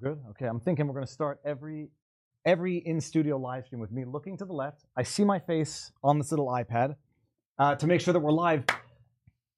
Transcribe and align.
We're 0.00 0.14
good. 0.14 0.22
Okay, 0.30 0.46
I'm 0.46 0.60
thinking 0.60 0.86
we're 0.86 0.94
going 0.94 1.06
to 1.06 1.12
start 1.12 1.40
every 1.44 1.88
every 2.44 2.78
in 2.78 3.00
studio 3.00 3.36
live 3.36 3.66
stream 3.66 3.80
with 3.80 3.90
me 3.90 4.04
looking 4.04 4.36
to 4.38 4.44
the 4.44 4.52
left. 4.52 4.84
I 4.96 5.02
see 5.02 5.24
my 5.24 5.38
face 5.38 5.92
on 6.02 6.18
this 6.18 6.30
little 6.30 6.46
iPad 6.46 6.96
uh, 7.58 7.74
to 7.74 7.86
make 7.86 8.00
sure 8.00 8.12
that 8.12 8.20
we're 8.20 8.30
live. 8.30 8.64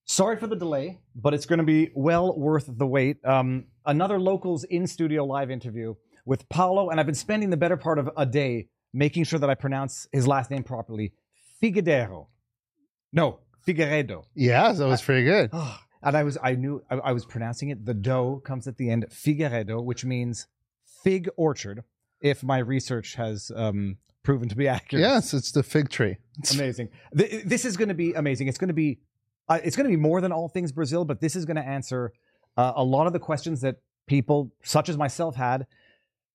Sorry 0.04 0.36
for 0.36 0.46
the 0.46 0.56
delay, 0.56 1.00
but 1.14 1.34
it's 1.34 1.46
going 1.46 1.58
to 1.58 1.64
be 1.64 1.90
well 1.94 2.36
worth 2.36 2.68
the 2.68 2.86
wait. 2.86 3.24
Um, 3.24 3.66
another 3.86 4.18
locals 4.18 4.64
in 4.64 4.86
studio 4.86 5.24
live 5.24 5.50
interview 5.50 5.94
with 6.24 6.48
Paulo, 6.48 6.90
and 6.90 6.98
I've 6.98 7.06
been 7.06 7.14
spending 7.14 7.50
the 7.50 7.56
better 7.56 7.76
part 7.76 7.98
of 7.98 8.10
a 8.16 8.26
day 8.26 8.68
making 8.92 9.24
sure 9.24 9.38
that 9.38 9.50
I 9.50 9.54
pronounce 9.54 10.08
his 10.12 10.26
last 10.26 10.50
name 10.50 10.64
properly. 10.64 11.12
Figueiredo. 11.62 12.26
No, 13.12 13.40
Figueiredo. 13.66 14.24
Yeah, 14.34 14.72
that 14.72 14.86
was 14.86 15.02
pretty 15.02 15.24
good. 15.24 15.50
Oh, 15.52 15.78
and 16.02 16.16
I 16.16 16.22
was 16.24 16.38
I 16.42 16.54
knew 16.54 16.82
I, 16.90 16.96
I 16.96 17.12
was 17.12 17.24
pronouncing 17.24 17.68
it. 17.70 17.84
The 17.86 17.94
dough 17.94 18.40
comes 18.44 18.66
at 18.66 18.76
the 18.76 18.90
end, 18.90 19.06
Figueiredo, 19.10 19.82
which 19.82 20.04
means 20.04 20.46
fig 21.04 21.28
orchard. 21.36 21.84
If 22.20 22.42
my 22.44 22.58
research 22.58 23.14
has 23.16 23.50
um, 23.56 23.96
proven 24.22 24.48
to 24.48 24.56
be 24.56 24.68
accurate, 24.76 25.02
Yes, 25.02 25.34
it's 25.34 25.52
the 25.52 25.62
fig 25.62 25.88
tree. 25.88 26.16
amazing. 26.54 26.88
Th- 27.16 27.44
This 27.44 27.64
is 27.64 27.76
going 27.76 27.88
to 27.88 27.94
be 27.94 28.12
amazing. 28.12 28.48
It's 28.48 28.58
going 28.58 28.68
to 28.68 28.74
be 28.74 28.98
uh, 29.48 29.58
it's 29.64 29.76
going 29.76 29.84
to 29.90 29.96
be 29.96 30.00
more 30.00 30.20
than 30.20 30.32
all 30.32 30.48
things 30.48 30.70
Brazil, 30.72 31.04
but 31.04 31.20
this 31.20 31.34
is 31.36 31.44
going 31.44 31.56
to 31.56 31.66
answer 31.66 32.12
uh, 32.56 32.72
a 32.76 32.84
lot 32.84 33.06
of 33.06 33.12
the 33.12 33.18
questions 33.18 33.60
that 33.62 33.76
people 34.06 34.52
such 34.62 34.88
as 34.88 34.96
myself 34.96 35.34
had. 35.36 35.66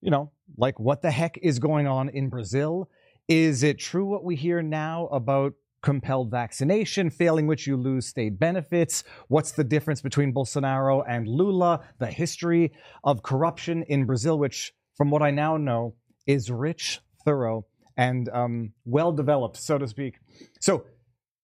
You 0.02 0.12
know, 0.12 0.32
like 0.58 0.80
what 0.80 1.02
the 1.02 1.10
heck 1.12 1.38
is 1.42 1.58
going 1.60 1.88
on 1.88 2.10
in 2.10 2.30
Brazil? 2.30 2.90
Is 3.28 3.64
it 3.64 3.80
true 3.80 4.06
what 4.06 4.24
we 4.24 4.36
hear 4.36 4.62
now 4.62 5.08
about 5.08 5.54
compelled 5.88 6.30
vaccination, 6.30 7.10
failing 7.10 7.48
which 7.48 7.66
you 7.66 7.78
lose 7.78 8.06
state 8.06 8.38
benefits? 8.38 9.06
What's 9.30 9.54
the 9.54 9.64
difference 9.64 10.02
between 10.02 10.34
Bolsonaro 10.34 11.02
and 11.08 11.26
Lula? 11.26 11.80
The 11.98 12.08
history 12.08 12.74
of 13.06 13.24
corruption 13.24 13.86
in 13.88 14.06
Brazil, 14.06 14.38
which, 14.38 14.74
from 14.98 15.12
what 15.12 15.22
I 15.22 15.32
now 15.32 15.56
know, 15.56 15.96
is 16.26 16.52
rich, 16.52 17.00
thorough, 17.24 17.68
and 17.96 18.28
um, 18.34 18.74
well 18.84 19.14
developed, 19.14 19.56
so 19.56 19.78
to 19.78 19.88
speak. 19.88 20.16
So 20.60 20.84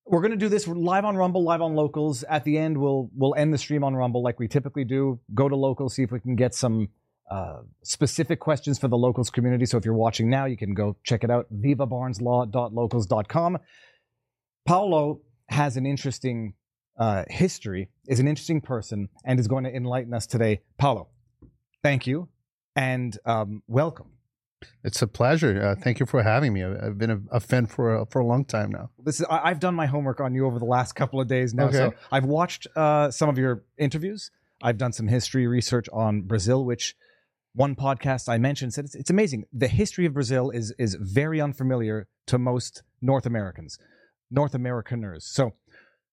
we're 0.04 0.20
going 0.20 0.32
to 0.32 0.36
do 0.36 0.50
this 0.50 0.68
live 0.68 1.06
on 1.06 1.16
Rumble, 1.16 1.42
live 1.42 1.62
on 1.62 1.74
Locals. 1.74 2.22
At 2.24 2.44
the 2.44 2.58
end, 2.58 2.76
we'll 2.76 3.08
we'll 3.16 3.34
end 3.34 3.54
the 3.54 3.56
stream 3.56 3.82
on 3.82 3.94
Rumble 3.94 4.22
like 4.22 4.38
we 4.38 4.46
typically 4.46 4.84
do. 4.84 5.20
Go 5.32 5.48
to 5.48 5.56
Locals, 5.56 5.94
see 5.94 6.02
if 6.02 6.12
we 6.12 6.20
can 6.20 6.36
get 6.36 6.54
some 6.54 6.90
uh, 7.30 7.60
specific 7.82 8.40
questions 8.40 8.78
for 8.78 8.88
the 8.88 8.98
Locals 8.98 9.30
community. 9.30 9.64
So 9.64 9.78
if 9.78 9.86
you're 9.86 9.94
watching 9.94 10.28
now, 10.28 10.44
you 10.44 10.58
can 10.58 10.74
go 10.74 10.98
check 11.02 11.24
it 11.24 11.30
out. 11.30 11.46
VivaBarneslaw.locals.com. 11.50 13.58
Paulo 14.66 15.20
has 15.48 15.76
an 15.76 15.86
interesting 15.86 16.54
uh, 16.98 17.24
history, 17.28 17.90
is 18.06 18.20
an 18.20 18.28
interesting 18.28 18.60
person, 18.60 19.08
and 19.24 19.38
is 19.38 19.48
going 19.48 19.64
to 19.64 19.74
enlighten 19.74 20.14
us 20.14 20.26
today. 20.26 20.62
Paulo, 20.78 21.08
thank 21.82 22.06
you 22.06 22.28
and 22.76 23.18
um, 23.24 23.62
welcome. 23.66 24.06
It's 24.82 25.02
a 25.02 25.06
pleasure. 25.06 25.62
Uh, 25.62 25.74
thank 25.74 26.00
you 26.00 26.06
for 26.06 26.22
having 26.22 26.54
me. 26.54 26.64
I've 26.64 26.96
been 26.96 27.10
a, 27.10 27.20
a 27.32 27.40
fan 27.40 27.66
for 27.66 27.96
a, 27.96 28.06
for 28.06 28.20
a 28.20 28.26
long 28.26 28.46
time 28.46 28.70
now. 28.70 28.88
This 29.04 29.20
is 29.20 29.26
I, 29.28 29.50
I've 29.50 29.60
done 29.60 29.74
my 29.74 29.84
homework 29.84 30.20
on 30.20 30.34
you 30.34 30.46
over 30.46 30.58
the 30.58 30.64
last 30.64 30.94
couple 30.94 31.20
of 31.20 31.28
days 31.28 31.52
now. 31.52 31.70
So 31.70 31.84
Okay. 31.86 31.96
I've 32.10 32.24
watched 32.24 32.66
uh, 32.74 33.10
some 33.10 33.28
of 33.28 33.36
your 33.36 33.64
interviews. 33.76 34.30
I've 34.62 34.78
done 34.78 34.94
some 34.94 35.08
history 35.08 35.46
research 35.46 35.86
on 35.92 36.22
Brazil, 36.22 36.64
which 36.64 36.96
one 37.54 37.76
podcast 37.76 38.28
I 38.30 38.38
mentioned 38.38 38.72
said 38.72 38.86
it's, 38.86 38.94
it's 38.94 39.10
amazing. 39.10 39.44
The 39.52 39.68
history 39.68 40.06
of 40.06 40.14
Brazil 40.14 40.48
is 40.50 40.74
is 40.78 40.94
very 40.98 41.42
unfamiliar 41.42 42.08
to 42.26 42.38
most 42.38 42.82
North 43.02 43.26
Americans, 43.26 43.78
North 44.34 44.54
Americaners. 44.54 45.24
So 45.24 45.54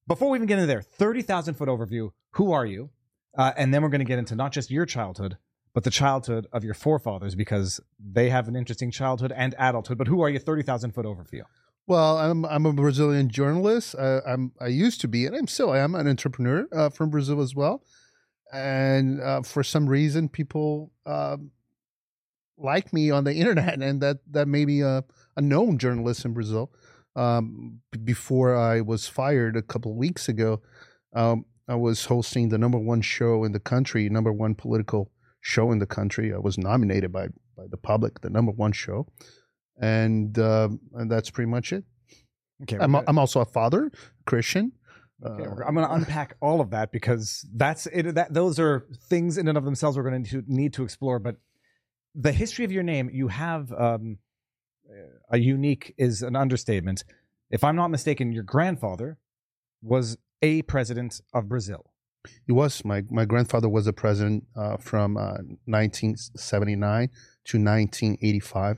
before 0.08 0.30
we 0.30 0.38
even 0.38 0.48
get 0.48 0.60
into 0.60 0.68
there, 0.68 0.82
thirty 0.82 1.22
thousand 1.22 1.56
foot 1.56 1.70
overview. 1.70 2.12
Who 2.36 2.52
are 2.52 2.66
you? 2.66 2.92
Uh, 3.38 3.52
and 3.58 3.74
then 3.74 3.82
we're 3.82 3.90
going 3.90 4.00
to 4.00 4.06
get 4.06 4.20
into 4.20 4.36
not 4.36 4.52
just 4.52 4.72
your 4.72 4.86
childhood, 4.86 5.38
but 5.74 5.84
the 5.84 5.90
childhood 5.90 6.48
of 6.54 6.64
your 6.64 6.74
forefathers 6.74 7.36
because 7.36 7.80
they 8.00 8.30
have 8.30 8.48
an 8.48 8.56
interesting 8.56 8.92
childhood 8.92 9.34
and 9.36 9.56
adulthood. 9.58 9.98
But 9.98 10.08
who 10.08 10.22
are 10.22 10.30
you? 10.30 10.40
Thirty 10.40 10.64
thousand 10.64 10.92
foot 10.92 11.06
overview. 11.06 11.42
Well, 11.88 12.18
I'm 12.18 12.46
I'm 12.46 12.66
a 12.66 12.74
Brazilian 12.74 13.30
journalist. 13.30 13.96
I, 13.98 14.20
I'm 14.28 14.52
I 14.62 14.68
used 14.68 15.02
to 15.02 15.08
be, 15.08 15.26
and 15.26 15.36
I'm 15.36 15.48
still 15.48 15.72
I 15.72 15.80
am 15.80 15.96
an 15.96 16.08
entrepreneur 16.08 16.68
uh, 16.72 16.90
from 16.90 17.10
Brazil 17.10 17.42
as 17.42 17.56
well. 17.56 17.84
And 18.54 19.22
uh, 19.22 19.42
for 19.44 19.64
some 19.64 19.88
reason, 19.88 20.28
people 20.28 20.92
um, 21.06 21.52
like 22.58 22.94
me 22.94 23.12
on 23.12 23.24
the 23.24 23.34
internet, 23.42 23.82
and 23.82 24.02
that 24.02 24.20
that 24.30 24.48
made 24.48 24.68
me 24.68 24.82
a, 24.82 25.04
a 25.36 25.42
known 25.42 25.78
journalist 25.78 26.26
in 26.26 26.34
Brazil. 26.34 26.72
Um, 27.16 27.82
before 28.04 28.56
I 28.56 28.82
was 28.82 29.08
fired 29.08 29.58
a 29.58 29.62
couple 29.62 29.92
of 29.92 29.98
weeks 29.98 30.30
ago, 30.30 30.62
um, 31.14 31.46
I 31.68 31.76
was 31.76 32.06
hosting 32.06 32.50
the 32.50 32.58
number 32.58 32.78
one 32.78 33.02
show 33.02 33.44
in 33.44 33.52
the 33.52 33.60
country, 33.60 34.10
number 34.10 34.32
one 34.32 34.56
political 34.56 35.12
show 35.42 35.72
in 35.72 35.80
the 35.80 35.86
country. 35.86 36.34
I 36.34 36.38
was 36.38 36.58
nominated 36.58 37.12
by 37.12 37.28
by 37.58 37.64
the 37.70 37.78
public, 37.78 38.22
the 38.22 38.30
number 38.30 38.52
one 38.52 38.72
show, 38.72 39.08
and 39.80 40.38
um 40.40 40.80
and 40.94 41.12
that's 41.12 41.30
pretty 41.30 41.50
much 41.50 41.74
it. 41.74 41.84
Okay, 42.64 42.78
I'm, 42.80 42.96
I'm 42.96 43.18
also 43.18 43.42
a 43.42 43.46
father, 43.46 43.92
Christian. 44.26 44.72
Okay, 45.26 45.44
Uh, 45.44 45.56
I'm 45.68 45.76
going 45.76 45.88
to 45.88 45.94
unpack 45.94 46.36
all 46.42 46.62
of 46.62 46.70
that 46.72 46.92
because 46.92 47.46
that's 47.56 47.88
it. 47.88 48.16
That 48.16 48.34
those 48.34 48.60
are 48.60 48.88
things 49.10 49.38
in 49.38 49.48
and 49.48 49.58
of 49.58 49.66
themselves 49.66 49.98
we're 49.98 50.10
going 50.10 50.24
to 50.26 50.44
need 50.48 50.74
to 50.74 50.84
explore. 50.84 51.20
But 51.20 51.38
the 52.16 52.32
history 52.32 52.66
of 52.66 52.72
your 52.72 52.84
name, 52.84 53.10
you 53.12 53.28
have 53.30 53.72
um, 53.74 54.18
a 55.30 55.38
unique 55.38 55.94
is 55.98 56.22
an 56.22 56.36
understatement. 56.36 57.04
If 57.50 57.64
I'm 57.64 57.76
not 57.76 57.90
mistaken, 57.90 58.32
your 58.32 58.44
grandfather 58.44 59.18
was 59.82 60.18
a 60.42 60.62
president 60.64 61.22
of 61.34 61.48
Brazil. 61.48 61.92
He 62.46 62.52
was 62.52 62.86
my 62.86 63.04
my 63.10 63.26
grandfather 63.26 63.68
was 63.68 63.88
a 63.88 63.94
president 63.94 64.46
uh, 64.56 64.78
from 64.78 65.18
uh, 65.18 65.42
1979 65.66 67.10
to 67.46 67.58
1985. 67.58 68.78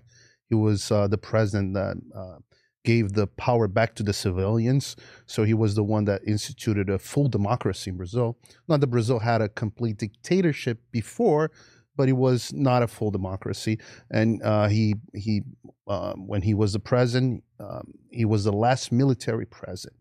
He 0.50 0.56
was 0.56 0.92
uh, 0.92 1.08
the 1.08 1.18
president 1.18 1.74
that 1.74 1.98
uh, 2.16 2.38
gave 2.84 3.14
the 3.14 3.28
power 3.28 3.68
back 3.68 3.96
to 3.96 4.04
the 4.04 4.14
civilians. 4.14 4.96
So 5.26 5.44
he 5.44 5.54
was 5.54 5.76
the 5.76 5.84
one 5.84 6.06
that 6.06 6.22
instituted 6.28 6.90
a 6.90 7.00
full 7.00 7.28
democracy 7.28 7.92
in 7.92 7.98
Brazil. 7.98 8.38
Not 8.68 8.82
that 8.82 8.88
Brazil 8.88 9.20
had 9.20 9.42
a 9.42 9.50
complete 9.50 9.98
dictatorship 9.98 10.80
before, 10.92 11.52
but 11.96 12.10
it 12.10 12.14
was 12.14 12.52
not 12.54 12.84
a 12.84 12.88
full 12.88 13.12
democracy. 13.12 13.80
And 14.12 14.42
uh, 14.44 14.68
he 14.68 14.96
he 15.14 15.44
uh, 15.88 16.14
when 16.14 16.42
he 16.42 16.54
was 16.54 16.74
the 16.74 16.80
president, 16.80 17.44
um, 17.60 17.94
he 18.12 18.26
was 18.26 18.44
the 18.44 18.54
last 18.54 18.92
military 18.92 19.46
president 19.46 19.98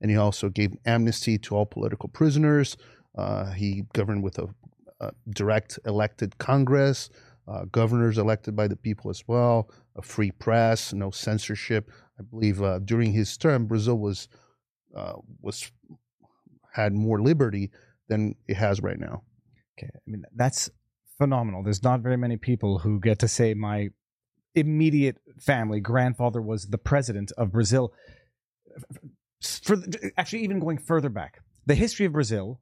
and 0.00 0.10
he 0.10 0.16
also 0.16 0.48
gave 0.48 0.72
amnesty 0.84 1.38
to 1.38 1.54
all 1.56 1.66
political 1.66 2.08
prisoners. 2.08 2.76
Uh, 3.16 3.50
he 3.52 3.84
governed 3.94 4.22
with 4.22 4.38
a, 4.38 4.48
a 5.00 5.12
direct 5.30 5.78
elected 5.86 6.36
Congress, 6.38 7.10
uh, 7.48 7.64
governors 7.72 8.18
elected 8.18 8.54
by 8.54 8.68
the 8.68 8.76
people 8.76 9.10
as 9.10 9.26
well, 9.26 9.70
a 9.96 10.02
free 10.02 10.30
press, 10.30 10.92
no 10.92 11.10
censorship. 11.10 11.90
I 12.18 12.22
believe 12.22 12.62
uh, 12.62 12.80
during 12.80 13.12
his 13.12 13.36
term, 13.36 13.66
Brazil 13.66 13.98
was 13.98 14.28
uh, 14.94 15.14
was 15.40 15.70
had 16.72 16.92
more 16.92 17.20
liberty 17.20 17.70
than 18.08 18.34
it 18.48 18.56
has 18.56 18.80
right 18.80 18.98
now. 18.98 19.22
Okay, 19.78 19.90
I 19.94 20.10
mean 20.10 20.24
that's 20.34 20.70
phenomenal. 21.18 21.62
There's 21.62 21.82
not 21.82 22.00
very 22.00 22.16
many 22.16 22.36
people 22.36 22.80
who 22.80 23.00
get 23.00 23.18
to 23.20 23.28
say 23.28 23.54
my 23.54 23.88
immediate 24.54 25.18
family 25.38 25.80
grandfather 25.80 26.40
was 26.40 26.68
the 26.68 26.78
president 26.78 27.32
of 27.36 27.52
Brazil. 27.52 27.92
For 29.62 29.76
actually, 30.16 30.42
even 30.44 30.58
going 30.60 30.78
further 30.78 31.08
back, 31.08 31.40
the 31.66 31.74
history 31.74 32.06
of 32.06 32.12
Brazil, 32.12 32.60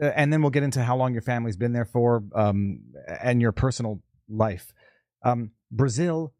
uh, 0.00 0.06
and 0.06 0.32
then 0.32 0.42
we'll 0.42 0.50
get 0.50 0.62
into 0.62 0.82
how 0.82 0.96
long 0.96 1.12
your 1.12 1.22
family's 1.22 1.56
been 1.56 1.72
there 1.72 1.84
for, 1.84 2.24
um, 2.34 2.80
and 3.20 3.40
your 3.40 3.52
personal 3.52 4.00
life. 4.28 4.72
Um, 5.22 5.50
Brazil. 5.70 6.32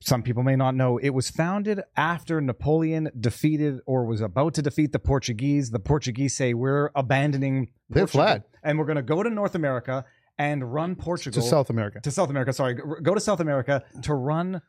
Some 0.00 0.22
people 0.22 0.44
may 0.44 0.54
not 0.54 0.76
know 0.76 0.98
it 0.98 1.10
was 1.10 1.28
founded 1.28 1.80
after 1.96 2.40
Napoleon 2.40 3.10
defeated 3.18 3.80
or 3.84 4.04
was 4.04 4.20
about 4.20 4.54
to 4.54 4.62
defeat 4.62 4.92
the 4.92 5.00
Portuguese. 5.00 5.70
The 5.70 5.80
Portuguese 5.80 6.36
say 6.36 6.54
we're 6.54 6.90
abandoning 6.94 7.72
They're 7.88 8.06
flat. 8.06 8.44
and 8.62 8.78
we're 8.78 8.84
going 8.84 8.96
to 8.96 9.02
go 9.02 9.24
to 9.24 9.30
North 9.30 9.56
America 9.56 10.04
and 10.38 10.72
run 10.72 10.96
Portugal 10.96 11.40
To 11.42 11.46
South 11.48 11.70
America. 11.70 12.00
to 12.00 12.10
South 12.10 12.30
America. 12.30 12.52
Sorry, 12.52 12.74
go 13.02 13.14
to 13.14 13.20
South 13.20 13.40
America 13.40 13.82
to 14.02 14.14
run 14.14 14.62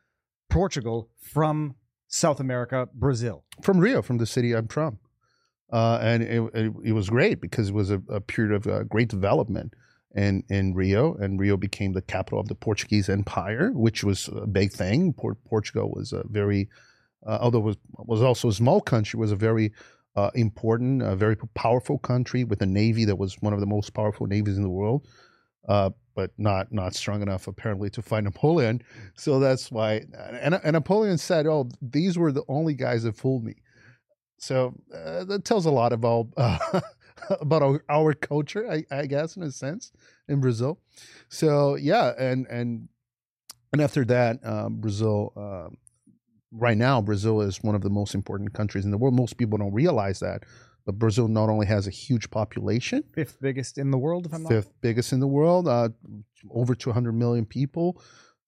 Portugal 0.50 1.10
from 1.20 1.74
South 2.08 2.38
America, 2.40 2.88
Brazil. 2.94 3.44
from 3.62 3.78
Rio, 3.80 4.02
from 4.02 4.18
the 4.18 4.26
city 4.26 4.54
I'm 4.54 4.68
from. 4.68 4.98
Uh, 5.72 5.98
and 6.00 6.22
it, 6.22 6.42
it, 6.54 6.72
it 6.84 6.92
was 6.92 7.08
great 7.10 7.40
because 7.40 7.70
it 7.70 7.74
was 7.74 7.90
a, 7.90 8.00
a 8.08 8.20
period 8.20 8.54
of 8.54 8.66
uh, 8.66 8.84
great 8.84 9.08
development 9.08 9.74
in, 10.14 10.44
in 10.48 10.74
Rio, 10.74 11.14
and 11.14 11.40
Rio 11.40 11.56
became 11.56 11.92
the 11.92 12.02
capital 12.02 12.38
of 12.38 12.46
the 12.46 12.54
Portuguese 12.54 13.08
Empire, 13.08 13.72
which 13.72 14.04
was 14.04 14.28
a 14.28 14.46
big 14.46 14.70
thing. 14.70 15.12
Port- 15.12 15.42
Portugal 15.44 15.90
was 15.92 16.12
a 16.12 16.22
very, 16.28 16.68
uh, 17.26 17.38
although 17.40 17.58
it 17.58 17.64
was, 17.64 17.76
was 17.98 18.22
also 18.22 18.48
a 18.48 18.52
small 18.52 18.80
country, 18.80 19.18
was 19.18 19.32
a 19.32 19.36
very 19.36 19.72
uh, 20.14 20.30
important, 20.36 21.02
a 21.02 21.16
very 21.16 21.36
powerful 21.54 21.98
country 21.98 22.44
with 22.44 22.62
a 22.62 22.66
navy 22.66 23.04
that 23.06 23.16
was 23.16 23.34
one 23.40 23.52
of 23.52 23.58
the 23.58 23.66
most 23.66 23.94
powerful 23.94 24.28
navies 24.28 24.56
in 24.56 24.62
the 24.62 24.70
world, 24.70 25.08
uh, 25.68 25.90
but 26.14 26.30
not 26.38 26.72
not 26.72 26.94
strong 26.94 27.22
enough 27.22 27.46
apparently 27.46 27.90
to 27.90 28.02
fight 28.02 28.24
Napoleon. 28.24 28.82
So 29.14 29.38
that's 29.38 29.70
why. 29.70 30.04
And, 30.40 30.54
and 30.54 30.72
Napoleon 30.72 31.18
said, 31.18 31.46
"Oh, 31.46 31.68
these 31.82 32.18
were 32.18 32.32
the 32.32 32.44
only 32.48 32.74
guys 32.74 33.02
that 33.04 33.16
fooled 33.16 33.44
me." 33.44 33.56
So 34.38 34.74
uh, 34.94 35.24
that 35.24 35.44
tells 35.44 35.66
a 35.66 35.70
lot 35.70 35.92
about 35.92 36.28
uh, 36.36 36.80
about 37.40 37.62
our, 37.62 37.84
our 37.88 38.14
culture, 38.14 38.70
I, 38.70 38.84
I 38.90 39.06
guess, 39.06 39.36
in 39.36 39.42
a 39.42 39.50
sense, 39.50 39.92
in 40.28 40.40
Brazil. 40.40 40.80
So 41.28 41.76
yeah, 41.76 42.12
and 42.18 42.46
and 42.48 42.88
and 43.72 43.82
after 43.82 44.04
that, 44.06 44.44
um, 44.46 44.76
Brazil. 44.76 45.32
Uh, 45.36 45.74
right 46.56 46.78
now, 46.78 47.02
Brazil 47.02 47.40
is 47.40 47.62
one 47.62 47.74
of 47.74 47.82
the 47.82 47.90
most 47.90 48.14
important 48.14 48.52
countries 48.52 48.84
in 48.84 48.92
the 48.92 48.98
world. 48.98 49.14
Most 49.14 49.36
people 49.36 49.58
don't 49.58 49.72
realize 49.72 50.20
that, 50.20 50.44
but 50.86 50.98
Brazil 50.98 51.28
not 51.28 51.48
only 51.48 51.66
has 51.66 51.86
a 51.86 51.90
huge 51.90 52.30
population, 52.30 53.04
Fifth 53.14 53.38
biggest 53.40 53.78
in 53.78 53.90
the 53.90 53.98
world, 53.98 54.26
if 54.26 54.34
I'm 54.34 54.42
not. 54.42 54.50
fifth 54.50 54.72
biggest 54.80 55.12
in 55.12 55.20
the 55.20 55.26
world, 55.26 55.66
uh, 55.68 55.88
over 56.50 56.74
200 56.74 57.12
million 57.12 57.46
people. 57.46 58.00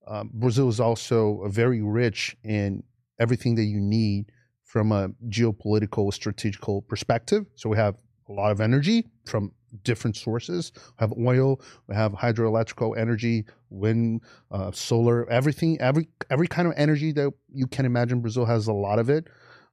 Um, 0.06 0.30
Brazil 0.32 0.68
is 0.68 0.78
also 0.80 1.42
uh, 1.42 1.48
very 1.48 1.82
rich 1.82 2.36
in 2.44 2.82
everything 3.18 3.54
that 3.56 3.64
you 3.64 3.80
need 3.80 4.30
from 4.62 4.92
a 4.92 5.08
geopolitical, 5.28 6.12
strategical 6.12 6.82
perspective. 6.82 7.46
So 7.54 7.68
we 7.68 7.76
have 7.76 7.96
a 8.28 8.32
lot 8.32 8.50
of 8.50 8.60
energy 8.60 9.06
from 9.24 9.52
different 9.82 10.16
sources. 10.16 10.72
We 10.76 10.80
have 10.98 11.12
oil, 11.18 11.60
we 11.86 11.94
have 11.94 12.12
hydroelectrical 12.12 12.96
energy, 12.98 13.46
wind, 13.70 14.22
uh, 14.50 14.72
solar, 14.72 15.28
everything, 15.30 15.80
every 15.80 16.08
every 16.30 16.48
kind 16.48 16.68
of 16.68 16.74
energy 16.76 17.12
that 17.12 17.32
you 17.52 17.66
can 17.66 17.86
imagine. 17.86 18.20
Brazil 18.20 18.44
has 18.44 18.66
a 18.66 18.72
lot 18.72 18.98
of 18.98 19.10
it. 19.10 19.28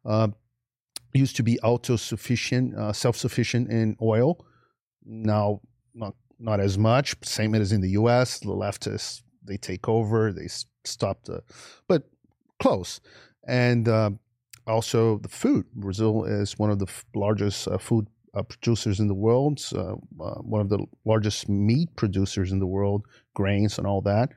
Uh, 0.05 0.29
used 1.13 1.35
to 1.37 1.43
be 1.43 1.59
auto-sufficient, 1.59 2.75
uh, 2.75 2.93
self-sufficient 2.93 3.69
in 3.69 3.95
oil. 4.01 4.45
Now, 5.05 5.61
not 5.93 6.15
not 6.39 6.59
as 6.59 6.77
much. 6.77 7.15
Same 7.23 7.55
as 7.55 7.71
in 7.71 7.81
the 7.81 7.91
U.S. 7.91 8.39
The 8.39 8.47
leftists 8.47 9.21
they 9.45 9.57
take 9.57 9.87
over, 9.87 10.31
they 10.31 10.47
stop 10.83 11.23
the, 11.25 11.41
but 11.87 12.03
close. 12.59 12.99
And 13.47 13.87
uh, 13.87 14.11
also 14.67 15.19
the 15.19 15.29
food. 15.29 15.65
Brazil 15.75 16.23
is 16.25 16.57
one 16.57 16.69
of 16.69 16.79
the 16.79 16.87
f- 16.87 17.05
largest 17.15 17.67
uh, 17.67 17.77
food 17.77 18.07
uh, 18.35 18.43
producers 18.43 18.99
in 18.99 19.07
the 19.07 19.13
world. 19.13 19.59
Uh, 19.75 19.95
one 20.41 20.61
of 20.61 20.69
the 20.69 20.85
largest 21.05 21.49
meat 21.49 21.89
producers 21.95 22.51
in 22.51 22.59
the 22.59 22.67
world, 22.67 23.05
grains 23.33 23.77
and 23.77 23.85
all 23.85 24.01
that. 24.01 24.29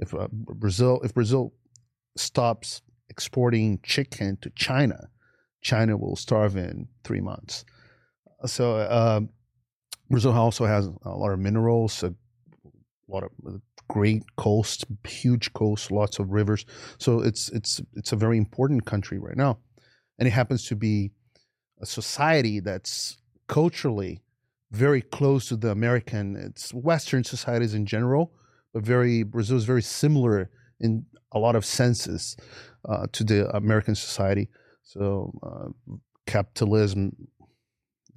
If 0.00 0.14
uh, 0.14 0.28
Brazil, 0.32 1.00
if 1.02 1.14
Brazil 1.14 1.52
stops 2.16 2.82
exporting 3.10 3.80
chicken 3.82 4.38
to 4.42 4.50
China, 4.50 5.08
China 5.60 5.96
will 5.96 6.16
starve 6.16 6.56
in 6.56 6.88
three 7.04 7.20
months. 7.20 7.64
So 8.46 8.76
uh, 8.76 9.20
Brazil 10.10 10.32
also 10.32 10.64
has 10.66 10.86
a 11.04 11.10
lot 11.10 11.32
of 11.32 11.38
minerals, 11.38 12.02
a 12.02 12.14
lot 13.08 13.24
of 13.24 13.30
great 13.88 14.22
coasts, 14.36 14.84
huge 15.06 15.52
coasts, 15.52 15.90
lots 15.90 16.18
of 16.18 16.30
rivers. 16.30 16.64
So 16.98 17.20
it's 17.20 17.48
it's 17.50 17.80
it's 17.94 18.12
a 18.12 18.16
very 18.16 18.38
important 18.38 18.84
country 18.84 19.18
right 19.18 19.36
now, 19.36 19.58
and 20.18 20.28
it 20.28 20.32
happens 20.32 20.64
to 20.66 20.76
be 20.76 21.10
a 21.80 21.86
society 21.86 22.60
that's 22.60 23.18
culturally 23.46 24.22
very 24.70 25.00
close 25.00 25.48
to 25.48 25.56
the 25.56 25.70
American, 25.70 26.36
it's 26.36 26.74
Western 26.74 27.24
societies 27.24 27.74
in 27.74 27.86
general, 27.86 28.32
but 28.72 28.82
very 28.82 29.22
Brazil 29.22 29.56
is 29.56 29.64
very 29.64 29.82
similar 29.82 30.50
in 30.80 31.06
a 31.32 31.38
lot 31.38 31.56
of 31.56 31.64
senses 31.64 32.36
uh, 32.88 33.06
to 33.12 33.24
the 33.24 33.48
American 33.56 33.94
society. 33.94 34.48
So 34.88 35.32
uh, 35.42 35.96
capitalism, 36.26 37.14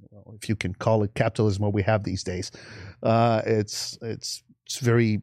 well, 0.08 0.34
if 0.40 0.48
you 0.48 0.56
can 0.56 0.72
call 0.72 1.02
it 1.02 1.14
capitalism, 1.14 1.64
what 1.64 1.74
we 1.74 1.82
have 1.82 2.02
these 2.02 2.24
days, 2.24 2.50
uh, 3.02 3.42
it's 3.44 3.98
it's 4.00 4.42
it's 4.64 4.78
very 4.78 5.20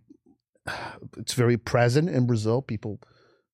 it's 1.18 1.34
very 1.34 1.58
present 1.58 2.08
in 2.08 2.28
Brazil. 2.28 2.62
People, 2.62 3.02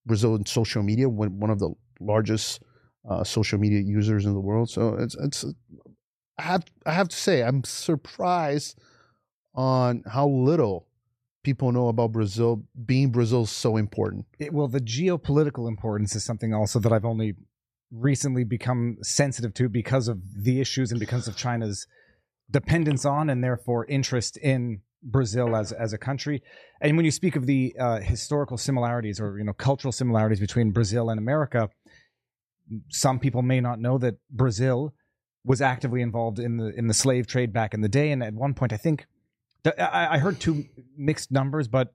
Brazil 0.06 0.36
in 0.36 0.46
social 0.46 0.84
media, 0.84 1.08
one 1.08 1.50
of 1.50 1.60
the 1.60 1.74
largest 2.02 2.62
uh, 3.10 3.24
social 3.24 3.58
media 3.58 3.80
users 3.80 4.26
in 4.26 4.34
the 4.34 4.42
world. 4.42 4.70
So 4.70 4.96
it's 4.96 5.16
it's 5.16 5.46
I 6.38 6.42
have 6.42 6.66
I 6.86 6.92
have 6.92 7.08
to 7.08 7.16
say 7.16 7.44
I'm 7.44 7.64
surprised 7.64 8.78
on 9.54 10.04
how 10.06 10.28
little 10.28 10.86
people 11.44 11.72
know 11.72 11.88
about 11.88 12.12
Brazil 12.12 12.66
being 12.86 13.10
Brazil 13.12 13.46
so 13.46 13.78
important. 13.78 14.26
It, 14.38 14.52
well, 14.52 14.68
the 14.68 14.82
geopolitical 14.82 15.70
importance 15.70 16.14
is 16.14 16.26
something 16.26 16.54
also 16.54 16.80
that 16.80 16.92
I've 16.92 17.06
only 17.06 17.36
recently 17.96 18.44
become 18.44 18.98
sensitive 19.02 19.54
to 19.56 19.70
because 19.70 20.08
of 20.08 20.20
the 20.44 20.60
issues 20.60 20.92
and 20.92 21.00
because 21.00 21.28
of 21.28 21.36
China's 21.36 21.88
dependence 22.50 23.06
on 23.06 23.30
and 23.30 23.44
therefore 23.44 23.86
interest 23.86 24.38
in 24.38 24.82
Brazil 25.02 25.56
as 25.56 25.72
as 25.72 25.94
a 25.94 25.98
country. 25.98 26.42
And 26.82 26.98
when 26.98 27.06
you 27.06 27.12
speak 27.12 27.36
of 27.36 27.46
the 27.46 27.76
uh, 27.80 28.00
historical 28.00 28.58
similarities 28.58 29.20
or 29.20 29.38
you 29.38 29.44
know 29.44 29.54
cultural 29.54 29.92
similarities 29.92 30.40
between 30.40 30.72
Brazil 30.72 31.10
and 31.10 31.20
America, 31.20 31.70
some 32.90 33.20
people 33.20 33.42
may 33.42 33.62
not 33.62 33.80
know 33.80 33.98
that 34.00 34.16
Brazil 34.30 34.94
was 35.44 35.62
actively 35.62 36.02
involved 36.02 36.40
in 36.40 36.58
the 36.58 36.74
in 36.76 36.88
the 36.88 36.94
slave 36.94 37.28
trade 37.28 37.54
back 37.54 37.74
in 37.74 37.82
the 37.82 37.90
day. 37.90 38.12
And 38.12 38.24
at 38.24 38.34
one 38.34 38.54
point, 38.54 38.74
I 38.74 38.78
think 38.78 39.06
I, 39.78 40.08
I 40.12 40.18
heard 40.18 40.40
two 40.40 40.66
mixed 40.98 41.32
numbers, 41.32 41.68
but 41.68 41.94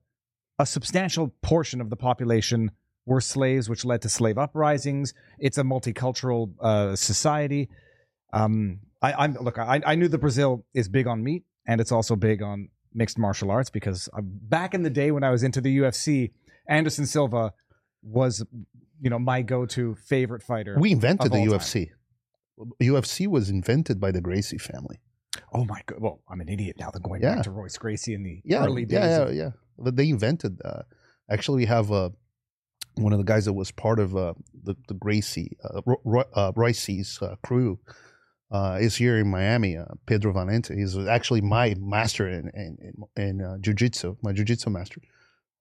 a 0.58 0.67
substantial 0.67 1.35
portion 1.43 1.81
of 1.81 1.91
the 1.91 1.96
population 1.96 2.70
were 3.06 3.20
slaves, 3.20 3.69
which 3.69 3.85
led 3.85 4.02
to 4.02 4.08
slave 4.08 4.38
uprisings. 4.38 5.12
It's 5.38 5.58
a 5.58 5.62
multicultural 5.62 6.52
uh, 6.61 6.97
society. 6.97 7.69
Um, 8.32 8.81
I, 9.02 9.12
I'm 9.14 9.35
look. 9.35 9.58
I, 9.58 9.81
I 9.85 9.94
knew 9.94 10.08
that 10.08 10.19
Brazil 10.19 10.64
is 10.75 10.88
big 10.88 11.06
on 11.06 11.23
meat, 11.25 11.44
and 11.67 11.81
it's 11.81 11.93
also 11.93 12.17
big 12.17 12.43
on 12.43 12.69
mixed 12.94 13.19
martial 13.19 13.50
arts 13.50 13.70
because 13.70 14.08
uh, 14.17 14.20
back 14.23 14.75
in 14.75 14.82
the 14.82 14.91
day 14.91 15.11
when 15.11 15.25
I 15.25 15.31
was 15.31 15.43
into 15.43 15.61
the 15.61 15.79
UFC, 15.79 16.31
Anderson 16.69 17.06
Silva 17.06 17.52
was, 18.02 18.44
you 19.00 19.11
know, 19.11 19.19
my 19.19 19.43
go-to 19.43 19.94
favorite 19.94 20.43
fighter. 20.43 20.76
We 20.79 20.93
invented 20.93 21.32
the 21.32 21.38
all 21.38 21.46
time. 21.46 21.58
UFC. 21.58 21.91
UFC 22.82 23.26
was 23.26 23.49
invented 23.49 24.00
by 24.00 24.11
the 24.11 24.20
Gracie 24.20 24.58
family. 24.58 25.00
oh 25.55 25.64
my 25.64 25.81
god! 25.87 26.00
Well, 26.00 26.20
I'm 26.29 26.41
an 26.41 26.49
idiot 26.49 26.76
now. 26.79 26.91
They're 26.91 27.00
going 27.00 27.23
Yeah. 27.23 27.37
back 27.37 27.44
to 27.44 27.50
Royce 27.50 27.79
Gracie 27.79 28.14
in 28.14 28.23
the 28.23 28.43
Yeah, 28.44 28.64
early 28.64 28.85
days. 28.85 28.99
yeah, 28.99 29.08
yeah, 29.08 29.23
of- 29.23 29.35
yeah. 29.35 29.50
But 29.79 29.96
They 29.96 30.11
invented. 30.11 30.61
Uh, 30.62 30.82
actually, 31.31 31.58
we 31.62 31.67
have 31.67 31.91
uh, 31.91 32.11
one 33.00 33.12
of 33.12 33.19
the 33.19 33.25
guys 33.25 33.44
that 33.47 33.52
was 33.52 33.70
part 33.70 33.99
of 33.99 34.17
uh, 34.17 34.35
the 34.64 34.76
the 34.88 34.94
Gracie 34.94 35.56
uh, 35.64 35.81
Ro- 35.87 36.00
Ro- 36.05 36.31
uh, 36.35 36.52
Royce's 36.55 37.19
uh, 37.23 37.37
crew. 37.43 37.79
Uh, 38.52 38.79
is 38.81 38.97
here 38.97 39.17
in 39.17 39.31
Miami. 39.31 39.76
Uh, 39.76 39.85
Pedro 40.06 40.32
Valente. 40.32 40.76
He's 40.76 40.99
actually 40.99 41.41
my 41.41 41.76
master 41.79 42.29
in 42.29 42.50
in 42.52 42.79
in, 43.17 43.23
in 43.23 43.41
uh, 43.41 43.56
jujitsu. 43.61 44.17
My 44.23 44.32
jujitsu 44.32 44.73
master. 44.73 45.00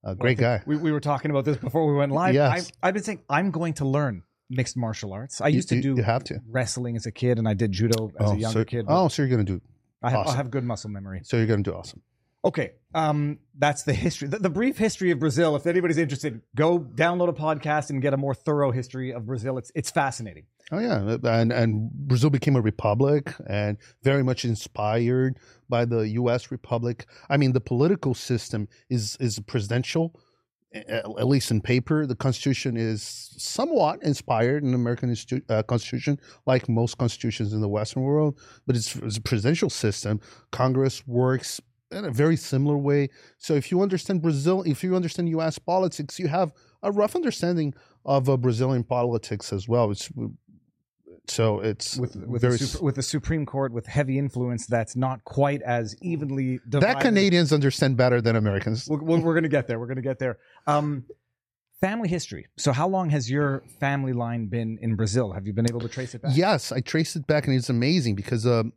Uh, 0.04 0.16
great 0.16 0.40
guy. 0.40 0.64
We, 0.66 0.76
we 0.78 0.92
were 0.92 1.00
talking 1.00 1.30
about 1.30 1.46
this 1.46 1.58
before 1.58 1.86
we 1.86 1.96
went 1.96 2.12
live. 2.12 2.34
Yes. 2.34 2.72
I, 2.82 2.88
I've 2.88 2.94
been 2.96 3.04
saying 3.04 3.22
I'm 3.30 3.52
going 3.52 3.74
to 3.76 3.86
learn 3.86 4.24
mixed 4.50 4.76
martial 4.76 5.14
arts. 5.14 5.40
I 5.40 5.50
You- 5.50 5.58
used 5.58 5.70
to 5.70 5.82
do 5.82 5.96
to. 5.98 6.42
wrestling 6.50 6.96
as 6.96 7.06
a 7.06 7.12
kid, 7.12 7.38
and 7.38 7.48
I 7.48 7.54
did 7.54 7.72
judo 7.74 8.10
as 8.20 8.30
oh, 8.30 8.32
a 8.32 8.38
younger 8.38 8.62
so, 8.62 8.66
kid. 8.66 8.86
Oh, 8.88 9.08
so 9.08 9.22
you're 9.22 9.30
gonna 9.30 9.44
do. 9.44 9.62
I 10.02 10.10
have, 10.10 10.20
I 10.20 10.24
awesome. 10.24 10.38
have 10.38 10.50
good 10.50 10.64
muscle 10.64 10.90
memory. 10.90 11.22
So 11.24 11.38
you're 11.38 11.46
gonna 11.46 11.62
do 11.62 11.74
awesome. 11.76 12.02
Okay, 12.46 12.72
um, 12.94 13.40
that's 13.58 13.84
the 13.84 13.94
history, 13.94 14.30
the, 14.30 14.40
the 14.40 14.50
brief 14.50 14.78
history 14.78 15.12
of 15.12 15.20
Brazil. 15.20 15.58
If 15.58 15.68
anybody's 15.68 15.98
interested, 15.98 16.42
go 16.56 16.80
download 16.80 17.28
a 17.28 17.34
podcast 17.34 17.90
and 17.90 18.02
get 18.02 18.14
a 18.14 18.18
more 18.18 18.34
thorough 18.34 18.72
history 18.72 19.12
of 19.12 19.26
Brazil. 19.26 19.58
It's 19.58 19.72
it's 19.76 19.92
fascinating. 19.92 20.46
Oh 20.72 20.80
yeah, 20.80 21.18
and 21.24 21.52
and 21.52 21.92
Brazil 21.92 22.30
became 22.30 22.56
a 22.56 22.62
republic 22.62 23.34
and 23.48 23.78
very 24.04 24.24
much 24.24 24.46
inspired 24.46 25.38
by 25.68 25.84
the 25.84 26.08
U.S. 26.10 26.50
republic. 26.50 27.06
I 27.30 27.36
mean, 27.36 27.52
the 27.52 27.62
political 27.62 28.14
system 28.14 28.70
is 28.90 29.18
is 29.20 29.40
presidential, 29.40 30.18
at 30.74 31.28
least 31.28 31.52
in 31.52 31.60
paper. 31.60 32.06
The 32.06 32.16
constitution 32.16 32.78
is 32.78 33.34
somewhat 33.38 34.02
inspired 34.02 34.64
in 34.64 34.72
the 34.72 34.76
American 34.76 35.14
uh, 35.50 35.64
constitution, 35.64 36.20
like 36.46 36.70
most 36.70 36.98
constitutions 36.98 37.52
in 37.52 37.60
the 37.60 37.70
Western 37.70 38.04
world. 38.04 38.40
But 38.66 38.78
it's, 38.78 38.96
it's 38.96 39.18
a 39.18 39.22
presidential 39.22 39.70
system. 39.70 40.22
Congress 40.52 41.06
works 41.06 41.60
in 41.92 42.06
a 42.06 42.12
very 42.12 42.36
similar 42.36 42.78
way. 42.78 43.10
So 43.38 43.54
if 43.56 43.72
you 43.72 43.82
understand 43.82 44.22
Brazil, 44.22 44.64
if 44.64 44.84
you 44.84 44.96
understand 44.96 45.30
U.S. 45.30 45.60
politics, 45.60 46.20
you 46.20 46.28
have 46.28 46.54
a 46.84 46.92
rough 46.92 47.16
understanding 47.16 47.74
of 48.06 48.30
uh, 48.30 48.38
Brazilian 48.38 48.84
politics 48.84 49.52
as 49.52 49.68
well. 49.68 49.92
It's 49.92 50.10
so 51.28 51.60
it's 51.60 51.98
With 51.98 52.16
with 52.16 52.42
very 52.42 52.58
the, 52.58 52.66
super, 52.66 52.84
with 52.84 52.96
the 52.96 53.04
Supreme 53.04 53.46
Court 53.46 53.72
with 53.72 53.86
heavy 53.86 54.18
influence, 54.18 54.66
that's 54.66 54.96
not 54.96 55.24
quite 55.26 55.62
as 55.62 55.96
evenly 56.02 56.60
divided. 56.68 56.98
that 56.98 57.02
Canadians 57.02 57.54
understand 57.54 57.98
better 57.98 58.20
than 58.20 58.36
Americans. 58.36 58.88
We're, 58.90 59.04
we're, 59.04 59.20
we're 59.20 59.34
going 59.34 59.44
to 59.44 59.50
get 59.50 59.68
there. 59.68 59.80
We're 59.80 59.86
going 59.86 59.98
to 59.98 60.02
get 60.02 60.18
there. 60.18 60.40
Um, 60.66 61.06
family 61.82 62.10
history. 62.10 62.48
So, 62.58 62.72
how 62.72 62.88
long 62.88 63.10
has 63.12 63.30
your 63.30 63.64
family 63.80 64.14
line 64.14 64.48
been 64.48 64.80
in 64.82 64.96
Brazil? 64.96 65.32
Have 65.32 65.46
you 65.46 65.54
been 65.54 65.68
able 65.70 65.82
to 65.82 65.88
trace 65.88 66.16
it 66.16 66.22
back? 66.22 66.32
Yes, 66.36 66.72
I 66.72 66.82
traced 66.82 67.16
it 67.16 67.28
back, 67.28 67.46
and 67.48 67.56
it's 67.56 67.70
amazing 67.70 68.16
because, 68.16 68.46
um, 68.46 68.74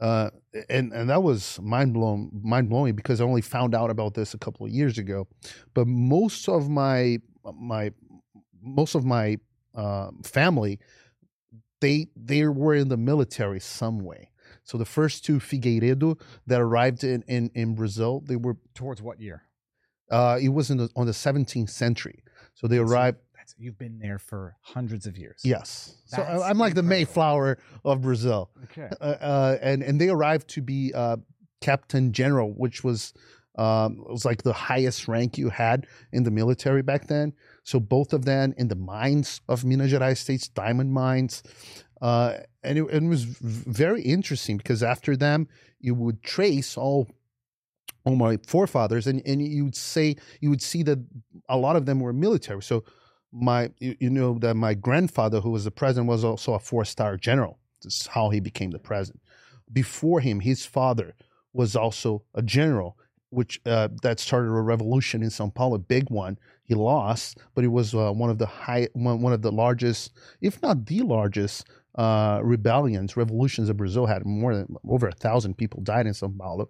uh, 0.00 0.30
and 0.68 0.92
and 0.92 1.08
that 1.10 1.22
was 1.22 1.58
mind 1.62 1.94
blown, 1.94 2.30
mind 2.42 2.68
blowing 2.68 2.94
because 2.94 3.20
I 3.20 3.24
only 3.24 3.40
found 3.42 3.74
out 3.74 3.90
about 3.90 4.14
this 4.14 4.34
a 4.34 4.38
couple 4.38 4.66
of 4.66 4.72
years 4.72 4.98
ago. 4.98 5.26
But 5.74 5.86
most 5.86 6.48
of 6.48 6.68
my 6.68 7.18
my 7.54 7.92
most 8.62 8.94
of 8.94 9.04
my 9.04 9.38
uh, 9.74 10.10
family, 10.22 10.78
they 11.80 12.08
they 12.16 12.46
were 12.46 12.74
in 12.74 12.88
the 12.88 12.96
military 12.96 13.60
some 13.60 14.00
way. 14.00 14.30
So 14.64 14.78
the 14.78 14.84
first 14.84 15.24
two 15.24 15.38
Figueiredo 15.38 16.20
that 16.46 16.60
arrived 16.60 17.04
in 17.04 17.22
in, 17.28 17.50
in 17.54 17.74
Brazil, 17.74 18.22
they 18.26 18.36
were 18.36 18.56
Towards 18.74 19.00
what 19.00 19.20
year? 19.20 19.42
uh, 20.10 20.38
it 20.40 20.50
was 20.50 20.70
in 20.70 20.78
the, 20.78 20.88
on 20.96 21.06
the 21.06 21.12
17th 21.12 21.70
century. 21.70 22.22
So 22.54 22.66
they 22.66 22.78
arrived. 22.78 23.18
Right. 23.58 23.64
You've 23.64 23.78
been 23.78 23.98
there 23.98 24.18
for 24.18 24.56
hundreds 24.60 25.06
of 25.06 25.16
years. 25.16 25.40
Yes. 25.44 25.96
So 26.06 26.16
That's 26.18 26.42
I- 26.42 26.48
I'm 26.50 26.58
like 26.58 26.74
the 26.74 26.80
incredible. 26.80 26.88
Mayflower 26.88 27.58
of 27.84 28.02
Brazil. 28.02 28.50
Okay. 28.64 28.88
uh, 29.00 29.04
uh, 29.04 29.58
and 29.62 29.82
and 29.82 30.00
they 30.00 30.08
arrived 30.08 30.48
to 30.48 30.62
be 30.62 30.92
uh, 30.94 31.16
captain 31.60 32.12
general, 32.12 32.52
which 32.52 32.82
was 32.84 33.12
um, 33.58 34.04
was 34.08 34.24
like 34.24 34.42
the 34.42 34.52
highest 34.52 35.08
rank 35.08 35.38
you 35.38 35.48
had 35.48 35.86
in 36.12 36.24
the 36.24 36.30
military 36.30 36.82
back 36.82 37.06
then. 37.06 37.32
So 37.64 37.80
both 37.80 38.12
of 38.12 38.24
them 38.24 38.54
in 38.58 38.68
the 38.68 38.74
mines 38.76 39.40
of 39.48 39.64
Minas 39.64 39.90
Gerais 39.92 40.18
states, 40.18 40.46
diamond 40.48 40.92
mines, 40.92 41.42
uh, 42.02 42.34
and 42.62 42.78
it, 42.78 42.84
it 42.92 43.02
was 43.02 43.24
very 43.24 44.02
interesting 44.02 44.58
because 44.58 44.82
after 44.82 45.16
them 45.16 45.48
you 45.80 45.94
would 45.94 46.22
trace 46.22 46.76
all 46.76 47.08
all 48.04 48.14
my 48.16 48.36
forefathers, 48.46 49.06
and 49.06 49.22
and 49.26 49.40
you'd 49.42 49.74
say 49.74 50.16
you 50.40 50.50
would 50.50 50.62
see 50.62 50.82
that 50.84 50.98
a 51.48 51.56
lot 51.56 51.76
of 51.76 51.86
them 51.86 51.98
were 52.00 52.12
military. 52.12 52.62
So 52.62 52.84
my 53.32 53.70
you, 53.78 53.96
you 54.00 54.10
know 54.10 54.38
that 54.38 54.54
my 54.54 54.74
grandfather 54.74 55.40
who 55.40 55.50
was 55.50 55.64
the 55.64 55.70
president 55.70 56.08
was 56.08 56.24
also 56.24 56.54
a 56.54 56.58
four 56.58 56.84
star 56.84 57.16
general. 57.16 57.58
This 57.82 58.00
is 58.00 58.06
how 58.06 58.30
he 58.30 58.40
became 58.40 58.70
the 58.70 58.78
president. 58.78 59.22
Before 59.72 60.20
him 60.20 60.40
his 60.40 60.64
father 60.64 61.14
was 61.52 61.76
also 61.76 62.22
a 62.34 62.42
general 62.42 62.96
which 63.30 63.60
uh, 63.66 63.88
that 64.02 64.20
started 64.20 64.48
a 64.48 64.52
revolution 64.52 65.22
in 65.22 65.30
sao 65.30 65.48
paulo 65.48 65.76
a 65.76 65.78
big 65.78 66.10
one. 66.10 66.38
He 66.64 66.74
lost 66.74 67.38
but 67.54 67.64
it 67.64 67.68
was 67.68 67.94
uh, 67.94 68.12
one 68.12 68.30
of 68.30 68.38
the 68.38 68.46
high 68.46 68.88
one, 68.92 69.20
one 69.22 69.32
of 69.32 69.42
the 69.42 69.52
largest 69.52 70.12
if 70.40 70.60
not 70.62 70.86
the 70.86 71.00
largest 71.02 71.66
uh, 71.96 72.40
rebellions 72.42 73.16
revolutions 73.16 73.68
that 73.68 73.74
brazil 73.74 74.06
had. 74.06 74.24
More 74.24 74.54
than 74.54 74.76
over 74.88 75.08
a 75.08 75.12
thousand 75.12 75.56
people 75.56 75.82
died 75.82 76.06
in 76.06 76.14
sao 76.14 76.32
paulo 76.38 76.68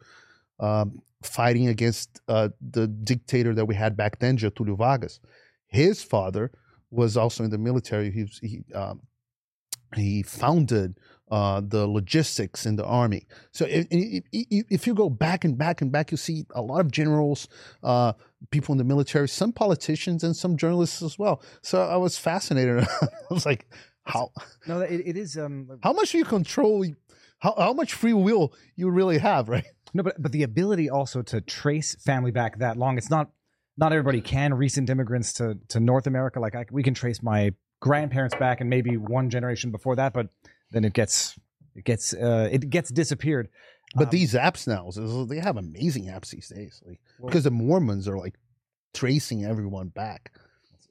um, 0.60 1.02
fighting 1.22 1.68
against 1.68 2.20
uh, 2.28 2.48
the 2.70 2.86
dictator 2.86 3.54
that 3.54 3.66
we 3.66 3.74
had 3.74 3.96
back 3.96 4.18
then 4.18 4.36
getulio 4.36 4.76
vargas 4.76 5.20
his 5.66 6.02
father 6.02 6.50
was 6.90 7.16
also 7.16 7.44
in 7.44 7.50
the 7.50 7.58
military. 7.58 8.10
He 8.10 8.22
was- 8.22 8.38
he 8.42 8.64
um, 8.74 9.00
he 9.94 10.22
founded 10.22 10.98
uh, 11.30 11.60
the 11.64 11.86
logistics 11.86 12.66
in 12.66 12.76
the 12.76 12.84
army. 12.84 13.26
So 13.52 13.64
if, 13.66 13.86
if, 13.90 14.24
if 14.68 14.86
you 14.86 14.94
go 14.94 15.08
back 15.08 15.44
and 15.44 15.56
back 15.56 15.80
and 15.80 15.90
back, 15.92 16.10
you 16.10 16.16
see 16.16 16.44
a 16.54 16.60
lot 16.60 16.80
of 16.80 16.90
generals, 16.90 17.48
uh, 17.82 18.12
people 18.50 18.72
in 18.72 18.78
the 18.78 18.84
military, 18.84 19.28
some 19.28 19.52
politicians, 19.52 20.22
and 20.24 20.36
some 20.36 20.56
journalists 20.56 21.02
as 21.02 21.18
well. 21.18 21.40
So 21.62 21.82
I 21.82 21.96
was 21.96 22.18
fascinated. 22.18 22.86
I 23.02 23.06
was 23.30 23.46
like, 23.46 23.68
how 24.04 24.32
No, 24.66 24.80
it, 24.80 25.02
it 25.04 25.16
is. 25.16 25.36
Um, 25.38 25.78
how 25.82 25.92
much 25.92 26.12
do 26.12 26.18
you 26.18 26.24
control? 26.24 26.84
How 27.38 27.54
how 27.56 27.72
much 27.72 27.92
free 27.94 28.12
will 28.12 28.52
you 28.76 28.90
really 28.90 29.18
have, 29.18 29.48
right? 29.48 29.64
no, 29.94 30.02
but 30.02 30.20
but 30.20 30.32
the 30.32 30.42
ability 30.42 30.90
also 30.90 31.22
to 31.22 31.40
trace 31.40 31.94
family 31.96 32.30
back 32.32 32.58
that 32.58 32.76
long. 32.76 32.98
It's 32.98 33.10
not 33.10 33.30
not 33.76 33.92
everybody 33.92 34.20
can. 34.20 34.54
Recent 34.54 34.90
immigrants 34.90 35.32
to 35.34 35.58
to 35.68 35.80
North 35.80 36.06
America, 36.06 36.40
like 36.40 36.54
I, 36.54 36.66
we 36.70 36.82
can 36.82 36.94
trace 36.94 37.22
my 37.22 37.52
grandparents 37.80 38.34
back 38.36 38.60
and 38.60 38.70
maybe 38.70 38.96
one 38.96 39.30
generation 39.30 39.70
before 39.70 39.96
that, 39.96 40.12
but 40.12 40.28
then 40.70 40.84
it 40.84 40.92
gets 40.92 41.38
it 41.74 41.84
gets 41.84 42.14
uh, 42.14 42.48
it 42.50 42.70
gets 42.70 42.90
disappeared. 42.90 43.48
But 43.94 44.04
Um, 44.08 44.10
these 44.10 44.34
apps 44.34 44.66
now, 44.66 44.90
they 45.26 45.38
have 45.38 45.56
amazing 45.56 46.06
apps 46.06 46.30
these 46.30 46.48
days, 46.48 46.82
like 46.86 47.00
Well- 47.18 47.28
because 47.28 47.44
the 47.44 47.50
Mormons 47.50 48.08
are 48.08 48.18
like 48.18 48.34
tracing 48.94 49.44
everyone 49.44 49.88
back. 49.88 50.32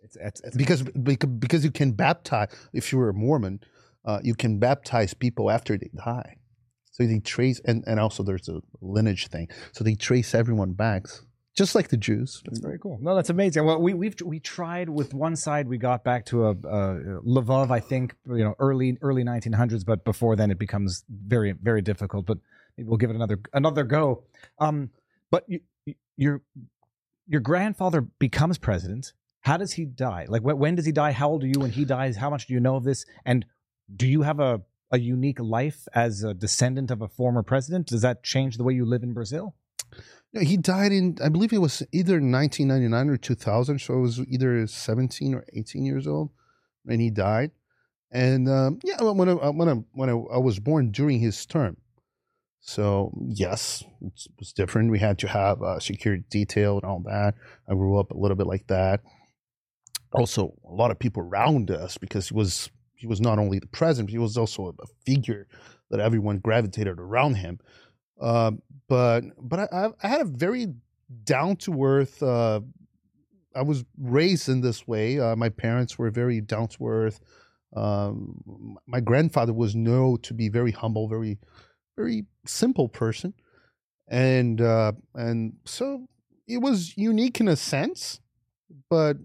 It's, 0.04 0.16
it's, 0.18 0.42
it's 0.42 0.58
because 0.58 0.84
because 0.84 1.30
because 1.30 1.64
you 1.66 1.72
can 1.72 1.92
baptize 1.94 2.50
if 2.74 2.92
you 2.92 3.00
were 3.00 3.10
a 3.10 3.14
Mormon, 3.14 3.60
uh, 4.06 4.20
you 4.24 4.36
can 4.36 4.60
baptize 4.60 5.14
people 5.14 5.50
after 5.50 5.78
they 5.78 5.90
die. 5.96 6.38
So 6.92 7.06
they 7.06 7.20
trace 7.20 7.60
and 7.66 7.84
and 7.88 8.00
also 8.00 8.24
there's 8.24 8.48
a 8.48 8.62
lineage 8.82 9.28
thing. 9.28 9.50
So 9.74 9.84
they 9.84 9.96
trace 9.96 10.34
everyone 10.36 10.74
back, 10.74 11.08
just 11.56 11.74
like 11.76 11.88
the 11.88 11.98
Jews. 11.98 12.42
That's 12.46 12.60
very 12.60 12.78
cool. 12.78 13.00
No, 13.02 13.16
that's 13.16 13.30
amazing. 13.30 13.66
Well, 13.66 13.82
we 13.82 13.94
we've 13.94 14.16
we 14.24 14.40
tried 14.40 14.90
with 14.90 15.14
one 15.14 15.36
side. 15.36 15.68
We 15.68 15.78
got 15.78 16.04
back 16.04 16.26
to 16.28 16.46
a, 16.48 16.52
a 16.52 17.22
Lvov, 17.26 17.72
I 17.72 17.80
think, 17.80 18.16
you 18.28 18.44
know, 18.44 18.56
early 18.60 18.98
early 19.02 19.24
1900s. 19.24 19.86
But 19.86 20.04
before 20.06 20.36
then, 20.36 20.52
it 20.52 20.60
becomes 20.60 21.04
very 21.10 21.54
very 21.54 21.82
difficult. 21.82 22.26
But 22.26 22.40
we'll 22.78 22.98
give 22.98 23.10
it 23.10 23.16
another 23.16 23.40
another 23.54 23.84
go. 23.84 24.24
Um, 24.60 24.90
but 25.32 25.46
you, 25.48 25.62
you- 25.86 25.96
your 26.18 26.42
your 27.28 27.42
grandfather 27.42 28.02
becomes 28.02 28.58
president. 28.58 29.14
How 29.42 29.58
does 29.58 29.74
he 29.74 29.86
die? 29.86 30.26
Like 30.28 30.42
when 30.42 30.76
does 30.76 30.86
he 30.86 30.92
die? 30.92 31.12
How 31.12 31.30
old 31.30 31.44
are 31.44 31.48
you 31.48 31.60
when 31.60 31.72
he 31.72 31.86
dies? 31.86 32.18
How 32.18 32.30
much 32.30 32.48
do 32.48 32.54
you 32.54 32.60
know 32.60 32.76
of 32.76 32.84
this? 32.84 33.06
And 33.26 33.46
do 33.96 34.08
you 34.08 34.24
have 34.24 34.40
a 34.40 34.62
a 34.92 35.00
unique 35.00 35.40
life 35.40 35.88
as 35.94 36.24
a 36.24 36.34
descendant 36.34 36.92
of 36.92 37.02
a 37.02 37.08
former 37.08 37.44
president? 37.44 37.88
Does 37.88 38.02
that 38.02 38.24
change 38.24 38.58
the 38.58 38.64
way 38.64 38.74
you 38.74 38.86
live 38.86 39.04
in 39.04 39.14
Brazil? 39.14 39.56
No, 40.34 40.42
He 40.42 40.58
died 40.58 40.92
in 40.92 41.18
I 41.24 41.30
believe 41.30 41.54
it 41.54 41.60
was 41.60 41.82
either 41.92 42.14
1999 42.14 43.10
or 43.10 43.18
2000. 43.18 43.80
So 43.80 43.94
it 43.96 44.02
was 44.02 44.20
either 44.20 44.68
17 44.68 45.34
or 45.34 45.46
18 45.54 45.86
years 45.86 46.08
old 46.08 46.32
when 46.84 47.00
he 47.00 47.10
died. 47.10 47.52
And 48.12 48.50
um, 48.50 48.80
yeah, 48.84 49.02
when 49.02 49.30
I, 49.30 49.34
when 49.34 49.70
I, 49.70 49.74
when 49.94 50.10
I, 50.10 50.14
I 50.14 50.38
was 50.38 50.60
born 50.60 50.92
during 50.92 51.20
his 51.20 51.46
term. 51.46 51.78
So 52.62 53.12
yes, 53.28 53.84
it 54.02 54.14
was 54.40 54.52
different. 54.52 54.90
We 54.90 55.00
had 55.00 55.20
to 55.20 55.28
have 55.28 55.62
uh, 55.62 55.80
security 55.80 56.24
detail 56.30 56.78
and 56.78 56.86
all 56.86 57.02
that. 57.06 57.36
I 57.70 57.74
grew 57.74 58.00
up 58.00 58.12
a 58.12 58.18
little 58.18 58.36
bit 58.36 58.48
like 58.48 58.68
that. 58.68 59.02
Also, 60.12 60.54
a 60.68 60.74
lot 60.74 60.92
of 60.92 60.98
people 60.98 61.22
around 61.22 61.70
us 61.70 61.98
because 61.98 62.30
he 62.30 62.34
was 62.34 62.72
he 62.96 63.06
was 63.06 63.22
not 63.22 63.38
only 63.38 63.60
the 63.60 63.68
president, 63.68 64.10
he 64.10 64.18
was 64.18 64.38
also 64.38 64.74
a 64.80 64.88
figure 65.06 65.48
that 65.92 66.00
everyone 66.00 66.40
gravitated 66.40 67.00
around 67.00 67.36
him. 67.36 67.60
Um, 68.20 68.62
but 68.88 69.22
but 69.38 69.60
I, 69.74 69.90
I- 70.04 70.08
had 70.08 70.22
a 70.22 70.26
very 70.26 70.68
down 71.24 71.56
to 71.58 71.84
earth. 71.84 72.22
Uh, 72.24 72.62
I 73.56 73.62
was 73.62 73.86
raised 73.98 74.50
in 74.50 74.62
this 74.62 74.88
way. 74.88 75.20
Uh, 75.20 75.36
my 75.36 75.50
parents 75.50 75.98
were 75.98 76.10
very 76.12 76.42
down 76.42 76.68
to 76.70 76.88
earth. 76.88 77.20
Um, 77.76 78.78
my 78.88 79.00
grandfather 79.00 79.54
was 79.54 79.76
known 79.76 80.20
to 80.22 80.34
be 80.34 80.50
very 80.50 80.72
humble, 80.72 81.08
very 81.08 81.38
very 81.98 82.26
simple 82.46 82.88
person, 82.90 83.34
and 84.08 84.62
uh, 84.62 84.94
and 85.14 85.54
so 85.66 86.08
it 86.48 86.60
was 86.60 86.96
unique 86.98 87.40
in 87.40 87.48
a 87.48 87.56
sense. 87.56 88.20
But 88.90 89.18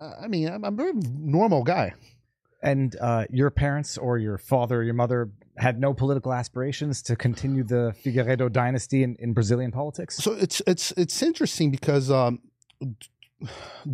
uh, 0.00 0.12
I 0.22 0.26
mean, 0.28 0.48
I'm, 0.48 0.64
I'm 0.64 0.74
a 0.74 0.76
very 0.76 0.92
normal 0.94 1.62
guy. 1.62 1.94
And 2.62 2.96
uh, 3.00 3.26
your 3.30 3.50
parents 3.50 3.98
or 3.98 4.16
your 4.18 4.38
father 4.38 4.78
or 4.78 4.82
your 4.82 4.94
mother 4.94 5.30
had 5.56 5.78
no 5.78 5.94
political 5.94 6.32
aspirations 6.32 7.02
to 7.02 7.16
continue 7.16 7.62
the 7.62 7.94
Figueiredo 8.04 8.50
dynasty 8.50 9.02
in, 9.02 9.16
in 9.18 9.32
Brazilian 9.32 9.70
politics? 9.70 10.16
So 10.16 10.32
it's 10.32 10.60
it's 10.66 10.92
it's 10.96 11.22
interesting 11.22 11.70
because 11.70 12.10
um, 12.10 12.40
d- 12.80 13.48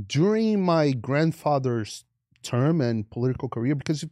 during 0.06 0.62
my 0.62 0.92
grandfather's 0.92 2.04
term 2.42 2.80
and 2.80 3.08
political 3.10 3.48
career, 3.48 3.74
because 3.74 4.04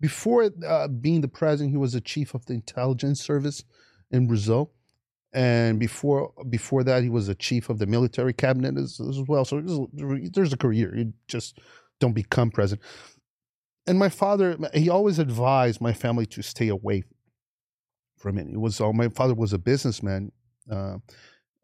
before 0.00 0.50
uh, 0.66 0.88
being 0.88 1.20
the 1.20 1.28
president, 1.28 1.70
he 1.70 1.76
was 1.76 1.92
the 1.92 2.00
chief 2.00 2.34
of 2.34 2.44
the 2.46 2.54
intelligence 2.54 3.20
service 3.20 3.62
in 4.10 4.26
Brazil, 4.26 4.72
and 5.32 5.78
before 5.78 6.32
before 6.48 6.82
that, 6.84 7.02
he 7.02 7.08
was 7.08 7.28
the 7.28 7.34
chief 7.34 7.70
of 7.70 7.78
the 7.78 7.86
military 7.86 8.32
cabinet 8.32 8.76
as, 8.76 9.00
as 9.00 9.20
well. 9.28 9.44
So 9.44 9.60
there's, 9.92 10.30
there's 10.32 10.52
a 10.52 10.56
career. 10.56 10.96
You 10.96 11.12
just 11.28 11.60
don't 12.00 12.14
become 12.14 12.50
president. 12.50 12.86
And 13.86 13.98
my 13.98 14.08
father, 14.08 14.56
he 14.74 14.88
always 14.88 15.18
advised 15.18 15.80
my 15.80 15.92
family 15.92 16.26
to 16.26 16.42
stay 16.42 16.68
away 16.68 17.04
from 18.16 18.38
it. 18.38 18.48
It 18.48 18.58
was 18.58 18.80
all 18.80 18.92
my 18.92 19.08
father 19.08 19.34
was 19.34 19.52
a 19.52 19.58
businessman. 19.58 20.32
Uh, 20.70 20.98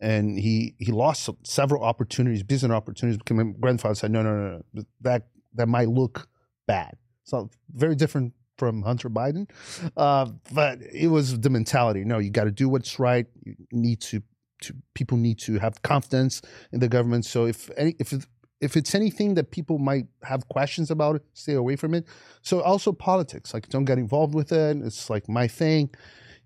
and 0.01 0.39
he 0.39 0.75
he 0.79 0.91
lost 0.91 1.31
several 1.45 1.85
opportunities, 1.85 2.43
business 2.43 2.73
opportunities, 2.73 3.19
because 3.19 3.37
my 3.37 3.53
grandfather 3.59 3.95
said, 3.95 4.11
"No, 4.11 4.23
no, 4.23 4.63
no, 4.73 4.83
that 5.01 5.29
that 5.55 5.69
might 5.69 5.89
look 5.89 6.29
bad." 6.67 6.97
So 7.25 7.51
very 7.73 7.95
different 7.95 8.35
from 8.59 8.83
Hunter 8.83 9.09
Biden, 9.09 9.49
uh, 9.97 10.27
but 10.53 10.81
it 10.93 11.07
was 11.09 11.41
the 11.41 11.51
mentality. 11.51 12.05
No, 12.05 12.19
you 12.19 12.31
got 12.31 12.45
to 12.45 12.51
do 12.51 12.69
what's 12.69 12.99
right. 12.99 13.27
You 13.45 13.55
need 13.71 14.01
to 14.03 14.23
to 14.63 14.75
people 14.95 15.19
need 15.19 15.39
to 15.41 15.59
have 15.59 15.83
confidence 15.83 16.43
in 16.73 16.81
the 16.81 16.89
government. 16.89 17.25
So 17.25 17.47
if 17.47 17.71
any 17.77 17.95
if 18.01 18.13
if 18.63 18.77
it's 18.77 18.95
anything 18.95 19.35
that 19.35 19.51
people 19.51 19.79
might 19.79 20.07
have 20.23 20.49
questions 20.49 20.91
about, 20.91 21.17
it, 21.17 21.23
stay 21.35 21.55
away 21.55 21.75
from 21.75 21.95
it. 21.95 22.07
So 22.43 22.63
also 22.63 22.93
politics, 22.93 23.53
like 23.53 23.69
don't 23.69 23.85
get 23.85 23.99
involved 23.99 24.35
with 24.35 24.53
it. 24.53 24.77
It's 24.79 25.11
like 25.11 25.29
my 25.29 25.49
thing. 25.49 25.91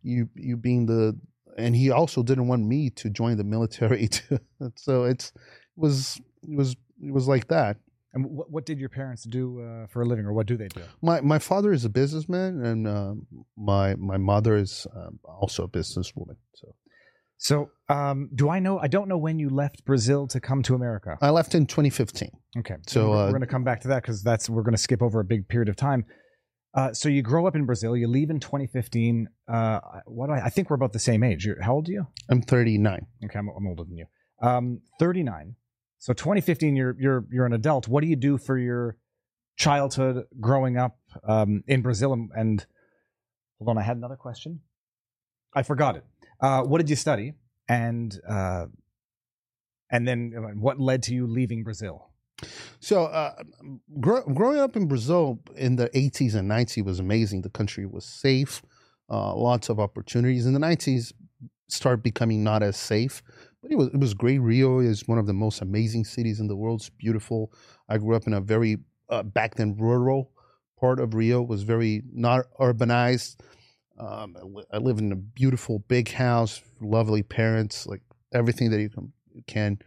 You 0.02 0.28
you 0.34 0.56
being 0.56 0.86
the 0.86 1.18
and 1.58 1.76
he 1.76 1.90
also 1.90 2.22
didn't 2.22 2.48
want 2.48 2.64
me 2.64 2.90
to 2.90 3.10
join 3.10 3.36
the 3.36 3.44
military. 3.44 4.08
Too. 4.16 4.40
so 4.74 5.04
it's 5.04 5.32
it 5.36 5.42
was 5.76 6.20
it 6.42 6.56
was 6.56 6.76
it 7.02 7.12
was 7.12 7.28
like 7.28 7.48
that. 7.48 7.76
And 8.14 8.24
what, 8.24 8.50
what 8.50 8.64
did 8.64 8.78
your 8.78 8.88
parents 8.88 9.24
do 9.24 9.60
uh, 9.60 9.86
for 9.88 10.00
a 10.00 10.06
living, 10.06 10.24
or 10.24 10.32
what 10.32 10.46
do 10.46 10.56
they 10.56 10.68
do? 10.68 10.80
My 11.02 11.20
my 11.20 11.38
father 11.38 11.70
is 11.70 11.84
a 11.84 11.90
businessman, 11.90 12.64
and 12.64 12.88
uh, 12.88 13.14
my 13.58 13.94
my 13.96 14.16
mother 14.16 14.56
is 14.56 14.86
um, 14.96 15.20
also 15.22 15.64
a 15.64 15.68
businesswoman. 15.68 16.36
So 16.54 16.74
So, 17.38 17.70
um, 17.88 18.30
do 18.34 18.48
I 18.48 18.58
know? 18.60 18.78
I 18.78 18.88
don't 18.88 19.08
know 19.08 19.18
when 19.18 19.38
you 19.38 19.50
left 19.50 19.84
Brazil 19.84 20.26
to 20.28 20.40
come 20.40 20.62
to 20.64 20.74
America. 20.74 21.18
I 21.20 21.30
left 21.30 21.54
in 21.54 21.66
2015. 21.66 22.30
Okay, 22.58 22.76
So, 22.86 23.10
we're, 23.10 23.16
uh, 23.16 23.24
we're 23.26 23.30
going 23.32 23.40
to 23.42 23.46
come 23.46 23.64
back 23.64 23.80
to 23.82 23.88
that 23.88 24.02
because 24.02 24.22
that's 24.22 24.48
we're 24.48 24.62
going 24.62 24.74
to 24.74 24.80
skip 24.80 25.02
over 25.02 25.20
a 25.20 25.24
big 25.24 25.48
period 25.48 25.68
of 25.68 25.76
time. 25.76 26.06
Uh, 26.74 26.92
so 26.92 27.08
you 27.08 27.22
grow 27.22 27.46
up 27.46 27.54
in 27.56 27.64
Brazil. 27.64 27.96
You 27.96 28.06
leave 28.06 28.28
in 28.30 28.38
2015. 28.38 29.28
Uh, 29.48 29.80
what 30.06 30.26
do 30.26 30.32
I, 30.34 30.44
I 30.46 30.48
think 30.50 30.68
we're 30.68 30.76
about 30.76 30.92
the 30.92 30.98
same 30.98 31.22
age. 31.22 31.46
You're, 31.46 31.60
how 31.62 31.74
old 31.74 31.88
are 31.88 31.92
you? 31.92 32.06
I'm 32.28 32.42
39. 32.42 33.06
Okay, 33.24 33.38
I'm, 33.38 33.48
I'm 33.48 33.66
older 33.66 33.84
than 33.84 33.96
you. 33.96 34.06
Um, 34.42 34.80
39. 34.98 35.56
So 35.98 36.12
2015, 36.12 36.76
you're 36.76 36.94
you're 36.98 37.24
you're 37.32 37.46
an 37.46 37.54
adult. 37.54 37.88
What 37.88 38.02
do 38.02 38.06
you 38.06 38.16
do 38.16 38.36
for 38.36 38.58
your 38.58 38.98
childhood 39.56 40.24
growing 40.38 40.76
up 40.76 40.98
um, 41.26 41.64
in 41.66 41.80
Brazil? 41.80 42.12
And, 42.12 42.30
and 42.36 42.66
hold 43.58 43.70
on, 43.70 43.78
I 43.78 43.82
had 43.82 43.96
another 43.96 44.16
question. 44.16 44.60
I 45.54 45.62
forgot 45.62 45.96
it. 45.96 46.04
Uh, 46.40 46.62
what 46.62 46.78
did 46.78 46.90
you 46.90 46.96
study? 46.96 47.34
And 47.68 48.18
uh, 48.28 48.66
and 49.90 50.06
then 50.06 50.32
uh, 50.36 50.40
what 50.58 50.80
led 50.80 51.02
to 51.04 51.14
you 51.14 51.26
leaving 51.26 51.64
Brazil? 51.64 52.10
So, 52.80 53.04
uh, 53.04 53.34
grow, 53.98 54.22
growing 54.22 54.58
up 54.58 54.76
in 54.76 54.88
Brazil 54.88 55.40
in 55.56 55.76
the 55.76 55.88
80s 55.88 56.34
and 56.34 56.50
90s 56.50 56.84
was 56.84 56.98
amazing. 56.98 57.40
The 57.40 57.48
country 57.48 57.86
was 57.86 58.04
safe, 58.04 58.60
uh, 59.08 59.34
lots 59.34 59.70
of 59.70 59.80
opportunities. 59.80 60.44
In 60.44 60.52
the 60.52 60.60
90s, 60.60 61.12
started 61.68 62.02
becoming 62.02 62.44
not 62.44 62.62
as 62.62 62.76
safe, 62.76 63.22
but 63.62 63.70
it 63.70 63.76
was 63.76 63.88
it 63.88 63.98
was 63.98 64.14
great. 64.14 64.38
Rio 64.38 64.78
is 64.78 65.08
one 65.08 65.18
of 65.18 65.26
the 65.26 65.32
most 65.32 65.60
amazing 65.60 66.04
cities 66.04 66.40
in 66.40 66.48
the 66.48 66.56
world. 66.56 66.80
It's 66.80 66.90
beautiful. 66.90 67.52
I 67.88 67.98
grew 67.98 68.14
up 68.14 68.26
in 68.26 68.34
a 68.34 68.40
very 68.40 68.78
uh, 69.08 69.22
back 69.22 69.56
then 69.56 69.76
rural 69.76 70.30
part 70.78 71.00
of 71.00 71.14
Rio. 71.14 71.42
It 71.42 71.48
was 71.48 71.62
very 71.62 72.02
not 72.12 72.46
urbanized. 72.60 73.36
Um, 73.98 74.36
I 74.72 74.78
live 74.78 74.98
in 74.98 75.12
a 75.12 75.16
beautiful 75.16 75.80
big 75.80 76.10
house, 76.10 76.62
lovely 76.80 77.22
parents, 77.22 77.86
like 77.86 78.02
everything 78.32 78.70
that 78.70 78.80
you 78.80 78.90
can 78.90 79.12
can 79.46 79.78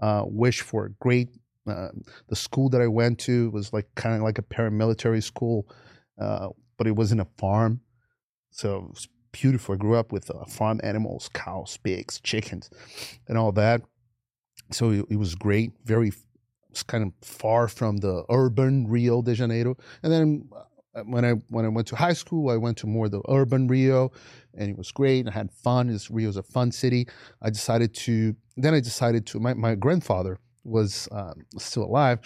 uh, 0.00 0.22
wish 0.26 0.60
for. 0.60 0.88
Great 1.00 1.28
uh, 1.68 1.88
the 2.28 2.36
school 2.36 2.68
that 2.70 2.80
I 2.80 2.86
went 2.86 3.18
to 3.20 3.50
was 3.50 3.72
like 3.72 3.86
kind 3.94 4.16
of 4.16 4.22
like 4.22 4.38
a 4.38 4.42
paramilitary 4.42 5.22
school, 5.22 5.68
uh, 6.18 6.48
but 6.76 6.86
it 6.86 6.92
wasn't 6.92 7.20
a 7.20 7.26
farm, 7.36 7.80
so 8.50 8.76
it 8.76 8.88
was 8.88 9.08
beautiful. 9.32 9.74
I 9.74 9.78
grew 9.78 9.96
up 9.96 10.12
with 10.12 10.30
uh, 10.30 10.44
farm 10.46 10.80
animals, 10.82 11.28
cows, 11.32 11.76
pigs, 11.76 12.20
chickens, 12.20 12.70
and 13.28 13.36
all 13.36 13.52
that. 13.52 13.82
So 14.70 14.90
it, 14.90 15.04
it 15.10 15.16
was 15.16 15.34
great. 15.34 15.72
Very, 15.84 16.12
it's 16.70 16.82
kind 16.82 17.04
of 17.04 17.12
far 17.26 17.68
from 17.68 17.98
the 17.98 18.24
urban 18.30 18.88
Rio 18.88 19.22
de 19.22 19.34
Janeiro. 19.34 19.76
And 20.02 20.12
then 20.12 20.48
uh, 20.54 20.62
when 21.06 21.24
I 21.24 21.32
when 21.48 21.64
I 21.64 21.68
went 21.68 21.86
to 21.88 21.96
high 21.96 22.12
school, 22.12 22.50
I 22.50 22.56
went 22.56 22.78
to 22.78 22.86
more 22.86 23.08
the 23.08 23.22
urban 23.28 23.68
Rio, 23.68 24.12
and 24.54 24.70
it 24.70 24.76
was 24.78 24.90
great. 24.92 25.28
I 25.28 25.32
had 25.32 25.50
fun. 25.52 25.88
This 25.88 26.10
Rio's 26.10 26.36
a 26.36 26.42
fun 26.42 26.72
city. 26.72 27.08
I 27.42 27.50
decided 27.50 27.94
to. 27.94 28.34
Then 28.56 28.74
I 28.74 28.80
decided 28.80 29.26
to. 29.28 29.40
My 29.40 29.54
my 29.54 29.74
grandfather 29.74 30.38
was 30.64 31.08
um, 31.12 31.46
still 31.58 31.84
alive, 31.84 32.18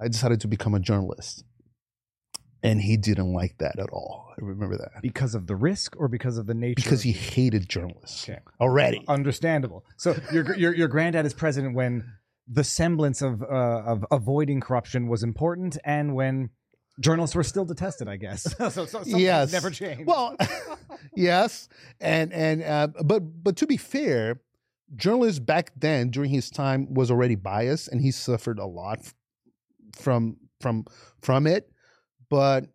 I 0.00 0.08
decided 0.08 0.40
to 0.40 0.48
become 0.48 0.74
a 0.74 0.80
journalist. 0.80 1.44
And 2.60 2.80
he 2.80 2.96
didn't 2.96 3.32
like 3.32 3.58
that 3.58 3.78
at 3.78 3.88
all. 3.90 4.30
I 4.32 4.44
remember 4.44 4.76
that. 4.78 5.00
Because 5.00 5.36
of 5.36 5.46
the 5.46 5.54
risk 5.54 5.94
or 5.96 6.08
because 6.08 6.38
of 6.38 6.46
the 6.46 6.54
nature? 6.54 6.74
Because 6.74 7.02
he 7.02 7.12
hated 7.12 7.68
journalists 7.68 8.28
Okay. 8.28 8.40
already. 8.60 9.04
Understandable. 9.06 9.84
So 9.96 10.16
your 10.32 10.56
your 10.56 10.74
your 10.74 10.88
granddad 10.88 11.24
is 11.24 11.34
president 11.34 11.76
when 11.76 12.04
the 12.48 12.64
semblance 12.64 13.22
of 13.22 13.42
uh, 13.42 13.46
of 13.46 14.04
avoiding 14.10 14.60
corruption 14.60 15.06
was 15.06 15.22
important, 15.22 15.78
and 15.84 16.16
when 16.16 16.50
journalists 17.00 17.34
were 17.36 17.42
still 17.42 17.64
detested. 17.64 18.08
I 18.08 18.16
guess. 18.16 18.42
so, 18.72 18.86
so 18.86 19.02
Yes. 19.04 19.52
never 19.52 19.70
changed. 19.70 20.06
Well, 20.06 20.36
yes, 21.14 21.68
and 22.00 22.32
and 22.32 22.62
uh, 22.62 22.88
but 23.04 23.20
but 23.42 23.56
to 23.56 23.66
be 23.66 23.76
fair, 23.76 24.40
journalists 24.96 25.40
back 25.40 25.72
then 25.76 26.10
during 26.10 26.30
his 26.30 26.50
time 26.50 26.92
was 26.92 27.10
already 27.10 27.34
biased, 27.34 27.88
and 27.88 28.00
he 28.00 28.10
suffered 28.10 28.58
a 28.58 28.66
lot 28.66 29.00
from 29.96 30.36
from 30.60 30.84
from 31.20 31.46
it. 31.46 31.70
But 32.28 32.66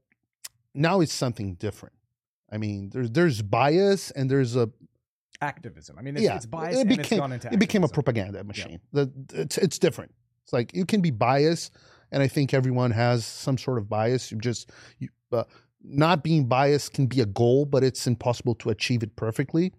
now 0.74 1.01
it's 1.01 1.13
something 1.13 1.56
different. 1.56 1.96
I 2.51 2.58
mean, 2.58 2.89
there's 2.92 3.12
there's 3.12 3.42
bias 3.42 4.12
and 4.12 4.30
there's 4.30 4.56
a 4.56 4.70
activism. 5.42 5.98
I 6.00 6.01
mean, 6.01 6.15
it's, 6.15 6.24
yeah, 6.24 6.36
it's 6.36 6.46
biased 6.46 6.80
it 6.80 6.82
and 6.82 6.92
it's 6.92 7.10
became 7.10 7.20
gone 7.20 7.32
into 7.32 7.51
it 7.51 7.60
became 7.60 7.84
a 7.84 7.88
propaganda 7.88 8.44
machine. 8.44 8.80
The, 8.92 9.12
it's 9.34 9.58
it's 9.58 9.80
different. 9.80 10.13
It's 10.44 10.53
like 10.53 10.74
you 10.74 10.86
can 10.86 11.01
be 11.01 11.12
biased, 11.12 11.74
and 12.13 12.22
I 12.22 12.27
think 12.27 12.53
everyone 12.53 12.91
has 12.91 13.25
some 13.25 13.58
sort 13.58 13.79
of 13.79 13.89
bias. 13.89 14.32
You 14.32 14.38
just 14.38 14.72
you, 15.00 15.10
uh, 15.32 15.43
not 15.84 16.24
being 16.24 16.48
biased 16.48 16.93
can 16.93 17.08
be 17.08 17.20
a 17.20 17.25
goal, 17.25 17.65
but 17.65 17.84
it's 17.84 18.05
impossible 18.08 18.55
to 18.55 18.70
achieve 18.70 19.01
it 19.01 19.15
perfectly. 19.15 19.74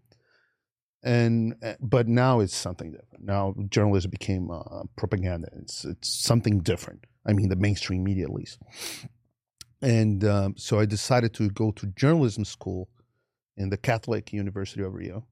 And 1.04 1.54
uh, 1.62 1.74
but 1.80 2.08
now 2.08 2.40
it's 2.40 2.56
something 2.56 2.90
different. 2.90 3.24
Now 3.24 3.54
journalism 3.70 4.10
became 4.10 4.50
uh, 4.50 4.82
propaganda. 4.96 5.48
It's 5.62 5.84
it's 5.84 6.08
something 6.08 6.58
different. 6.58 7.06
I 7.24 7.32
mean, 7.32 7.48
the 7.48 7.56
mainstream 7.56 8.02
media 8.02 8.24
at 8.24 8.32
least. 8.32 8.58
And 9.80 10.24
um, 10.24 10.54
so 10.56 10.80
I 10.80 10.86
decided 10.86 11.34
to 11.34 11.50
go 11.50 11.70
to 11.72 11.86
journalism 11.88 12.44
school 12.44 12.88
in 13.56 13.70
the 13.70 13.76
Catholic 13.76 14.32
University 14.32 14.82
of 14.82 14.92
Rio 14.92 15.26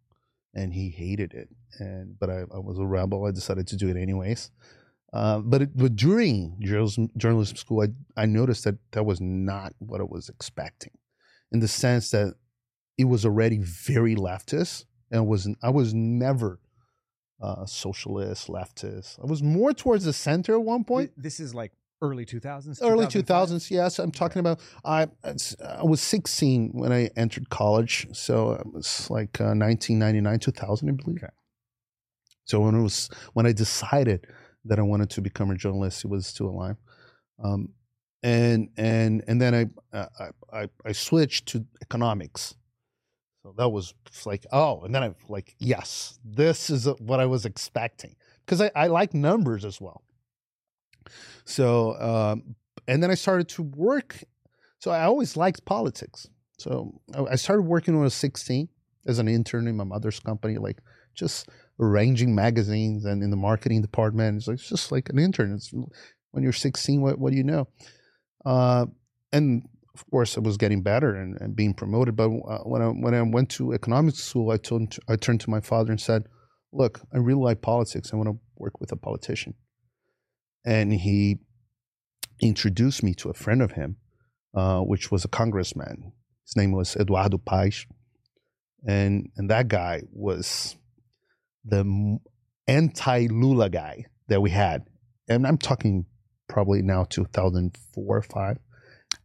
and 0.54 0.72
he 0.72 0.90
hated 0.90 1.34
it. 1.34 1.48
And 1.80 2.18
but 2.18 2.30
I, 2.30 2.42
I 2.54 2.58
was 2.58 2.78
a 2.78 2.86
rebel. 2.86 3.26
I 3.26 3.32
decided 3.32 3.66
to 3.68 3.76
do 3.76 3.88
it 3.88 3.96
anyways. 3.96 4.50
Uh, 5.12 5.38
but, 5.40 5.62
it, 5.62 5.76
but 5.76 5.94
during 5.94 6.56
journalism, 6.60 7.08
journalism 7.18 7.56
school, 7.56 7.82
I 7.82 8.22
I 8.22 8.26
noticed 8.26 8.64
that 8.64 8.76
that 8.92 9.04
was 9.04 9.20
not 9.20 9.74
what 9.78 10.00
I 10.00 10.04
was 10.04 10.28
expecting, 10.28 10.92
in 11.52 11.60
the 11.60 11.68
sense 11.68 12.10
that 12.12 12.34
it 12.96 13.04
was 13.04 13.24
already 13.26 13.58
very 13.58 14.14
leftist, 14.16 14.86
and 15.10 15.26
was 15.26 15.46
I 15.62 15.70
was 15.70 15.92
never 15.92 16.60
uh, 17.42 17.66
socialist, 17.66 18.48
leftist. 18.48 19.18
I 19.22 19.26
was 19.26 19.42
more 19.42 19.72
towards 19.74 20.04
the 20.04 20.12
center 20.12 20.54
at 20.54 20.62
one 20.62 20.84
point 20.84 21.10
This 21.16 21.40
is 21.40 21.54
like 21.54 21.72
early 22.00 22.24
2000s. 22.26 22.78
early 22.82 23.06
2000s 23.06 23.70
yes 23.70 24.00
i'm 24.00 24.10
talking 24.10 24.40
about 24.40 24.58
i 24.84 25.06
i 25.78 25.84
was 25.84 26.00
16 26.00 26.70
when 26.72 26.90
i 26.92 27.08
entered 27.16 27.48
college 27.48 28.08
so 28.12 28.52
it 28.54 28.66
was 28.74 29.08
like 29.08 29.40
uh, 29.40 29.54
1999 29.54 30.38
2000 30.40 30.88
i 30.88 30.92
believe 30.92 31.22
Okay. 31.22 31.32
so 32.44 32.58
when 32.58 32.74
it 32.74 32.82
was 32.82 33.08
when 33.34 33.46
i 33.46 33.52
decided 33.52 34.26
that 34.64 34.78
i 34.78 34.82
wanted 34.82 35.10
to 35.10 35.20
become 35.20 35.50
a 35.50 35.54
journalist 35.56 36.02
he 36.02 36.08
was 36.08 36.26
still 36.26 36.48
alive 36.48 36.76
um, 37.42 37.68
and 38.22 38.68
and 38.76 39.24
and 39.26 39.40
then 39.40 39.54
I, 39.92 39.98
I 39.98 40.28
i 40.52 40.68
i 40.86 40.92
switched 40.92 41.46
to 41.48 41.66
economics 41.82 42.54
so 43.42 43.54
that 43.58 43.68
was 43.70 43.94
like 44.24 44.46
oh 44.52 44.82
and 44.82 44.94
then 44.94 45.02
I'm 45.02 45.16
like 45.28 45.54
yes 45.58 46.18
this 46.24 46.70
is 46.70 46.86
what 47.00 47.18
i 47.20 47.26
was 47.26 47.44
expecting 47.44 48.14
because 48.44 48.60
I, 48.60 48.70
I 48.76 48.86
like 48.86 49.14
numbers 49.14 49.64
as 49.64 49.80
well 49.80 50.02
so, 51.44 52.00
um, 52.00 52.54
and 52.86 53.02
then 53.02 53.10
I 53.10 53.14
started 53.14 53.48
to 53.50 53.62
work. 53.62 54.22
So 54.78 54.90
I 54.90 55.04
always 55.04 55.36
liked 55.36 55.64
politics. 55.64 56.28
So 56.58 57.00
I- 57.14 57.32
I 57.32 57.34
started 57.36 57.62
working 57.62 57.94
when 57.94 58.02
I 58.02 58.04
was 58.04 58.14
16 58.14 58.68
as 59.06 59.18
an 59.18 59.28
intern 59.28 59.66
in 59.66 59.76
my 59.76 59.84
mother's 59.84 60.20
company, 60.20 60.58
like 60.58 60.80
just 61.14 61.48
arranging 61.80 62.34
magazines 62.34 63.04
and 63.04 63.22
in 63.22 63.30
the 63.30 63.36
marketing 63.36 63.82
department. 63.82 64.38
It's, 64.38 64.48
like, 64.48 64.54
it's 64.54 64.68
just 64.68 64.92
like 64.92 65.08
an 65.08 65.18
intern. 65.18 65.54
It's, 65.54 65.72
when 66.30 66.42
you're 66.42 66.52
16, 66.52 67.00
what, 67.00 67.18
what 67.18 67.30
do 67.30 67.36
you 67.36 67.44
know? 67.44 67.68
Uh, 68.44 68.86
and 69.32 69.62
of 69.94 70.08
course, 70.10 70.36
I 70.36 70.40
was 70.40 70.56
getting 70.56 70.82
better 70.82 71.14
and, 71.14 71.38
and 71.40 71.54
being 71.54 71.74
promoted. 71.74 72.16
But 72.16 72.30
uh, 72.30 72.58
when 72.64 72.80
I 72.80 72.88
when 72.88 73.14
I 73.14 73.20
went 73.22 73.50
to 73.50 73.72
economics 73.72 74.18
school, 74.18 74.50
I 74.50 74.56
told 74.56 74.96
I 75.06 75.16
turned 75.16 75.42
to 75.42 75.50
my 75.50 75.60
father 75.60 75.90
and 75.90 76.00
said, 76.00 76.24
"Look, 76.72 77.02
I 77.12 77.18
really 77.18 77.42
like 77.42 77.60
politics. 77.60 78.10
I 78.10 78.16
want 78.16 78.30
to 78.30 78.38
work 78.56 78.80
with 78.80 78.90
a 78.90 78.96
politician." 78.96 79.54
and 80.64 80.92
he 80.92 81.38
introduced 82.40 83.02
me 83.02 83.14
to 83.14 83.30
a 83.30 83.34
friend 83.34 83.62
of 83.62 83.72
him, 83.72 83.96
uh, 84.54 84.80
which 84.80 85.10
was 85.10 85.24
a 85.24 85.28
congressman. 85.28 86.12
His 86.44 86.56
name 86.56 86.72
was 86.72 86.96
Eduardo 86.96 87.38
Paes, 87.38 87.86
and 88.86 89.30
and 89.36 89.50
that 89.50 89.68
guy 89.68 90.02
was 90.12 90.76
the 91.64 92.18
anti-Lula 92.66 93.70
guy 93.70 94.04
that 94.28 94.40
we 94.40 94.50
had, 94.50 94.84
and 95.28 95.46
I'm 95.46 95.58
talking 95.58 96.06
probably 96.48 96.82
now 96.82 97.04
2004 97.04 98.16
or 98.16 98.22
five. 98.22 98.58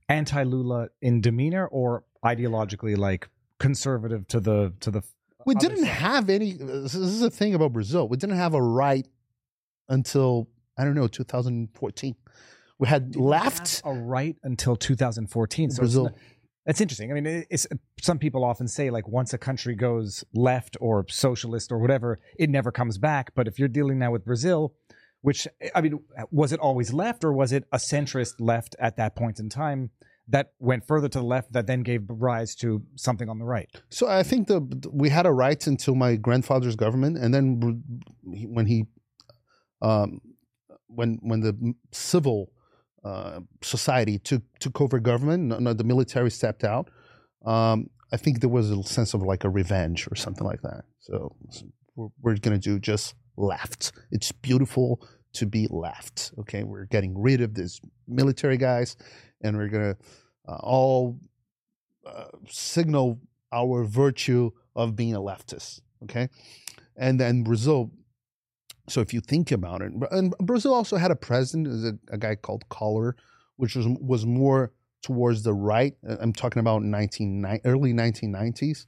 Anti 0.10 0.44
Lula 0.44 0.88
in 1.02 1.22
demeanor 1.22 1.68
or 1.68 2.04
ideologically 2.24 2.98
like 2.98 3.28
conservative 3.60 4.28
to 4.30 4.40
the 4.40 4.74
to 4.80 4.92
the 4.92 5.02
We 5.46 5.56
didn't 5.56 5.80
side? 5.80 5.88
have 5.88 6.30
any. 6.30 6.54
Uh, 6.54 6.66
this 6.82 6.96
is 6.96 7.20
the 7.20 7.30
thing 7.30 7.54
about 7.56 7.74
Brazil. 7.74 8.08
We 8.08 8.18
didn't 8.18 8.38
have 8.38 8.54
a 8.54 8.62
right 8.62 9.06
until 9.90 10.48
I 10.78 10.84
don't 10.86 10.96
know 10.96 11.08
2014. 11.08 12.16
We 12.80 12.88
had 12.88 13.16
left 13.16 13.82
a 13.84 13.92
right 13.94 14.38
until 14.44 14.76
2014. 14.76 15.72
So 15.72 15.74
it's 15.74 15.80
Brazil. 15.80 16.04
not- 16.06 16.14
that's 16.68 16.82
interesting. 16.82 17.10
I 17.12 17.14
mean, 17.16 17.46
it's 17.50 17.66
some 18.02 18.20
people 18.20 18.44
often 18.44 18.68
say 18.68 18.90
like 18.90 19.08
once 19.08 19.34
a 19.34 19.38
country 19.38 19.74
goes 19.74 20.26
left 20.34 20.76
or 20.82 21.06
socialist 21.08 21.72
or 21.72 21.80
whatever, 21.80 22.20
it 22.38 22.50
never 22.50 22.74
comes 22.74 22.98
back. 22.98 23.34
But 23.34 23.48
if 23.48 23.58
you're 23.58 23.70
dealing 23.70 24.00
now 24.00 24.12
with 24.12 24.26
Brazil, 24.26 24.76
which 25.22 25.48
I 25.74 25.80
mean, 25.80 26.00
was 26.30 26.52
it 26.52 26.60
always 26.60 26.92
left 26.92 27.24
or 27.24 27.32
was 27.32 27.54
it 27.54 27.64
a 27.72 27.78
centrist 27.78 28.34
left 28.40 28.76
at 28.80 28.98
that 28.98 29.16
point 29.16 29.40
in 29.40 29.48
time 29.48 29.92
that 30.28 30.52
went 30.60 30.86
further 30.86 31.08
to 31.08 31.20
the 31.20 31.26
left 31.26 31.54
that 31.54 31.68
then 31.68 31.84
gave 31.84 32.02
rise 32.10 32.54
to 32.56 32.84
something 32.98 33.30
on 33.30 33.40
the 33.40 33.46
right? 33.46 33.70
So 33.90 34.10
I 34.10 34.24
think 34.24 34.50
the 34.50 34.60
we 34.92 35.08
had 35.08 35.26
a 35.26 35.32
right 35.32 35.66
until 35.66 35.96
my 35.96 36.18
grandfather's 36.18 36.76
government, 36.76 37.18
and 37.18 37.34
then 37.34 37.82
when 38.24 38.66
he, 38.66 38.88
um, 39.82 40.20
when 40.88 41.20
when 41.22 41.40
the 41.40 41.76
civil 41.94 42.52
uh, 43.04 43.40
society 43.62 44.20
took 44.20 44.44
took 44.60 44.82
over 44.82 45.00
government, 45.00 45.60
no, 45.62 45.74
the 45.74 45.84
military 45.84 46.32
stepped 46.32 46.64
out. 46.64 46.90
Um, 47.46 47.90
I 48.12 48.18
think 48.18 48.40
there 48.40 48.50
was 48.50 48.72
a 48.72 48.84
sense 48.84 49.14
of 49.14 49.22
like 49.22 49.44
a 49.44 49.50
revenge 49.50 50.08
or 50.12 50.16
something 50.16 50.46
like 50.46 50.62
that. 50.62 50.84
So 51.00 51.36
we're, 51.96 52.08
we're 52.22 52.38
gonna 52.38 52.58
do 52.58 52.80
just 52.80 53.16
left. 53.36 53.92
It's 54.12 54.32
beautiful. 54.32 55.02
to 55.34 55.46
be 55.46 55.68
left. 55.70 56.32
Okay, 56.40 56.64
we're 56.64 56.86
getting 56.86 57.14
rid 57.18 57.42
of 57.42 57.54
these 57.54 57.80
military 58.08 58.58
guys, 58.58 58.96
and 59.42 59.56
we're 59.58 59.70
gonna 59.70 59.96
uh, 60.48 60.58
all 60.62 61.20
uh, 62.06 62.26
signal 62.50 63.20
our 63.52 63.84
virtue 63.84 64.52
of 64.76 64.96
being 64.96 65.16
a 65.16 65.22
leftist. 65.22 65.82
Okay, 66.04 66.30
and 66.96 67.20
then 67.20 67.44
Brazil. 67.44 67.92
So 68.90 69.02
if 69.02 69.14
you 69.14 69.20
think 69.20 69.52
about 69.52 69.82
it, 69.82 69.92
and 70.12 70.34
Brazil 70.40 70.74
also 70.74 70.96
had 70.96 71.12
a 71.12 71.16
president, 71.16 71.68
is 71.68 71.84
a, 71.84 71.98
a 72.10 72.18
guy 72.18 72.36
called 72.36 72.68
Collor, 72.70 73.14
which 73.58 73.76
was 73.76 73.86
was 74.00 74.26
more 74.26 74.72
towards 75.02 75.44
the 75.44 75.54
right. 75.54 75.96
Uh, 76.08 76.18
I'm 76.20 76.34
talking 76.34 76.60
about 76.60 76.84
19 76.84 77.62
early 77.66 77.94
1990s. 77.94 78.86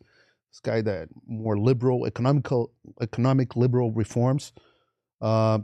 This 0.52 0.60
guy 0.64 0.82
that 0.82 1.10
more 1.28 1.58
liberal 1.58 2.06
economical 2.06 2.72
economic 3.02 3.56
liberal 3.56 3.92
reforms, 3.92 4.54
uh, 5.22 5.60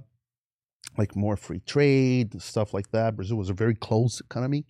like 0.97 1.15
more 1.15 1.37
free 1.37 1.61
trade 1.61 2.41
stuff 2.41 2.73
like 2.73 2.91
that. 2.91 3.15
Brazil 3.15 3.37
was 3.37 3.49
a 3.49 3.53
very 3.53 3.75
closed 3.75 4.21
economy, 4.21 4.65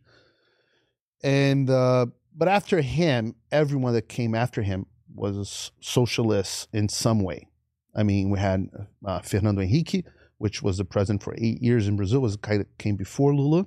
and 1.24 1.70
uh, 1.70 2.06
but 2.36 2.48
after 2.48 2.82
him, 2.82 3.36
everyone 3.52 3.94
that 3.94 4.10
came 4.10 4.36
after 4.36 4.62
him 4.62 4.86
was 5.14 5.72
socialist 5.82 6.68
in 6.72 6.90
some 6.90 7.20
way. 7.22 7.48
I 7.96 8.04
mean, 8.04 8.30
we 8.30 8.40
had 8.40 8.68
uh, 9.06 9.20
Fernando 9.20 9.62
Henrique, 9.62 10.06
which 10.38 10.62
was 10.62 10.78
the 10.78 10.86
president 10.86 11.24
for 11.24 11.34
eight 11.38 11.62
years 11.62 11.88
in 11.88 11.96
Brazil, 11.96 12.20
was 12.20 12.36
guy 12.36 12.58
that 12.58 12.78
came 12.78 12.96
before 12.96 13.34
Lula. 13.34 13.66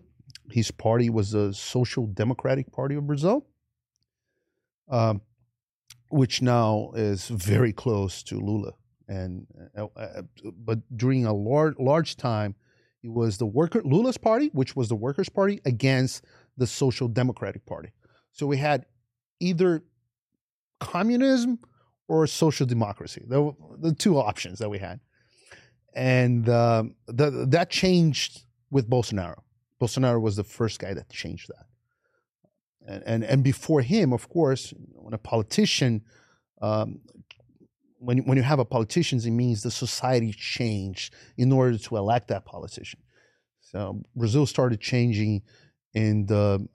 His 0.51 0.71
party 0.71 1.09
was 1.11 1.33
the 1.33 1.53
Social 1.55 2.07
Democratic 2.07 2.71
Party 2.73 2.95
of 2.95 3.07
Brazil, 3.07 3.47
um, 4.91 5.23
which 6.11 6.43
now 6.43 6.91
is 6.95 7.29
very 7.29 7.73
close 7.73 8.23
to 8.25 8.39
Lula. 8.39 8.73
And 9.09 9.47
uh, 9.77 9.87
uh, 9.97 10.23
but 10.55 10.81
during 10.95 11.25
a 11.25 11.33
large 11.33 11.77
large 11.79 12.17
time, 12.17 12.55
it 13.03 13.11
was 13.11 13.39
the 13.39 13.47
worker 13.47 13.81
Lula's 13.83 14.19
party, 14.19 14.51
which 14.53 14.77
was 14.77 14.89
the 14.89 14.97
Workers' 14.97 15.31
Party, 15.31 15.61
against 15.65 16.25
the 16.59 16.67
Social 16.67 17.09
Democratic 17.09 17.65
Party. 17.65 17.93
So 18.33 18.47
we 18.47 18.59
had 18.59 18.85
either 19.41 19.83
communism 20.81 21.59
or 22.09 22.27
social 22.27 22.67
democracy. 22.67 23.23
Were 23.29 23.53
the 23.79 23.95
two 23.95 24.19
options 24.19 24.59
that 24.59 24.69
we 24.69 24.79
had, 24.79 25.01
and 25.95 26.49
um, 26.49 26.95
the, 27.07 27.47
that 27.51 27.71
changed 27.71 28.43
with 28.71 28.89
Bolsonaro. 28.89 29.43
Bolsonaro 29.81 30.21
was 30.21 30.37
the 30.37 30.45
first 30.45 30.81
guy 30.81 30.95
that 30.95 31.09
changed 31.09 31.49
that. 31.49 31.67
And, 32.87 33.03
and, 33.07 33.25
and 33.25 33.45
before 33.45 33.83
him, 33.83 34.13
of 34.13 34.29
course, 34.29 34.73
when 34.95 35.15
a 35.15 35.19
politician, 35.19 36.03
um, 36.61 37.01
when, 37.99 38.19
when 38.19 38.37
you 38.37 38.43
have 38.43 38.59
a 38.59 38.65
politician, 38.65 39.19
it 39.19 39.31
means 39.31 39.63
the 39.63 39.71
society 39.71 40.33
changed 40.33 41.15
in 41.37 41.53
order 41.53 41.77
to 41.79 41.97
elect 41.97 42.29
that 42.29 42.45
politician. 42.45 43.01
So 43.61 44.03
Brazil 44.17 44.47
started 44.47 44.81
changing 44.81 45.43
in 45.93 46.27
the 46.27 46.67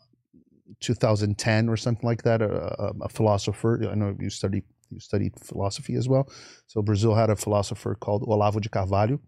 2010 0.80 1.70
or 1.70 1.78
something 1.78 2.06
like 2.06 2.24
that. 2.24 2.42
A, 2.42 2.94
a, 3.02 3.10
philosopher, 3.10 3.90
I 3.90 3.96
know 3.96 4.16
you 4.20 4.30
studied 4.30 4.64
studied 5.00 5.34
philosophy 5.40 5.96
as 5.96 6.08
well. 6.08 6.30
So 6.68 6.82
Brazil 6.82 7.16
had 7.16 7.30
a 7.30 7.36
philosopher 7.36 7.96
called 7.96 8.24
Olavo 8.24 8.62
de 8.62 8.70
Carvalho, 8.70 9.20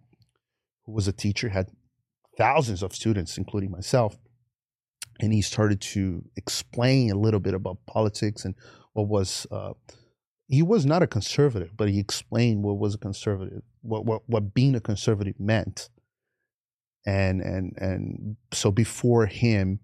who 0.86 0.92
was 0.92 1.08
a 1.08 1.14
teacher, 1.14 1.50
had 1.50 1.70
thousands 2.38 2.84
of 2.84 2.94
students, 2.94 3.38
including 3.38 3.72
myself. 3.72 4.18
And 5.20 5.34
he 5.34 5.42
started 5.42 5.80
to 5.82 6.24
explain 6.36 7.12
a 7.12 7.16
little 7.16 7.40
bit 7.40 7.54
about 7.54 7.86
politics 7.86 8.44
and 8.44 8.56
what 8.94 9.08
was. 9.08 9.48
Uh, 9.50 9.74
he 10.48 10.62
was 10.62 10.86
not 10.86 11.02
a 11.02 11.08
conservative, 11.08 11.72
but 11.76 11.90
he 11.90 12.00
explained 12.00 12.64
what 12.64 12.78
was 12.78 12.96
a 12.96 12.98
conservative, 12.98 13.64
what 13.82 14.06
what 14.06 14.22
what 14.28 14.54
being 14.54 14.76
a 14.76 14.82
conservative 14.82 15.40
meant. 15.40 15.90
And 17.06 17.42
and 17.42 17.74
and 17.78 18.36
so 18.52 18.72
before 18.72 19.26
him, 19.26 19.80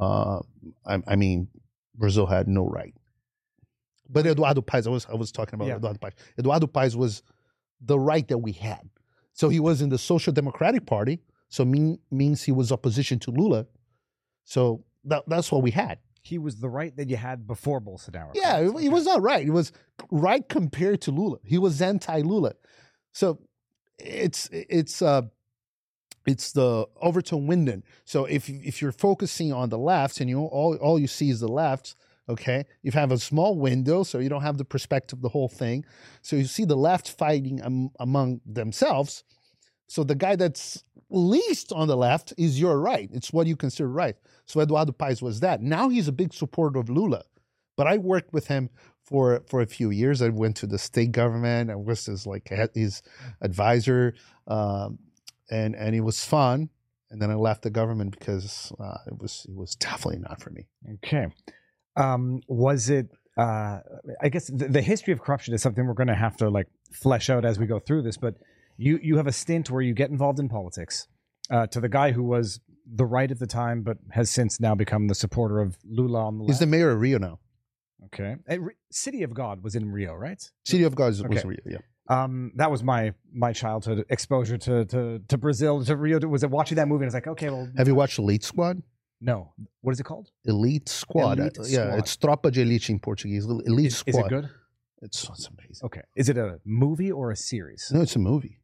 uh, 0.00 0.40
I, 0.86 0.98
I 1.06 1.16
mean, 1.16 1.48
Brazil 1.94 2.26
had 2.26 2.48
no 2.48 2.66
right. 2.66 2.94
But 4.10 4.26
Eduardo 4.26 4.60
Paes, 4.60 4.86
I 4.86 4.90
was 4.90 5.06
I 5.06 5.14
was 5.14 5.30
talking 5.30 5.54
about 5.54 5.68
yeah. 5.68 5.76
Eduardo 5.76 5.98
Paes. 5.98 6.12
Eduardo 6.38 6.66
Paes 6.66 6.96
was 6.96 7.22
the 7.80 7.98
right 7.98 8.26
that 8.28 8.38
we 8.38 8.52
had. 8.52 8.88
So 9.32 9.48
he 9.48 9.60
was 9.60 9.80
in 9.80 9.88
the 9.88 9.98
Social 9.98 10.32
Democratic 10.32 10.86
Party, 10.86 11.20
so 11.48 11.64
mean, 11.64 11.98
means 12.10 12.42
he 12.42 12.52
was 12.52 12.72
opposition 12.72 13.18
to 13.20 13.30
Lula. 13.30 13.66
So 14.44 14.84
that, 15.04 15.24
that's 15.26 15.50
what 15.50 15.62
we 15.62 15.70
had. 15.70 15.98
He 16.22 16.38
was 16.38 16.56
the 16.56 16.68
right 16.68 16.94
that 16.96 17.08
you 17.08 17.16
had 17.16 17.46
before 17.46 17.80
Bolsonaro. 17.80 18.32
Yeah, 18.34 18.60
he 18.78 18.88
was 18.88 19.06
not 19.06 19.22
right. 19.22 19.42
He 19.42 19.50
was 19.50 19.72
right 20.10 20.46
compared 20.46 21.00
to 21.02 21.10
Lula. 21.10 21.38
He 21.44 21.56
was 21.56 21.80
anti-Lula. 21.80 22.52
So 23.12 23.38
it's 23.98 24.48
it's 24.52 25.00
uh 25.02 25.22
it's 26.26 26.52
the 26.52 26.86
Overton 27.00 27.46
window. 27.46 27.82
So 28.04 28.26
if 28.26 28.50
if 28.50 28.82
you're 28.82 28.92
focusing 28.92 29.52
on 29.52 29.70
the 29.70 29.78
left 29.78 30.20
and 30.20 30.28
you 30.28 30.40
all 30.40 30.76
all 30.76 30.98
you 30.98 31.06
see 31.06 31.30
is 31.30 31.40
the 31.40 31.48
left, 31.48 31.94
okay, 32.30 32.64
you 32.82 32.92
have 32.92 33.12
a 33.12 33.18
small 33.18 33.58
window, 33.58 34.02
so 34.02 34.18
you 34.18 34.28
don't 34.28 34.42
have 34.42 34.58
the 34.58 34.64
perspective 34.64 35.18
of 35.18 35.22
the 35.22 35.28
whole 35.28 35.48
thing. 35.48 35.84
So 36.22 36.36
you 36.36 36.44
see 36.44 36.64
the 36.64 36.76
left 36.76 37.10
fighting 37.10 37.60
am, 37.60 37.90
among 37.98 38.40
themselves. 38.46 39.24
So 39.88 40.04
the 40.04 40.14
guy 40.14 40.36
that's 40.36 40.84
least 41.10 41.72
on 41.72 41.88
the 41.88 41.96
left 41.96 42.32
is 42.38 42.60
your 42.60 42.80
right. 42.80 43.10
It's 43.12 43.32
what 43.32 43.48
you 43.48 43.56
consider 43.56 43.88
right. 43.88 44.16
So 44.46 44.60
Eduardo 44.60 44.92
Paes 44.92 45.20
was 45.20 45.40
that. 45.40 45.60
Now 45.60 45.88
he's 45.88 46.08
a 46.08 46.12
big 46.12 46.32
supporter 46.32 46.78
of 46.78 46.88
Lula. 46.88 47.24
But 47.76 47.86
I 47.86 47.98
worked 47.98 48.32
with 48.32 48.46
him 48.46 48.70
for 49.02 49.42
for 49.48 49.60
a 49.60 49.66
few 49.66 49.90
years. 49.90 50.22
I 50.22 50.28
went 50.28 50.56
to 50.56 50.66
the 50.66 50.78
state 50.78 51.12
government. 51.12 51.70
I 51.70 51.76
was 51.76 52.06
his 52.06 52.26
like 52.26 52.50
his 52.74 53.02
advisor, 53.40 54.14
um, 54.46 54.98
and 55.50 55.74
and 55.74 55.94
it 55.94 56.00
was 56.00 56.24
fun. 56.24 56.70
And 57.10 57.20
then 57.20 57.30
I 57.30 57.34
left 57.34 57.62
the 57.62 57.70
government 57.70 58.16
because 58.16 58.72
uh, 58.78 58.98
it 59.06 59.18
was 59.18 59.46
it 59.48 59.56
was 59.56 59.74
definitely 59.74 60.20
not 60.20 60.40
for 60.40 60.50
me. 60.50 60.66
Okay, 60.94 61.26
um, 61.96 62.40
was 62.48 62.90
it? 62.90 63.08
Uh, 63.36 63.80
I 64.20 64.28
guess 64.28 64.48
the, 64.48 64.68
the 64.68 64.82
history 64.82 65.12
of 65.12 65.20
corruption 65.20 65.54
is 65.54 65.62
something 65.62 65.86
we're 65.86 65.94
going 65.94 66.08
to 66.08 66.14
have 66.14 66.36
to 66.38 66.50
like 66.50 66.66
flesh 66.92 67.30
out 67.30 67.44
as 67.44 67.58
we 67.58 67.66
go 67.66 67.78
through 67.78 68.02
this, 68.02 68.16
but 68.16 68.34
you 68.76 68.98
you 69.02 69.16
have 69.16 69.26
a 69.26 69.32
stint 69.32 69.70
where 69.70 69.82
you 69.82 69.94
get 69.94 70.10
involved 70.10 70.38
in 70.38 70.48
politics. 70.48 71.06
Uh, 71.50 71.66
to 71.66 71.80
the 71.80 71.88
guy 71.88 72.12
who 72.12 72.22
was 72.22 72.60
the 72.86 73.04
right 73.04 73.30
at 73.30 73.40
the 73.40 73.46
time, 73.46 73.82
but 73.82 73.98
has 74.12 74.30
since 74.30 74.60
now 74.60 74.74
become 74.74 75.08
the 75.08 75.16
supporter 75.16 75.58
of 75.58 75.78
Lula 75.84 76.26
on 76.26 76.38
the 76.38 76.44
left. 76.44 76.52
He's 76.52 76.60
the 76.60 76.66
mayor 76.66 76.90
of 76.90 77.00
Rio 77.00 77.18
now. 77.18 77.40
Okay, 78.06 78.36
City 78.90 79.22
of 79.22 79.34
God 79.34 79.62
was 79.62 79.74
in 79.74 79.90
Rio, 79.90 80.14
right? 80.14 80.40
City 80.64 80.84
of 80.84 80.94
God 80.94 81.06
was 81.06 81.22
okay. 81.22 81.42
Rio. 81.44 81.58
Yeah. 81.66 81.78
Um, 82.08 82.52
that 82.56 82.70
was 82.70 82.82
my 82.82 83.14
my 83.32 83.52
childhood 83.52 84.04
exposure 84.10 84.58
to 84.58 84.84
to 84.86 85.20
to 85.28 85.38
Brazil 85.38 85.84
to 85.84 85.96
Rio. 85.96 86.18
Was 86.20 86.42
it 86.42 86.50
watching 86.50 86.76
that 86.76 86.88
movie? 86.88 87.04
And 87.04 87.06
I 87.06 87.08
was 87.08 87.14
like, 87.14 87.26
okay, 87.28 87.50
well. 87.50 87.68
Have 87.76 87.86
you 87.86 87.94
watched 87.94 88.18
Elite 88.18 88.44
Squad? 88.44 88.82
No. 89.20 89.52
What 89.82 89.92
is 89.92 90.00
it 90.00 90.04
called? 90.04 90.30
Elite 90.44 90.88
Squad. 90.88 91.38
Elite 91.38 91.58
uh, 91.58 91.64
yeah, 91.66 91.96
it's 91.96 92.16
Tropa 92.16 92.50
de 92.50 92.62
Elite 92.62 92.88
in 92.90 92.98
Portuguese. 92.98 93.44
Elite 93.44 93.86
is, 93.86 93.98
Squad. 93.98 94.10
Is 94.10 94.16
it 94.18 94.28
good? 94.28 94.50
It's, 95.02 95.28
it's 95.28 95.48
amazing. 95.48 95.84
Okay. 95.84 96.02
Is 96.14 96.28
it 96.28 96.36
a 96.36 96.60
movie 96.64 97.10
or 97.10 97.30
a 97.30 97.36
series? 97.36 97.90
No, 97.92 98.02
it's 98.02 98.16
a 98.16 98.18
movie. 98.18 98.60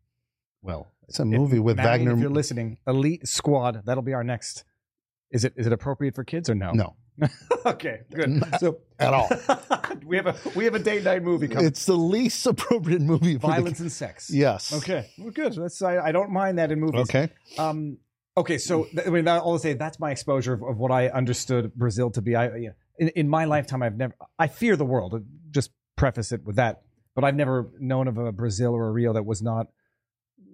Well, 0.62 0.92
it's 1.08 1.18
a 1.18 1.24
movie 1.24 1.58
with 1.58 1.76
Wagner. 1.76 2.12
If 2.12 2.18
you're 2.18 2.30
listening, 2.30 2.78
Elite 2.86 3.26
Squad. 3.26 3.82
That'll 3.84 4.02
be 4.02 4.14
our 4.14 4.24
next. 4.24 4.64
Is 5.30 5.44
it 5.44 5.54
is 5.56 5.66
it 5.66 5.72
appropriate 5.72 6.14
for 6.14 6.24
kids 6.24 6.50
or 6.50 6.54
no? 6.54 6.72
No. 6.72 6.96
okay, 7.66 8.00
good. 8.12 8.28
Not 8.28 8.60
so 8.60 8.78
at 8.98 9.14
all. 9.14 9.28
we 10.06 10.16
have 10.16 10.26
a 10.26 10.36
we 10.54 10.64
have 10.64 10.74
a 10.74 10.78
date 10.78 11.04
night 11.04 11.22
movie 11.22 11.48
coming. 11.48 11.66
It's 11.66 11.86
the 11.86 11.96
least 11.96 12.46
appropriate 12.46 13.00
movie. 13.00 13.36
Violence 13.36 13.78
the, 13.78 13.84
and 13.84 13.92
sex. 13.92 14.30
Yes. 14.30 14.72
Okay. 14.72 15.10
Well, 15.18 15.30
good. 15.30 15.54
That's 15.54 15.80
I, 15.82 15.98
I 15.98 16.12
don't 16.12 16.30
mind 16.30 16.58
that 16.58 16.70
in 16.72 16.80
movies. 16.80 17.02
Okay. 17.02 17.30
Um. 17.58 17.98
Okay. 18.36 18.58
So 18.58 18.86
I 19.04 19.10
mean, 19.10 19.26
I'll 19.28 19.58
say 19.58 19.72
that's 19.72 19.98
my 19.98 20.10
exposure 20.10 20.52
of, 20.52 20.62
of, 20.62 20.78
what 20.78 20.90
I 20.90 21.08
understood 21.08 21.74
Brazil 21.74 22.10
to 22.10 22.22
be. 22.22 22.36
I 22.36 22.56
you 22.56 22.68
know, 22.68 22.74
in, 22.98 23.08
in 23.08 23.28
my 23.28 23.44
lifetime, 23.44 23.82
I've 23.82 23.96
never. 23.96 24.14
I 24.38 24.46
fear 24.48 24.76
the 24.76 24.84
world. 24.84 25.24
Just 25.50 25.70
preface 25.96 26.32
it 26.32 26.44
with 26.44 26.56
that. 26.56 26.82
But 27.14 27.24
I've 27.24 27.34
never 27.34 27.70
known 27.78 28.08
of 28.08 28.18
a 28.18 28.30
Brazil 28.32 28.74
or 28.74 28.88
a 28.88 28.92
Rio 28.92 29.14
that 29.14 29.24
was 29.24 29.40
not 29.42 29.68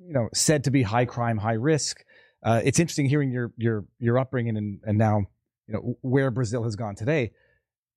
you 0.06 0.12
know 0.12 0.28
said 0.32 0.64
to 0.64 0.70
be 0.70 0.82
high 0.82 1.04
crime, 1.04 1.38
high 1.38 1.54
risk. 1.54 2.04
Uh, 2.44 2.60
it's 2.64 2.78
interesting 2.78 3.06
hearing 3.06 3.30
your 3.30 3.52
your 3.56 3.84
your 3.98 4.18
upbringing 4.18 4.56
and 4.56 4.80
and 4.84 4.98
now 4.98 5.24
you 5.66 5.74
know 5.74 5.96
where 6.02 6.30
Brazil 6.30 6.64
has 6.64 6.76
gone 6.76 6.94
today. 6.94 7.32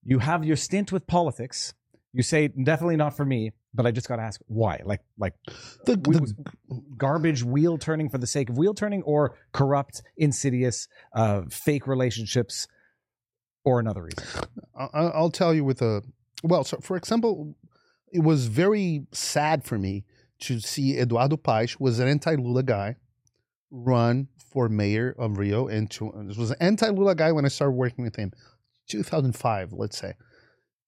You 0.03 0.19
have 0.19 0.43
your 0.45 0.55
stint 0.55 0.91
with 0.91 1.07
politics. 1.07 1.73
You 2.13 2.23
say 2.23 2.47
definitely 2.47 2.95
not 2.95 3.17
for 3.17 3.25
me, 3.25 3.51
but 3.75 3.85
I 3.85 3.91
just 3.91 4.07
got 4.07 4.15
to 4.17 4.21
ask 4.21 4.41
why. 4.47 4.81
Like 4.85 5.01
like 5.17 5.33
the, 5.85 5.95
the, 5.97 6.33
garbage 6.97 7.43
wheel 7.43 7.77
turning 7.77 8.09
for 8.09 8.17
the 8.17 8.27
sake 8.27 8.49
of 8.49 8.57
wheel 8.57 8.73
turning, 8.73 9.03
or 9.03 9.37
corrupt, 9.51 10.01
insidious, 10.17 10.87
uh, 11.13 11.43
fake 11.49 11.87
relationships, 11.87 12.67
or 13.63 13.79
another 13.79 14.03
reason. 14.03 14.23
I'll 14.75 15.31
tell 15.31 15.53
you 15.53 15.63
with 15.63 15.81
a 15.81 16.01
well. 16.43 16.63
So 16.63 16.77
for 16.77 16.95
example, 16.97 17.55
it 18.11 18.19
was 18.19 18.47
very 18.47 19.05
sad 19.11 19.63
for 19.63 19.77
me 19.77 20.05
to 20.39 20.59
see 20.59 20.97
Eduardo 20.97 21.37
Paes 21.37 21.79
was 21.79 21.99
an 21.99 22.07
anti-Lula 22.07 22.63
guy 22.63 22.95
run 23.71 24.27
for 24.51 24.69
mayor 24.69 25.15
of 25.17 25.37
Rio 25.37 25.67
and 25.67 25.91
to, 25.91 26.13
this 26.27 26.37
was 26.37 26.51
an 26.51 26.57
anti-Lula 26.59 27.15
guy 27.15 27.31
when 27.31 27.45
I 27.45 27.49
started 27.49 27.73
working 27.73 28.03
with 28.05 28.15
him 28.15 28.31
2005 28.87 29.73
let's 29.73 29.97
say 29.97 30.13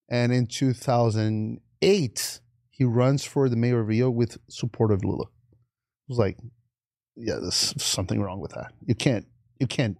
and 0.10 0.32
in 0.32 0.46
2008 0.46 2.40
he 2.78 2.86
runs 2.86 3.24
for 3.24 3.50
the 3.50 3.56
mayor 3.56 3.80
of 3.80 3.88
Rio 3.88 4.10
with 4.10 4.38
support 4.50 4.92
of 4.92 5.04
Lula 5.04 5.26
it 5.26 6.10
was 6.10 6.20
like 6.20 6.38
yeah, 7.18 7.38
there's 7.42 7.74
something 7.82 8.22
wrong 8.22 8.40
with 8.40 8.52
that. 8.52 8.72
You 8.86 8.96
can't 8.96 9.26
you 9.60 9.68
can't 9.68 9.98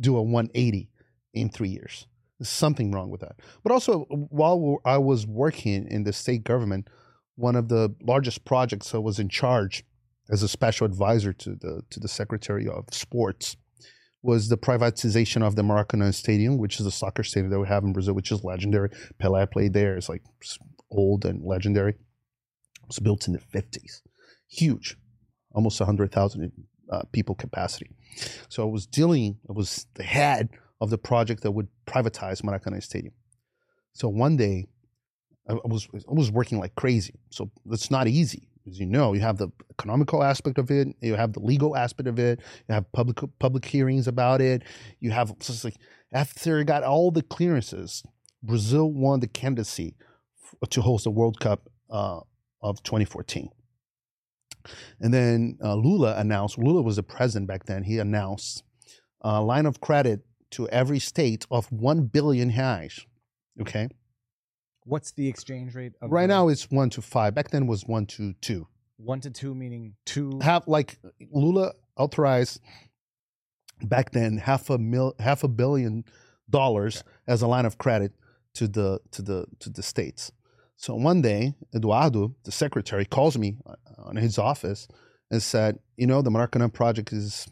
do 0.00 0.16
a 0.16 0.22
180 0.22 0.90
in 1.32 1.48
three 1.48 1.68
years. 1.68 2.06
There's 2.38 2.48
something 2.48 2.90
wrong 2.90 3.08
with 3.08 3.20
that. 3.20 3.36
But 3.62 3.72
also, 3.72 4.04
while 4.10 4.78
I 4.84 4.98
was 4.98 5.26
working 5.26 5.86
in 5.88 6.04
the 6.04 6.12
state 6.12 6.44
government, 6.44 6.88
one 7.36 7.56
of 7.56 7.68
the 7.68 7.94
largest 8.02 8.44
projects 8.44 8.94
I 8.94 8.98
was 8.98 9.18
in 9.18 9.28
charge 9.28 9.84
as 10.28 10.42
a 10.42 10.48
special 10.48 10.84
advisor 10.86 11.32
to 11.32 11.50
the 11.50 11.82
to 11.90 12.00
the 12.00 12.08
Secretary 12.08 12.66
of 12.68 12.86
Sports 12.90 13.56
was 14.22 14.48
the 14.48 14.58
privatization 14.58 15.42
of 15.42 15.54
the 15.54 15.62
Maracanã 15.62 16.12
Stadium, 16.12 16.58
which 16.58 16.80
is 16.80 16.86
a 16.86 16.90
soccer 16.90 17.22
stadium 17.22 17.50
that 17.50 17.60
we 17.60 17.68
have 17.68 17.84
in 17.84 17.92
Brazil, 17.92 18.14
which 18.14 18.32
is 18.32 18.42
legendary. 18.42 18.90
Pelé 19.22 19.48
played 19.48 19.72
there. 19.72 19.96
It's 19.96 20.08
like 20.08 20.22
old 20.90 21.24
and 21.24 21.44
legendary. 21.44 21.94
Was 22.86 22.98
built 22.98 23.26
in 23.26 23.32
the 23.32 23.40
50s. 23.40 24.02
Huge, 24.48 24.96
almost 25.52 25.80
100,000 25.80 26.52
uh, 26.90 27.02
people 27.12 27.34
capacity. 27.34 27.90
So 28.48 28.62
I 28.62 28.70
was 28.70 28.86
dealing, 28.86 29.38
I 29.48 29.52
was 29.52 29.86
the 29.94 30.04
head 30.04 30.50
of 30.80 30.90
the 30.90 30.98
project 30.98 31.42
that 31.42 31.52
would 31.52 31.68
privatize 31.86 32.42
Maracanã 32.42 32.82
Stadium. 32.82 33.14
So 33.92 34.08
one 34.08 34.36
day, 34.36 34.68
I 35.48 35.54
was 35.64 35.88
I 35.94 36.12
was 36.12 36.30
working 36.30 36.58
like 36.58 36.74
crazy. 36.74 37.14
So 37.30 37.50
it's 37.70 37.90
not 37.90 38.08
easy, 38.08 38.48
as 38.66 38.80
you 38.80 38.86
know. 38.86 39.12
You 39.12 39.20
have 39.20 39.38
the 39.38 39.48
economical 39.70 40.22
aspect 40.22 40.58
of 40.58 40.70
it, 40.70 40.88
you 41.00 41.14
have 41.14 41.32
the 41.32 41.40
legal 41.40 41.76
aspect 41.76 42.08
of 42.08 42.18
it, 42.18 42.40
you 42.68 42.74
have 42.74 42.90
public 42.92 43.18
public 43.38 43.64
hearings 43.64 44.08
about 44.08 44.40
it. 44.40 44.62
You 44.98 45.12
have 45.12 45.38
just 45.38 45.64
like 45.64 45.76
after 46.12 46.58
it 46.60 46.66
got 46.66 46.82
all 46.82 47.10
the 47.10 47.22
clearances, 47.22 48.02
Brazil 48.42 48.92
won 48.92 49.20
the 49.20 49.28
candidacy 49.28 49.94
to 50.68 50.80
host 50.80 51.04
the 51.04 51.10
World 51.10 51.38
Cup 51.40 51.68
uh, 51.90 52.20
of 52.66 52.82
2014. 52.82 53.48
And 55.00 55.14
then 55.14 55.58
uh, 55.62 55.74
Lula 55.76 56.16
announced, 56.18 56.58
Lula 56.58 56.82
was 56.82 56.96
the 56.96 57.02
president 57.02 57.46
back 57.46 57.64
then, 57.66 57.84
he 57.84 57.98
announced 57.98 58.64
a 59.20 59.40
line 59.40 59.66
of 59.66 59.80
credit 59.80 60.26
to 60.52 60.68
every 60.68 60.98
state 60.98 61.46
of 61.50 61.70
1 61.70 62.06
billion 62.06 62.50
reais. 62.52 63.04
Okay. 63.60 63.88
What's 64.84 65.12
the 65.12 65.28
exchange 65.28 65.74
rate? 65.74 65.92
Of 66.02 66.10
Right 66.10 66.22
the- 66.26 66.34
now 66.34 66.48
it's 66.48 66.70
1 66.70 66.90
to 66.90 67.02
5. 67.02 67.34
Back 67.34 67.50
then 67.50 67.66
was 67.66 67.84
1 67.86 68.06
to 68.06 68.34
2. 68.40 68.66
one 68.98 69.20
to 69.20 69.30
two, 69.30 69.54
meaning 69.54 69.94
two. 70.06 70.38
Have 70.42 70.66
like 70.66 70.98
Lula 71.30 71.72
authorized 71.98 72.60
back 73.82 74.10
then 74.12 74.38
half 74.38 74.70
a 74.70 74.78
mil, 74.78 75.14
half 75.18 75.44
a 75.44 75.48
billion 75.48 76.02
dollars 76.48 77.04
as 77.26 77.42
a 77.42 77.46
line 77.46 77.66
of 77.66 77.76
credit 77.76 78.12
to 78.54 78.66
the 78.66 78.98
to 79.10 79.20
the 79.20 79.44
to 79.60 79.68
the 79.68 79.82
states. 79.82 80.32
So 80.76 80.94
one 80.94 81.22
day, 81.22 81.54
Eduardo, 81.74 82.34
the 82.44 82.52
secretary, 82.52 83.04
calls 83.04 83.38
me 83.38 83.56
uh, 83.66 83.74
on 83.98 84.16
his 84.16 84.38
office 84.38 84.88
and 85.30 85.42
said, 85.42 85.78
"You 85.96 86.06
know, 86.06 86.22
the 86.22 86.30
Maracanã 86.30 86.72
project 86.72 87.12
is 87.12 87.48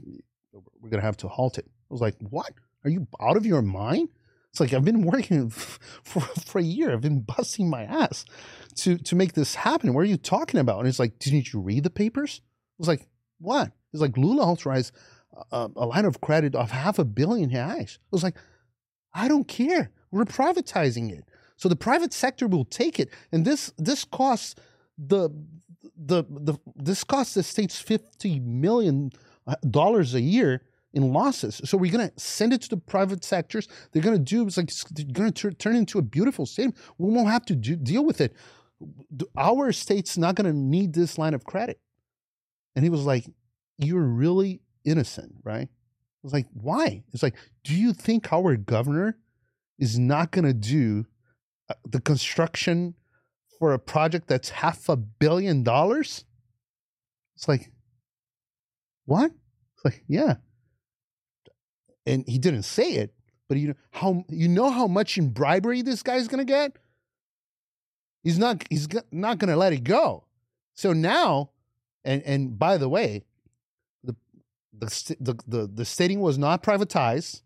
we're 0.80 0.90
gonna 0.90 1.02
have 1.02 1.16
to 1.18 1.28
halt 1.28 1.58
it." 1.58 1.66
I 1.66 1.94
was 1.94 2.00
like, 2.00 2.16
"What? 2.20 2.52
Are 2.84 2.90
you 2.90 3.06
out 3.20 3.36
of 3.36 3.46
your 3.46 3.62
mind?" 3.62 4.08
It's 4.50 4.60
like 4.60 4.72
I've 4.72 4.84
been 4.84 5.02
working 5.02 5.50
for 5.50 6.20
for 6.20 6.58
a 6.58 6.62
year. 6.62 6.92
I've 6.92 7.00
been 7.00 7.22
busting 7.22 7.68
my 7.68 7.84
ass 7.84 8.24
to 8.76 8.98
to 8.98 9.16
make 9.16 9.32
this 9.32 9.54
happen. 9.56 9.94
What 9.94 10.02
are 10.02 10.04
you 10.04 10.16
talking 10.16 10.60
about? 10.60 10.78
And 10.80 10.88
it's 10.88 11.00
like, 11.00 11.18
didn't 11.18 11.52
you 11.52 11.60
read 11.60 11.82
the 11.82 11.90
papers? 11.90 12.40
I 12.44 12.76
was 12.78 12.88
like, 12.88 13.08
what? 13.38 13.72
It's 13.92 14.00
like 14.00 14.16
Lula 14.16 14.42
authorized 14.42 14.92
a, 15.50 15.70
a 15.74 15.86
line 15.86 16.04
of 16.04 16.20
credit 16.20 16.54
of 16.54 16.70
half 16.70 16.98
a 16.98 17.04
billion 17.04 17.50
reais. 17.50 17.96
I 17.96 18.00
was 18.10 18.22
like, 18.22 18.36
I 19.12 19.28
don't 19.28 19.48
care. 19.48 19.90
We're 20.10 20.24
privatizing 20.24 21.10
it. 21.10 21.24
So 21.56 21.68
the 21.68 21.76
private 21.76 22.12
sector 22.12 22.46
will 22.46 22.64
take 22.64 22.98
it. 22.98 23.10
And 23.32 23.44
this 23.44 23.72
this 23.78 24.04
costs 24.04 24.54
the 24.98 25.30
the 25.96 26.24
the 26.28 26.54
this 26.76 27.04
costs 27.04 27.34
the 27.34 27.42
states 27.42 27.78
fifty 27.78 28.40
million 28.40 29.12
uh, 29.46 29.54
dollars 29.70 30.14
a 30.14 30.20
year 30.20 30.62
in 30.92 31.12
losses. 31.12 31.60
So 31.64 31.76
we're 31.76 31.92
gonna 31.92 32.12
send 32.16 32.52
it 32.52 32.62
to 32.62 32.68
the 32.68 32.76
private 32.76 33.24
sectors. 33.24 33.68
They're 33.92 34.02
gonna 34.02 34.18
do 34.18 34.46
it's 34.46 34.56
like 34.56 34.68
it's 34.68 34.84
gonna 34.84 35.32
tur- 35.32 35.52
turn 35.52 35.76
into 35.76 35.98
a 35.98 36.02
beautiful 36.02 36.46
stadium. 36.46 36.74
We 36.98 37.12
won't 37.12 37.28
have 37.28 37.44
to 37.46 37.56
do, 37.56 37.76
deal 37.76 38.04
with 38.04 38.20
it. 38.20 38.34
Our 39.36 39.72
state's 39.72 40.16
not 40.16 40.34
gonna 40.34 40.52
need 40.52 40.92
this 40.92 41.18
line 41.18 41.34
of 41.34 41.44
credit. 41.44 41.80
And 42.76 42.84
he 42.84 42.90
was 42.90 43.04
like, 43.04 43.26
"You're 43.78 44.02
really 44.02 44.60
innocent, 44.84 45.36
right?" 45.44 45.68
I 45.68 46.22
was 46.22 46.32
like, 46.32 46.46
"Why?" 46.52 47.04
It's 47.12 47.22
like, 47.22 47.36
"Do 47.62 47.74
you 47.74 47.92
think 47.92 48.32
our 48.32 48.56
governor 48.56 49.16
is 49.78 49.98
not 49.98 50.32
gonna 50.32 50.54
do 50.54 51.06
Uh, 51.68 51.74
the 51.88 52.00
construction 52.00 52.94
for 53.58 53.72
a 53.72 53.78
project 53.78 54.28
that's 54.28 54.50
half 54.50 54.88
a 54.88 54.96
billion 54.96 55.62
dollars?" 55.62 56.24
It's 57.36 57.48
like, 57.48 57.72
what? 59.06 59.30
It's 59.74 59.84
like, 59.84 60.04
yeah. 60.08 60.36
And 62.06 62.24
he 62.28 62.38
didn't 62.38 62.64
say 62.64 62.92
it, 62.92 63.14
but 63.48 63.58
you 63.58 63.68
know 63.68 63.74
how 63.92 64.24
you 64.28 64.48
know 64.48 64.70
how 64.70 64.86
much 64.86 65.16
in 65.16 65.30
bribery 65.30 65.82
this 65.82 66.02
guy's 66.02 66.28
gonna 66.28 66.44
get. 66.44 66.76
He's 68.22 68.38
not. 68.38 68.64
He's 68.70 68.88
not 69.10 69.38
gonna 69.38 69.56
let 69.56 69.72
it 69.72 69.84
go. 69.84 70.24
So 70.74 70.92
now, 70.92 71.50
and 72.04 72.22
and 72.22 72.58
by 72.58 72.76
the 72.78 72.88
way, 72.88 73.24
the 74.02 74.14
the 74.72 75.16
the 75.20 75.34
the, 75.46 75.66
the 75.66 75.84
stadium 75.84 76.20
was 76.20 76.38
not 76.38 76.62
privatized, 76.62 77.42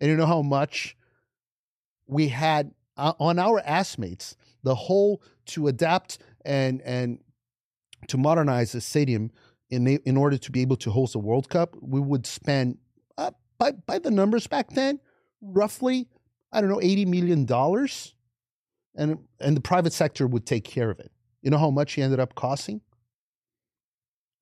and 0.00 0.10
you 0.10 0.16
know 0.16 0.26
how 0.26 0.42
much 0.42 0.96
we 2.06 2.28
had 2.28 2.72
uh, 2.98 3.14
on 3.18 3.38
our 3.38 3.62
estimates 3.64 4.36
the 4.64 4.74
whole 4.74 5.22
to 5.46 5.68
adapt 5.68 6.18
and 6.44 6.82
and 6.82 7.20
to 8.08 8.18
modernize 8.18 8.72
the 8.72 8.80
stadium 8.80 9.30
in 9.70 9.86
in 9.86 10.16
order 10.16 10.36
to 10.38 10.50
be 10.52 10.60
able 10.62 10.76
to 10.76 10.90
host 10.90 11.14
a 11.14 11.18
World 11.18 11.48
Cup, 11.48 11.76
we 11.80 12.00
would 12.00 12.26
spend 12.26 12.78
uh, 13.16 13.30
by 13.58 13.72
by 13.72 13.98
the 13.98 14.10
numbers 14.10 14.46
back 14.46 14.70
then, 14.70 15.00
roughly 15.40 16.08
I 16.52 16.60
don't 16.60 16.70
know 16.70 16.80
eighty 16.82 17.04
million 17.04 17.44
dollars, 17.44 18.14
and 18.96 19.18
and 19.40 19.56
the 19.56 19.60
private 19.60 19.92
sector 19.92 20.26
would 20.26 20.46
take 20.46 20.64
care 20.64 20.90
of 20.90 20.98
it. 20.98 21.12
You 21.42 21.50
know 21.50 21.58
how 21.58 21.70
much 21.70 21.92
he 21.92 22.02
ended 22.02 22.18
up 22.20 22.34
costing? 22.34 22.80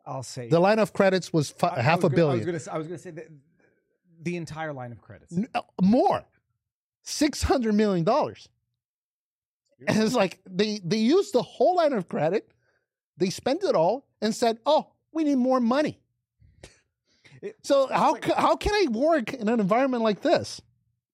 I'll 0.07 0.23
say 0.23 0.49
The 0.49 0.61
line 0.61 0.79
of 0.79 0.93
credits 0.93 1.33
was 1.33 1.51
fi- 1.51 1.69
I- 1.69 1.79
I 1.79 1.83
half 1.83 2.03
was 2.05 2.13
a 2.13 2.17
billion, 2.17 2.45
gonna, 2.45 2.61
I 2.71 2.79
was 2.79 2.87
going 2.87 2.97
to 2.99 3.03
say 3.03 3.11
the, 3.11 3.27
the 4.23 4.37
entire 4.37 4.73
line 4.73 4.93
of 4.93 5.03
credits. 5.03 5.37
N- 5.37 5.49
uh, 5.53 5.63
more, 5.83 6.25
six 7.07 7.43
hundred 7.43 7.75
million 7.75 8.05
dollars. 8.05 8.49
And 9.89 10.03
it's 10.03 10.15
like 10.15 10.41
they 10.49 10.81
they 10.85 10.99
used 10.99 11.33
the 11.33 11.43
whole 11.43 11.77
line 11.77 11.93
of 11.95 12.09
credit, 12.09 12.51
they 13.17 13.31
spent 13.31 13.63
it 13.65 13.75
all, 13.75 14.07
and 14.21 14.35
said, 14.35 14.59
"Oh, 14.67 14.93
we 15.13 15.25
need 15.25 15.37
more 15.37 15.61
money." 15.61 16.01
It- 17.43 17.57
so 17.63 17.87
how 17.89 18.13
like- 18.13 18.25
how 18.25 18.57
can 18.57 18.73
I 18.75 18.87
work 18.91 19.33
in 19.35 19.49
an 19.49 19.61
environment 19.61 20.03
like 20.03 20.23
this? 20.23 20.61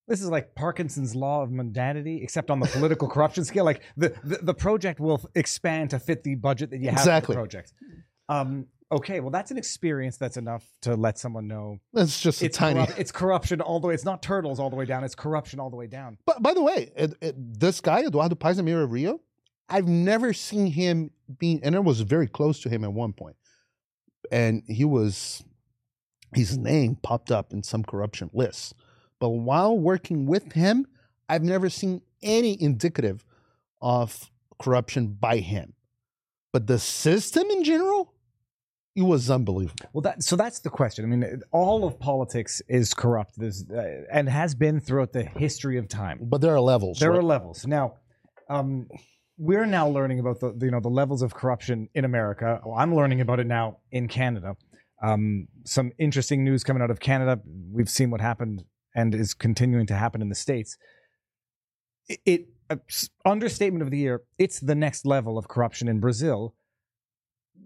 This 0.09 0.21
is 0.21 0.29
like 0.29 0.55
Parkinson's 0.55 1.15
law 1.15 1.43
of 1.43 1.51
mundanity, 1.51 2.23
except 2.23 2.51
on 2.51 2.61
the 2.61 2.67
political 2.67 3.09
corruption 3.15 3.45
scale. 3.45 3.65
Like 3.65 3.83
the, 3.97 4.15
the, 4.25 4.39
the 4.43 4.55
project 4.55 5.01
will 5.01 5.25
expand 5.35 5.91
to 5.91 5.99
fit 5.99 6.23
the 6.25 6.35
budget 6.35 6.71
that 6.71 6.79
you 6.79 6.89
have 6.91 6.99
Exactly. 6.99 7.35
for 7.35 7.41
the 7.43 7.49
project. 7.49 7.73
Um, 8.29 8.67
okay, 8.93 9.21
well, 9.21 9.31
that's 9.31 9.51
an 9.51 9.59
experience 9.59 10.17
that's 10.17 10.37
enough 10.37 10.65
to 10.83 10.95
let 10.95 11.19
someone 11.19 11.49
know 11.49 11.79
It's 11.95 12.21
just 12.21 12.43
a 12.43 12.47
it's 12.47 12.57
tiny. 12.59 12.75
corrupt- 12.85 12.99
it's 12.99 13.11
corruption 13.13 13.61
all 13.61 13.81
the 13.81 13.89
way. 13.89 13.95
It's 13.95 14.05
not 14.05 14.23
turtles 14.23 14.61
all 14.61 14.71
the 14.71 14.77
way 14.77 14.85
down. 14.85 15.03
It's 15.03 15.15
corruption 15.15 15.59
all 15.59 15.71
the 15.71 15.77
way 15.77 15.87
down. 15.87 16.19
But 16.27 16.43
by 16.43 16.55
the 16.55 16.63
way, 16.63 16.93
it, 16.95 17.15
it, 17.21 17.35
this 17.61 17.81
guy 17.81 18.05
Eduardo 18.05 18.35
Paes 18.37 18.61
Amira 18.61 18.91
Rio, 18.91 19.21
I've 19.69 19.89
never 19.89 20.33
seen 20.33 20.67
him 20.67 21.11
being, 21.39 21.61
and 21.65 21.75
I 21.75 21.79
was 21.79 22.01
very 22.03 22.27
close 22.29 22.61
to 22.61 22.69
him 22.69 22.85
at 22.85 22.93
one 22.93 23.13
point, 23.15 23.37
and 24.31 24.63
he 24.69 24.85
was, 24.85 25.43
his 26.35 26.59
name 26.59 26.97
popped 26.97 27.31
up 27.31 27.53
in 27.53 27.63
some 27.63 27.83
corruption 27.83 28.31
lists. 28.33 28.75
But 29.19 29.31
while 29.31 29.79
working 29.79 30.27
with 30.27 30.53
him, 30.53 30.87
I've 31.29 31.43
never 31.45 31.71
seen 31.71 32.03
any 32.23 32.61
indicative 32.61 33.25
of 33.81 34.31
corruption 34.61 35.09
by 35.19 35.39
him. 35.39 35.73
But 36.53 36.67
the 36.67 36.79
system 36.79 37.45
in 37.51 37.65
general, 37.65 38.12
it 38.95 39.03
was 39.03 39.31
unbelievable. 39.31 39.87
Well, 39.93 40.03
that 40.03 40.23
so 40.23 40.37
that's 40.37 40.61
the 40.61 40.71
question. 40.71 41.05
I 41.05 41.09
mean, 41.09 41.43
all 41.51 41.85
of 41.87 41.99
politics 41.99 42.61
is 42.69 42.93
corrupt, 42.93 43.39
uh, 43.41 43.77
and 44.13 44.29
has 44.29 44.55
been 44.55 44.81
throughout 44.81 45.13
the 45.13 45.25
history 45.25 45.79
of 45.79 45.89
time. 45.89 46.19
But 46.23 46.41
there 46.41 46.55
are 46.55 46.61
levels. 46.61 46.99
There 46.99 47.11
right? 47.11 47.21
are 47.21 47.23
levels. 47.23 47.67
Now, 47.67 47.95
um, 48.51 48.89
we're 49.39 49.65
now 49.65 49.89
learning 49.89 50.21
about 50.21 50.41
the 50.41 50.55
you 50.61 50.71
know 50.71 50.81
the 50.81 50.91
levels 50.91 51.23
of 51.23 51.35
corruption 51.35 51.89
in 51.95 52.05
America. 52.05 52.61
Well, 52.65 52.79
I'm 52.79 52.95
learning 52.95 53.21
about 53.21 53.41
it 53.41 53.47
now 53.47 53.79
in 53.91 54.09
Canada. 54.09 54.57
Um, 55.03 55.49
some 55.65 55.93
interesting 55.99 56.45
news 56.45 56.63
coming 56.63 56.83
out 56.83 56.91
of 56.91 57.01
Canada. 57.01 57.41
We've 57.73 57.89
seen 57.89 58.11
what 58.11 58.21
happened 58.21 58.65
and 58.95 59.15
is 59.15 59.33
continuing 59.35 59.87
to 59.87 59.95
happen 59.95 60.21
in 60.21 60.29
the 60.29 60.35
states. 60.35 60.77
It, 62.09 62.21
it 62.27 62.49
understatement 63.25 63.83
of 63.83 63.91
the 63.91 63.99
year. 63.99 64.23
It's 64.39 64.61
the 64.61 64.75
next 64.75 65.07
level 65.07 65.39
of 65.39 65.49
corruption 65.49 65.89
in 65.89 65.99
Brazil. 65.99 66.55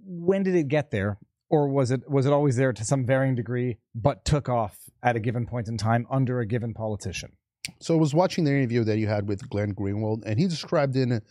When 0.08 0.42
did 0.44 0.54
it 0.54 0.68
get 0.68 0.90
there, 0.92 1.18
or 1.48 1.68
was 1.68 1.90
it 1.90 2.08
was 2.08 2.26
it 2.26 2.32
always 2.32 2.56
there 2.56 2.72
to 2.72 2.84
some 2.84 3.04
varying 3.04 3.34
degree, 3.34 3.78
but 3.94 4.24
took 4.24 4.48
off 4.48 4.78
at 5.02 5.16
a 5.16 5.20
given 5.20 5.46
point 5.46 5.68
in 5.68 5.76
time 5.76 6.06
under 6.10 6.40
a 6.40 6.46
given 6.46 6.74
politician? 6.74 7.32
So 7.80 7.96
I 7.96 7.98
was 7.98 8.14
watching 8.14 8.44
the 8.44 8.52
interview 8.52 8.84
that 8.84 8.98
you 8.98 9.08
had 9.08 9.28
with 9.28 9.48
Glenn 9.50 9.74
Greenwald, 9.74 10.22
and 10.24 10.38
he 10.38 10.46
described 10.46 10.94
in 10.94 11.10
a, 11.10 11.22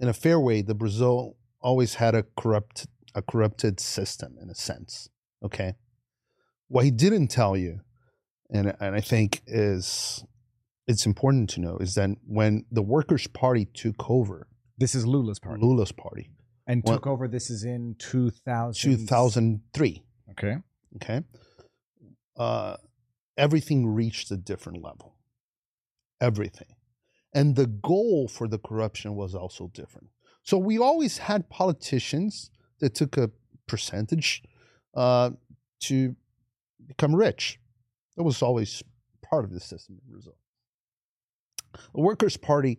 in 0.00 0.08
a 0.08 0.14
fair 0.14 0.40
way 0.40 0.62
that 0.62 0.74
Brazil 0.76 1.36
always 1.60 1.94
had 1.94 2.14
a 2.14 2.24
corrupt 2.38 2.86
a 3.14 3.22
corrupted 3.22 3.80
system 3.80 4.36
in 4.40 4.50
a 4.50 4.54
sense. 4.54 5.08
Okay. 5.42 5.74
What 6.68 6.84
he 6.84 6.90
didn't 6.90 7.28
tell 7.28 7.56
you, 7.56 7.80
and 8.50 8.74
and 8.80 8.94
I 8.94 9.00
think 9.00 9.42
is 9.46 10.24
it's 10.86 11.06
important 11.06 11.50
to 11.50 11.60
know 11.60 11.78
is 11.78 11.94
that 11.94 12.10
when 12.26 12.64
the 12.70 12.82
Workers' 12.82 13.26
Party 13.26 13.66
took 13.66 14.08
over, 14.08 14.48
This 14.78 14.94
is 14.94 15.06
Lula's 15.06 15.38
party. 15.38 15.62
Lula's 15.62 15.92
party, 15.92 16.30
and 16.66 16.82
Well- 16.84 16.96
took 16.96 17.06
over. 17.06 17.28
This 17.28 17.50
is 17.50 17.64
in 17.64 17.94
2000. 17.96 19.06
2003. 19.06 20.02
Okay. 20.30 20.56
Okay. 20.96 21.22
Uh, 22.36 22.76
everything 23.36 23.86
reached 23.86 24.30
a 24.30 24.36
different 24.36 24.82
level. 24.82 25.14
Everything. 26.20 26.74
And 27.34 27.54
the 27.56 27.66
goal 27.66 28.28
for 28.28 28.48
the 28.48 28.58
corruption 28.58 29.14
was 29.14 29.34
also 29.34 29.68
different. 29.68 30.08
So 30.42 30.58
we 30.58 30.78
always 30.78 31.18
had 31.18 31.48
politicians 31.50 32.50
that 32.78 32.94
took 32.94 33.16
a 33.16 33.30
percentage 33.66 34.42
uh, 34.94 35.30
to 35.80 36.16
become 36.86 37.14
rich. 37.14 37.58
That 38.16 38.22
was 38.22 38.42
always 38.42 38.82
part 39.22 39.44
of 39.44 39.52
the 39.52 39.60
system 39.60 39.98
in 40.02 40.10
Brazil. 40.10 40.36
The 41.94 42.00
Workers' 42.00 42.36
Party, 42.36 42.78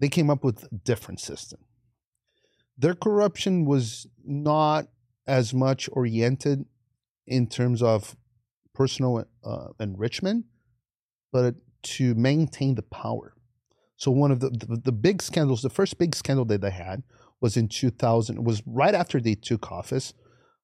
they 0.00 0.08
came 0.08 0.30
up 0.30 0.44
with 0.44 0.64
a 0.64 0.74
different 0.84 1.20
system. 1.20 1.60
Their 2.76 2.94
corruption 2.94 3.64
was 3.64 4.06
not 4.24 4.88
as 5.26 5.54
much 5.54 5.88
oriented 5.92 6.64
in 7.26 7.46
terms 7.46 7.82
of 7.82 8.16
personal 8.74 9.24
uh, 9.44 9.68
enrichment, 9.80 10.46
but 11.32 11.54
to 11.82 12.14
maintain 12.14 12.74
the 12.74 12.82
power. 12.82 13.34
So 13.96 14.10
one 14.10 14.30
of 14.30 14.40
the, 14.40 14.50
the 14.50 14.80
the 14.84 14.92
big 14.92 15.22
scandals, 15.22 15.62
the 15.62 15.70
first 15.70 15.98
big 15.98 16.14
scandal 16.14 16.44
that 16.46 16.60
they 16.60 16.70
had 16.70 17.02
was 17.40 17.56
in 17.56 17.68
2000. 17.68 18.36
It 18.36 18.44
Was 18.44 18.62
right 18.66 18.94
after 18.94 19.20
they 19.20 19.34
took 19.34 19.70
office. 19.70 20.14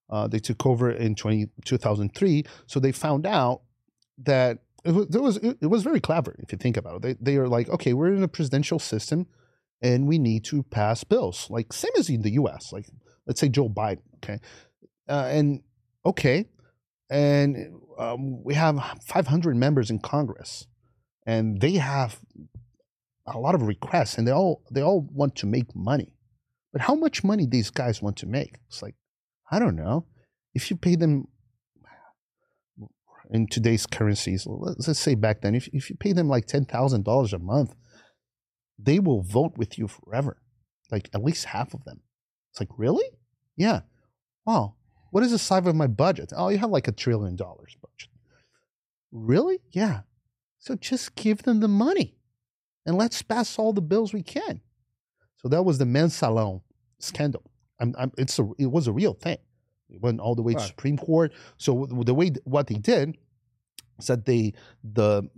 Uh, 0.09 0.27
they 0.27 0.41
took 0.41 0.67
over 0.67 0.91
in 0.91 1.15
20, 1.15 1.49
2003. 1.65 2.45
So 2.67 2.81
they 2.81 2.91
found 2.91 3.27
out 3.27 3.63
that 4.19 4.59
it 4.85 4.93
was, 4.93 5.15
it 5.15 5.23
was 5.23 5.37
it 5.37 5.67
was 5.67 5.83
very 5.83 6.01
clever 6.01 6.35
if 6.41 6.51
you 6.53 6.59
think 6.59 6.77
about 6.77 6.97
it. 6.97 7.03
They 7.03 7.33
they 7.33 7.37
are 7.37 7.49
like, 7.49 7.69
okay, 7.69 7.93
we're 7.93 8.13
in 8.13 8.23
a 8.23 8.29
presidential 8.29 8.79
system, 8.79 9.27
and 9.83 10.07
we 10.07 10.19
need 10.19 10.45
to 10.45 10.63
pass 10.65 11.05
bills 11.05 11.47
like 11.51 11.73
same 11.73 11.93
as 11.99 12.09
in 12.09 12.23
the 12.23 12.33
U.S. 12.33 12.73
Like 12.73 12.87
let's 13.27 13.41
say 13.41 13.49
Joe 13.49 13.69
Biden, 13.69 14.03
okay, 14.17 14.39
uh, 15.09 15.29
and 15.31 15.63
okay, 16.05 16.47
and 17.09 17.81
um, 17.99 18.43
we 18.43 18.55
have 18.55 18.81
500 19.05 19.57
members 19.57 19.91
in 19.91 19.99
Congress, 19.99 20.67
and 21.27 21.61
they 21.61 21.73
have 21.73 22.21
a 23.27 23.39
lot 23.39 23.55
of 23.55 23.63
requests, 23.63 24.19
and 24.19 24.27
they 24.27 24.33
all 24.33 24.63
they 24.71 24.83
all 24.83 25.07
want 25.13 25.37
to 25.37 25.47
make 25.47 25.75
money, 25.75 26.15
but 26.73 26.83
how 26.83 26.95
much 26.95 27.25
money 27.25 27.47
these 27.47 27.71
guys 27.71 28.03
want 28.03 28.17
to 28.19 28.27
make? 28.27 28.59
It's 28.69 28.83
like 28.83 28.95
I 29.51 29.59
don't 29.59 29.77
know. 29.77 30.07
If 30.55 30.71
you 30.71 30.77
pay 30.77 30.97
them 30.97 31.29
in 33.31 33.47
today's 33.47 33.87
currencies, 33.87 34.45
let's 34.47 34.99
say 34.99 35.15
back 35.15 35.43
then, 35.43 35.55
if 35.55 35.69
if 35.73 35.91
you 35.91 35.97
pay 35.97 36.13
them 36.13 36.29
like 36.29 36.47
ten 36.47 36.65
thousand 36.65 37.05
dollars 37.05 37.33
a 37.33 37.39
month, 37.39 37.75
they 38.83 38.99
will 38.99 39.23
vote 39.23 39.57
with 39.57 39.79
you 39.79 39.89
forever, 39.89 40.41
like 40.91 41.09
at 41.15 41.23
least 41.23 41.47
half 41.47 41.75
of 41.75 41.85
them. 41.85 42.01
It's 42.51 42.61
like 42.61 42.71
really, 42.77 43.05
yeah. 43.57 43.81
Wow, 44.47 44.75
what 45.11 45.23
is 45.23 45.33
the 45.33 45.39
size 45.39 45.67
of 45.67 45.77
my 45.77 45.87
budget? 45.87 46.33
Oh, 46.37 46.49
you 46.49 46.59
have 46.59 46.71
like 46.71 46.89
a 46.89 46.93
trillion 46.93 47.37
dollars 47.37 47.77
budget. 47.81 48.11
Really? 49.13 49.61
Yeah. 49.73 50.01
So 50.59 50.75
just 50.77 51.15
give 51.15 51.43
them 51.43 51.61
the 51.61 51.69
money 51.69 52.17
and 52.87 52.97
let's 52.97 53.23
pass 53.23 53.59
all 53.59 53.73
the 53.73 53.81
bills 53.81 54.13
we 54.13 54.23
can. 54.23 54.61
So 55.37 55.49
that 55.49 55.63
was 55.63 55.79
the 55.79 55.85
Mensalão 55.85 56.63
scandal. 56.99 57.43
I'm, 57.81 57.95
I'm, 57.99 58.13
it's 58.19 58.39
a, 58.39 58.49
it 58.59 58.71
was 58.71 58.87
a 58.87 58.93
real 58.93 59.15
thing. 59.15 59.39
It 59.89 60.01
went 60.01 60.21
all 60.21 60.35
the 60.35 60.43
way 60.43 60.53
to 60.53 60.59
Right. 60.59 60.69
Supreme 60.69 60.99
Court. 60.99 61.33
So 61.57 61.87
the 61.91 62.15
way 62.15 62.31
what 62.45 62.67
they 62.67 62.75
did 62.75 63.17
is 63.99 64.07
that 64.07 64.27
they 64.27 64.53
the 64.85 65.29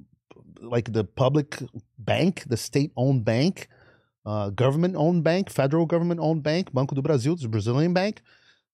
like 0.62 0.92
the 0.92 1.04
public 1.04 1.58
bank, 1.98 2.44
the 2.46 2.56
state-owned 2.56 3.24
bank, 3.24 3.68
uh, 4.24 4.50
government-owned 4.50 5.24
bank, 5.24 5.50
federal 5.50 5.86
government-owned 5.86 6.42
bank, 6.42 6.72
Banco 6.72 6.94
do 6.94 7.02
Brasil, 7.02 7.36
the 7.36 7.48
Brazilian 7.48 7.92
bank, 7.92 8.22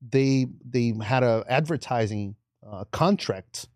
they 0.01 0.47
they 0.65 0.95
had 1.03 1.23
a 1.23 1.45
advertising 1.49 2.37
uh, 2.67 2.85
contract 2.93 3.69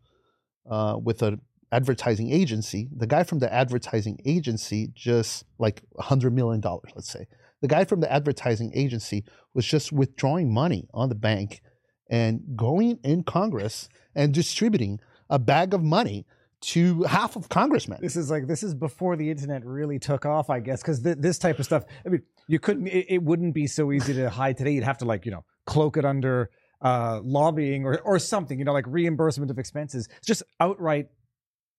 uh, 0.71 0.97
with 1.03 1.23
an 1.23 1.41
advertising 1.73 2.31
agency. 2.31 2.89
The 2.97 3.07
guy 3.07 3.25
from 3.25 3.41
the 3.41 3.53
advertising 3.53 4.21
agency 4.25 4.91
just 4.95 5.45
like 5.59 5.83
hundred 5.99 6.33
million 6.35 6.61
dollars, 6.61 6.93
let's 6.95 7.11
say. 7.11 7.27
The 7.61 7.69
guy 7.69 7.85
from 7.85 8.01
the 8.01 8.13
advertising 8.13 8.73
agency 8.75 9.25
was 9.55 9.65
just 9.65 9.93
withdrawing 9.93 10.53
money 10.53 10.89
on 10.93 11.09
the 11.09 11.15
bank 11.15 11.63
and 12.11 12.43
going 12.57 12.99
in 13.03 13.23
Congress 13.23 13.89
and 14.15 14.35
distributing 14.35 15.01
a 15.31 15.39
bag 15.39 15.73
of 15.73 15.83
money 15.83 16.27
to 16.63 17.03
half 17.03 17.37
of 17.37 17.49
congressmen. 17.49 17.99
This 18.01 18.17
is 18.17 18.31
like 18.31 18.47
this 18.47 18.63
is 18.63 18.75
before 18.75 19.17
the 19.17 19.31
internet 19.31 19.65
really 19.65 19.99
took 19.99 20.25
off, 20.27 20.49
I 20.51 20.61
guess, 20.61 20.81
because 20.83 21.03
th- 21.03 21.19
this 21.19 21.39
type 21.39 21.59
of 21.59 21.65
stuff. 21.65 21.85
I 22.07 22.09
mean, 22.09 22.23
you 22.49 22.59
couldn't. 22.59 22.87
It, 22.87 23.07
it 23.09 23.23
wouldn't 23.23 23.55
be 23.55 23.67
so 23.67 23.93
easy 23.93 24.15
to 24.15 24.31
hide 24.31 24.57
today. 24.57 24.73
You'd 24.73 24.85
have 24.85 24.99
to 24.99 25.05
like 25.05 25.25
you 25.27 25.33
know 25.33 25.45
cloak 25.67 25.97
it 25.97 26.05
under 26.05 26.51
uh, 26.81 27.21
lobbying 27.23 27.85
or 27.85 27.99
or 28.01 28.19
something. 28.19 28.59
You 28.59 28.65
know, 28.65 28.73
like 28.73 28.87
reimbursement 28.89 29.51
of 29.51 29.59
expenses. 29.59 30.09
It's 30.19 30.27
just 30.27 30.43
outright. 30.61 31.09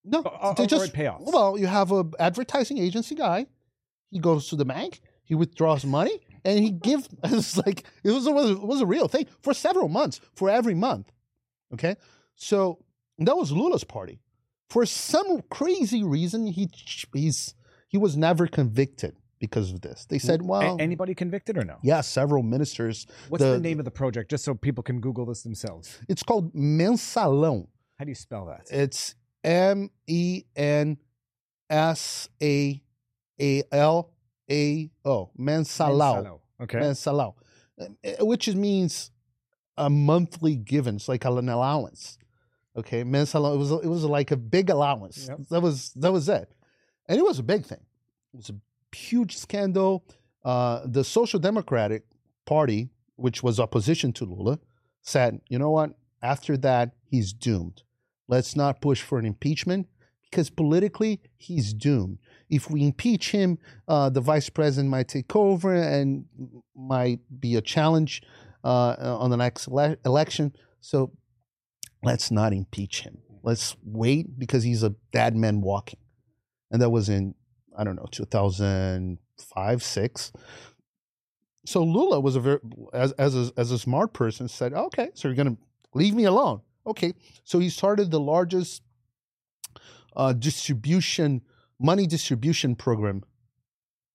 No, 0.04 0.18
Uh, 0.20 0.52
they 0.52 0.64
outright 0.64 0.68
just 0.68 0.92
payoffs. 0.92 1.32
well, 1.32 1.56
you 1.58 1.66
have 1.66 1.90
a 1.90 2.04
advertising 2.18 2.76
agency 2.78 3.14
guy. 3.14 3.46
He 4.10 4.18
goes 4.18 4.48
to 4.48 4.56
the 4.56 4.64
bank. 4.66 5.00
He 5.24 5.34
withdraws 5.34 5.86
money, 5.86 6.20
and 6.44 6.58
he 6.58 6.70
gives. 6.70 7.08
It's 7.24 7.56
like 7.56 7.84
it 8.02 8.10
was, 8.10 8.26
a, 8.26 8.36
it 8.52 8.62
was 8.62 8.82
a 8.82 8.86
real 8.86 9.08
thing 9.08 9.26
for 9.40 9.54
several 9.54 9.88
months, 9.88 10.20
for 10.34 10.50
every 10.50 10.74
month. 10.74 11.10
Okay, 11.72 11.96
so 12.34 12.84
that 13.18 13.34
was 13.36 13.50
Lula's 13.50 13.84
party. 13.84 14.20
For 14.70 14.86
some 14.86 15.42
crazy 15.50 16.02
reason, 16.02 16.46
he 16.46 16.68
he's 17.12 17.54
he 17.88 17.98
was 17.98 18.16
never 18.16 18.46
convicted 18.46 19.14
because 19.38 19.72
of 19.72 19.82
this. 19.82 20.06
They 20.08 20.18
said, 20.18 20.40
A- 20.40 20.44
well, 20.44 20.76
anybody 20.80 21.14
convicted 21.14 21.58
or 21.58 21.64
no? 21.64 21.76
yeah, 21.82 22.00
several 22.00 22.42
ministers. 22.42 23.06
What's 23.28 23.44
the- 23.44 23.52
the, 23.52 23.60
name 23.60 23.78
of 23.78 23.84
the 23.84 23.90
project, 23.90 24.30
just 24.30 24.44
so 24.44 24.54
people 24.54 24.82
can 24.82 25.00
Google 25.00 25.26
this 25.26 25.42
themselves? 25.42 25.98
It's 26.08 26.22
called 26.22 26.54
Mensalão. 26.54 27.68
How 27.98 28.04
do 28.04 28.10
you 28.10 28.14
spell 28.14 28.46
that? 28.46 28.62
It's 28.70 29.14
M 29.44 29.90
E 30.06 30.44
N 30.56 30.96
S 31.70 32.28
A 32.42 32.82
A 33.40 33.62
L 33.70 34.10
A 34.50 34.90
O. 35.04 35.30
Mensalão. 35.38 36.14
Mensalão. 36.24 36.40
Okay. 36.62 36.78
Mensalão. 36.80 37.34
Uh, 37.80 38.24
Which 38.24 38.48
means 38.54 39.10
a 39.76 39.90
monthly 39.90 40.56
given. 40.56 40.96
It's 40.96 41.08
like 41.08 41.24
an 41.24 41.48
allowance. 41.48 42.18
Okay. 42.76 43.04
Mensalão. 43.04 43.54
It 43.54 43.58
was 43.58 43.70
it 43.70 43.86
was 43.88 44.04
like 44.04 44.30
a 44.30 44.36
big 44.36 44.70
allowance. 44.70 45.28
Yep. 45.28 45.38
That 45.50 45.60
was 45.60 45.92
that 45.94 46.12
was 46.12 46.28
it. 46.28 46.50
And 47.08 47.18
it 47.18 47.22
was 47.24 47.38
a 47.38 47.42
big 47.42 47.64
thing. 47.64 47.84
It 48.32 48.36
was 48.36 48.50
a 48.50 48.56
huge 48.96 49.36
scandal. 49.36 50.04
Uh, 50.44 50.82
the 50.84 51.04
Social 51.04 51.40
Democratic 51.40 52.04
Party, 52.46 52.90
which 53.16 53.42
was 53.42 53.58
opposition 53.58 54.12
to 54.14 54.24
Lula, 54.24 54.58
said, 55.02 55.40
you 55.48 55.58
know 55.58 55.70
what? 55.70 55.90
After 56.22 56.56
that, 56.58 56.92
he's 57.06 57.32
doomed. 57.32 57.82
Let's 58.28 58.56
not 58.56 58.80
push 58.80 59.02
for 59.02 59.18
an 59.18 59.26
impeachment 59.26 59.86
because 60.22 60.50
politically, 60.50 61.20
he's 61.36 61.72
doomed. 61.72 62.18
If 62.50 62.70
we 62.70 62.82
impeach 62.82 63.30
him, 63.30 63.58
uh, 63.86 64.10
the 64.10 64.20
vice 64.20 64.50
president 64.50 64.90
might 64.90 65.08
take 65.08 65.34
over 65.36 65.74
and 65.74 66.24
might 66.74 67.20
be 67.40 67.56
a 67.56 67.60
challenge 67.60 68.22
uh, 68.64 68.96
on 69.00 69.30
the 69.30 69.36
next 69.36 69.68
ele- 69.68 69.96
election. 70.04 70.54
So 70.80 71.12
let's 72.04 72.30
not 72.30 72.52
impeach 72.52 73.02
him. 73.02 73.18
Let's 73.42 73.76
wait 73.82 74.38
because 74.38 74.62
he's 74.62 74.82
a 74.82 74.94
dead 75.12 75.36
man 75.36 75.60
walking. 75.60 76.00
And 76.70 76.80
that 76.80 76.90
was 76.90 77.08
in, 77.08 77.34
I 77.76 77.84
don't 77.84 77.96
know, 77.96 78.06
2005, 78.10 79.82
six. 79.82 80.32
So 81.66 81.82
Lula 81.82 82.20
was 82.20 82.36
a 82.36 82.40
very, 82.40 82.58
as, 82.92 83.12
as, 83.12 83.34
a, 83.34 83.52
as 83.56 83.70
a 83.70 83.78
smart 83.78 84.12
person, 84.12 84.48
said, 84.48 84.72
okay, 84.72 85.10
so 85.14 85.28
you're 85.28 85.34
going 85.34 85.56
to 85.56 85.62
leave 85.94 86.14
me 86.14 86.24
alone. 86.24 86.60
Okay. 86.86 87.14
So 87.44 87.58
he 87.58 87.70
started 87.70 88.10
the 88.10 88.20
largest 88.20 88.82
uh, 90.16 90.32
distribution, 90.32 91.42
money 91.78 92.06
distribution 92.06 92.76
program 92.76 93.24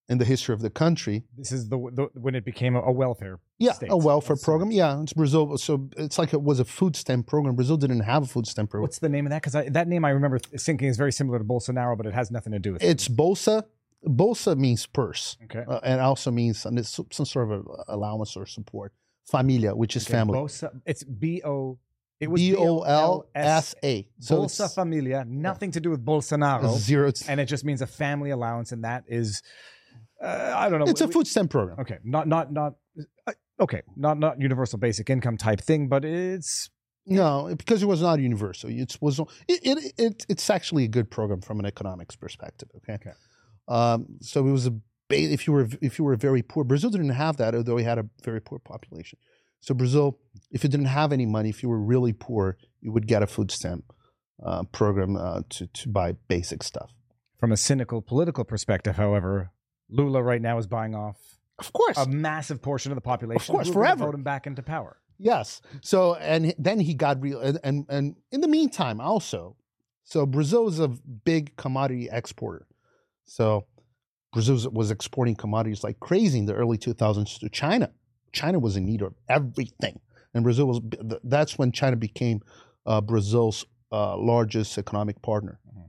in 0.10 0.18
the 0.18 0.26
history 0.26 0.54
of 0.54 0.62
the 0.62 0.70
country. 0.70 1.24
This 1.38 1.52
is 1.52 1.70
the, 1.70 1.78
the 1.94 2.20
when 2.20 2.36
it 2.36 2.44
became 2.44 2.76
a, 2.76 2.92
welfare. 2.92 3.40
Yeah, 3.60 3.74
States, 3.74 3.94
a 3.94 3.98
welfare 3.98 4.36
program. 4.36 4.72
Yeah, 4.72 5.02
it's 5.02 5.14
Brazil. 5.14 5.58
So 5.58 5.90
it's 5.98 6.18
like 6.18 6.34
it 6.34 6.42
was 6.42 6.60
a 6.60 6.66
food 6.66 6.96
stamp 6.96 7.28
program. 7.28 7.56
Brazil 7.56 7.78
didn't 7.78 8.02
have 8.02 8.24
a 8.24 8.26
food 8.26 8.48
stamp 8.48 8.72
program. 8.72 8.84
What's 8.84 9.00
the 9.00 9.10
name 9.10 9.26
of 9.28 9.30
that? 9.30 9.44
Because 9.44 9.72
that 9.72 9.88
name 9.88 10.04
I 10.04 10.10
remember 10.10 10.40
thinking 10.40 10.88
is 10.88 10.98
very 10.98 11.12
similar 11.12 11.38
to 11.38 11.46
Bolsonaro, 11.46 11.96
but 11.96 12.06
it 12.06 12.14
has 12.14 12.32
nothing 12.32 12.54
to 12.54 12.60
do 12.60 12.74
with 12.74 12.84
it. 12.84 12.90
It's 12.90 13.08
Bolsa. 13.08 13.64
Bolsa 14.06 14.58
means 14.58 14.86
purse, 14.86 15.38
okay. 15.44 15.66
uh, 15.68 15.82
and 15.84 16.00
also 16.00 16.32
means 16.32 16.62
some, 16.62 16.78
it's 16.78 17.00
some 17.12 17.26
sort 17.26 17.52
of 17.52 17.68
allowance 17.90 18.38
or 18.38 18.46
support. 18.46 18.94
Familia, 19.30 19.76
which 19.76 19.96
is 19.96 20.08
Okay, 20.08 20.14
family. 20.14 20.40
Bolsa, 20.40 20.72
it's 20.86 21.04
B 21.04 21.42
O. 21.44 21.78
It 22.20 22.32
was 22.32 22.42
B 22.42 22.56
O 22.56 22.80
L 22.82 23.28
S 23.36 23.76
A. 23.84 24.08
So 24.20 24.40
Bolsa 24.40 24.74
Familia, 24.74 25.26
nothing 25.28 25.72
to 25.72 25.82
do 25.82 25.90
with 25.90 26.04
Bolsonaro, 26.04 26.78
zero. 26.78 27.12
And 27.28 27.40
it 27.40 27.46
just 27.46 27.66
means 27.66 27.82
a 27.82 27.88
family 27.88 28.30
allowance, 28.30 28.72
and 28.72 28.86
that 28.86 29.04
is, 29.08 29.44
uh, 30.22 30.54
I 30.56 30.70
don't 30.70 30.80
know. 30.80 30.88
it's 30.88 31.02
a 31.02 31.08
food 31.08 31.28
stamp 31.28 31.52
program. 31.52 31.80
Okay, 31.80 31.98
not 32.04 32.28
not 32.28 32.52
not. 32.52 32.74
Uh, 33.28 33.34
okay, 33.60 33.82
not 33.96 34.18
not 34.20 34.42
universal 34.42 34.80
basic 34.80 35.10
income 35.10 35.38
type 35.38 35.62
thing, 35.62 35.88
but 35.88 36.04
it's 36.06 36.70
No, 37.06 37.54
because 37.58 37.82
it 37.82 37.88
was 37.88 38.02
not 38.02 38.20
universal. 38.20 38.70
It 38.70 38.98
was 39.02 39.20
it, 39.48 39.60
it, 39.64 39.94
it 39.98 40.26
it's 40.30 40.50
actually 40.50 40.84
a 40.86 40.88
good 40.88 41.10
program 41.10 41.42
from 41.42 41.60
an 41.60 41.66
economics 41.66 42.16
perspective. 42.16 42.70
Okay. 42.78 42.94
Okay. 42.94 43.12
Um, 43.68 44.18
so 44.22 44.46
it 44.46 44.52
was 44.52 44.68
a 44.68 44.74
if 45.10 45.48
you 45.48 45.54
were 45.54 45.68
if 45.82 45.98
you 45.98 46.06
were 46.06 46.16
very 46.16 46.42
poor, 46.42 46.64
Brazil 46.64 46.90
didn't 46.90 47.10
have 47.10 47.38
that, 47.38 47.56
although 47.56 47.76
we 47.76 47.84
had 47.84 47.98
a 47.98 48.06
very 48.24 48.42
poor 48.42 48.60
population. 48.60 49.18
So 49.62 49.74
Brazil, 49.74 50.20
if 50.52 50.64
you 50.64 50.70
didn't 50.70 50.88
have 50.88 51.12
any 51.12 51.26
money, 51.26 51.50
if 51.50 51.64
you 51.64 51.70
were 51.70 51.80
really 51.80 52.14
poor, 52.14 52.58
you 52.82 52.92
would 52.92 53.08
get 53.08 53.24
a 53.24 53.28
food 53.28 53.52
stamp 53.52 53.92
uh, 54.46 54.64
program 54.64 55.16
uh, 55.16 55.42
to 55.50 55.68
to 55.68 55.90
buy 55.90 56.14
basic 56.28 56.64
stuff. 56.64 56.92
From 57.40 57.52
a 57.52 57.58
cynical 57.58 58.02
political 58.02 58.44
perspective, 58.44 58.98
however, 58.98 59.52
Lula 59.90 60.22
right 60.22 60.42
now 60.42 60.58
is 60.58 60.68
buying 60.68 60.96
off 60.96 61.18
Of 61.58 61.74
course, 61.74 61.98
a 61.98 62.08
massive 62.08 62.62
portion 62.62 62.92
of 62.92 62.96
the 62.96 63.02
population. 63.02 63.42
Of 63.52 63.56
course, 63.56 63.68
who 63.68 63.72
are 63.72 63.84
gonna 63.84 63.86
forever. 63.88 64.06
Vote 64.06 64.16
him 64.16 64.24
back 64.24 64.48
into 64.48 64.62
power. 64.64 64.98
Yes. 65.18 65.62
So 65.82 66.16
and 66.16 66.54
then 66.58 66.80
he 66.80 66.94
got 66.94 67.22
real 67.22 67.40
and, 67.42 67.60
and 67.64 67.86
and 67.90 68.16
in 68.32 68.42
the 68.42 68.48
meantime 68.48 69.02
also, 69.02 69.56
so 70.04 70.26
Brazil 70.26 70.68
is 70.68 70.80
a 70.80 70.88
big 70.88 71.56
commodity 71.58 72.08
exporter. 72.12 72.66
So 73.26 73.66
Brazil 74.32 74.72
was 74.72 74.92
exporting 74.92 75.36
commodities 75.36 75.84
like 75.84 76.00
crazy 76.00 76.40
in 76.40 76.46
the 76.46 76.54
early 76.54 76.78
2000s 76.78 77.40
to 77.40 77.50
China. 77.50 77.92
China 78.32 78.60
was 78.60 78.78
in 78.78 78.86
need 78.86 79.02
of 79.02 79.16
everything, 79.28 80.00
and 80.34 80.44
Brazil 80.44 80.68
was. 80.68 80.80
That's 81.24 81.58
when 81.58 81.72
China 81.72 81.96
became 81.96 82.42
uh, 82.86 83.02
Brazil's 83.02 83.66
uh, 83.92 84.16
largest 84.18 84.78
economic 84.78 85.22
partner. 85.22 85.60
Mhm. 85.68 85.89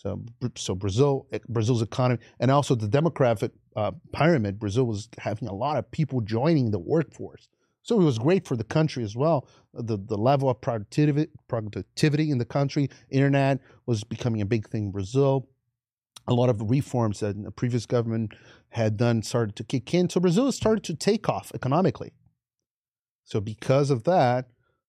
So, 0.00 0.22
so 0.56 0.74
Brazil, 0.74 1.26
Brazil's 1.50 1.82
economy, 1.82 2.22
and 2.38 2.50
also 2.50 2.74
the 2.74 2.88
demographic 2.88 3.50
uh, 3.76 3.90
pyramid. 4.14 4.58
Brazil 4.58 4.84
was 4.84 5.10
having 5.18 5.46
a 5.46 5.52
lot 5.52 5.76
of 5.76 5.90
people 5.90 6.22
joining 6.22 6.70
the 6.70 6.78
workforce. 6.78 7.48
So 7.82 8.00
it 8.00 8.04
was 8.04 8.18
great 8.18 8.46
for 8.46 8.56
the 8.56 8.64
country 8.64 9.04
as 9.04 9.14
well. 9.14 9.46
The 9.74 9.98
the 9.98 10.16
level 10.16 10.48
of 10.48 10.58
productivity 10.62 11.30
productivity 11.48 12.30
in 12.30 12.38
the 12.38 12.46
country, 12.46 12.88
internet 13.10 13.60
was 13.84 14.02
becoming 14.02 14.40
a 14.40 14.46
big 14.46 14.70
thing 14.70 14.84
in 14.84 14.90
Brazil. 14.90 15.50
A 16.26 16.32
lot 16.32 16.48
of 16.48 16.70
reforms 16.70 17.20
that 17.20 17.42
the 17.42 17.50
previous 17.50 17.84
government 17.84 18.32
had 18.70 18.96
done 18.96 19.22
started 19.22 19.54
to 19.56 19.64
kick 19.64 19.92
in. 19.92 20.08
So 20.08 20.18
Brazil 20.18 20.50
started 20.50 20.84
to 20.84 20.94
take 20.94 21.28
off 21.28 21.52
economically. 21.54 22.12
So 23.24 23.38
because 23.38 23.90
of 23.90 24.04
that, 24.04 24.48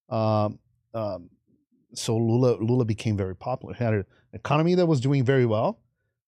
um, 0.09 0.59
um, 0.93 1.31
so 1.93 2.15
Lula 2.15 2.55
Lula 2.61 2.85
became 2.85 3.17
very 3.17 3.35
popular. 3.35 3.73
He 3.73 3.83
had 3.83 3.93
an 3.93 4.05
economy 4.33 4.75
that 4.75 4.85
was 4.85 4.99
doing 5.01 5.23
very 5.23 5.45
well, 5.45 5.79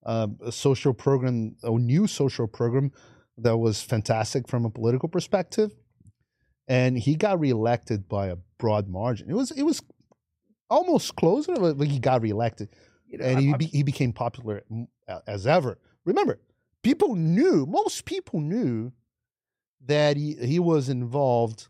uh, 0.05 0.27
a 0.45 0.51
social 0.51 0.93
program, 0.93 1.55
a 1.63 1.71
new 1.71 2.07
social 2.07 2.47
program 2.47 2.91
that 3.37 3.57
was 3.57 3.81
fantastic 3.81 4.47
from 4.47 4.65
a 4.65 4.69
political 4.69 5.09
perspective 5.09 5.71
and 6.67 6.97
he 6.97 7.15
got 7.15 7.39
reelected 7.39 8.07
by 8.07 8.27
a 8.27 8.37
broad 8.57 8.87
margin. 8.87 9.29
It 9.29 9.33
was 9.33 9.51
it 9.51 9.63
was 9.63 9.81
almost 10.69 11.15
close, 11.15 11.47
but 11.47 11.75
he 11.87 11.99
got 11.99 12.21
reelected, 12.21 12.69
You 13.07 13.17
know, 13.17 13.25
and 13.25 13.37
I'm- 13.37 13.47
he 13.47 13.53
be, 13.53 13.65
he 13.65 13.83
became 13.83 14.13
popular 14.13 14.63
as 15.27 15.45
ever. 15.45 15.77
Remember, 16.05 16.39
people 16.81 17.15
knew 17.15 17.65
most 17.65 18.05
people 18.05 18.39
knew 18.39 18.91
that 19.85 20.15
he, 20.15 20.33
he 20.35 20.59
was 20.59 20.89
involved. 20.89 21.67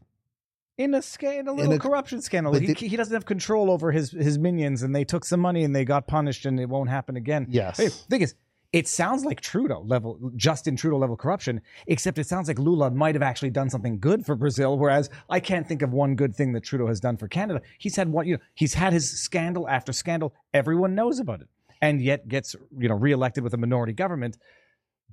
In 0.78 0.94
a 0.94 1.02
sca- 1.02 1.38
in 1.40 1.48
a 1.48 1.54
little 1.54 1.74
a- 1.74 1.80
corruption 1.80 2.22
scandal. 2.22 2.54
He, 2.54 2.74
he 2.74 2.96
doesn't 2.98 3.14
have 3.14 3.26
control 3.26 3.70
over 3.70 3.92
his 3.92 4.12
his 4.12 4.38
minions, 4.38 4.84
and 4.84 4.96
they 4.96 5.04
took 5.04 5.26
some 5.26 5.40
money 5.40 5.64
and 5.64 5.76
they 5.76 5.86
got 5.86 6.08
punished, 6.08 6.46
and 6.46 6.60
it 6.60 6.70
won't 6.70 6.90
happen 6.90 7.16
again. 7.16 7.48
Yes, 7.50 7.78
Hey, 7.78 7.90
thing 7.90 8.22
is, 8.22 8.36
it 8.72 8.88
sounds 8.88 9.24
like 9.24 9.40
Trudeau 9.40 9.82
level, 9.82 10.32
Justin 10.36 10.76
Trudeau 10.76 10.98
level 10.98 11.16
corruption, 11.16 11.62
except 11.86 12.18
it 12.18 12.26
sounds 12.28 12.48
like 12.48 12.58
Lula 12.58 12.90
might 12.90 13.14
have 13.14 13.22
actually 13.22 13.52
done 13.52 13.70
something 13.70 14.00
good 14.00 14.26
for 14.26 14.36
Brazil. 14.36 14.78
Whereas 14.80 15.10
I 15.30 15.40
can't 15.40 15.68
think 15.68 15.84
of 15.84 15.92
one 15.94 16.16
good 16.16 16.36
thing 16.36 16.54
that 16.54 16.64
Trudeau 16.64 16.88
has 16.88 17.00
done 17.00 17.18
for 17.18 17.28
Canada. 17.28 17.62
He's 17.78 17.96
had 17.96 18.10
one, 18.12 18.26
you 18.28 18.34
know, 18.36 18.42
he's 18.56 18.74
had 18.74 18.94
his 18.94 19.10
scandal 19.22 19.70
after 19.70 19.94
scandal. 19.94 20.34
Everyone 20.56 20.96
knows 20.96 21.20
about 21.20 21.42
it, 21.42 21.48
and 21.82 22.02
yet 22.02 22.28
gets 22.28 22.56
you 22.78 22.90
know 22.90 22.96
reelected 22.96 23.44
with 23.44 23.54
a 23.54 23.58
minority 23.58 23.94
government. 23.94 24.38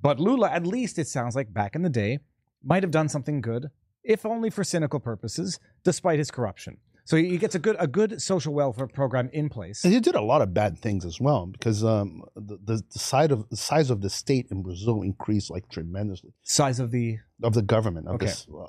But 0.01 0.19
Lula, 0.19 0.49
at 0.49 0.65
least 0.65 0.97
it 0.97 1.07
sounds 1.07 1.35
like 1.35 1.53
back 1.53 1.75
in 1.75 1.83
the 1.83 1.89
day, 1.89 2.17
might 2.63 2.81
have 2.81 2.91
done 2.91 3.07
something 3.09 3.39
good, 3.41 3.69
if 4.03 4.25
only 4.25 4.49
for 4.49 4.63
cynical 4.63 4.99
purposes, 4.99 5.59
despite 5.83 6.17
his 6.19 6.31
corruption. 6.31 6.77
So 7.03 7.17
he 7.17 7.37
gets 7.37 7.55
a 7.55 7.59
good 7.59 7.75
a 7.79 7.87
good 7.87 8.21
social 8.21 8.53
welfare 8.53 8.87
program 8.87 9.29
in 9.33 9.49
place. 9.49 9.83
and 9.83 9.91
he 9.93 9.99
did 9.99 10.15
a 10.15 10.21
lot 10.21 10.41
of 10.41 10.53
bad 10.53 10.77
things 10.77 11.03
as 11.03 11.19
well 11.19 11.47
because 11.47 11.83
um, 11.83 12.23
the, 12.35 12.57
the 12.63 12.83
the 12.93 12.99
size 12.99 13.31
of 13.31 13.49
the 13.49 13.57
size 13.57 13.89
of 13.89 14.01
the 14.01 14.09
state 14.09 14.47
in 14.51 14.61
Brazil 14.61 15.01
increased 15.01 15.49
like 15.49 15.67
tremendously. 15.69 16.31
Size 16.43 16.79
of 16.79 16.91
the 16.91 17.17
of 17.43 17.53
the 17.53 17.63
government 17.63 18.07
of 18.07 18.15
Okay. 18.15 18.27
this. 18.27 18.47
Uh, 18.55 18.67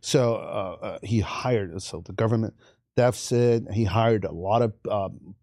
so 0.00 0.36
uh, 0.36 0.76
uh, 0.82 0.98
he 1.02 1.20
hired 1.20 1.80
so 1.82 2.00
the 2.04 2.12
government 2.14 2.54
deficit. 2.96 3.64
He 3.72 3.84
hired 3.84 4.24
a 4.24 4.32
lot 4.32 4.62
of 4.62 4.72
um, 4.90 5.34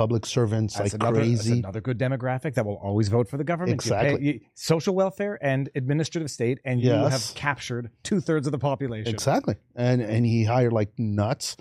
public 0.00 0.24
servants 0.24 0.72
That's 0.74 0.94
like 0.94 1.02
another, 1.02 1.20
that's 1.26 1.42
crazy. 1.42 1.58
another 1.58 1.82
good 1.88 1.98
demographic 1.98 2.54
that 2.54 2.64
will 2.64 2.80
always 2.88 3.08
vote 3.16 3.28
for 3.28 3.36
the 3.36 3.44
government. 3.44 3.84
You 3.84 3.90
pay- 3.90 3.96
Exactly. 4.06 4.26
you- 4.26 4.40
social 4.54 4.94
welfare 4.94 5.38
and 5.42 5.68
administrative 5.74 6.30
state, 6.30 6.58
and 6.64 6.80
you 6.80 6.88
Yes. 6.90 7.12
have 7.12 7.34
captured 7.36 7.90
two 8.02 8.20
thirds 8.20 8.46
of 8.48 8.52
the 8.52 8.58
population. 8.70 9.12
Exactly, 9.14 9.56
and 9.76 10.00
and 10.14 10.24
he 10.24 10.44
hired 10.44 10.72
like 10.72 10.90
nuts. 10.98 11.56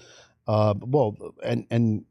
Uh, 0.47 0.73
well, 0.95 1.09
and 1.43 1.65
and 1.69 2.05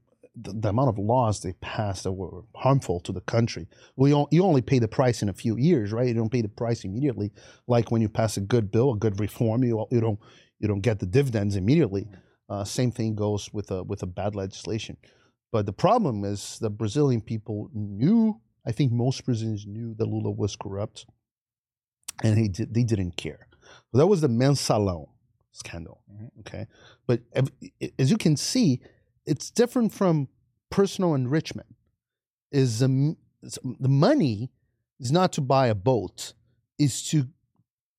the, 0.44 0.52
the 0.52 0.68
amount 0.68 0.90
of 0.90 0.98
laws 0.98 1.40
they 1.40 1.54
passed 1.76 2.02
that 2.04 2.12
were 2.12 2.42
harmful 2.64 3.00
to 3.06 3.10
the 3.18 3.20
country. 3.22 3.64
We 3.96 4.12
on, 4.12 4.26
you 4.30 4.44
only 4.44 4.62
pay 4.62 4.78
the 4.86 4.86
price 5.00 5.18
in 5.24 5.28
a 5.28 5.32
few 5.44 5.56
years, 5.56 5.92
right? 5.96 6.06
You 6.08 6.14
don't 6.14 6.30
pay 6.38 6.42
the 6.42 6.48
price 6.62 6.84
immediately. 6.84 7.32
Like 7.66 7.90
when 7.90 8.02
you 8.04 8.08
pass 8.20 8.36
a 8.36 8.40
good 8.54 8.70
bill, 8.70 8.92
a 8.92 8.96
good 9.04 9.18
reform, 9.18 9.64
you 9.64 9.74
you 9.90 10.00
don't 10.06 10.18
you 10.60 10.68
don't 10.68 10.82
get 10.88 10.98
the 10.98 11.06
dividends 11.18 11.56
immediately. 11.56 12.04
Uh, 12.50 12.64
same 12.64 12.90
thing 12.98 13.14
goes 13.14 13.42
with 13.56 13.70
a 13.70 13.82
with 13.90 14.02
a 14.02 14.06
bad 14.20 14.34
legislation. 14.34 14.96
But 15.50 15.66
the 15.66 15.72
problem 15.72 16.24
is 16.24 16.58
the 16.60 16.70
Brazilian 16.70 17.20
people 17.20 17.70
knew. 17.72 18.40
I 18.66 18.72
think 18.72 18.92
most 18.92 19.24
Brazilians 19.24 19.66
knew 19.66 19.94
that 19.94 20.06
Lula 20.06 20.30
was 20.30 20.56
corrupt, 20.56 21.06
and 22.22 22.38
he 22.38 22.48
did, 22.48 22.74
they 22.74 22.82
didn't 22.84 23.16
care. 23.16 23.48
So 23.90 23.98
that 23.98 24.06
was 24.06 24.20
the 24.20 24.28
mensalão 24.28 25.08
scandal. 25.52 26.02
Mhm. 26.10 26.30
Okay, 26.40 26.66
but 27.06 27.22
as 27.98 28.10
you 28.10 28.18
can 28.18 28.36
see, 28.36 28.80
it's 29.26 29.50
different 29.50 29.92
from 29.92 30.28
personal 30.70 31.14
enrichment. 31.14 31.74
Is 32.50 32.80
the 32.80 33.16
the 33.80 33.88
money 33.88 34.50
is 35.00 35.12
not 35.12 35.32
to 35.34 35.40
buy 35.40 35.68
a 35.68 35.74
boat, 35.74 36.34
is 36.78 37.02
to 37.10 37.28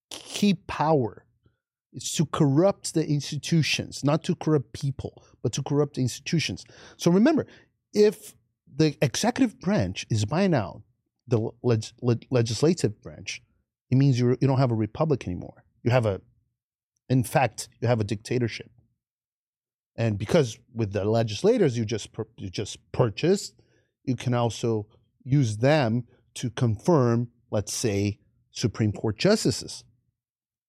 keep 0.10 0.68
power. 0.68 1.26
It's 1.92 2.16
to 2.18 2.26
corrupt 2.26 2.94
the 2.94 3.08
institutions, 3.08 4.04
not 4.04 4.24
to 4.26 4.36
corrupt 4.36 4.74
people, 4.74 5.24
but 5.42 5.52
to 5.54 5.64
corrupt 5.64 5.98
institutions. 5.98 6.64
So 6.98 7.12
remember, 7.12 7.48
if 7.94 8.36
the 8.76 8.96
executive 9.02 9.60
branch 9.60 10.06
is 10.10 10.26
buying 10.26 10.54
out 10.54 10.84
the 11.28 11.50
leg- 11.64 11.86
leg- 12.02 12.28
legislative 12.30 13.02
branch, 13.02 13.42
it 13.90 13.98
means 13.98 14.20
you're, 14.20 14.38
you 14.40 14.48
don't 14.48 14.60
have 14.60 14.72
a 14.72 14.76
republic 14.76 15.26
anymore. 15.28 15.64
You 15.84 15.92
have 15.92 16.06
a, 16.06 16.22
in 17.10 17.24
fact, 17.24 17.70
you 17.82 17.88
have 17.88 18.00
a 18.00 18.04
dictatorship. 18.04 18.70
And 19.96 20.18
because 20.18 20.58
with 20.74 20.94
the 20.94 21.04
legislators 21.04 21.78
you 21.78 21.86
just 21.86 22.10
you 22.38 22.50
just 22.50 22.78
purchased, 22.92 23.56
you 24.06 24.16
can 24.16 24.34
also 24.34 24.88
use 25.24 25.58
them 25.58 26.06
to 26.36 26.50
confirm, 26.52 27.30
let's 27.52 27.74
say, 27.74 28.20
Supreme 28.52 28.94
Court 28.94 29.18
justices. 29.18 29.84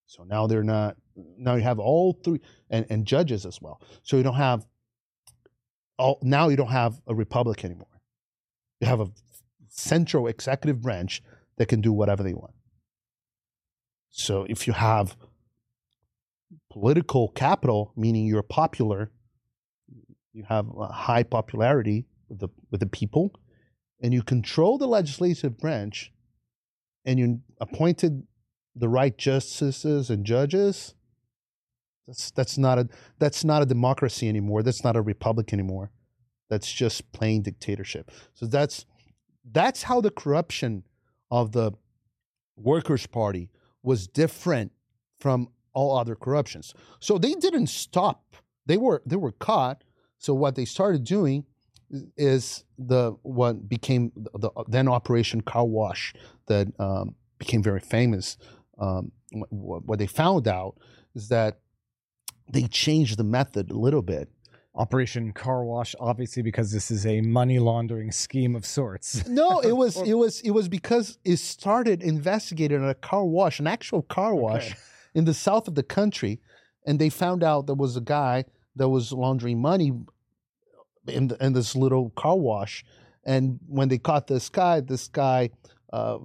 So 0.05 0.23
now 0.23 0.47
they're 0.47 0.63
not. 0.63 0.97
Now 1.15 1.55
you 1.55 1.63
have 1.63 1.79
all 1.79 2.13
three 2.23 2.39
and, 2.69 2.85
and 2.89 3.05
judges 3.05 3.45
as 3.45 3.61
well. 3.61 3.81
So 4.03 4.17
you 4.17 4.23
don't 4.23 4.35
have. 4.35 4.65
All 5.97 6.19
now 6.21 6.49
you 6.49 6.55
don't 6.55 6.71
have 6.71 6.99
a 7.07 7.15
republic 7.15 7.63
anymore. 7.63 7.87
You 8.79 8.87
have 8.87 9.01
a 9.01 9.07
central 9.69 10.27
executive 10.27 10.81
branch 10.81 11.21
that 11.57 11.67
can 11.67 11.81
do 11.81 11.93
whatever 11.93 12.23
they 12.23 12.33
want. 12.33 12.53
So 14.09 14.45
if 14.49 14.67
you 14.67 14.73
have 14.73 15.15
political 16.69 17.29
capital, 17.29 17.93
meaning 17.95 18.25
you're 18.25 18.43
popular, 18.43 19.11
you 20.33 20.43
have 20.47 20.67
a 20.77 20.87
high 20.87 21.23
popularity 21.23 22.05
with 22.29 22.39
the 22.39 22.49
with 22.69 22.79
the 22.79 22.87
people, 22.87 23.39
and 24.01 24.13
you 24.13 24.23
control 24.23 24.77
the 24.77 24.87
legislative 24.87 25.57
branch, 25.57 26.11
and 27.05 27.19
you 27.19 27.41
appointed 27.59 28.23
the 28.75 28.89
right 28.89 29.17
justices 29.17 30.09
and 30.09 30.25
judges. 30.25 30.95
That's 32.11 32.31
that's 32.31 32.57
not 32.57 32.77
a 32.77 32.89
that's 33.19 33.45
not 33.45 33.61
a 33.61 33.65
democracy 33.65 34.27
anymore. 34.27 34.63
That's 34.63 34.83
not 34.83 34.97
a 34.97 35.01
republic 35.01 35.53
anymore. 35.53 35.91
That's 36.49 36.69
just 36.69 37.09
plain 37.13 37.41
dictatorship. 37.41 38.11
So 38.33 38.47
that's 38.47 38.85
that's 39.49 39.83
how 39.83 40.01
the 40.01 40.11
corruption 40.11 40.83
of 41.31 41.53
the 41.53 41.71
Workers' 42.57 43.07
Party 43.07 43.49
was 43.81 44.07
different 44.07 44.73
from 45.21 45.47
all 45.71 45.97
other 45.97 46.15
corruptions. 46.15 46.73
So 46.99 47.17
they 47.17 47.33
didn't 47.33 47.67
stop. 47.67 48.35
They 48.65 48.75
were 48.75 49.01
they 49.05 49.15
were 49.15 49.31
caught. 49.31 49.85
So 50.17 50.33
what 50.33 50.55
they 50.55 50.65
started 50.65 51.05
doing 51.05 51.45
is 52.17 52.65
the 52.77 53.13
what 53.21 53.69
became 53.69 54.11
the, 54.17 54.31
the 54.37 54.49
then 54.67 54.89
Operation 54.89 55.39
Car 55.39 55.65
Wash 55.65 56.13
that 56.47 56.67
um, 56.77 57.15
became 57.39 57.63
very 57.63 57.79
famous. 57.79 58.35
Um, 58.77 59.13
what, 59.31 59.85
what 59.85 59.99
they 59.99 60.07
found 60.07 60.49
out 60.49 60.75
is 61.15 61.29
that 61.29 61.61
they 62.51 62.67
changed 62.67 63.17
the 63.17 63.23
method 63.23 63.71
a 63.71 63.77
little 63.77 64.01
bit, 64.01 64.29
Operation 64.75 65.31
Car 65.33 65.63
Wash, 65.63 65.95
obviously 65.99 66.41
because 66.41 66.71
this 66.71 66.91
is 66.91 67.05
a 67.05 67.21
money 67.21 67.59
laundering 67.59 68.11
scheme 68.11 68.55
of 68.55 68.65
sorts. 68.65 69.27
No, 69.41 69.59
it 69.59 69.75
was 69.75 69.97
it 70.05 70.13
was 70.13 70.41
it 70.41 70.51
was 70.51 70.67
because 70.69 71.17
it 71.25 71.37
started 71.37 72.01
investigating 72.03 72.87
a 72.87 72.93
car 72.93 73.25
wash, 73.25 73.59
an 73.59 73.67
actual 73.67 74.01
car 74.01 74.33
wash 74.35 74.67
Okay. 74.71 74.79
in 75.15 75.25
the 75.25 75.33
south 75.33 75.67
of 75.67 75.75
the 75.75 75.83
country, 75.83 76.39
and 76.85 76.99
they 76.99 77.09
found 77.09 77.43
out 77.43 77.67
there 77.67 77.75
was 77.75 77.95
a 77.97 78.01
guy 78.01 78.45
that 78.75 78.89
was 78.89 79.11
laundering 79.11 79.59
money 79.61 79.91
in 81.07 81.27
the, 81.29 81.45
in 81.45 81.53
this 81.53 81.75
little 81.75 82.09
car 82.11 82.37
wash, 82.37 82.85
and 83.25 83.59
when 83.67 83.89
they 83.89 83.97
caught 83.97 84.27
this 84.27 84.49
guy, 84.49 84.79
this 84.79 85.07
guy 85.07 85.49
uh, 85.91 86.17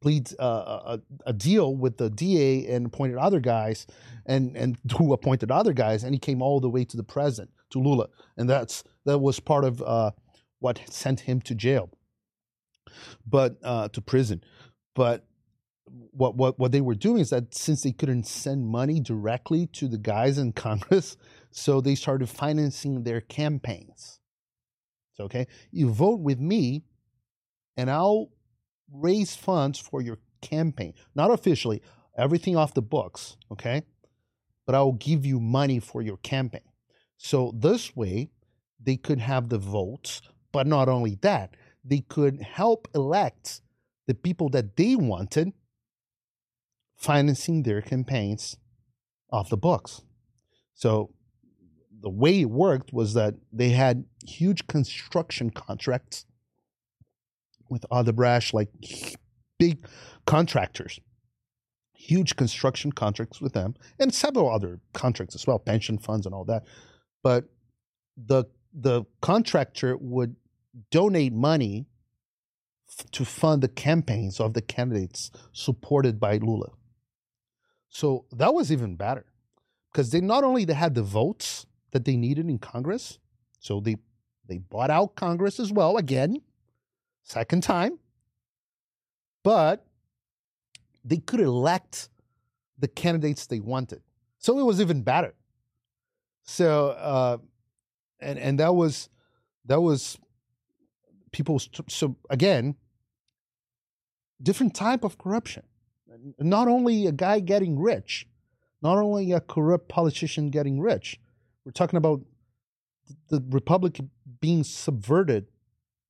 pleads 0.00 0.34
uh, 0.38 0.98
a, 0.98 1.00
a 1.26 1.32
deal 1.32 1.74
with 1.74 1.96
the 1.96 2.10
DA 2.10 2.66
and 2.66 2.86
appointed 2.86 3.16
other 3.16 3.40
guys, 3.40 3.86
and 4.26 4.56
and 4.56 4.78
who 4.96 5.12
appointed 5.12 5.50
other 5.50 5.72
guys, 5.72 6.04
and 6.04 6.14
he 6.14 6.18
came 6.18 6.42
all 6.42 6.60
the 6.60 6.70
way 6.70 6.84
to 6.84 6.96
the 6.96 7.02
president 7.02 7.50
to 7.70 7.78
Lula, 7.78 8.08
and 8.36 8.48
that's 8.48 8.84
that 9.04 9.18
was 9.18 9.40
part 9.40 9.64
of 9.64 9.82
uh, 9.82 10.10
what 10.60 10.80
sent 10.88 11.20
him 11.20 11.40
to 11.42 11.54
jail, 11.54 11.90
but 13.26 13.56
uh, 13.62 13.88
to 13.88 14.00
prison, 14.00 14.42
but. 14.94 15.26
What, 16.10 16.34
what 16.34 16.58
what 16.58 16.72
they 16.72 16.80
were 16.80 16.96
doing 16.96 17.20
is 17.20 17.30
that 17.30 17.54
since 17.54 17.82
they 17.82 17.92
couldn't 17.92 18.26
send 18.26 18.66
money 18.66 18.98
directly 18.98 19.68
to 19.74 19.86
the 19.86 19.98
guys 19.98 20.36
in 20.36 20.52
Congress, 20.66 21.16
so 21.52 21.80
they 21.80 21.94
started 21.94 22.28
financing 22.28 23.04
their 23.04 23.20
campaigns. 23.20 24.18
So, 25.14 25.24
okay, 25.24 25.46
you 25.70 25.90
vote 25.90 26.20
with 26.20 26.40
me, 26.40 26.82
and 27.76 27.88
I'll 27.88 28.30
raise 28.92 29.34
funds 29.34 29.78
for 29.78 30.00
your 30.00 30.18
campaign. 30.40 30.94
Not 31.14 31.30
officially, 31.30 31.82
everything 32.16 32.56
off 32.56 32.74
the 32.74 32.82
books, 32.82 33.36
okay? 33.50 33.82
But 34.64 34.74
I 34.74 34.82
will 34.82 34.92
give 34.92 35.24
you 35.24 35.40
money 35.40 35.80
for 35.80 36.02
your 36.02 36.16
campaign. 36.18 36.62
So 37.16 37.52
this 37.56 37.96
way, 37.96 38.30
they 38.82 38.96
could 38.96 39.20
have 39.20 39.48
the 39.48 39.58
votes, 39.58 40.20
but 40.52 40.66
not 40.66 40.88
only 40.88 41.16
that, 41.22 41.56
they 41.84 42.00
could 42.00 42.42
help 42.42 42.88
elect 42.94 43.60
the 44.06 44.14
people 44.14 44.48
that 44.50 44.76
they 44.76 44.96
wanted, 44.96 45.52
financing 46.96 47.62
their 47.62 47.80
campaigns 47.80 48.56
off 49.30 49.48
the 49.48 49.56
books. 49.56 50.02
So 50.74 51.10
the 52.00 52.10
way 52.10 52.42
it 52.42 52.50
worked 52.50 52.92
was 52.92 53.14
that 53.14 53.34
they 53.52 53.70
had 53.70 54.04
huge 54.26 54.66
construction 54.66 55.50
contracts 55.50 56.26
with 57.68 57.84
Odebrecht 57.90 58.52
like 58.52 58.68
big 59.58 59.86
contractors, 60.26 61.00
huge 61.92 62.36
construction 62.36 62.92
contracts 62.92 63.40
with 63.40 63.52
them, 63.52 63.74
and 63.98 64.12
several 64.14 64.50
other 64.50 64.80
contracts 64.92 65.34
as 65.34 65.46
well, 65.46 65.58
pension 65.58 65.98
funds 65.98 66.26
and 66.26 66.34
all 66.34 66.44
that. 66.44 66.64
But 67.22 67.44
the 68.16 68.44
the 68.72 69.04
contractor 69.22 69.96
would 69.96 70.36
donate 70.90 71.32
money 71.32 71.86
to 73.10 73.24
fund 73.24 73.62
the 73.62 73.68
campaigns 73.68 74.38
of 74.38 74.54
the 74.54 74.62
candidates 74.62 75.30
supported 75.52 76.20
by 76.20 76.36
Lula. 76.36 76.70
So 77.88 78.26
that 78.32 78.54
was 78.54 78.70
even 78.70 78.96
better 78.96 79.24
because 79.90 80.10
they 80.10 80.20
not 80.20 80.44
only 80.44 80.64
they 80.64 80.74
had 80.74 80.94
the 80.94 81.02
votes 81.02 81.66
that 81.92 82.04
they 82.04 82.16
needed 82.16 82.48
in 82.48 82.58
Congress, 82.58 83.18
so 83.58 83.80
they 83.80 83.96
they 84.46 84.58
bought 84.58 84.90
out 84.90 85.16
Congress 85.16 85.58
as 85.58 85.72
well 85.72 85.96
again, 85.96 86.42
second 87.26 87.62
time, 87.62 87.98
but 89.42 89.84
they 91.04 91.18
could 91.18 91.40
elect 91.40 92.08
the 92.78 92.88
candidates 92.88 93.46
they 93.46 93.60
wanted. 93.60 94.00
So 94.38 94.58
it 94.58 94.62
was 94.62 94.80
even 94.80 95.02
better. 95.02 95.34
So 96.44 96.90
uh, 96.90 97.38
and 98.20 98.38
and 98.38 98.60
that 98.60 98.74
was 98.74 99.08
that 99.66 99.80
was 99.80 100.18
people. 101.32 101.60
So 101.88 102.16
again, 102.30 102.76
different 104.40 104.74
type 104.74 105.04
of 105.04 105.18
corruption. 105.18 105.64
Not 106.38 106.68
only 106.68 107.06
a 107.06 107.12
guy 107.12 107.40
getting 107.40 107.78
rich, 107.78 108.26
not 108.82 108.98
only 108.98 109.32
a 109.32 109.40
corrupt 109.40 109.88
politician 109.88 110.50
getting 110.50 110.80
rich. 110.80 111.20
We're 111.64 111.72
talking 111.72 111.96
about 111.96 112.20
the 113.28 113.42
republic 113.50 113.98
being 114.40 114.62
subverted 114.62 115.48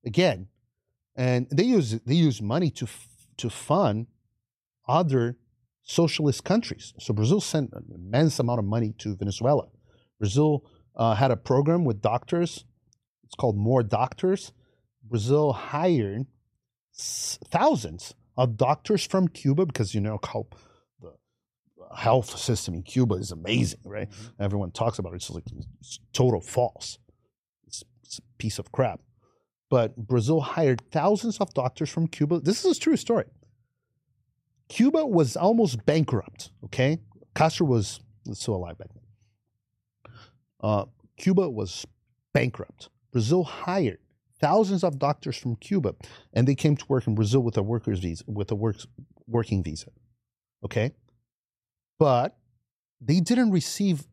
again, 0.05 0.49
and 1.17 1.47
they 1.51 1.65
use 1.65 1.93
they 2.05 2.15
use 2.15 2.41
money 2.43 2.71
to 2.71 2.85
f- 2.85 3.09
to 3.39 3.51
fund 3.51 4.07
other 4.89 5.37
socialist 5.83 6.45
countries. 6.45 6.95
So 6.99 7.15
Brazil 7.15 7.41
sent 7.41 7.73
an 7.73 7.87
immense 7.95 8.39
amount 8.39 8.59
of 8.59 8.65
money 8.65 8.95
to 8.99 9.17
Venezuela. 9.17 9.67
Brazil 10.19 10.65
uh, 10.97 11.15
had 11.15 11.31
a 11.31 11.37
program 11.37 11.85
with 11.85 12.01
doctors. 12.01 12.65
It's 13.25 13.35
called 13.35 13.57
More 13.57 13.83
Doctors. 13.83 14.53
Brazil 15.03 15.53
hired 15.53 16.27
s- 16.95 17.39
thousands 17.49 18.15
of 18.37 18.57
doctors 18.57 19.05
from 19.07 19.29
Cuba 19.29 19.67
because 19.67 19.95
you 19.95 20.01
know 20.01 20.19
how 20.25 20.47
the 21.01 21.13
health 21.97 22.37
system 22.39 22.75
in 22.75 22.83
Cuba 22.83 23.15
is 23.17 23.31
amazing, 23.31 23.81
right? 23.85 24.09
Everyone 24.41 24.71
talks 24.71 24.99
about 24.99 25.13
it. 25.13 25.17
It's 25.17 25.31
like 25.31 25.45
it's 25.81 26.01
total 26.13 26.41
false. 26.41 26.99
It's, 27.67 27.83
it's 28.03 28.19
a 28.19 28.23
piece 28.39 28.59
of 28.59 28.73
crap. 28.73 29.01
But 29.69 29.97
Brazil 29.97 30.41
hired 30.41 30.83
thousands 30.91 31.39
of 31.39 31.53
doctors 31.53 31.91
from 31.91 32.07
Cuba. 32.07 32.41
This 32.41 32.65
is 32.65 32.77
a 32.77 32.81
true 32.81 32.97
story. 32.97 33.25
Cuba 34.69 35.05
was 35.05 35.37
almost 35.37 35.85
bankrupt. 35.87 36.51
Okay, 36.65 36.99
Castro 37.35 37.67
was 37.67 38.01
still 38.33 38.55
alive 38.55 38.79
back 38.79 38.89
then. 38.95 40.13
Uh, 40.61 40.85
Cuba 41.17 41.49
was 41.49 41.87
bankrupt. 42.33 42.89
Brazil 43.13 43.45
hired 43.45 43.99
thousands 44.41 44.85
of 44.85 44.99
doctors 44.99 45.37
from 45.37 45.57
Cuba, 45.57 45.95
and 46.33 46.47
they 46.47 46.55
came 46.55 46.77
to 46.77 46.85
work 46.89 47.07
in 47.07 47.15
Brazil 47.15 47.41
with 47.43 47.57
a 47.57 47.63
workers 47.63 48.01
visa, 48.01 48.25
with 48.27 48.51
a 48.51 48.55
works 48.55 48.87
working 49.27 49.63
visa. 49.63 49.91
Okay, 50.65 50.93
but 51.99 52.37
they 53.01 53.21
didn't 53.21 53.51
receive 53.51 54.07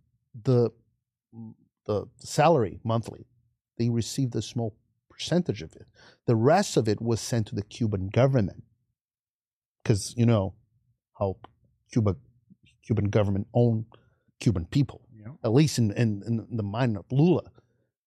the 0.44 0.72
the 1.86 2.06
salary 2.18 2.80
monthly. 2.84 3.26
They 3.78 3.90
received 3.90 4.36
a 4.36 4.42
small 4.42 4.76
percentage 5.14 5.62
of 5.62 5.76
it. 5.76 5.88
The 6.26 6.36
rest 6.36 6.78
of 6.78 6.88
it 6.88 7.02
was 7.02 7.20
sent 7.22 7.48
to 7.48 7.56
the 7.56 7.64
Cuban 7.64 8.10
government 8.10 8.64
because 9.82 10.14
you 10.18 10.26
know 10.26 10.56
how 11.20 11.38
Cuba 11.92 12.16
Cuban 12.86 13.06
government 13.06 13.48
own 13.54 13.86
Cuban 14.40 14.66
people, 14.66 15.02
know? 15.26 15.38
at 15.44 15.54
least 15.54 15.78
in, 15.78 15.92
in, 15.92 16.24
in 16.52 16.58
the 16.58 16.64
mind 16.64 16.98
of 16.98 17.06
Lula. 17.12 17.44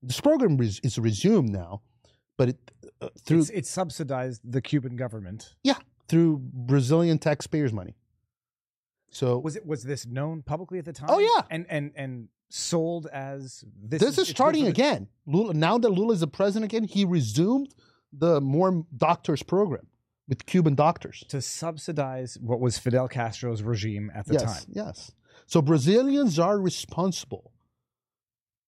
This 0.02 0.20
program 0.20 0.60
is, 0.60 0.80
is 0.80 0.98
resumed 0.98 1.50
now, 1.50 1.82
but 2.36 2.50
it, 2.50 2.58
uh, 3.00 3.08
through 3.24 3.40
It's, 3.40 3.50
it 3.50 3.66
subsidized 3.66 4.40
the 4.44 4.60
Cuban 4.60 4.96
government. 4.96 5.54
Yeah, 5.62 5.78
through 6.08 6.40
Brazilian 6.52 7.18
taxpayers' 7.18 7.72
money. 7.72 7.94
So 9.10 9.38
Was 9.38 9.56
it 9.56 9.64
was 9.64 9.82
this 9.84 10.04
known 10.06 10.42
publicly 10.42 10.78
at 10.78 10.84
the 10.84 10.92
time? 10.92 11.08
Oh, 11.10 11.18
yeah. 11.18 11.42
and 11.50 11.64
and 11.70 11.92
and 11.94 12.28
sold 12.48 13.06
as 13.12 13.64
this. 13.82 14.00
this, 14.00 14.10
is 14.10 14.16
good 14.16 14.26
starting 14.28 14.66
again. 14.66 15.08
Lula, 15.26 15.54
now 15.54 15.78
that 15.78 15.90
Lula 15.90 16.14
is 16.14 16.20
the 16.20 16.26
president 16.26 16.70
again, 16.70 16.84
he 16.84 17.04
resumed 17.04 17.74
the 18.12 18.40
more 18.40 18.84
doctors 18.96 19.42
program 19.42 19.86
with 20.28 20.46
Cuban 20.46 20.74
doctors. 20.74 21.24
to 21.28 21.40
subsidize 21.40 22.38
what 22.40 22.60
was 22.60 22.78
Fidel 22.78 23.08
Castro's 23.08 23.62
regime 23.62 24.10
at 24.14 24.26
the 24.26 24.34
yes, 24.34 24.42
time. 24.64 24.72
yes. 24.74 25.12
So 25.46 25.62
Brazilians 25.62 26.38
are 26.38 26.58
responsible 26.58 27.52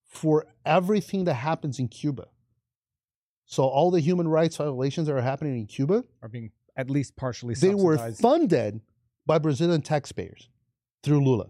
for 0.05 0.47
everything 0.65 1.25
that 1.25 1.35
happens 1.35 1.79
in 1.79 1.89
Cuba. 1.89 2.29
So 3.47 3.65
all 3.65 3.91
the 3.91 4.01
human 4.01 4.29
rights 4.29 4.57
violations 4.57 5.07
that 5.07 5.15
are 5.15 5.23
happening 5.23 5.59
in 5.59 5.67
Cuba, 5.67 6.05
Are 6.23 6.29
being 6.29 6.53
at 6.77 6.91
least 6.91 7.17
partially 7.17 7.55
subsidized. 7.55 7.79
they 7.79 7.85
were 7.85 8.13
funded 8.13 8.81
by 9.27 9.39
Brazilian 9.39 9.83
taxpayers 9.83 10.49
through 11.03 11.25
Lula. 11.25 11.47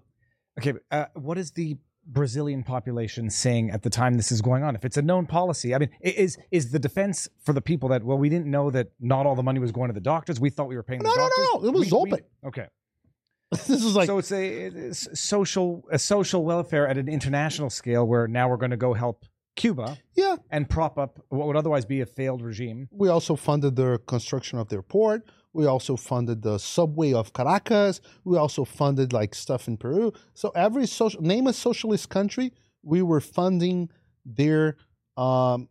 Okay, 0.58 0.72
but, 0.72 0.82
uh, 0.90 1.06
what 1.14 1.38
is 1.38 1.52
the 1.52 1.76
Brazilian 2.08 2.62
population 2.62 3.28
saying 3.30 3.70
at 3.70 3.82
the 3.82 3.90
time 3.90 4.14
this 4.16 4.32
is 4.32 4.40
going 4.40 4.62
on? 4.64 4.74
If 4.74 4.84
it's 4.84 4.96
a 4.96 5.02
known 5.02 5.26
policy, 5.26 5.74
I 5.74 5.78
mean, 5.78 5.90
is 6.00 6.38
is 6.50 6.70
the 6.70 6.78
defense 6.78 7.28
for 7.44 7.52
the 7.52 7.60
people 7.60 7.88
that 7.90 8.02
well, 8.02 8.18
we 8.18 8.28
didn't 8.28 8.46
know 8.50 8.70
that 8.70 8.88
not 8.98 9.26
all 9.26 9.34
the 9.36 9.42
money 9.42 9.60
was 9.60 9.72
going 9.72 9.88
to 9.88 9.94
the 9.94 10.00
doctors. 10.00 10.40
We 10.40 10.50
thought 10.50 10.68
we 10.68 10.76
were 10.76 10.82
paying 10.82 11.02
No, 11.02 11.10
the 11.10 11.16
no, 11.16 11.22
no, 11.22 11.28
doctors. 11.28 11.48
no, 11.62 11.68
it 11.68 11.72
was 11.72 11.92
We- 11.92 11.98
we- 11.98 12.12
open. 12.12 12.24
okay, 12.46 12.66
this 13.50 13.68
is 13.70 13.94
like 13.94 14.06
so 14.06 14.18
it's 14.18 14.32
a 14.32 14.44
it's 14.66 15.20
social 15.20 15.84
a 15.90 15.98
social 15.98 16.44
welfare 16.44 16.88
at 16.88 16.96
an 16.98 17.08
international 17.08 17.70
scale 17.70 18.06
where 18.06 18.26
now 18.26 18.48
we're 18.48 18.56
going 18.56 18.70
to 18.70 18.76
go 18.76 18.94
help 18.94 19.24
Cuba 19.56 19.98
yeah. 20.14 20.36
and 20.50 20.68
prop 20.70 20.98
up 20.98 21.18
what 21.30 21.46
would 21.48 21.56
otherwise 21.56 21.84
be 21.84 22.00
a 22.00 22.06
failed 22.06 22.42
regime. 22.42 22.88
We 22.92 23.08
also 23.08 23.34
funded 23.34 23.74
the 23.76 23.98
construction 24.06 24.58
of 24.58 24.68
their 24.68 24.82
port. 24.82 25.22
We 25.58 25.66
also 25.66 25.96
funded 25.96 26.42
the 26.42 26.56
subway 26.58 27.12
of 27.12 27.32
Caracas. 27.32 28.00
We 28.22 28.38
also 28.38 28.64
funded 28.64 29.12
like 29.12 29.34
stuff 29.34 29.66
in 29.66 29.76
Peru. 29.76 30.12
So 30.32 30.52
every 30.54 30.86
social 30.86 31.20
name 31.20 31.48
a 31.48 31.52
socialist 31.52 32.08
country, 32.10 32.52
we 32.84 33.02
were 33.02 33.20
funding 33.20 33.90
their 34.24 34.76
um, 35.16 35.68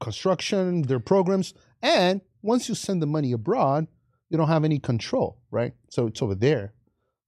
construction, 0.00 0.82
their 0.82 1.00
programs. 1.00 1.54
And 1.80 2.20
once 2.42 2.68
you 2.68 2.74
send 2.74 3.00
the 3.00 3.06
money 3.06 3.32
abroad, 3.32 3.86
you 4.28 4.36
don't 4.36 4.48
have 4.48 4.66
any 4.66 4.80
control, 4.80 5.38
right? 5.50 5.72
So 5.88 6.08
it's 6.08 6.20
over 6.20 6.34
there. 6.34 6.74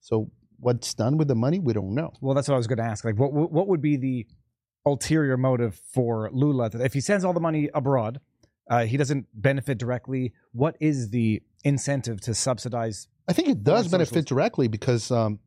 So 0.01 0.31
what's 0.61 0.93
done 0.93 1.17
with 1.17 1.29
the 1.29 1.35
money, 1.35 1.59
we 1.59 1.73
don't 1.73 1.95
know. 1.95 2.13
Well, 2.21 2.35
that's 2.35 2.49
what 2.49 2.55
I 2.57 2.59
was 2.59 2.67
going 2.67 2.81
to 2.81 2.85
ask. 2.85 3.03
Like, 3.03 3.19
what 3.19 3.33
what 3.33 3.67
would 3.67 3.81
be 3.81 3.97
the 3.97 4.27
ulterior 4.85 5.39
motive 5.39 5.81
for 5.91 6.29
Lula 6.35 6.69
if 6.75 6.93
he 6.93 7.01
sends 7.01 7.25
all 7.25 7.33
the 7.33 7.41
money 7.41 7.71
abroad, 7.73 8.21
uh, 8.69 8.85
he 8.85 8.97
doesn't 8.97 9.27
benefit 9.33 9.79
directly. 9.79 10.33
What 10.53 10.77
is 10.81 11.11
the 11.11 11.43
incentive 11.65 12.21
to 12.23 12.35
subsidize? 12.35 13.09
I 13.29 13.33
think 13.33 13.49
it 13.49 13.63
does 13.63 13.89
benefit 13.89 14.27
directly 14.27 14.69
because, 14.69 15.11
um, 15.11 15.41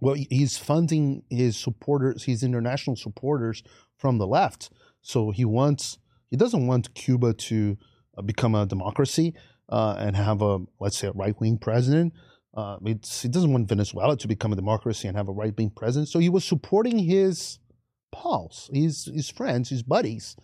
well, 0.00 0.14
he's 0.14 0.56
funding 0.56 1.22
his 1.30 1.56
supporters, 1.56 2.24
his 2.24 2.42
international 2.42 2.96
supporters 2.96 3.62
from 3.96 4.18
the 4.18 4.26
left. 4.26 4.70
So 5.02 5.30
he 5.30 5.44
wants, 5.44 5.98
he 6.30 6.36
doesn't 6.36 6.66
want 6.66 6.94
Cuba 6.94 7.32
to 7.32 7.76
uh, 8.16 8.22
become 8.22 8.54
a 8.54 8.66
democracy 8.66 9.34
uh, 9.68 9.96
and 9.98 10.16
have 10.16 10.42
a, 10.42 10.58
let's 10.78 10.98
say, 10.98 11.08
a 11.08 11.12
right 11.12 11.38
wing 11.40 11.58
president. 11.58 12.12
Uh, 12.56 12.78
it's, 12.86 13.22
he 13.22 13.28
doesn't 13.28 13.52
want 13.52 13.68
Venezuela 13.68 14.16
to 14.16 14.28
become 14.28 14.52
a 14.52 14.56
democracy 14.56 15.08
and 15.08 15.16
have 15.16 15.28
a 15.28 15.32
right 15.32 15.56
wing 15.56 15.70
president. 15.70 16.08
So 16.08 16.18
he 16.18 16.28
was 16.28 16.44
supporting 16.44 16.98
his 16.98 17.58
pals, 18.12 18.70
his 18.72 19.10
his 19.12 19.28
friends, 19.28 19.68
his 19.68 19.82
buddies, 19.82 20.36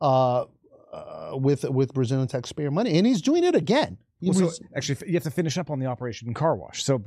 uh, 0.00 0.44
uh, 0.92 1.30
with 1.34 1.64
with 1.64 1.92
Brazilian 1.92 2.28
taxpayer 2.28 2.70
money, 2.70 2.96
and 2.98 3.06
he's 3.06 3.22
doing 3.22 3.44
it 3.44 3.54
again. 3.54 3.98
He 4.20 4.30
Well, 4.30 4.50
so 4.50 4.64
actually, 4.76 5.08
you 5.08 5.14
have 5.14 5.22
to 5.24 5.30
finish 5.30 5.58
up 5.58 5.70
on 5.70 5.78
the 5.78 5.86
Operation 5.86 6.34
Car 6.34 6.56
Wash. 6.56 6.82
So 6.82 7.04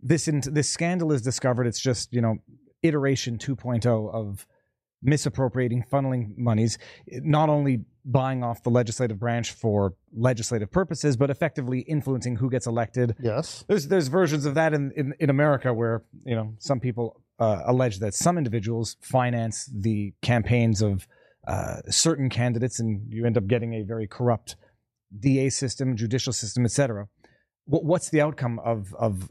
this 0.00 0.28
in, 0.28 0.42
this 0.44 0.68
scandal 0.68 1.12
is 1.12 1.22
discovered. 1.22 1.66
It's 1.66 1.80
just 1.80 2.12
you 2.12 2.20
know 2.20 2.36
iteration 2.82 3.38
2.0 3.38 4.14
of 4.14 4.46
misappropriating, 5.02 5.84
funneling 5.90 6.36
monies, 6.36 6.78
not 7.08 7.48
only 7.48 7.84
buying 8.04 8.44
off 8.44 8.62
the 8.62 8.70
legislative 8.70 9.18
branch 9.18 9.52
for 9.52 9.94
legislative 10.16 10.70
purposes, 10.70 11.16
but 11.16 11.28
effectively 11.28 11.80
influencing 11.80 12.36
who 12.36 12.48
gets 12.48 12.66
elected. 12.66 13.16
yes. 13.20 13.64
There's 13.68 13.88
there's 13.88 14.08
versions 14.08 14.46
of 14.46 14.54
that 14.54 14.72
in 14.72 14.92
in, 14.96 15.14
in 15.18 15.30
America 15.30 15.72
where 15.74 16.02
you 16.24 16.34
know 16.34 16.54
some 16.58 16.80
people 16.80 17.20
uh, 17.38 17.62
allege 17.66 17.98
that 17.98 18.14
some 18.14 18.38
individuals 18.38 18.96
finance 19.00 19.70
the 19.74 20.14
campaigns 20.22 20.80
of 20.80 21.06
uh, 21.46 21.76
certain 21.88 22.28
candidates, 22.28 22.80
and 22.80 23.02
you 23.08 23.24
end 23.24 23.36
up 23.36 23.46
getting 23.46 23.74
a 23.74 23.82
very 23.82 24.06
corrupt 24.06 24.56
DA 25.18 25.48
system, 25.50 25.96
judicial 25.96 26.32
system, 26.32 26.64
etc. 26.64 27.06
What, 27.64 27.84
what's 27.84 28.10
the 28.10 28.20
outcome 28.20 28.58
of 28.60 28.94
of 28.98 29.30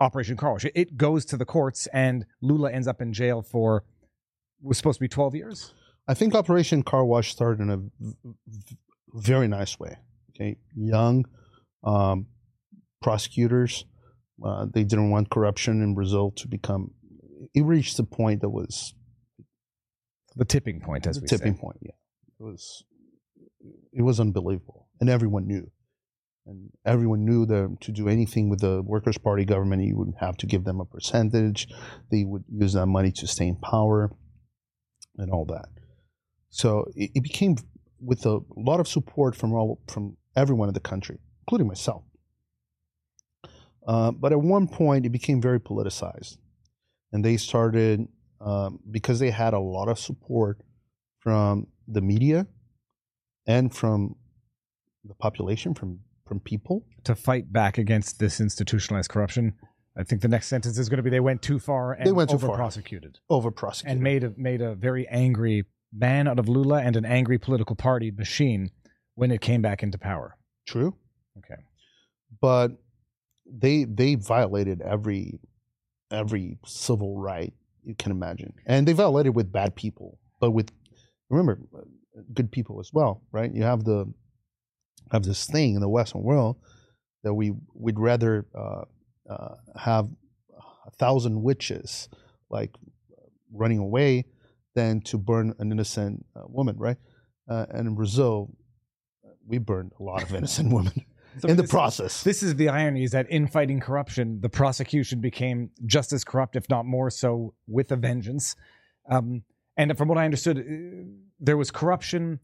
Operation 0.00 0.36
Car 0.36 0.52
Wash? 0.52 0.66
It, 0.74 0.96
goes 0.96 1.24
to 1.26 1.36
the 1.36 1.44
courts, 1.44 1.86
and 1.92 2.26
Lula 2.42 2.70
ends 2.70 2.86
up 2.86 3.00
in 3.00 3.12
jail 3.12 3.42
for 3.42 3.84
was 4.62 4.76
supposed 4.76 4.98
to 4.98 5.04
be 5.04 5.08
12 5.08 5.34
years. 5.34 5.74
I 6.08 6.14
think 6.14 6.34
Operation 6.34 6.82
Car 6.82 7.04
Wash 7.04 7.32
started 7.32 7.62
in 7.62 7.70
a 7.70 7.80
very 9.14 9.48
nice 9.48 9.78
way. 9.78 9.96
Okay, 10.30 10.56
young 10.74 11.24
um, 11.82 12.26
prosecutors. 13.00 13.84
Uh, 14.44 14.66
they 14.72 14.82
didn't 14.82 15.10
want 15.10 15.30
corruption 15.30 15.82
in 15.82 15.94
Brazil 15.94 16.32
to 16.32 16.48
become. 16.48 16.90
It 17.54 17.64
reached 17.64 17.98
a 17.98 18.04
point 18.04 18.40
that 18.40 18.48
was 18.48 18.94
The 20.36 20.44
tipping 20.44 20.80
point, 20.80 21.06
as 21.06 21.16
the 21.16 21.22
we 21.22 21.28
tipping 21.28 21.54
say. 21.54 21.60
point. 21.60 21.78
Yeah, 21.82 21.92
it 22.40 22.42
was. 22.42 22.84
It 23.92 24.02
was 24.02 24.20
unbelievable, 24.20 24.88
and 25.00 25.08
everyone 25.08 25.46
knew, 25.46 25.70
and 26.46 26.70
everyone 26.84 27.24
knew 27.24 27.46
that 27.46 27.76
to 27.82 27.92
do 27.92 28.08
anything 28.08 28.50
with 28.50 28.60
the 28.60 28.82
Workers' 28.82 29.16
Party 29.16 29.44
government, 29.44 29.82
you 29.84 29.96
would 29.96 30.12
have 30.20 30.36
to 30.38 30.46
give 30.46 30.64
them 30.64 30.80
a 30.80 30.84
percentage. 30.84 31.68
They 32.10 32.24
would 32.24 32.44
use 32.48 32.74
that 32.74 32.86
money 32.86 33.12
to 33.12 33.26
stay 33.26 33.46
in 33.46 33.56
power, 33.56 34.10
and 35.16 35.30
all 35.30 35.44
that. 35.46 35.66
So 36.50 36.86
it, 36.94 37.10
it 37.14 37.22
became 37.22 37.56
with 38.00 38.26
a 38.26 38.40
lot 38.56 38.80
of 38.80 38.88
support 38.88 39.34
from 39.36 39.52
all 39.52 39.80
from 39.88 40.16
everyone 40.36 40.68
in 40.68 40.74
the 40.74 40.80
country, 40.80 41.18
including 41.46 41.68
myself. 41.68 42.02
Uh, 43.86 44.10
but 44.10 44.32
at 44.32 44.40
one 44.40 44.66
point, 44.66 45.06
it 45.06 45.10
became 45.10 45.40
very 45.40 45.60
politicized, 45.60 46.38
and 47.12 47.24
they 47.24 47.36
started 47.36 48.08
um, 48.44 48.78
because 48.90 49.18
they 49.18 49.30
had 49.30 49.54
a 49.54 49.58
lot 49.58 49.88
of 49.88 49.98
support 49.98 50.58
from 51.18 51.66
the 51.88 52.00
media 52.00 52.46
and 53.46 53.74
from 53.74 54.16
the 55.04 55.14
population, 55.14 55.74
from 55.74 56.00
from 56.26 56.40
people. 56.40 56.86
to 57.04 57.14
fight 57.14 57.52
back 57.52 57.76
against 57.78 58.18
this 58.18 58.40
institutionalized 58.40 59.10
corruption. 59.10 59.54
I 59.96 60.02
think 60.02 60.22
the 60.22 60.28
next 60.28 60.48
sentence 60.48 60.78
is 60.78 60.88
going 60.88 60.96
to 60.96 61.02
be 61.02 61.10
they 61.10 61.20
went 61.20 61.42
too 61.42 61.58
far 61.58 61.92
and 61.92 62.06
They 62.06 62.12
went 62.12 62.30
too 62.30 62.36
over 62.36 62.48
prosecuted 62.48 63.18
over 63.28 63.50
prosecuted. 63.50 63.92
and 63.96 64.02
made 64.02 64.24
a 64.24 64.32
made 64.36 64.60
a 64.60 64.74
very 64.74 65.06
angry 65.08 65.64
man 65.92 66.26
out 66.26 66.38
of 66.38 66.48
Lula 66.48 66.82
and 66.82 66.96
an 66.96 67.04
angry 67.04 67.38
political 67.38 67.76
party 67.76 68.10
machine 68.10 68.70
when 69.14 69.30
it 69.30 69.40
came 69.40 69.62
back 69.62 69.82
into 69.82 69.98
power. 69.98 70.36
True. 70.66 70.96
Okay. 71.38 71.60
But 72.40 72.72
they 73.46 73.84
they 73.84 74.16
violated 74.16 74.80
every 74.82 75.40
every 76.10 76.58
civil 76.66 77.18
right 77.18 77.52
you 77.84 77.94
can 77.94 78.12
imagine, 78.12 78.52
and 78.66 78.86
they 78.86 78.92
violated 78.92 79.34
with 79.34 79.52
bad 79.52 79.74
people, 79.74 80.18
but 80.40 80.50
with 80.52 80.70
remember 81.30 81.58
good 82.32 82.50
people 82.50 82.80
as 82.80 82.90
well, 82.92 83.22
right? 83.32 83.52
You 83.52 83.62
have 83.62 83.84
the 83.84 84.12
have 85.12 85.24
this 85.24 85.46
thing 85.46 85.74
in 85.74 85.80
the 85.80 85.88
Western 85.88 86.22
world 86.22 86.56
that 87.22 87.34
we 87.34 87.52
would 87.74 87.98
rather 87.98 88.46
uh, 88.54 88.84
uh, 89.30 89.54
have 89.76 90.08
a 90.86 90.90
thousand 90.92 91.42
witches 91.42 92.08
like 92.50 92.74
running 93.52 93.78
away 93.78 94.24
than 94.74 95.00
to 95.00 95.18
burn 95.18 95.54
an 95.58 95.70
innocent 95.72 96.24
uh, 96.36 96.42
woman, 96.46 96.76
right? 96.78 96.96
Uh, 97.48 97.66
and 97.70 97.86
in 97.86 97.94
Brazil, 97.94 98.50
we 99.46 99.58
burned 99.58 99.92
a 99.98 100.02
lot 100.02 100.22
of 100.22 100.34
innocent 100.34 100.72
women 100.72 101.04
So 101.38 101.48
in 101.48 101.56
the 101.56 101.64
process. 101.64 102.22
This 102.22 102.42
is 102.42 102.56
the 102.56 102.68
irony: 102.68 103.04
is 103.04 103.10
that 103.10 103.28
in 103.30 103.46
fighting 103.46 103.80
corruption, 103.80 104.40
the 104.40 104.48
prosecution 104.48 105.20
became 105.20 105.70
just 105.86 106.12
as 106.12 106.24
corrupt, 106.24 106.56
if 106.56 106.68
not 106.68 106.86
more 106.86 107.10
so, 107.10 107.54
with 107.66 107.90
a 107.92 107.96
vengeance. 107.96 108.56
Um, 109.08 109.42
and 109.76 109.96
from 109.98 110.08
what 110.08 110.18
I 110.18 110.24
understood, 110.24 110.58
uh, 110.58 110.62
there 111.40 111.56
was 111.56 111.70
corruption 111.70 112.40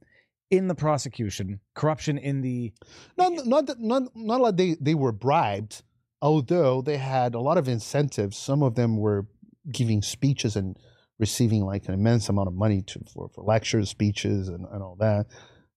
in 0.51 0.67
the 0.67 0.75
prosecution, 0.75 1.61
corruption 1.75 2.19
in 2.19 2.41
the 2.41 2.73
not 3.17 3.47
not 3.47 3.67
that- 3.67 3.81
not 3.81 4.03
not 4.15 4.41
like 4.41 4.57
they 4.57 4.77
they 4.81 4.95
were 4.95 5.13
bribed, 5.13 5.83
although 6.21 6.83
they 6.83 6.99
had 6.99 7.35
a 7.35 7.41
lot 7.41 7.57
of 7.57 7.69
incentives. 7.69 8.37
Some 8.37 8.63
of 8.63 8.75
them 8.75 8.97
were 8.97 9.27
giving 9.71 10.03
speeches 10.03 10.57
and 10.57 10.77
receiving 11.19 11.65
like 11.65 11.87
an 11.87 11.95
immense 11.95 12.29
amount 12.29 12.49
of 12.49 12.55
money 12.55 12.83
to 12.83 13.01
for, 13.13 13.29
for 13.29 13.45
lectures, 13.45 13.91
speeches, 13.91 14.49
and, 14.49 14.67
and 14.73 14.83
all 14.83 14.97
that. 14.99 15.27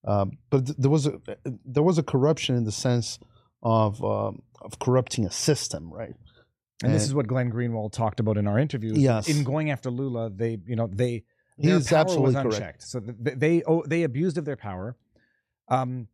Um, 0.05 0.37
but 0.49 0.65
th- 0.65 0.77
there 0.77 0.89
was 0.91 1.07
a 1.07 1.19
there 1.65 1.83
was 1.83 1.97
a 1.97 2.03
corruption 2.03 2.55
in 2.55 2.63
the 2.65 2.71
sense 2.71 3.19
of 3.61 4.03
um, 4.03 4.41
of 4.61 4.79
corrupting 4.79 5.25
a 5.25 5.31
system, 5.31 5.91
right? 5.93 6.15
And 6.83 6.93
this 6.93 7.03
is 7.03 7.13
what 7.13 7.27
Glenn 7.27 7.49
Greenwald 7.49 7.93
talked 7.93 8.19
about 8.19 8.37
in 8.37 8.45
our 8.45 8.59
interviews. 8.59 8.97
Yes. 8.97 9.29
In 9.29 9.45
going 9.45 9.71
after 9.71 9.89
Lula, 9.89 10.29
they, 10.29 10.57
you 10.67 10.75
know, 10.75 10.87
they 10.91 11.23
He 11.57 11.67
their 11.67 11.77
is 11.77 11.87
power 11.87 11.99
absolutely 11.99 12.35
was 12.35 12.43
correct. 12.43 12.55
unchecked. 12.55 12.83
So 12.83 12.99
th- 12.99 13.15
th- 13.23 13.37
they 13.37 13.63
oh, 13.63 13.83
they 13.87 14.03
abused 14.03 14.37
of 14.37 14.43
their 14.43 14.57
power, 14.57 14.97
um, 15.69 16.07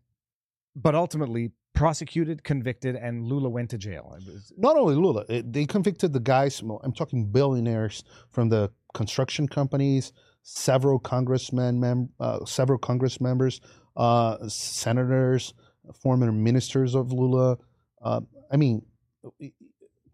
but 0.75 0.93
ultimately 0.93 1.51
prosecuted, 1.73 2.43
convicted, 2.43 2.95
and 2.95 3.25
Lula 3.25 3.49
went 3.49 3.71
to 3.71 3.79
jail. 3.79 4.15
Was- 4.27 4.53
not 4.57 4.75
only 4.77 4.93
Lula, 4.95 5.25
it, 5.27 5.51
they 5.51 5.65
convicted 5.65 6.13
the 6.13 6.19
guys. 6.19 6.61
I'm 6.83 6.93
talking 6.93 7.25
billionaires 7.31 8.03
from 8.29 8.49
the 8.49 8.69
construction 8.93 9.47
companies, 9.47 10.11
several 10.43 10.99
congressmen, 10.99 11.79
mem- 11.79 12.09
uh, 12.19 12.45
several 12.45 12.77
Congress 12.77 13.19
members, 13.19 13.59
uh, 13.99 14.47
senators, 14.47 15.53
former 16.01 16.31
ministers 16.31 16.95
of 16.95 17.11
Lula. 17.11 17.57
Uh, 18.01 18.21
I 18.51 18.57
mean, 18.57 18.83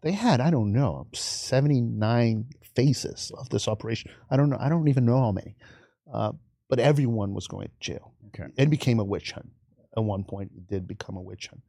they 0.02 0.12
had 0.12 0.40
I 0.40 0.50
don't 0.50 0.72
know 0.72 1.06
79 1.14 2.46
phases 2.74 3.32
of 3.38 3.48
this 3.48 3.68
operation. 3.68 4.10
I 4.30 4.36
don't 4.36 4.50
know. 4.50 4.58
I 4.60 4.68
don't 4.68 4.88
even 4.88 5.06
know 5.06 5.20
how 5.20 5.32
many. 5.32 5.56
Uh, 6.12 6.32
but 6.68 6.80
everyone 6.80 7.32
was 7.32 7.46
going 7.46 7.68
to 7.68 7.72
jail. 7.80 8.12
Okay. 8.28 8.50
It 8.58 8.68
became 8.68 8.98
a 8.98 9.04
witch 9.04 9.32
hunt. 9.32 9.50
At 9.96 10.04
one 10.04 10.24
point, 10.24 10.50
it 10.54 10.66
did 10.66 10.86
become 10.86 11.16
a 11.16 11.22
witch 11.22 11.46
hunt 11.46 11.62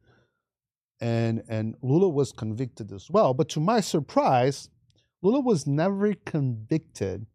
and 1.00 1.42
and 1.48 1.76
Lula 1.82 2.08
was 2.08 2.32
convicted 2.32 2.92
as 2.92 3.10
well. 3.10 3.34
But 3.34 3.48
to 3.50 3.60
my 3.60 3.80
surprise, 3.80 4.68
Lula 5.22 5.40
was 5.40 5.66
never 5.66 6.14
convicted 6.14 7.26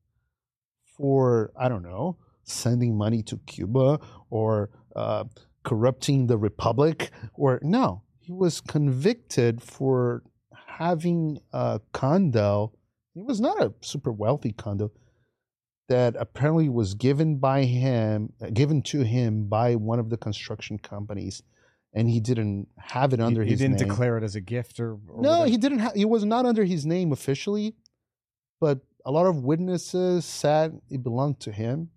for 0.86 1.52
I 1.58 1.70
don't 1.70 1.84
know 1.84 2.18
sending 2.44 2.98
money 2.98 3.24
to 3.24 3.38
Cuba 3.46 4.00
or 4.30 4.70
uh, 4.96 5.26
corrupting 5.64 6.28
the 6.28 6.38
republic 6.38 7.12
or 7.34 7.60
no, 7.64 8.04
he 8.20 8.32
was 8.32 8.62
convicted 8.62 9.62
for 9.62 10.24
having 10.68 11.40
a 11.52 11.80
condo. 11.92 12.74
It 13.16 13.26
was 13.26 13.40
not 13.40 13.62
a 13.62 13.74
super 13.82 14.12
wealthy 14.12 14.52
condo 14.54 14.92
that 15.90 16.16
apparently 16.18 16.70
was 16.70 16.94
given 16.94 17.38
by 17.38 17.64
him, 17.64 18.34
given 18.54 18.82
to 18.84 19.02
him 19.02 19.46
by 19.48 19.76
one 19.76 20.00
of 20.00 20.10
the 20.10 20.18
construction 20.18 20.78
companies 20.80 21.44
and 21.94 22.10
he 22.10 22.20
didn't 22.20 22.68
have 22.78 23.14
it 23.14 23.20
under 23.20 23.42
he, 23.42 23.48
he 23.50 23.52
his 23.52 23.60
didn't 23.60 23.80
name. 23.80 23.88
declare 23.88 24.18
it 24.18 24.24
as 24.24 24.36
a 24.36 24.42
gift 24.42 24.80
or, 24.80 24.94
or 25.08 25.22
no, 25.22 25.30
whatever. 25.30 25.50
he 25.50 25.58
didn't. 25.58 25.80
Ha- 25.80 25.92
he 25.96 26.06
was 26.06 26.26
not 26.26 26.46
under 26.46 26.64
his 26.64 26.86
name 26.86 27.12
officially, 27.12 27.76
but 28.60 28.80
a 29.06 29.12
lot 29.12 29.28
of 29.28 29.44
witnesses 29.44 30.26
said 30.26 30.80
it 30.90 31.04
belonged 31.04 31.40
to 31.42 31.52
him, 31.52 31.90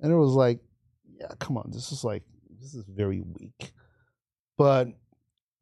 and 0.00 0.12
it 0.12 0.16
was 0.16 0.32
like, 0.32 0.60
yeah, 1.18 1.32
come 1.38 1.56
on, 1.56 1.70
this 1.72 1.92
is 1.92 2.04
like 2.04 2.22
this 2.60 2.74
is 2.74 2.84
very 2.88 3.20
weak. 3.20 3.72
But 4.56 4.88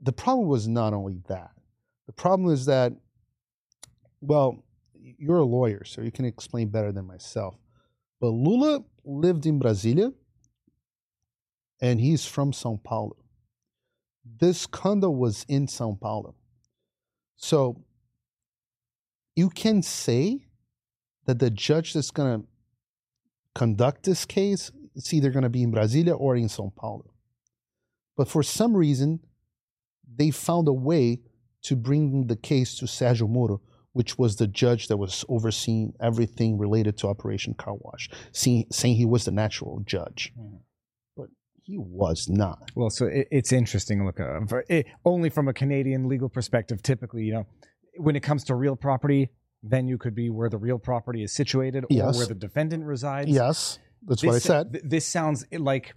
the 0.01 0.12
problem 0.12 0.49
was 0.49 0.68
not 0.68 0.93
only 0.93 1.20
that. 1.28 1.51
The 2.07 2.12
problem 2.12 2.53
is 2.53 2.66
that, 2.66 2.93
well, 4.20 4.64
you're 4.95 5.39
a 5.39 5.45
lawyer, 5.45 5.85
so 5.85 6.03
you 6.03 6.11
can 6.11 6.24
explain 6.24 6.68
better 6.68 6.93
than 6.93 7.07
myself. 7.07 7.57
But 8.20 8.28
Lula 8.28 8.85
lived 9.05 9.47
in 9.47 9.61
Brasilia 9.61 10.12
and 11.80 12.01
he's 12.01 12.24
from 12.24 12.53
Sao 12.53 12.80
Paulo. 12.82 13.16
This 14.41 14.66
condo 14.66 15.11
was 15.11 15.45
in 15.49 15.68
Sao 15.68 15.99
Paulo. 16.01 16.35
So 17.37 17.85
you 19.37 19.51
can 19.51 19.82
say 19.82 20.47
that 21.26 21.39
the 21.39 21.51
judge 21.51 21.93
that's 21.93 22.11
going 22.11 22.41
to 22.41 22.47
conduct 23.55 24.05
this 24.05 24.25
case 24.25 24.71
it's 24.95 25.13
either 25.13 25.31
going 25.31 25.43
to 25.43 25.49
be 25.49 25.63
in 25.63 25.73
Brasilia 25.73 26.19
or 26.19 26.37
in 26.37 26.49
Sao 26.49 26.73
Paulo. 26.77 27.11
But 28.17 28.29
for 28.29 28.43
some 28.43 28.77
reason, 28.77 29.21
they 30.17 30.31
found 30.31 30.69
a 30.69 30.73
way 30.73 31.21
to 31.63 31.77
bring 31.77 32.27
the 32.27 32.37
case 32.37 32.77
to 32.79 32.85
Sergio 32.85 33.29
Moro, 33.29 33.61
which 33.93 34.19
was 34.19 34.37
the 34.37 34.47
judge 34.47 34.89
that 34.89 34.97
was 34.97 35.25
overseeing 35.29 35.95
everything 36.01 36.59
related 36.59 36.97
to 36.99 37.09
Operation 37.09 37.55
Car 37.55 37.75
Wash, 37.75 38.09
saying, 38.33 38.67
saying 38.71 38.97
he 38.97 39.05
was 39.05 39.25
the 39.25 39.31
natural 39.31 39.81
judge. 39.85 40.33
Mhm. 40.39 40.61
But 41.17 41.29
he 41.63 41.77
was 41.79 42.29
not. 42.29 42.71
Well, 42.77 42.91
so 42.91 43.07
it, 43.07 43.29
it's 43.31 43.53
interesting. 43.53 44.05
Look, 44.07 44.21
uh, 44.21 44.47
for, 44.47 44.65
it, 44.69 44.87
only 45.05 45.31
from 45.31 45.49
a 45.49 45.53
Canadian 45.53 46.09
legal 46.09 46.29
perspective, 46.29 46.83
typically, 46.83 47.25
you 47.25 47.33
know, 47.33 47.47
when 47.97 48.15
it 48.15 48.23
comes 48.23 48.45
to 48.45 48.55
real 48.55 48.77
property, 48.77 49.31
venue 49.65 49.97
could 49.99 50.15
be 50.15 50.31
where 50.31 50.49
the 50.49 50.59
real 50.59 50.79
property 50.79 51.23
is 51.23 51.33
situated 51.33 51.85
or 51.85 51.89
Yes. 51.91 52.17
where 52.17 52.27
the 52.27 52.35
defendant 52.35 52.85
resides. 52.85 53.31
Yes, 53.31 53.79
that's 54.07 54.23
what 54.23 54.35
I 54.35 54.39
said. 54.39 54.73
th- 54.73 54.85
This 54.87 55.07
sounds 55.07 55.45
like, 55.53 55.95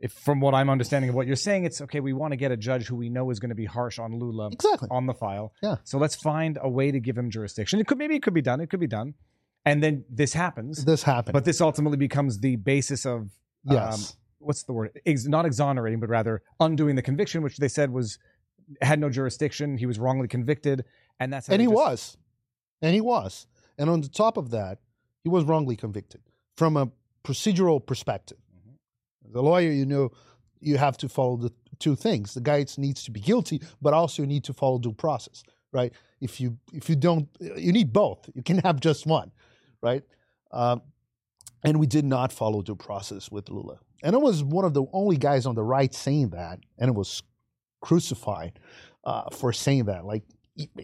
if 0.00 0.12
from 0.12 0.40
what 0.40 0.54
I'm 0.54 0.70
understanding 0.70 1.10
of 1.10 1.14
what 1.14 1.26
you're 1.26 1.36
saying, 1.36 1.64
it's 1.64 1.80
okay. 1.82 2.00
We 2.00 2.14
want 2.14 2.32
to 2.32 2.36
get 2.36 2.50
a 2.50 2.56
judge 2.56 2.86
who 2.86 2.96
we 2.96 3.10
know 3.10 3.30
is 3.30 3.38
going 3.38 3.50
to 3.50 3.54
be 3.54 3.66
harsh 3.66 3.98
on 3.98 4.18
Lula 4.18 4.48
Exactly. 4.50 4.88
on 4.90 5.06
the 5.06 5.12
file. 5.14 5.52
Yeah. 5.62 5.76
So 5.84 5.98
let's 5.98 6.14
find 6.14 6.58
a 6.62 6.68
way 6.68 6.90
to 6.90 6.98
give 7.00 7.18
him 7.18 7.30
jurisdiction. 7.30 7.78
It 7.80 7.86
could 7.86 7.98
maybe 7.98 8.14
it 8.16 8.22
could 8.22 8.32
be 8.34 8.42
done. 8.42 8.60
It 8.62 8.70
could 8.70 8.80
be 8.80 8.86
done, 8.86 9.12
and 9.66 9.82
then 9.82 10.04
this 10.10 10.32
happens. 10.32 10.84
This 10.86 11.02
happens. 11.02 11.32
But 11.34 11.44
this 11.44 11.60
ultimately 11.60 11.98
becomes 11.98 12.38
the 12.40 12.56
basis 12.56 13.04
of 13.04 13.20
um, 13.68 13.76
yes. 13.76 14.16
what's 14.38 14.62
the 14.62 14.72
word? 14.72 14.98
Ex- 15.04 15.26
not 15.26 15.44
exonerating, 15.44 16.00
but 16.00 16.08
rather 16.08 16.40
undoing 16.60 16.96
the 16.96 17.02
conviction, 17.02 17.42
which 17.42 17.58
they 17.58 17.68
said 17.68 17.90
was 17.92 18.18
had 18.80 18.98
no 18.98 19.10
jurisdiction. 19.10 19.76
He 19.76 19.84
was 19.84 19.98
wrongly 19.98 20.28
convicted, 20.28 20.84
and 21.18 21.30
that's 21.30 21.50
and 21.50 21.60
he 21.60 21.66
just- 21.66 21.74
was. 21.76 22.16
And 22.82 22.94
he 22.94 23.00
was. 23.00 23.46
And 23.78 23.88
on 23.90 24.00
the 24.00 24.08
top 24.08 24.36
of 24.36 24.50
that, 24.50 24.78
he 25.22 25.28
was 25.28 25.44
wrongly 25.44 25.76
convicted 25.76 26.22
from 26.56 26.76
a 26.76 26.90
procedural 27.24 27.84
perspective. 27.84 28.38
Mhm. 28.38 29.28
As 29.28 29.34
a 29.34 29.40
lawyer, 29.40 29.70
you 29.70 29.86
know, 29.86 30.10
you 30.60 30.76
have 30.78 30.96
to 30.98 31.08
follow 31.08 31.36
the 31.36 31.52
two 31.78 31.96
things. 31.96 32.34
The 32.34 32.40
guy 32.40 32.64
needs 32.76 33.04
to 33.04 33.10
be 33.10 33.20
guilty, 33.20 33.60
but 33.80 33.94
also 33.94 34.22
you 34.22 34.26
need 34.26 34.44
to 34.44 34.52
follow 34.52 34.78
due 34.78 34.92
process, 34.92 35.42
right? 35.72 35.92
If 36.20 36.40
you 36.40 36.58
if 36.72 36.88
you 36.90 36.96
don't, 36.96 37.28
you 37.40 37.72
need 37.72 37.92
both. 37.92 38.28
You 38.34 38.42
can 38.42 38.58
have 38.58 38.80
just 38.80 39.06
one, 39.06 39.32
right? 39.82 40.04
Um, 40.52 40.82
and 41.64 41.78
we 41.78 41.86
did 41.86 42.04
not 42.04 42.32
follow 42.32 42.62
due 42.62 42.76
process 42.76 43.30
with 43.30 43.48
Lula. 43.48 43.78
And 44.02 44.14
I 44.14 44.18
was 44.18 44.42
one 44.42 44.64
of 44.64 44.74
the 44.74 44.84
only 44.92 45.16
guys 45.16 45.46
on 45.46 45.54
the 45.54 45.62
right 45.62 45.94
saying 45.94 46.30
that, 46.30 46.60
and 46.78 46.88
it 46.88 46.94
was 46.94 47.22
crucified 47.82 48.58
uh, 49.04 49.30
for 49.30 49.52
saying 49.52 49.84
that. 49.84 50.04
Like, 50.04 50.24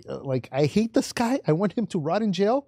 like 0.07 0.49
I 0.53 0.67
hate 0.67 0.95
this 0.95 1.13
guy. 1.13 1.41
I 1.47 1.53
want 1.53 1.73
him 1.73 1.87
to 1.89 1.99
rot 1.99 2.23
in 2.23 2.33
jail, 2.33 2.67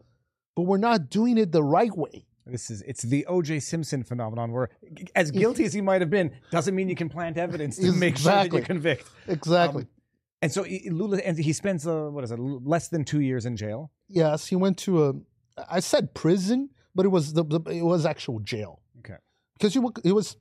but 0.57 0.63
we're 0.63 0.79
not 0.79 1.11
doing 1.11 1.39
it 1.39 1.53
the 1.53 1.63
right 1.63 1.95
way. 1.97 2.27
This 2.47 2.71
is 2.71 2.83
it's 2.83 3.03
the 3.03 3.27
O.J. 3.27 3.61
Simpson 3.61 4.03
phenomenon, 4.03 4.53
where 4.53 4.71
as 5.15 5.31
guilty 5.31 5.65
as 5.65 5.73
he 5.73 5.81
might 5.81 6.01
have 6.01 6.11
been, 6.11 6.35
doesn't 6.51 6.75
mean 6.75 6.89
you 6.89 6.97
can 6.97 7.09
plant 7.09 7.37
evidence 7.37 7.77
to 7.77 7.93
make 7.93 8.17
sure 8.17 8.33
that 8.33 8.53
you 8.53 8.63
convict. 8.63 9.09
Exactly. 9.27 9.83
Um, 9.83 9.89
and 10.41 10.53
so 10.53 10.65
Lula, 10.87 11.19
and 11.19 11.37
he 11.39 11.53
spends 11.53 11.87
uh, 11.87 12.09
what 12.09 12.25
is 12.25 12.31
it, 12.31 12.39
less 12.39 12.89
than 12.89 13.05
two 13.05 13.21
years 13.21 13.45
in 13.45 13.57
jail. 13.57 13.91
yes, 14.09 14.47
he 14.47 14.57
went 14.57 14.79
to 14.79 15.05
a. 15.07 15.13
I 15.69 15.81
said 15.81 16.15
prison, 16.15 16.71
but 16.95 17.05
it 17.05 17.09
was 17.09 17.33
the, 17.33 17.45
the 17.45 17.61
it 17.71 17.83
was 17.83 18.07
actual 18.07 18.39
jail. 18.41 18.81
Okay. 19.01 19.17
because 19.55 19.75
you 19.75 19.93
it 20.05 20.13
was 20.13 20.37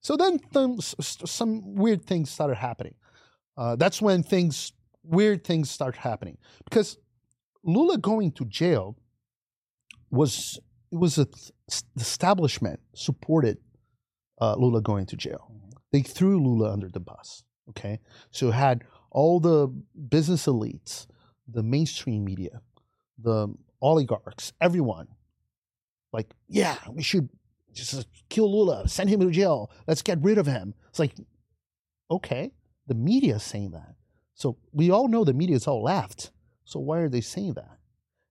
so 0.00 0.16
then 0.16 0.38
some, 0.52 0.80
some 0.80 1.74
weird 1.74 2.04
things 2.04 2.30
started 2.30 2.56
happening 2.56 2.94
uh, 3.56 3.76
that's 3.76 4.02
when 4.02 4.22
things 4.22 4.72
weird 5.06 5.44
things 5.44 5.70
start 5.70 5.96
happening 5.96 6.36
because 6.64 6.98
lula 7.62 7.98
going 7.98 8.30
to 8.32 8.44
jail 8.44 8.96
was 10.10 10.58
it 10.92 10.96
was 10.96 11.18
a 11.18 11.24
th- 11.26 11.52
establishment 11.96 12.80
supported 12.94 13.58
uh, 14.40 14.54
lula 14.56 14.80
going 14.80 15.06
to 15.06 15.16
jail 15.16 15.50
they 15.92 16.02
threw 16.02 16.42
lula 16.42 16.72
under 16.72 16.88
the 16.88 17.00
bus 17.00 17.44
okay 17.68 17.98
so 18.30 18.50
had 18.50 18.84
all 19.10 19.40
the 19.40 19.68
business 20.08 20.46
elites 20.46 21.06
the 21.48 21.62
mainstream 21.62 22.24
media 22.24 22.60
the 23.18 23.52
oligarchs 23.80 24.52
everyone 24.60 25.08
like 26.12 26.34
yeah 26.48 26.76
we 26.92 27.02
should 27.02 27.28
just 27.76 28.06
kill 28.28 28.50
Lula, 28.50 28.88
send 28.88 29.10
him 29.10 29.20
to 29.20 29.30
jail, 29.30 29.70
let's 29.86 30.02
get 30.02 30.18
rid 30.22 30.38
of 30.38 30.46
him. 30.46 30.74
It's 30.88 30.98
like, 30.98 31.14
okay, 32.10 32.52
the 32.86 32.94
media 32.94 33.36
is 33.36 33.42
saying 33.42 33.72
that. 33.72 33.94
So 34.36 34.58
we 34.72 34.90
all 34.90 35.08
know 35.08 35.24
the 35.24 35.32
media 35.32 35.56
is 35.56 35.66
all 35.66 35.82
left. 35.82 36.30
So 36.64 36.78
why 36.78 36.98
are 36.98 37.08
they 37.08 37.22
saying 37.22 37.54
that? 37.54 37.78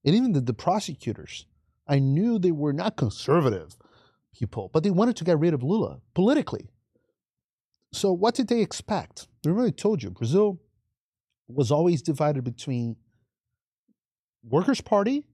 And 0.05 0.15
even 0.15 0.33
the, 0.33 0.41
the 0.41 0.53
prosecutors, 0.53 1.47
I 1.87 1.99
knew 1.99 2.37
they 2.37 2.51
were 2.51 2.73
not 2.73 2.95
conservative 2.95 3.75
people, 4.33 4.69
but 4.71 4.83
they 4.83 4.91
wanted 4.91 5.15
to 5.17 5.23
get 5.23 5.39
rid 5.39 5.53
of 5.53 5.63
Lula 5.63 5.99
politically. 6.13 6.69
So 7.91 8.13
what 8.13 8.35
did 8.35 8.47
they 8.47 8.61
expect? 8.61 9.27
Remember, 9.43 9.67
I 9.67 9.71
told 9.71 10.03
you, 10.03 10.11
Brazil 10.11 10.61
was 11.47 11.71
always 11.71 12.01
divided 12.01 12.43
between 12.43 12.97
Workers' 14.43 14.81
Party, 14.81 15.25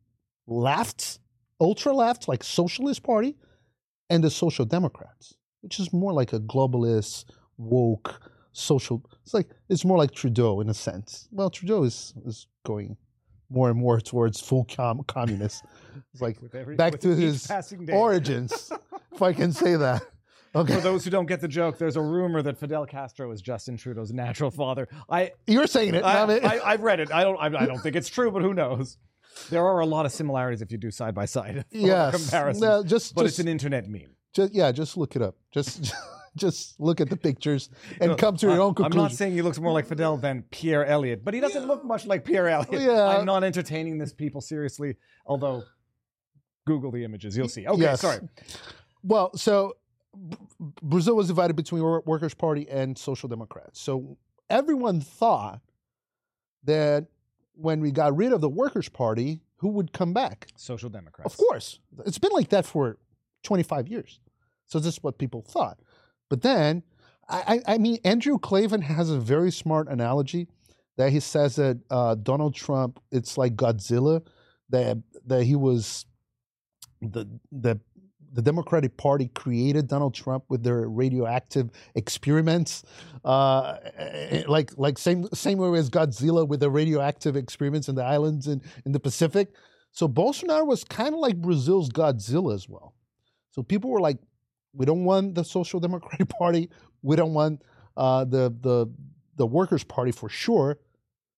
left, 0.47 1.19
ultra 1.59 1.93
left, 1.93 2.30
like 2.30 2.43
Socialist 2.43 3.03
Party, 3.03 3.36
and 4.09 4.24
the 4.24 4.30
Social 4.30 4.63
Democrats, 4.63 5.34
which 5.61 5.80
is 5.80 5.91
more 5.91 6.13
like 6.13 6.32
a 6.32 6.39
globalist, 6.39 7.26
woke, 7.57 8.22
social. 8.52 9.04
It's 9.24 9.34
like 9.34 9.49
it's 9.70 9.86
more 9.86 9.97
like 9.97 10.12
Trudeau 10.12 10.62
in 10.62 10.70
a 10.70 10.74
sense. 10.74 11.28
Well, 11.32 11.49
Trudeau 11.49 11.84
is 11.84 12.14
is 12.26 12.47
going 12.64 12.97
more 13.49 13.70
and 13.70 13.78
more 13.78 13.99
towards 13.99 14.39
full 14.39 14.66
com- 14.66 15.04
communist. 15.08 15.66
It's 16.14 16.22
like 16.22 16.38
every, 16.54 16.76
Back 16.76 16.99
to 17.02 17.16
his 17.16 17.52
origins, 17.91 18.72
if 19.14 19.22
I 19.22 19.34
can 19.34 19.52
say 19.52 19.76
that. 19.76 20.04
Okay, 20.54 20.76
For 20.76 20.82
those 20.82 21.06
who 21.06 21.10
don't 21.10 21.28
get 21.28 21.39
the 21.39 21.47
joke, 21.47 21.78
there's 21.78 21.95
a 21.95 22.02
rumor 22.02 22.41
that 22.41 22.58
Fidel 22.58 22.86
Castro 22.86 23.32
is 23.32 23.41
Justin 23.41 23.78
Trudeau's 23.78 24.12
natural 24.12 24.52
father. 24.52 24.89
I, 25.10 25.32
you're 25.47 25.66
saying 25.66 25.95
it. 25.95 26.04
I, 26.04 26.26
me. 26.26 26.41
I, 26.41 26.72
have 26.72 26.82
read 26.82 26.99
it. 26.99 27.10
I 27.10 27.24
don't. 27.24 27.38
I, 27.38 27.45
I 27.45 27.66
don't 27.66 27.80
think 27.80 27.95
it's 27.95 28.10
true, 28.10 28.32
but 28.32 28.41
who 28.41 28.54
knows? 28.54 28.97
There 29.49 29.66
are 29.66 29.80
a 29.80 29.86
lot 29.86 30.06
of 30.06 30.12
similarities 30.12 30.62
if 30.62 30.70
you 30.70 30.78
do 30.78 30.91
side 30.91 31.16
by 31.16 31.24
side 31.24 31.64
yes, 31.72 32.14
comparisons. 32.14 32.62
No, 32.62 32.84
just 32.84 33.16
but 33.16 33.24
just, 33.24 33.34
it's 33.36 33.39
an 33.39 33.47
internet 33.47 33.88
meme. 33.88 34.16
just 34.34 34.54
yeah, 34.54 34.74
just 34.74 34.97
look 34.97 35.16
it 35.16 35.22
up. 35.22 35.36
Just 35.52 35.93
just 36.38 36.79
look 36.79 37.01
at 37.01 37.09
the 37.09 37.17
pictures 37.17 37.69
and 37.99 38.17
come 38.17 38.38
to 38.38 38.47
your 38.47 38.61
own 38.61 38.73
conclusion. 38.73 38.99
I'm 38.99 39.03
not 39.05 39.11
saying 39.11 39.34
he 39.34 39.41
looks 39.41 39.59
more 39.59 39.73
like 39.73 39.86
Fidel 39.86 40.17
than 40.17 40.43
Pierre 40.51 40.86
Elliott, 40.86 41.23
but 41.25 41.34
he 41.34 41.39
doesn't 41.39 41.67
look 41.67 41.84
much 41.84 42.05
like 42.05 42.23
Pierre 42.23 42.47
Elliott. 42.47 42.71
Yeah. 42.82 43.07
I'm 43.17 43.25
not 43.25 43.43
entertaining 43.43 43.97
this 43.97 44.13
people 44.13 44.39
seriously, 44.41 44.95
although 45.25 45.63
Google 46.65 46.91
the 46.91 47.03
images, 47.03 47.36
you'll 47.36 47.49
see. 47.49 47.67
Okay, 47.67 47.82
Yes. 47.82 48.01
sorry. 48.01 48.19
Well, 49.03 49.36
so 49.36 49.75
Brazil 50.82 51.15
was 51.15 51.27
divided 51.27 51.55
between 51.55 51.82
Workers' 51.84 52.34
Party 52.34 52.67
and 52.69 52.97
Social 52.97 53.27
Democrats. 53.27 53.82
So 53.82 54.17
everyone 54.49 55.01
thought 55.01 55.61
that 56.63 57.07
when 57.53 57.82
we 57.82 57.91
got 57.91 58.15
rid 58.15 58.32
of 58.32 58.41
the 58.41 58.49
Workers' 58.49 58.89
Party, 58.89 59.41
who 59.57 59.69
would 59.69 59.91
come 59.93 60.13
back? 60.13 60.47
Social 60.55 60.89
Democrats. 60.89 61.34
Of 61.34 61.38
course, 61.39 61.79
it's 62.05 62.17
been 62.19 62.32
like 62.34 62.49
that 62.49 62.65
for 62.65 62.97
25 63.43 63.88
years. 63.88 64.19
So 64.67 64.79
this 64.79 64.93
is 64.95 65.03
what 65.03 65.17
people 65.17 65.41
thought. 65.41 65.79
But 66.32 66.43
then, 66.43 66.84
I, 67.27 67.61
I, 67.67 67.77
mean, 67.77 67.97
Andrew 68.05 68.39
Klavan 68.39 68.82
has 68.84 69.09
a 69.09 69.19
very 69.19 69.51
smart 69.51 69.89
analogy 69.89 70.47
that 70.95 71.11
he 71.11 71.19
says 71.19 71.57
that 71.57 71.82
uh, 71.89 72.15
Donald 72.15 72.55
Trump, 72.55 73.01
it's 73.11 73.38
like 73.38 73.57
Godzilla, 73.57 74.25
that 74.69 74.97
that 75.27 75.43
he 75.43 75.57
was 75.57 76.05
the 77.01 77.25
the 77.51 77.82
the 78.32 78.41
Democratic 78.41 78.95
Party 78.95 79.29
created 79.36 79.89
Donald 79.89 80.13
Trump 80.13 80.45
with 80.47 80.63
their 80.63 80.88
radioactive 80.88 81.69
experiments, 81.95 82.84
uh, 83.25 83.75
like 84.47 84.71
like 84.77 84.97
same 84.97 85.27
same 85.34 85.57
way 85.57 85.77
as 85.77 85.89
Godzilla 85.89 86.47
with 86.47 86.61
the 86.61 86.69
radioactive 86.69 87.36
experiments 87.36 87.89
in 87.89 87.95
the 87.95 88.05
islands 88.05 88.47
in, 88.47 88.61
in 88.86 88.93
the 88.93 89.01
Pacific. 89.01 89.49
So 89.91 90.07
Bolsonaro 90.07 90.65
was 90.65 90.86
kind 90.86 91.13
of 91.13 91.19
like 91.19 91.41
Brazil's 91.41 91.89
Godzilla 91.89 92.55
as 92.55 92.69
well. 92.69 92.93
So 93.49 93.61
people 93.61 93.89
were 93.89 93.99
like, 93.99 94.17
we 94.74 94.86
don't 94.86 95.03
want 95.03 95.36
the 95.36 95.43
Social 95.43 95.80
Democratic 95.80 96.30
Party, 96.39 96.69
we 97.01 97.15
don't 97.15 97.34
want 97.34 97.61
uh, 97.97 98.24
the 98.26 98.55
the 98.61 98.88
the 99.36 99.45
Workers' 99.45 99.84
Party 99.84 100.11
for 100.11 100.30
sure. 100.30 100.80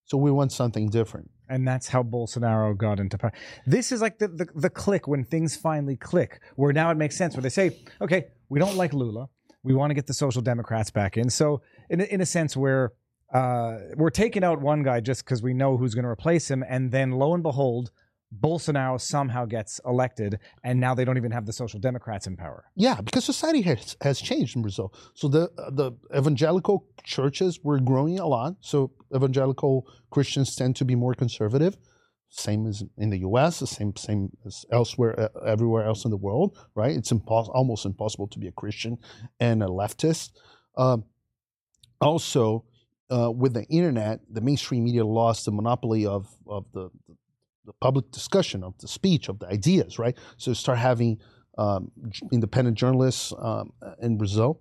So 0.04 0.18
we 0.18 0.30
want 0.30 0.52
something 0.52 0.90
different. 0.90 1.30
and 1.48 1.66
that's 1.68 1.88
how 1.88 2.02
Bolsonaro 2.02 2.76
got 2.76 3.00
into 3.00 3.16
power. 3.18 3.32
This 3.66 3.92
is 3.92 4.00
like 4.00 4.18
the, 4.18 4.28
the 4.28 4.46
the 4.54 4.70
click 4.70 5.06
when 5.08 5.24
things 5.24 5.56
finally 5.56 5.96
click, 5.96 6.40
where 6.56 6.72
now 6.72 6.90
it 6.90 6.96
makes 6.96 7.16
sense. 7.16 7.34
Where 7.34 7.42
they 7.42 7.48
say, 7.50 7.76
okay, 8.00 8.26
we 8.48 8.58
don't 8.58 8.76
like 8.76 8.92
Lula, 8.94 9.28
we 9.62 9.74
want 9.74 9.90
to 9.90 9.94
get 9.94 10.06
the 10.06 10.14
Social 10.14 10.42
Democrats 10.42 10.90
back 10.90 11.16
in. 11.16 11.30
So 11.30 11.62
in 11.90 12.00
in 12.00 12.20
a 12.20 12.26
sense, 12.26 12.56
where 12.56 12.92
uh, 13.32 13.78
we're 13.96 14.10
taking 14.10 14.44
out 14.44 14.60
one 14.60 14.82
guy 14.82 15.00
just 15.00 15.24
because 15.24 15.42
we 15.42 15.54
know 15.54 15.76
who's 15.76 15.94
going 15.94 16.04
to 16.04 16.10
replace 16.10 16.50
him, 16.50 16.64
and 16.68 16.92
then 16.92 17.12
lo 17.12 17.34
and 17.34 17.42
behold, 17.42 17.90
Bolsonaro 18.40 19.00
somehow 19.00 19.44
gets 19.44 19.80
elected, 19.86 20.38
and 20.62 20.80
now 20.80 20.94
they 20.94 21.04
don't 21.04 21.16
even 21.16 21.30
have 21.30 21.46
the 21.46 21.52
Social 21.52 21.78
Democrats 21.78 22.26
in 22.26 22.36
power. 22.36 22.64
Yeah, 22.74 23.00
because 23.00 23.24
society 23.24 23.62
has, 23.62 23.96
has 24.00 24.20
changed 24.20 24.56
in 24.56 24.62
Brazil. 24.62 24.92
So 25.14 25.28
the 25.28 25.50
the 25.72 25.92
evangelical 26.16 26.86
churches 27.04 27.60
were 27.62 27.78
growing 27.80 28.18
a 28.18 28.26
lot. 28.26 28.56
So 28.60 28.92
evangelical 29.14 29.86
Christians 30.10 30.56
tend 30.56 30.76
to 30.76 30.84
be 30.84 30.94
more 30.94 31.14
conservative, 31.14 31.76
same 32.28 32.66
as 32.66 32.82
in 32.96 33.10
the 33.10 33.18
U.S., 33.18 33.60
the 33.60 33.66
same 33.66 33.94
same 33.96 34.30
as 34.46 34.64
elsewhere, 34.72 35.18
uh, 35.18 35.40
everywhere 35.46 35.84
else 35.84 36.04
in 36.04 36.10
the 36.10 36.16
world. 36.16 36.56
Right? 36.74 36.96
It's 36.96 37.12
impos- 37.12 37.50
almost 37.54 37.84
impossible 37.86 38.28
to 38.28 38.38
be 38.38 38.48
a 38.48 38.52
Christian 38.52 38.98
and 39.38 39.62
a 39.62 39.66
leftist. 39.66 40.30
Um, 40.76 41.04
also, 42.00 42.64
uh, 43.10 43.30
with 43.30 43.54
the 43.54 43.64
internet, 43.64 44.20
the 44.28 44.40
mainstream 44.40 44.84
media 44.84 45.04
lost 45.04 45.44
the 45.44 45.52
monopoly 45.52 46.06
of 46.06 46.28
of 46.46 46.64
the, 46.72 46.90
the 47.64 47.72
public 47.80 48.10
discussion 48.10 48.62
of 48.62 48.76
the 48.78 48.88
speech 48.88 49.28
of 49.28 49.38
the 49.38 49.46
ideas, 49.46 49.98
right? 49.98 50.16
So 50.36 50.52
start 50.52 50.78
having 50.78 51.18
um, 51.58 51.90
independent 52.32 52.76
journalists 52.76 53.32
um, 53.38 53.72
in 54.00 54.18
Brazil. 54.18 54.60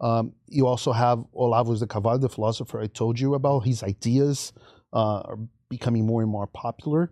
Um, 0.00 0.32
you 0.46 0.66
also 0.66 0.92
have 0.92 1.24
Olavo 1.34 1.78
de 1.78 1.86
Carvalho, 1.86 2.18
the 2.18 2.28
philosopher 2.28 2.80
I 2.80 2.86
told 2.86 3.18
you 3.18 3.34
about. 3.34 3.60
His 3.60 3.82
ideas 3.82 4.52
uh, 4.92 5.20
are 5.20 5.38
becoming 5.68 6.06
more 6.06 6.22
and 6.22 6.30
more 6.30 6.46
popular. 6.46 7.10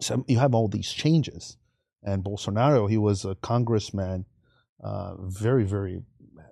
So 0.00 0.24
you 0.28 0.38
have 0.38 0.54
all 0.54 0.68
these 0.68 0.92
changes. 0.92 1.56
And 2.04 2.24
Bolsonaro, 2.24 2.88
he 2.88 2.98
was 2.98 3.24
a 3.24 3.34
congressman, 3.36 4.26
uh, 4.82 5.14
very, 5.18 5.64
very 5.64 6.02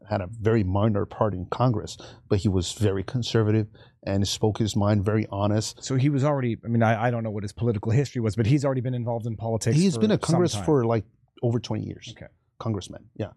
had 0.08 0.20
a 0.20 0.28
very 0.40 0.64
minor 0.64 1.06
part 1.06 1.34
in 1.34 1.46
Congress, 1.46 1.96
but 2.28 2.40
he 2.40 2.48
was 2.48 2.72
very 2.72 3.04
conservative 3.04 3.68
and 4.04 4.26
spoke 4.26 4.56
his 4.58 4.74
mind, 4.76 5.04
very 5.04 5.26
honest. 5.30 5.84
So 5.84 5.96
he 5.96 6.08
was 6.08 6.24
already. 6.24 6.56
I 6.64 6.68
mean, 6.68 6.82
I, 6.82 7.06
I 7.06 7.10
don't 7.10 7.22
know 7.22 7.30
what 7.30 7.44
his 7.44 7.52
political 7.52 7.92
history 8.00 8.20
was, 8.20 8.36
but 8.36 8.46
he's 8.46 8.64
already 8.64 8.80
been 8.80 8.94
involved 8.94 9.26
in 9.26 9.36
politics. 9.36 9.76
He's 9.76 9.98
been 9.98 10.10
a 10.10 10.18
Congress 10.18 10.54
for 10.54 10.84
like 10.84 11.04
over 11.42 11.60
20 11.60 11.84
years. 11.84 12.14
Okay. 12.16 12.28
Congressman, 12.58 13.04
yeah. 13.16 13.32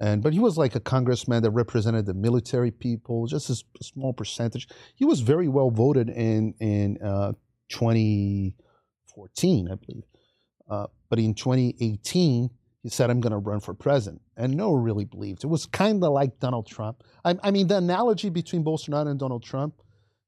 And 0.00 0.20
but 0.22 0.32
he 0.32 0.40
was 0.40 0.58
like 0.58 0.74
a 0.74 0.80
congressman 0.80 1.44
that 1.44 1.52
represented 1.52 2.06
the 2.06 2.14
military 2.14 2.72
people, 2.72 3.26
just 3.26 3.50
a 3.50 3.56
small 3.82 4.12
percentage. 4.12 4.66
He 4.96 5.04
was 5.04 5.20
very 5.20 5.46
well 5.48 5.70
voted 5.70 6.08
in 6.08 6.54
in 6.60 6.98
uh, 7.02 7.34
2014, 7.68 9.68
I 9.70 9.76
believe. 9.76 10.02
Uh, 10.68 10.88
but 11.08 11.20
in 11.20 11.34
2018, 11.34 12.50
he 12.82 12.88
said, 12.88 13.10
"I'm 13.10 13.20
going 13.20 13.32
to 13.32 13.38
run 13.38 13.60
for 13.60 13.74
president," 13.74 14.22
and 14.36 14.56
no 14.56 14.72
one 14.72 14.82
really 14.82 15.04
believed. 15.04 15.44
It 15.44 15.48
was 15.48 15.66
kind 15.66 16.02
of 16.02 16.12
like 16.12 16.40
Donald 16.40 16.66
Trump. 16.66 17.04
I, 17.24 17.36
I 17.44 17.52
mean, 17.52 17.68
the 17.68 17.76
analogy 17.76 18.28
between 18.28 18.64
Bolsonaro 18.64 19.06
and 19.06 19.20
Donald 19.20 19.44
Trump 19.44 19.82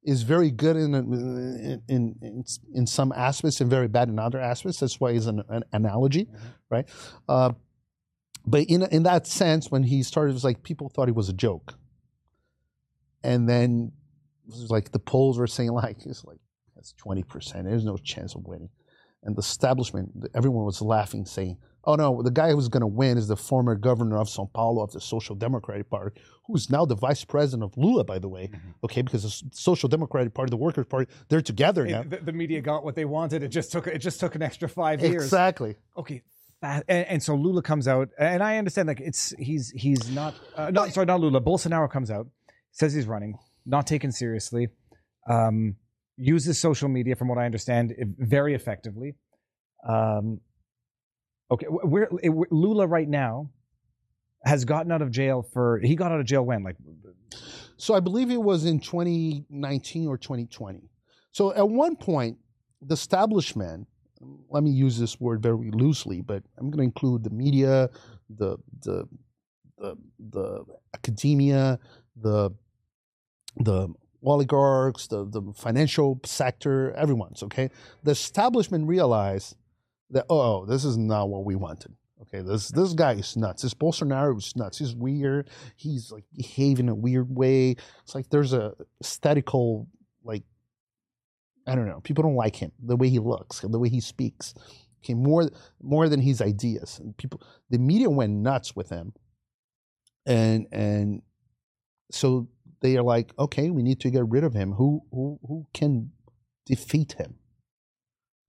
is 0.05 0.23
very 0.23 0.51
good 0.51 0.77
in 0.77 0.95
in 0.95 1.83
in, 1.89 2.45
in, 2.75 2.87
some 2.87 3.13
aspects 3.13 3.61
and 3.61 3.71
very 3.71 3.89
bad 3.89 4.09
in 4.09 4.19
other 4.19 4.39
aspects. 4.39 4.81
That's 4.81 5.01
why 5.01 5.13
it's 5.13 5.27
an, 5.27 5.43
an 5.49 5.65
analogy, 5.73 6.29
right? 6.71 6.87
Uh, 7.29 7.53
but 8.47 8.65
in 8.65 8.83
in 8.83 9.05
that 9.05 9.27
sense, 9.27 9.71
when 9.71 9.83
he 9.83 10.03
started, 10.03 10.31
it 10.31 10.35
was 10.35 10.45
like 10.45 10.63
people 10.63 10.91
thought 10.91 11.09
he 11.09 11.13
was 11.13 11.31
a 11.31 11.33
joke, 11.33 11.75
and 13.23 13.49
then 13.49 13.93
it 14.47 14.51
was 14.51 14.71
like 14.71 14.93
the 14.93 14.99
polls 14.99 15.39
were 15.39 15.47
saying 15.47 15.73
like 15.73 16.05
it's 16.05 16.25
like 16.25 16.39
that's 16.77 16.93
twenty 16.93 17.23
percent. 17.23 17.65
There's 17.65 17.85
no 17.85 17.97
chance 17.97 18.35
of 18.35 18.45
winning, 18.45 18.69
and 19.23 19.35
the 19.35 19.41
establishment, 19.41 20.13
everyone 20.35 20.65
was 20.65 20.83
laughing, 20.83 21.25
saying. 21.25 21.59
Oh 21.87 21.97
no! 21.97 22.23
The 22.23 22.31
guy 22.31 22.51
who's 22.53 22.69
going 22.69 22.81
to 22.81 22.87
win 22.87 23.19
is 23.19 23.29
the 23.29 23.37
former 23.37 23.75
governor 23.75 24.19
of 24.19 24.29
São 24.29 24.51
Paulo 24.53 24.83
of 24.83 24.93
the 24.93 25.01
Social 25.01 25.35
Democratic 25.35 25.91
Party, 25.91 26.21
who's 26.47 26.71
now 26.71 26.85
the 26.85 26.95
vice 26.95 27.25
president 27.25 27.63
of 27.63 27.77
Lula, 27.77 28.05
by 28.05 28.19
the 28.19 28.29
way. 28.29 28.51
Okay, 28.83 29.03
because 29.03 29.23
the 29.23 29.51
Social 29.53 29.89
Democratic 29.89 30.35
Party, 30.35 30.51
the 30.51 30.57
Workers' 30.57 30.87
Party, 30.87 31.11
they're 31.29 31.43
together 31.43 31.87
now. 31.87 32.03
The, 32.03 32.19
the 32.19 32.33
media 32.33 32.61
got 32.61 32.85
what 32.85 32.95
they 32.95 33.05
wanted. 33.05 33.43
It 33.43 33.49
just 33.49 33.71
took. 33.73 33.87
It 33.87 33.99
just 33.99 34.21
took 34.21 34.35
an 34.35 34.43
extra 34.43 34.69
five 34.69 35.01
years. 35.03 35.25
Exactly. 35.25 35.77
Okay. 35.97 36.23
And, 36.63 36.85
and 36.89 37.23
so 37.23 37.35
Lula 37.35 37.61
comes 37.61 37.87
out, 37.87 38.09
and 38.19 38.43
I 38.43 38.57
understand 38.57 38.89
like 38.89 39.01
it's 39.01 39.35
he's 39.39 39.71
he's 39.71 40.11
not 40.11 40.35
uh, 40.57 40.71
not 40.71 40.95
sorry 40.95 41.05
not 41.05 41.21
Lula. 41.21 41.41
Bolsonaro 41.41 41.91
comes 41.91 42.11
out, 42.11 42.27
says 42.73 42.95
he's 42.95 43.07
running, 43.07 43.37
not 43.67 43.87
taken 43.87 44.11
seriously, 44.11 44.69
um, 45.29 45.77
uses 46.17 46.59
social 46.59 46.89
media 46.89 47.17
from 47.17 47.29
what 47.29 47.37
I 47.37 47.45
understand 47.45 47.95
very 48.19 48.55
effectively. 48.55 49.15
Um, 49.87 50.41
okay, 51.51 51.67
eh, 51.67 52.29
wh- 52.29 52.53
Lula 52.53 52.87
right 52.87 53.09
now 53.09 53.51
has 54.45 54.65
gotten 54.65 54.93
out 54.93 55.03
of 55.03 55.11
jail 55.11 55.43
for 55.43 55.81
he 55.83 55.95
got 55.95 56.13
out 56.13 56.21
of 56.21 56.27
jail 56.27 56.43
when 56.45 56.63
like 56.63 56.77
So 57.77 57.95
I 57.95 58.01
believe 58.01 58.31
it 58.31 58.43
was 58.43 58.65
in 58.65 58.79
2019 58.81 60.07
or 60.07 60.19
2020. 60.19 60.91
So 61.33 61.53
at 61.55 61.69
one 61.69 61.97
point, 61.97 62.39
the 62.81 62.95
establishment, 62.95 63.89
let 64.51 64.63
me 64.63 64.71
use 64.71 64.99
this 64.99 65.21
word 65.21 65.43
very 65.43 65.71
loosely, 65.71 66.21
but 66.21 66.43
I'm 66.59 66.71
going 66.71 66.79
to 66.79 66.85
include 66.85 67.25
the 67.25 67.31
media, 67.31 67.91
the 68.29 68.57
the 68.83 69.09
the, 69.79 69.97
the 70.31 70.65
academia, 70.95 71.79
the 72.17 72.51
the 73.57 73.89
oligarchs, 74.23 75.07
the, 75.07 75.27
the 75.27 75.53
financial 75.55 76.21
sector, 76.25 76.93
everyone's 76.95 77.43
okay. 77.43 77.71
The 78.03 78.13
establishment 78.13 78.89
realized 78.89 79.57
that 80.11 80.27
oh, 80.29 80.67
this 80.67 80.85
is 80.85 80.97
not 80.97 81.29
what 81.29 81.45
we 81.45 81.55
wanted. 81.55 81.95
Okay, 82.23 82.41
this 82.41 82.69
this 82.69 82.93
guy 82.93 83.13
is 83.15 83.37
nuts. 83.37 83.63
This 83.63 83.75
Bolsonaro 83.75 84.37
is 84.39 84.55
nuts. 84.57 84.79
He's 84.79 84.95
weird. 84.95 85.51
He's 85.77 86.11
like 86.11 86.25
behaving 86.35 86.89
a 86.89 86.95
weird 86.95 87.35
way. 87.35 87.77
It's 88.03 88.15
like 88.15 88.31
there's 88.31 88.53
a 88.53 88.73
aesthetical 89.03 89.89
like 90.23 90.43
I 91.67 91.75
don't 91.75 91.87
know. 91.87 92.01
People 92.01 92.23
don't 92.23 92.37
like 92.37 92.57
him 92.57 92.73
the 92.83 92.97
way 92.97 93.09
he 93.09 93.19
looks, 93.19 93.61
the 93.61 93.79
way 93.79 93.89
he 93.89 94.01
speaks. 94.01 94.55
Okay, 95.05 95.15
more 95.15 95.51
more 95.83 96.09
than 96.09 96.21
his 96.21 96.41
ideas. 96.41 96.99
And 96.99 97.17
people, 97.17 97.43
the 97.69 97.79
media 97.79 98.09
went 98.09 98.33
nuts 98.33 98.75
with 98.75 98.89
him, 98.89 99.13
and 100.25 100.67
and 100.73 101.23
so 102.11 102.49
they 102.81 102.97
are 102.97 103.03
like, 103.03 103.33
okay, 103.39 103.71
we 103.71 103.83
need 103.83 104.01
to 104.01 104.11
get 104.11 104.29
rid 104.29 104.45
of 104.45 104.55
him. 104.55 104.73
Who 104.73 105.03
who 105.11 105.39
who 105.47 105.67
can 105.75 106.13
defeat 106.65 107.13
him? 107.13 107.35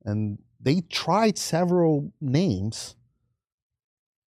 And 0.05 0.39
they 0.65 0.81
tried 0.81 1.37
several 1.37 2.11
names, 2.19 2.95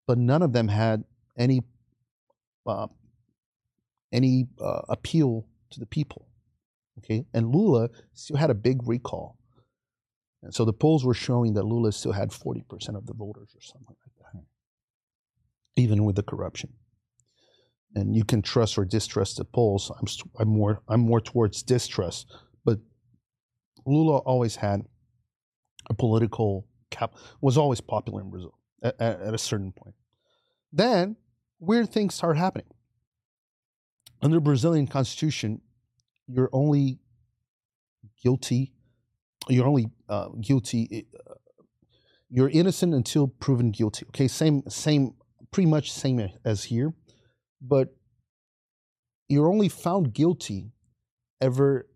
but 0.07 0.18
none 0.18 0.41
of 0.41 0.53
them 0.53 0.68
had 0.68 1.05
any 1.36 1.62
uh, 2.64 2.86
any 4.12 4.47
uh, 4.61 4.82
appeal 4.89 5.47
to 5.70 5.80
the 5.80 5.86
people. 5.86 6.28
Okay, 6.99 7.26
and 7.34 7.55
Lula 7.55 7.91
still 8.14 8.36
had 8.36 8.51
a 8.51 8.55
big 8.55 8.86
recall, 8.89 9.36
and 10.43 10.55
so 10.55 10.64
the 10.64 10.72
polls 10.72 11.05
were 11.05 11.14
showing 11.14 11.55
that 11.55 11.64
Lula 11.64 11.93
still 11.93 12.12
had 12.12 12.32
forty 12.32 12.62
percent 12.62 12.97
of 12.97 13.07
the 13.07 13.14
voters 13.14 13.55
or 13.55 13.61
something 13.61 13.97
like 14.05 14.32
that, 14.32 14.43
even 15.76 16.05
with 16.05 16.16
the 16.16 16.22
corruption. 16.22 16.72
And 17.95 18.14
you 18.14 18.24
can 18.24 18.43
trust 18.43 18.78
or 18.78 18.84
distrust 18.84 19.39
the 19.39 19.45
polls. 19.45 19.91
I'm 19.99 20.07
I'm 20.39 20.49
more 20.49 20.82
I'm 20.89 21.01
more 21.01 21.20
towards 21.20 21.64
distrust, 21.64 22.32
but 22.64 22.78
Lula 23.86 24.18
always 24.18 24.57
had 24.57 24.86
political 25.95 26.66
cap 26.91 27.14
was 27.41 27.57
always 27.57 27.80
popular 27.80 28.20
in 28.20 28.30
Brazil 28.30 28.59
at, 28.82 29.01
at, 29.01 29.34
a 29.34 29.39
certain 29.39 29.72
point. 29.72 29.95
Then 30.72 31.16
weird 31.59 31.91
things 31.91 32.14
start 32.14 32.36
happening. 32.36 32.66
Under 34.20 34.41
Brazilian 34.41 34.86
constitution, 34.86 35.61
you're 36.26 36.51
only 36.53 36.99
guilty. 38.22 38.72
You're 39.49 39.66
only 39.66 39.91
uh, 40.09 40.28
guilty. 40.41 41.07
Uh, 41.28 41.34
you're 42.28 42.51
innocent 42.51 42.95
until 42.95 43.28
proven 43.28 43.70
guilty. 43.70 44.05
Okay, 44.09 44.28
same, 44.28 44.62
same, 44.68 45.14
pretty 45.51 45.68
much 45.68 45.93
same 45.93 46.28
as 46.45 46.64
here, 46.64 46.93
but 47.62 47.95
you're 49.28 49.49
only 49.49 49.68
found 49.68 50.12
guilty 50.12 50.72
ever 51.41 51.89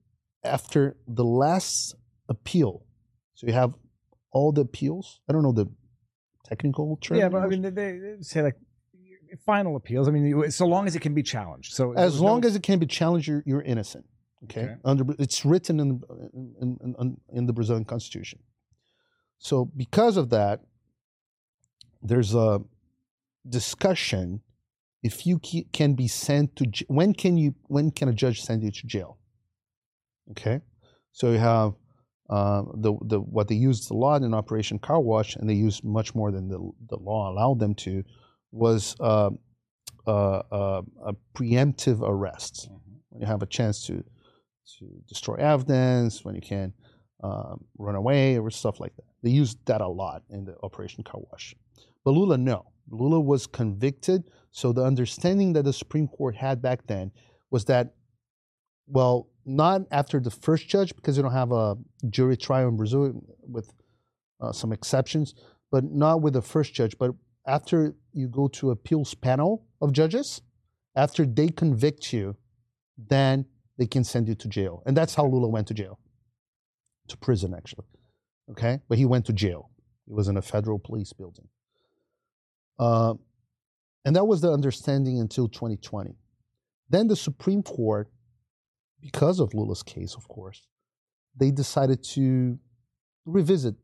after 0.44 0.96
the 1.06 1.24
last 1.24 1.94
appeal. 2.28 2.84
So 3.42 3.48
you 3.48 3.54
have 3.54 3.74
all 4.30 4.52
the 4.52 4.60
appeals. 4.60 5.20
I 5.28 5.32
don't 5.32 5.42
know 5.42 5.50
the 5.52 5.66
technical 6.44 6.96
term. 6.98 7.18
yeah, 7.18 7.28
but 7.28 7.42
I 7.42 7.48
mean 7.48 7.60
they, 7.62 7.70
they 7.70 8.16
say 8.20 8.40
like 8.42 8.56
final 9.44 9.74
appeals. 9.74 10.06
I 10.06 10.12
mean 10.12 10.24
you- 10.26 10.48
so 10.50 10.64
long 10.66 10.86
as 10.86 10.94
it 10.94 11.00
can 11.00 11.12
be 11.12 11.24
challenged. 11.24 11.72
So 11.74 11.92
as 11.92 12.20
long 12.20 12.44
as 12.44 12.54
it 12.54 12.62
can 12.62 12.78
be 12.78 12.86
challenged, 12.86 13.26
you're, 13.26 13.42
you're 13.44 13.62
innocent. 13.62 14.06
Okay, 14.44 14.62
Okay. 14.62 14.74
under 14.84 15.04
it's 15.18 15.44
written 15.44 15.80
in, 15.80 16.00
in 16.60 16.78
in 16.84 16.94
in 17.00 17.16
in 17.32 17.46
the 17.46 17.52
Brazilian 17.52 17.84
constitution. 17.84 18.38
So 19.38 19.64
because 19.64 20.16
of 20.16 20.30
that, 20.30 20.60
there's 22.00 22.32
a 22.34 22.60
discussion 23.48 24.40
if 25.02 25.26
you 25.26 25.40
can 25.72 25.94
be 25.94 26.06
sent 26.06 26.54
to 26.56 26.64
when 26.86 27.12
can 27.12 27.36
you 27.36 27.54
when 27.66 27.90
can 27.90 28.08
a 28.08 28.12
judge 28.12 28.40
send 28.40 28.62
you 28.62 28.70
to 28.70 28.86
jail? 28.86 29.18
Okay, 30.30 30.60
so 31.10 31.32
you 31.32 31.38
have 31.38 31.74
uh, 32.30 32.62
the 32.74 32.94
the 33.02 33.20
what 33.20 33.48
they 33.48 33.54
used 33.54 33.90
a 33.90 33.94
lot 33.94 34.22
in 34.22 34.34
Operation 34.34 34.78
Car 34.78 35.00
Wash, 35.00 35.36
and 35.36 35.48
they 35.48 35.54
used 35.54 35.84
much 35.84 36.14
more 36.14 36.30
than 36.30 36.48
the 36.48 36.58
the 36.88 36.96
law 36.96 37.30
allowed 37.30 37.58
them 37.58 37.74
to, 37.74 38.04
was 38.50 38.96
uh, 39.00 39.30
uh, 40.06 40.42
uh, 40.50 40.82
a 41.04 41.14
preemptive 41.34 42.00
arrest 42.00 42.68
when 43.10 43.20
you 43.20 43.26
have 43.26 43.42
a 43.42 43.46
chance 43.46 43.86
to 43.86 44.04
to 44.78 44.86
destroy 45.08 45.34
evidence, 45.34 46.24
when 46.24 46.34
you 46.34 46.40
can 46.40 46.72
um, 47.22 47.64
run 47.78 47.94
away 47.94 48.38
or 48.38 48.50
stuff 48.50 48.80
like 48.80 48.94
that. 48.96 49.04
They 49.22 49.30
used 49.30 49.58
that 49.66 49.80
a 49.80 49.88
lot 49.88 50.22
in 50.30 50.44
the 50.44 50.56
Operation 50.62 51.04
Car 51.04 51.20
Wash. 51.30 51.54
But 52.04 52.12
Lula, 52.12 52.38
no. 52.38 52.66
Lula 52.90 53.20
was 53.20 53.46
convicted. 53.46 54.24
So 54.50 54.72
the 54.72 54.84
understanding 54.84 55.52
that 55.54 55.64
the 55.64 55.72
Supreme 55.72 56.08
Court 56.08 56.34
had 56.34 56.60
back 56.60 56.86
then 56.86 57.12
was 57.50 57.64
that, 57.66 57.94
well, 58.86 59.28
not 59.44 59.82
after 59.90 60.20
the 60.20 60.30
first 60.30 60.68
judge, 60.68 60.94
because 60.94 61.16
you 61.16 61.22
don't 61.22 61.32
have 61.32 61.52
a 61.52 61.76
jury 62.08 62.36
trial 62.36 62.68
in 62.68 62.76
Brazil 62.76 63.12
with 63.42 63.72
uh, 64.40 64.52
some 64.52 64.72
exceptions, 64.72 65.34
but 65.70 65.84
not 65.84 66.20
with 66.20 66.34
the 66.34 66.42
first 66.42 66.74
judge, 66.74 66.96
but 66.98 67.12
after 67.46 67.94
you 68.12 68.28
go 68.28 68.48
to 68.48 68.70
appeals 68.70 69.14
panel 69.14 69.64
of 69.80 69.92
judges, 69.92 70.42
after 70.94 71.24
they 71.24 71.48
convict 71.48 72.12
you, 72.12 72.36
then 72.96 73.44
they 73.78 73.86
can 73.86 74.04
send 74.04 74.28
you 74.28 74.34
to 74.34 74.48
jail. 74.48 74.82
And 74.86 74.96
that's 74.96 75.14
how 75.14 75.26
Lula 75.26 75.48
went 75.48 75.66
to 75.68 75.74
jail, 75.74 75.98
to 77.08 77.16
prison 77.16 77.54
actually. 77.54 77.86
Okay, 78.50 78.80
but 78.88 78.98
he 78.98 79.06
went 79.06 79.24
to 79.26 79.32
jail. 79.32 79.70
He 80.06 80.12
was 80.12 80.28
in 80.28 80.36
a 80.36 80.42
federal 80.42 80.78
police 80.78 81.12
building. 81.12 81.48
Uh, 82.78 83.14
and 84.04 84.16
that 84.16 84.24
was 84.24 84.40
the 84.40 84.50
understanding 84.52 85.20
until 85.20 85.48
2020. 85.48 86.16
Then 86.90 87.06
the 87.06 87.16
Supreme 87.16 87.62
Court, 87.62 88.10
because 89.02 89.40
of 89.40 89.52
Lula's 89.52 89.82
case, 89.82 90.14
of 90.14 90.26
course, 90.28 90.66
they 91.36 91.50
decided 91.50 92.02
to 92.02 92.58
revisit 93.26 93.74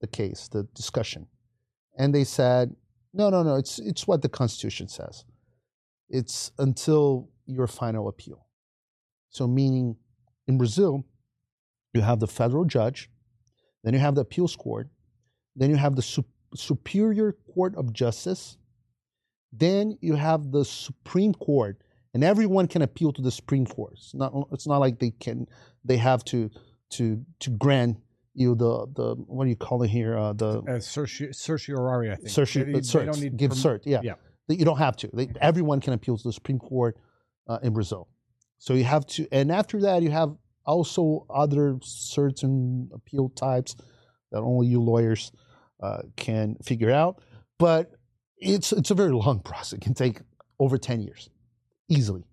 the 0.00 0.06
case, 0.06 0.48
the 0.48 0.64
discussion. 0.74 1.26
And 1.98 2.14
they 2.14 2.24
said, 2.24 2.76
no, 3.12 3.30
no, 3.30 3.42
no, 3.42 3.56
it's, 3.56 3.78
it's 3.78 4.06
what 4.06 4.22
the 4.22 4.28
Constitution 4.28 4.86
says. 4.88 5.24
It's 6.08 6.52
until 6.58 7.30
your 7.46 7.66
final 7.66 8.08
appeal. 8.08 8.46
So, 9.30 9.46
meaning 9.46 9.96
in 10.46 10.58
Brazil, 10.58 11.04
you 11.94 12.02
have 12.02 12.20
the 12.20 12.26
federal 12.26 12.64
judge, 12.64 13.10
then 13.82 13.94
you 13.94 14.00
have 14.00 14.14
the 14.14 14.20
appeals 14.20 14.54
court, 14.54 14.88
then 15.56 15.70
you 15.70 15.76
have 15.76 15.96
the 15.96 16.02
su- 16.02 16.24
Superior 16.54 17.32
Court 17.54 17.74
of 17.76 17.92
Justice, 17.92 18.58
then 19.52 19.98
you 20.00 20.14
have 20.14 20.50
the 20.52 20.64
Supreme 20.64 21.34
Court, 21.34 21.82
and 22.14 22.24
everyone 22.24 22.66
can 22.68 22.82
appeal 22.82 23.12
to 23.12 23.22
the 23.22 23.30
Supreme 23.30 23.66
Court. 23.66 23.92
It's 23.94 24.14
not, 24.14 24.32
it's 24.52 24.66
not 24.66 24.78
like 24.78 24.98
they 24.98 25.10
can, 25.10 25.46
they 25.84 25.96
have 25.98 26.24
to, 26.26 26.50
to, 26.90 27.24
to 27.40 27.50
grant 27.50 27.98
you 28.34 28.54
the, 28.54 28.86
the 28.94 29.14
what 29.26 29.44
do 29.44 29.50
you 29.50 29.56
call 29.56 29.82
it 29.82 29.90
here? 29.90 30.16
Uh, 30.16 30.32
the 30.32 30.58
Uh, 30.60 30.78
certi- 30.78 31.34
certiorari, 31.34 32.10
I 32.10 32.16
think. 32.16 32.28
certi- 32.28 32.64
They- 32.64 32.70
uh, 32.72 32.74
they 32.74 32.80
cert, 32.80 33.04
don't 33.06 33.20
need 33.20 33.30
to 33.30 33.36
give 33.36 33.50
cert, 33.52 33.80
yeah. 33.84 34.00
yeah. 34.02 34.14
That 34.48 34.58
You 34.58 34.64
don't 34.64 34.78
have 34.78 34.96
to. 34.98 35.10
They, 35.12 35.28
everyone 35.40 35.80
can 35.80 35.92
appeal 35.92 36.16
to 36.16 36.22
the 36.22 36.32
Supreme 36.32 36.58
Court 36.58 36.96
uh, 37.48 37.58
in 37.62 37.72
Brazil. 37.72 38.08
So 38.58 38.74
you 38.74 38.84
have 38.84 39.04
to, 39.06 39.26
and 39.32 39.52
after 39.52 39.80
that, 39.82 40.02
you 40.02 40.10
have 40.10 40.34
also 40.64 41.26
other 41.30 41.78
certain 41.82 42.90
appeal 42.94 43.28
types 43.30 43.76
that 44.32 44.38
only 44.40 44.66
you 44.66 44.80
lawyers 44.82 45.32
uh, 45.82 46.02
can 46.16 46.56
figure 46.62 46.90
out. 46.90 47.22
But 47.58 47.92
it's 48.36 48.72
it's 48.72 48.90
a 48.90 48.94
very 48.94 49.12
long 49.12 49.40
process. 49.44 49.74
It 49.74 49.80
can 49.80 49.94
take 49.94 50.20
over 50.58 50.76
ten 50.78 51.00
years, 51.00 51.28
easily. 51.88 52.24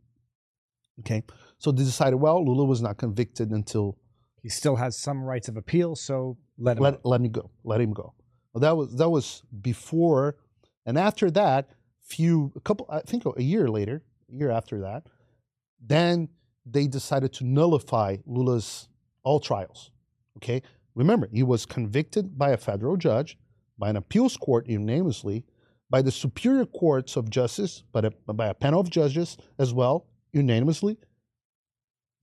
Okay, 1.00 1.24
so 1.58 1.72
they 1.72 1.84
decided. 1.84 2.18
Well, 2.18 2.44
Lula 2.46 2.66
was 2.66 2.82
not 2.82 2.98
convicted 2.98 3.52
until 3.52 3.98
He 4.42 4.50
still 4.50 4.76
has 4.76 4.98
some 4.98 5.24
rights 5.24 5.48
of 5.48 5.58
appeal, 5.58 5.96
so 5.96 6.38
let 6.58 6.78
him. 6.78 6.84
let 6.84 6.94
out. 6.96 7.06
let 7.06 7.22
me 7.22 7.30
go, 7.30 7.52
let 7.64 7.82
him 7.82 7.94
go. 7.94 8.14
Well, 8.54 8.62
that 8.62 8.78
was 8.78 8.96
that 8.96 9.10
was 9.10 9.44
before, 9.62 10.38
and 10.86 10.98
after 10.98 11.30
that, 11.32 11.70
few 12.02 12.54
a 12.56 12.60
couple, 12.62 12.86
I 12.90 13.00
think 13.02 13.24
a 13.26 13.44
year 13.44 13.68
later, 13.68 14.04
a 14.32 14.34
year 14.34 14.52
after 14.52 14.80
that, 14.82 15.08
then 15.82 16.30
they 16.66 16.88
decided 16.88 17.34
to 17.34 17.44
nullify 17.46 18.18
Lula's 18.26 18.88
all 19.24 19.40
trials. 19.40 19.92
Okay, 20.38 20.62
remember 20.94 21.28
he 21.34 21.44
was 21.44 21.66
convicted 21.66 22.38
by 22.38 22.52
a 22.52 22.58
federal 22.58 22.96
judge, 22.96 23.38
by 23.78 23.90
an 23.90 23.98
appeals 23.98 24.38
court 24.38 24.68
unanimously, 24.68 25.44
by 25.90 26.02
the 26.02 26.12
superior 26.12 26.66
courts 26.66 27.16
of 27.16 27.30
justice, 27.30 27.84
but 27.92 28.14
by 28.26 28.48
a 28.48 28.54
panel 28.54 28.80
of 28.80 28.90
judges 28.90 29.38
as 29.60 29.74
well 29.74 30.08
unanimously, 30.34 30.98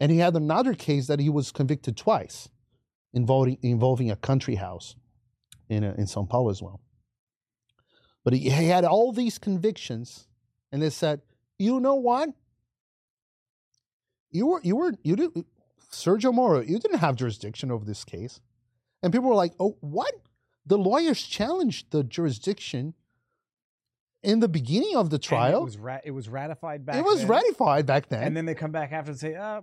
and 0.00 0.10
he 0.10 0.18
had 0.18 0.34
another 0.34 0.74
case 0.74 1.06
that 1.06 1.20
he 1.20 1.30
was 1.30 1.52
convicted 1.52 1.96
twice 1.96 2.48
involving 3.14 3.58
involving 3.62 4.10
a 4.10 4.16
country 4.16 4.56
house 4.56 4.96
in 5.68 5.84
uh, 5.84 5.94
in 5.96 6.06
São 6.06 6.28
Paulo 6.28 6.50
as 6.50 6.62
well. 6.62 6.80
But 8.24 8.34
he, 8.34 8.50
he 8.50 8.66
had 8.66 8.84
all 8.84 9.12
these 9.12 9.38
convictions, 9.38 10.26
and 10.70 10.82
they 10.82 10.90
said, 10.90 11.22
"You 11.58 11.80
know 11.80 11.94
what? 11.94 12.30
You 14.30 14.46
were 14.46 14.60
you 14.62 14.76
were 14.76 14.92
you 15.02 15.16
did 15.16 15.44
Sergio 15.90 16.32
Moro. 16.32 16.60
You 16.60 16.78
didn't 16.78 16.98
have 16.98 17.16
jurisdiction 17.16 17.70
over 17.70 17.84
this 17.84 18.04
case." 18.04 18.40
And 19.02 19.12
people 19.12 19.28
were 19.28 19.34
like, 19.34 19.54
"Oh, 19.58 19.76
what? 19.80 20.12
The 20.64 20.78
lawyers 20.78 21.22
challenged 21.22 21.90
the 21.90 22.04
jurisdiction 22.04 22.94
in 24.22 24.40
the 24.40 24.48
beginning 24.48 24.96
of 24.96 25.10
the 25.10 25.16
And 25.16 25.22
trial. 25.22 25.60
it 25.60 25.64
was 25.64 25.78
ra- 25.78 26.00
it 26.04 26.10
was 26.12 26.28
ratified 26.28 26.84
back. 26.86 26.96
It 26.96 27.04
was 27.04 27.20
then, 27.20 27.28
ratified 27.28 27.86
back 27.86 28.08
then. 28.08 28.22
and 28.22 28.36
then 28.36 28.46
they 28.46 28.54
come 28.54 28.70
back 28.72 28.92
after 28.92 29.10
and 29.10 29.18
say, 29.20 29.34
uh, 29.34 29.62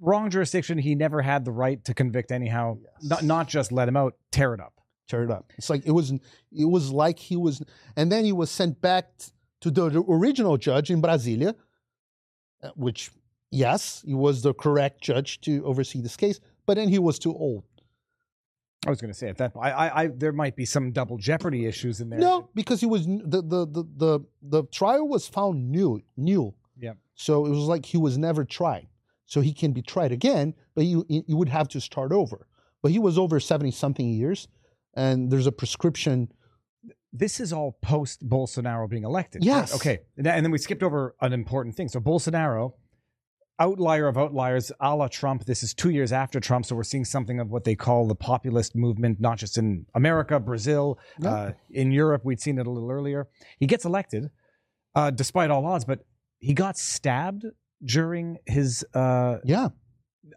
"Wrong 0.00 0.30
jurisdiction. 0.30 0.78
He 0.78 0.94
never 0.94 1.22
had 1.22 1.44
the 1.44 1.52
right 1.52 1.84
to 1.84 1.94
convict 1.94 2.30
anyhow. 2.32 2.78
Yes. 2.82 3.08
Not 3.10 3.22
not 3.24 3.48
just 3.48 3.72
let 3.72 3.88
him 3.88 3.96
out, 3.96 4.14
tear 4.30 4.54
it 4.54 4.60
up." 4.60 4.74
tear 5.08 5.24
it 5.24 5.30
up. 5.32 5.52
It's 5.58 5.68
like 5.68 5.84
it 5.84 5.90
was 5.90 6.12
it 6.52 6.66
was 6.66 6.92
like 6.92 7.18
he 7.18 7.36
was 7.36 7.60
and 7.96 8.12
then 8.12 8.24
he 8.24 8.30
was 8.30 8.48
sent 8.48 8.80
back 8.80 9.06
to 9.60 9.68
the 9.68 10.04
original 10.08 10.56
judge 10.56 10.88
in 10.88 11.02
Brasilia, 11.02 11.56
uh, 12.62 12.70
which 12.76 13.10
yes, 13.50 14.02
he 14.06 14.14
was 14.14 14.42
the 14.42 14.54
correct 14.54 15.00
judge 15.00 15.40
to 15.40 15.64
oversee 15.64 16.00
this 16.00 16.16
case, 16.16 16.38
but 16.64 16.74
then 16.76 16.88
he 16.88 17.00
was 17.00 17.18
too 17.18 17.34
old. 17.34 17.64
I 18.86 18.90
was 18.90 19.00
going 19.00 19.12
to 19.12 19.18
say 19.18 19.28
at 19.28 19.36
that 19.38 19.52
point, 19.54 19.66
I, 19.66 19.70
I, 19.70 20.02
I, 20.02 20.06
there 20.08 20.32
might 20.32 20.56
be 20.56 20.64
some 20.64 20.90
double 20.92 21.18
jeopardy 21.18 21.66
issues 21.66 22.00
in 22.00 22.08
there. 22.08 22.18
No, 22.18 22.48
because 22.54 22.80
he 22.80 22.86
was 22.86 23.06
the 23.06 23.42
the 23.42 23.66
the 23.66 23.84
the, 23.96 24.20
the 24.42 24.62
trial 24.72 25.06
was 25.06 25.28
found 25.28 25.70
new 25.70 26.02
new. 26.16 26.54
Yep. 26.78 26.96
So 27.14 27.44
it 27.46 27.50
was 27.50 27.66
like 27.66 27.84
he 27.84 27.98
was 27.98 28.16
never 28.16 28.44
tried. 28.44 28.88
So 29.26 29.40
he 29.42 29.52
can 29.52 29.72
be 29.72 29.82
tried 29.82 30.12
again, 30.12 30.54
but 30.74 30.86
you 30.86 31.04
you 31.08 31.36
would 31.36 31.50
have 31.50 31.68
to 31.68 31.80
start 31.80 32.10
over. 32.12 32.46
But 32.82 32.92
he 32.92 32.98
was 32.98 33.18
over 33.18 33.38
70 33.38 33.70
something 33.72 34.08
years 34.08 34.48
and 34.94 35.30
there's 35.30 35.46
a 35.46 35.52
prescription 35.52 36.32
This 37.12 37.40
is 37.40 37.52
all 37.52 37.72
post 37.82 38.28
Bolsonaro 38.28 38.88
being 38.88 39.04
elected. 39.04 39.44
Yes. 39.44 39.74
Okay. 39.74 40.00
And 40.16 40.24
then 40.26 40.50
we 40.50 40.58
skipped 40.58 40.82
over 40.82 41.14
an 41.20 41.32
important 41.32 41.74
thing. 41.76 41.88
So 41.88 42.00
Bolsonaro, 42.00 42.72
outlier 43.60 44.08
of 44.08 44.16
outliers, 44.18 44.72
a 44.80 44.96
la 44.96 45.06
Trump. 45.08 45.44
This 45.44 45.62
is 45.62 45.74
two 45.74 45.90
years 45.90 46.12
after 46.12 46.40
Trump, 46.40 46.64
so 46.66 46.74
we're 46.74 46.82
seeing 46.82 47.04
something 47.04 47.38
of 47.38 47.50
what 47.50 47.64
they 47.64 47.74
call 47.76 48.08
the 48.08 48.14
populist 48.14 48.74
movement, 48.74 49.20
not 49.20 49.38
just 49.38 49.58
in 49.58 49.86
America, 49.94 50.40
Brazil, 50.40 50.98
Yeah. 51.18 51.30
uh, 51.30 51.52
in 51.70 51.92
Europe. 51.92 52.24
We'd 52.24 52.40
seen 52.40 52.58
it 52.58 52.66
a 52.66 52.70
little 52.70 52.90
earlier. 52.90 53.28
He 53.58 53.66
gets 53.66 53.84
elected, 53.84 54.30
uh, 54.94 55.10
despite 55.10 55.50
all 55.50 55.64
odds, 55.66 55.84
but 55.84 56.00
he 56.38 56.54
got 56.54 56.78
stabbed 56.78 57.44
during 57.84 58.38
his. 58.46 58.84
Uh, 58.94 59.38
yeah 59.44 59.68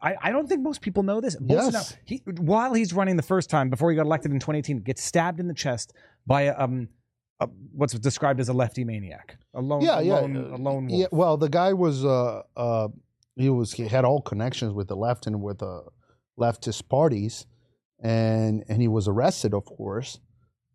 I, 0.01 0.15
I 0.21 0.31
don't 0.31 0.47
think 0.47 0.61
most 0.61 0.81
people 0.81 1.03
know 1.03 1.21
this. 1.21 1.35
Yes. 1.45 1.95
He, 2.05 2.21
while 2.25 2.73
he's 2.73 2.93
running 2.93 3.15
the 3.15 3.23
first 3.23 3.49
time 3.49 3.69
before 3.69 3.89
he 3.91 3.95
got 3.95 4.05
elected 4.05 4.31
in 4.31 4.39
2018, 4.39 4.79
gets 4.81 5.03
stabbed 5.03 5.39
in 5.39 5.47
the 5.47 5.53
chest 5.53 5.93
by 6.25 6.43
a, 6.43 6.57
um, 6.57 6.87
a, 7.39 7.47
what's 7.73 7.93
described 7.93 8.39
as 8.39 8.49
a 8.49 8.53
lefty 8.53 8.83
maniac, 8.83 9.37
a 9.53 9.61
lone, 9.61 9.81
yeah, 9.81 9.99
a 9.99 10.01
yeah, 10.01 10.13
lone, 10.15 10.35
a 10.35 10.55
lone 10.55 10.87
wolf. 10.87 10.99
Yeah, 10.99 11.07
well, 11.11 11.37
the 11.37 11.49
guy 11.49 11.73
was 11.73 12.05
uh 12.05 12.41
uh 12.55 12.87
he 13.35 13.49
was 13.49 13.73
he 13.73 13.87
had 13.87 14.05
all 14.05 14.21
connections 14.21 14.73
with 14.73 14.87
the 14.87 14.95
left 14.95 15.27
and 15.27 15.41
with 15.41 15.61
uh 15.61 15.81
leftist 16.39 16.87
parties, 16.89 17.45
and 18.01 18.63
and 18.67 18.81
he 18.81 18.87
was 18.87 19.07
arrested, 19.07 19.53
of 19.53 19.65
course, 19.65 20.19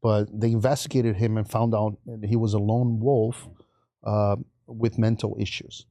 but 0.03 0.29
they 0.33 0.51
investigated 0.53 1.17
him 1.17 1.37
and 1.37 1.49
found 1.51 1.75
out 1.75 1.97
that 2.07 2.29
he 2.29 2.37
was 2.37 2.55
a 2.55 2.59
lone 2.59 3.01
wolf, 3.01 3.49
uh, 4.05 4.37
with 4.67 4.99
mental 4.99 5.37
issues. 5.41 5.87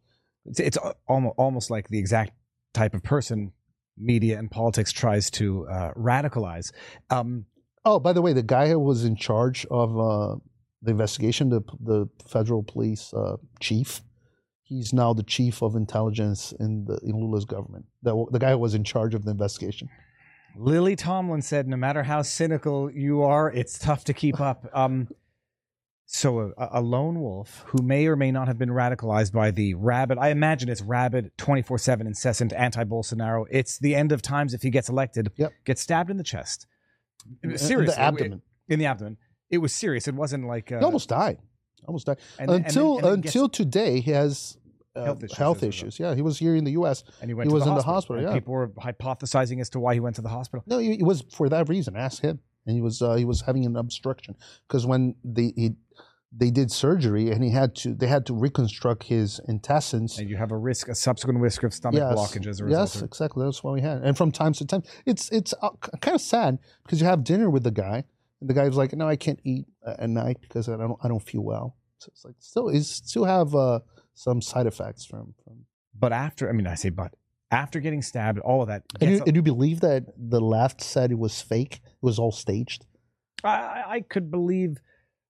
It's, 0.45 0.59
it's 0.59 0.78
almost 1.07 1.36
almost 1.38 1.70
like 1.70 1.89
the 1.89 1.99
exact 1.99 2.32
type 2.74 2.93
of 2.93 3.03
person 3.03 3.53
media 3.97 4.38
and 4.38 4.51
politics 4.51 4.91
tries 4.91 5.32
to 5.32 5.68
uh, 5.68 5.91
radicalize. 5.93 6.72
Um, 7.09 7.45
Oh, 7.89 7.99
by 8.01 8.11
the 8.11 8.22
way, 8.22 8.34
the 8.34 8.43
guy 8.43 8.68
who 8.68 8.80
was 8.80 9.05
in 9.05 9.15
charge 9.15 9.65
of 9.72 9.97
uh, 9.97 10.36
the 10.82 10.91
investigation, 10.91 11.49
the 11.49 11.61
the 11.80 12.09
federal 12.28 12.61
police 12.61 13.13
uh, 13.13 13.38
chief, 13.61 14.01
he's 14.68 14.93
now 14.93 15.13
the 15.13 15.24
chief 15.24 15.61
of 15.61 15.76
intelligence 15.76 16.53
in 16.59 16.86
the 16.86 16.99
in 17.03 17.15
Lula's 17.15 17.45
government. 17.45 17.86
The, 18.03 18.26
the 18.32 18.39
guy 18.39 18.51
who 18.51 18.57
was 18.57 18.74
in 18.74 18.84
charge 18.84 19.15
of 19.15 19.26
the 19.26 19.32
investigation. 19.32 19.89
Lily 20.57 20.95
Tomlin 20.95 21.41
said, 21.41 21.68
"No 21.68 21.78
matter 21.78 22.03
how 22.03 22.22
cynical 22.22 22.91
you 22.91 23.22
are, 23.22 23.51
it's 23.51 23.78
tough 23.80 24.03
to 24.05 24.13
keep 24.13 24.39
up." 24.39 24.70
Um, 24.74 25.07
so 26.09 26.53
a, 26.57 26.70
a 26.74 26.82
lone 26.82 27.20
wolf 27.20 27.65
who 27.68 27.84
may 27.84 28.07
or 28.07 28.15
may 28.15 28.32
not 28.32 28.47
have 28.47 28.57
been 28.57 28.70
radicalized 28.70 29.34
by 29.34 29.51
the 29.51 29.74
rabid, 29.74 30.18
I 30.18 30.30
imagine 30.30 30.70
it's 30.70 30.82
rabid, 30.82 31.32
twenty 31.38 31.61
four 31.61 31.78
seven, 31.78 32.07
incessant 32.07 32.53
anti-Bolsonaro. 32.53 33.45
It's 33.51 33.78
the 33.78 33.93
end 33.93 34.13
of 34.13 34.22
times 34.22 34.53
if 34.53 34.61
he 34.61 34.70
gets 34.70 34.88
elected. 34.88 35.32
Yep. 35.36 35.51
Gets 35.65 35.82
stabbed 35.82 36.09
in 36.09 36.15
the 36.15 36.24
chest. 36.24 36.65
Seriously, 37.43 37.76
In 37.76 37.86
the 37.86 37.99
abdomen. 37.99 38.41
In 38.70 38.80
the 38.80 38.86
abdomen. 38.86 39.18
It 39.49 39.57
was 39.57 39.74
serious. 39.74 40.07
It 40.07 40.15
wasn't 40.15 40.47
like 40.47 40.72
uh, 40.72 40.80
he 40.80 40.86
almost 40.86 41.09
died. 41.09 41.39
Almost 41.86 42.05
died. 42.07 42.17
and 42.39 42.49
and 42.49 42.63
then- 42.63 42.65
until 42.65 42.95
and 42.97 43.05
then 43.05 43.13
until 43.15 43.47
today, 43.49 43.99
he 44.01 44.11
has 44.11 44.57
uh, 44.95 45.03
Health 45.05 45.32
health 45.38 45.57
issues 45.63 45.75
issues. 45.75 45.93
as 45.95 45.99
well. 45.99 46.09
Yeah, 46.11 46.15
he 46.15 46.21
was 46.23 46.39
here 46.39 46.55
in 46.55 46.63
the 46.63 46.71
U.S. 46.71 47.03
and 47.21 47.30
he 47.30 47.34
went 47.36 47.47
he 47.47 47.49
to 47.51 47.53
was 47.55 47.63
the 47.65 47.69
in 47.69 47.75
the 47.75 47.84
hospital. 47.84 48.21
yeah. 48.21 48.34
people 48.34 48.53
were 48.53 48.69
hypothesizing 48.69 49.61
as 49.61 49.69
to 49.71 49.80
why 49.80 49.93
he 49.93 49.99
went 49.99 50.15
to 50.15 50.21
the 50.23 50.30
hospital. 50.30 50.63
No, 50.65 50.80
it 50.80 51.03
was 51.03 51.23
for 51.32 51.49
that 51.49 51.69
reason. 51.69 51.95
Ask 51.95 52.21
him. 52.23 52.39
and 52.65 52.75
he 52.75 52.82
was 52.82 53.01
uh, 53.01 53.13
he 53.15 53.23
was 53.25 53.41
having 53.41 53.65
an 53.65 53.75
obstruction 53.75 54.36
because 54.67 54.88
when 54.88 55.15
they 55.23 55.53
he, 55.55 55.75
they 56.36 56.49
did 56.51 56.71
surgery 56.71 57.30
and 57.32 57.43
he 57.43 57.51
had 57.51 57.75
to 57.75 57.93
they 57.93 58.07
had 58.07 58.25
to 58.25 58.34
reconstruct 58.34 59.03
his 59.03 59.39
intestines. 59.47 60.17
And 60.17 60.30
you 60.30 60.36
have 60.38 60.51
a 60.51 60.57
risk, 60.57 60.88
a 60.89 60.95
subsequent 60.95 61.39
risk 61.39 61.61
of 61.63 61.73
stomach 61.75 61.99
Yes. 61.99 62.15
blockage 62.15 62.47
as 62.47 62.59
a 62.59 62.65
result. 62.65 62.89
Yes, 62.95 63.01
exactly. 63.03 63.45
That's 63.45 63.63
what 63.63 63.73
we 63.75 63.82
had. 63.82 64.01
And 64.03 64.17
from 64.17 64.32
time 64.32 64.53
to 64.53 64.65
time, 64.65 64.82
it's 65.05 65.30
it's 65.32 65.53
uh, 65.61 65.69
kind 66.01 66.15
of 66.15 66.21
sad 66.21 66.57
because 66.84 66.99
you 67.01 67.05
have 67.07 67.23
dinner 67.23 67.49
with 67.51 67.63
the 67.63 67.71
guy, 67.71 68.03
and 68.42 68.50
the 68.50 68.54
guy 68.54 68.66
was 68.68 68.78
like, 68.78 68.94
"No, 68.94 69.08
I 69.08 69.16
can't 69.16 69.40
eat 69.44 69.66
at 69.86 70.10
night 70.10 70.38
because 70.42 70.70
I 70.70 70.78
don't 70.78 70.98
I 71.04 71.08
don't 71.08 71.24
feel 71.24 71.42
well." 71.44 71.78
So 72.00 72.10
it's 72.12 72.26
like 72.26 72.36
still 72.40 72.70
is 72.70 72.90
still 72.90 73.26
have 73.26 73.56
uh, 73.56 73.80
some 74.14 74.42
side 74.42 74.68
effects 74.68 75.06
from 75.06 75.34
from. 75.44 75.66
But 76.00 76.14
after, 76.14 76.48
I 76.48 76.52
mean, 76.52 76.68
I 76.68 76.76
say, 76.76 76.90
but 76.90 77.14
after 77.50 77.80
getting 77.80 78.04
stabbed, 78.04 78.40
all 78.40 78.62
of 78.62 78.68
that. 78.68 78.84
And 79.02 79.10
you, 79.12 79.24
and 79.26 79.36
you 79.36 79.42
believe 79.42 79.80
that 79.80 80.04
the 80.16 80.40
left 80.40 80.84
said 80.84 81.12
it 81.12 81.18
was 81.18 81.42
fake? 81.42 81.82
It 81.84 82.04
was 82.04 82.20
all 82.20 82.32
staged. 82.32 82.86
I, 83.44 83.84
I- 83.88 84.02
could 84.02 84.30
believe. 84.30 84.78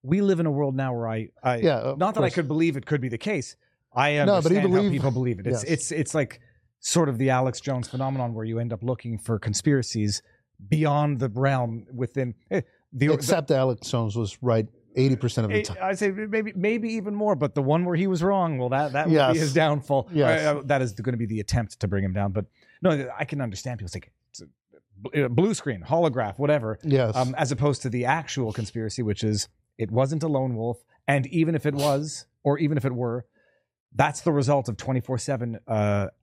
We 0.04 0.22
live 0.22 0.40
in 0.40 0.46
a 0.46 0.52
world 0.52 0.76
now 0.76 0.94
where 0.94 1.10
I, 1.10 1.30
I 1.44 1.58
Yeah, 1.58 1.96
not 1.98 2.16
that 2.16 2.24
I 2.24 2.30
could 2.30 2.48
believe 2.48 2.78
it 2.78 2.86
could 2.86 3.02
be 3.02 3.10
the 3.10 3.18
case. 3.18 3.56
I 3.94 4.14
No, 4.24 4.36
understand 4.36 4.64
but 4.64 4.78
you 4.78 4.84
how 4.84 4.90
people 4.90 5.12
believe 5.12 5.40
it. 5.40 5.48
It's 5.48 5.64
yes. 5.64 5.72
it's 5.74 5.92
it's 5.92 6.16
like 6.16 6.40
sort 6.80 7.10
of 7.10 7.18
the 7.18 7.30
Alex 7.32 7.60
Jones 7.60 7.88
phenomenon 7.90 8.34
where 8.34 8.46
you 8.46 8.60
end 8.60 8.72
up 8.72 8.84
looking 8.84 9.18
for 9.18 9.40
conspiracies 9.40 10.22
beyond 10.70 11.20
the 11.20 11.30
realm 11.30 11.88
within 11.94 12.36
eh, 12.52 12.62
the. 12.98 13.14
Except 13.14 13.52
Alex 13.52 13.90
Jones 13.90 14.16
was 14.16 14.38
right 14.42 14.68
eighty 14.98 15.16
percent 15.16 15.46
of 15.46 15.52
the 15.52 15.60
the 15.60 15.64
time. 15.64 15.78
I 15.82 15.94
say 15.94 16.12
maybe 16.12 16.52
maybe 16.56 16.90
even 16.94 17.16
more, 17.16 17.36
but 17.36 17.56
the 17.56 17.62
one 17.62 17.86
where 17.86 17.96
he 17.96 18.08
was 18.08 18.24
wrong, 18.24 18.58
well, 18.58 18.70
that 18.70 18.92
that 18.94 19.10
would 19.10 19.34
be 19.34 19.40
his 19.40 19.54
downfall. 19.54 20.10
Yes. 20.12 20.46
Uh, 20.46 20.58
uh, 20.58 20.62
that 20.66 20.82
is 20.82 20.94
going 20.94 21.14
to 21.14 21.18
be 21.18 21.26
the 21.26 21.40
attempt 21.40 21.80
to 21.80 21.88
bring 21.88 22.04
him 22.04 22.14
down. 22.14 22.32
But 22.32 22.46
no, 22.82 23.10
I 23.18 23.26
can 23.26 23.40
understand 23.42 23.80
people 23.80 23.90
say 23.90 24.02
it's 24.32 24.42
a 25.14 25.26
uh, 25.26 25.28
blue 25.30 25.54
screen, 25.54 25.84
holograph, 25.88 26.40
whatever. 26.40 26.80
Yes. 26.84 27.16
um, 27.16 27.36
as 27.38 27.52
opposed 27.52 27.84
to 27.84 27.90
the 27.90 28.06
actual 28.06 28.52
conspiracy, 28.52 29.04
which 29.04 29.24
is 29.24 29.48
it 29.78 29.92
wasn't 29.92 30.24
a 30.24 30.28
lone 30.28 30.56
wolf, 30.56 30.84
and 31.08 31.28
even 31.28 31.56
if 31.56 31.66
it 31.66 31.76
was, 31.76 32.26
or 32.44 32.58
even 32.58 32.78
if 32.78 32.86
it 32.86 32.94
were, 32.94 33.26
that's 33.94 34.22
the 34.22 34.32
result 34.32 34.68
of 34.68 34.78
twenty 34.78 35.00
four 35.00 35.18
seven 35.18 35.60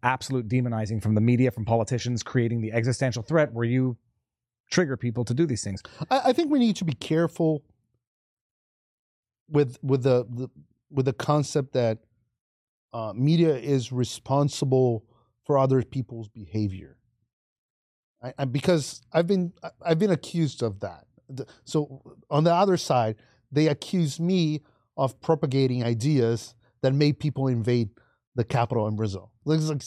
absolute 0.02 0.48
demonizing 0.48 1.02
from 1.02 1.14
the 1.14 1.20
media, 1.20 1.50
from 1.50 1.64
politicians, 1.64 2.22
creating 2.22 2.60
the 2.60 2.72
existential 2.72 3.22
threat 3.22 3.52
where 3.52 3.64
you 3.64 3.96
trigger 4.74 4.96
people 4.96 5.24
to 5.24 5.34
do 5.34 5.46
these 5.46 5.62
things. 5.62 5.82
I, 6.10 6.20
I 6.26 6.32
think 6.32 6.50
we 6.50 6.58
need 6.58 6.76
to 6.76 6.84
be 6.84 6.94
careful 6.94 7.62
with 9.48 9.78
with 9.82 10.02
the, 10.02 10.26
the 10.28 10.48
with 10.90 11.06
the 11.06 11.12
concept 11.12 11.72
that 11.74 11.98
uh, 12.92 13.12
media 13.14 13.54
is 13.56 13.92
responsible 13.92 15.04
for 15.44 15.58
other 15.58 15.82
people's 15.82 16.28
behavior. 16.28 16.96
I, 18.22 18.32
I, 18.38 18.44
because 18.44 19.02
I've 19.12 19.26
been 19.26 19.52
I've 19.80 19.98
been 19.98 20.10
accused 20.10 20.62
of 20.62 20.80
that. 20.80 21.06
So 21.64 22.02
on 22.30 22.44
the 22.44 22.52
other 22.52 22.76
side, 22.76 23.16
they 23.50 23.68
accuse 23.68 24.20
me 24.20 24.62
of 24.96 25.20
propagating 25.20 25.84
ideas 25.84 26.54
that 26.82 26.92
made 26.92 27.18
people 27.18 27.48
invade 27.48 27.90
the 28.36 28.44
capital 28.44 28.88
in 28.88 28.96
Brazil. 28.96 29.30
It's 29.46 29.68
like, 29.68 29.82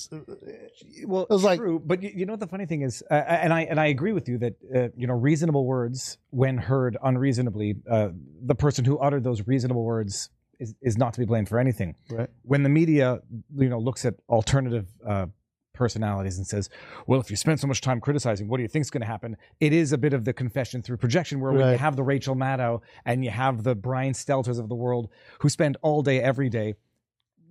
Well, 1.05 1.23
It 1.23 1.29
was 1.29 1.43
like- 1.43 1.59
true, 1.59 1.81
but 1.83 2.01
you, 2.01 2.11
you 2.15 2.25
know 2.25 2.33
what 2.33 2.39
the 2.39 2.47
funny 2.47 2.65
thing 2.65 2.81
is, 2.81 3.03
uh, 3.11 3.13
and 3.13 3.53
I 3.53 3.61
and 3.63 3.79
I 3.79 3.87
agree 3.87 4.13
with 4.13 4.29
you 4.29 4.37
that 4.39 4.53
uh, 4.73 4.87
you 4.95 5.07
know 5.07 5.13
reasonable 5.13 5.65
words, 5.65 6.17
when 6.29 6.57
heard 6.57 6.97
unreasonably, 7.03 7.75
uh, 7.89 8.09
the 8.41 8.55
person 8.55 8.85
who 8.85 8.97
uttered 8.99 9.23
those 9.23 9.45
reasonable 9.47 9.83
words 9.83 10.29
is, 10.59 10.75
is 10.81 10.97
not 10.97 11.13
to 11.13 11.19
be 11.19 11.25
blamed 11.25 11.49
for 11.49 11.59
anything. 11.59 11.95
right? 12.09 12.29
When 12.43 12.63
the 12.63 12.69
media, 12.69 13.19
you 13.55 13.69
know, 13.69 13.79
looks 13.79 14.05
at 14.05 14.15
alternative 14.29 14.87
uh, 15.05 15.27
personalities 15.73 16.37
and 16.37 16.47
says, 16.47 16.69
"Well, 17.05 17.19
if 17.19 17.29
you 17.29 17.35
spend 17.35 17.59
so 17.59 17.67
much 17.67 17.81
time 17.81 17.99
criticizing, 17.99 18.47
what 18.47 18.57
do 18.57 18.63
you 18.63 18.69
think 18.69 18.81
is 18.83 18.89
going 18.89 19.01
to 19.01 19.07
happen?" 19.07 19.35
It 19.59 19.73
is 19.73 19.91
a 19.93 19.97
bit 19.97 20.13
of 20.13 20.25
the 20.25 20.33
confession 20.33 20.81
through 20.81 20.97
projection, 20.97 21.39
where 21.39 21.51
when 21.51 21.61
you 21.73 21.77
have 21.77 21.95
the 21.95 22.03
Rachel 22.03 22.35
Maddow 22.35 22.81
and 23.05 23.23
you 23.25 23.29
have 23.31 23.63
the 23.63 23.75
Brian 23.75 24.13
Stelters 24.13 24.57
of 24.59 24.69
the 24.69 24.75
world 24.75 25.09
who 25.41 25.49
spend 25.49 25.77
all 25.81 26.01
day, 26.01 26.21
every 26.21 26.49
day, 26.49 26.75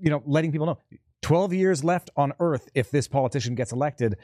you 0.01 0.11
know, 0.11 0.23
letting 0.27 0.53
people 0.53 0.67
know 0.67 0.79
12 1.23 1.53
years 1.53 1.85
left 1.85 2.11
on 2.17 2.33
earth 2.41 2.69
if 2.75 2.91
this 2.91 3.09
politician 3.09 3.55
gets 3.55 3.73
elected. 3.73 4.17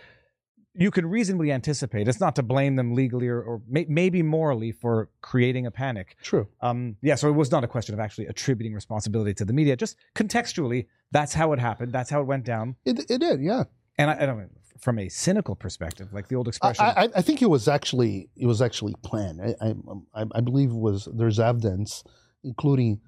You 0.74 0.90
can 0.90 1.04
reasonably 1.04 1.52
anticipate. 1.52 2.08
It's 2.08 2.20
not 2.20 2.34
to 2.36 2.42
blame 2.42 2.76
them 2.76 2.94
legally 2.94 3.28
or, 3.28 3.42
or 3.42 3.60
may, 3.68 3.84
maybe 3.88 4.22
morally 4.22 4.72
for 4.72 5.10
creating 5.20 5.66
a 5.66 5.70
panic. 5.70 6.16
True. 6.22 6.48
Um, 6.62 6.96
yeah, 7.02 7.14
so 7.14 7.28
it 7.28 7.32
was 7.32 7.50
not 7.50 7.62
a 7.62 7.68
question 7.68 7.92
of 7.92 8.00
actually 8.00 8.26
attributing 8.26 8.72
responsibility 8.72 9.34
to 9.34 9.44
the 9.44 9.52
media. 9.52 9.76
Just 9.76 9.96
contextually, 10.14 10.86
that's 11.10 11.34
how 11.34 11.52
it 11.52 11.58
happened. 11.58 11.92
That's 11.92 12.08
how 12.08 12.22
it 12.22 12.24
went 12.24 12.44
down. 12.44 12.76
It 12.86 13.10
it 13.10 13.18
did, 13.18 13.42
yeah. 13.42 13.64
And 13.98 14.10
I, 14.10 14.22
I 14.22 14.26
don't 14.26 14.48
from 14.82 14.98
a 14.98 15.08
cynical 15.08 15.54
perspective, 15.54 16.12
like 16.12 16.28
the 16.28 16.34
old 16.34 16.48
expression. 16.48 16.84
I, 16.84 17.08
I 17.14 17.22
think 17.22 17.40
it 17.40 17.48
was 17.48 17.68
actually 17.68 18.28
it 18.36 18.46
was 18.46 18.60
actually 18.60 18.94
planned. 19.02 19.40
I, 19.40 19.54
I, 19.60 20.22
I 20.22 20.24
I 20.34 20.40
believe 20.40 20.72
was 20.72 21.08
there's 21.14 21.38
evidence, 21.38 22.02
including 22.42 23.00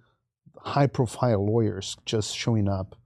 high 0.58 0.86
profile 0.86 1.44
lawyers 1.44 1.96
just 2.04 2.36
showing 2.36 2.68
up 2.68 2.96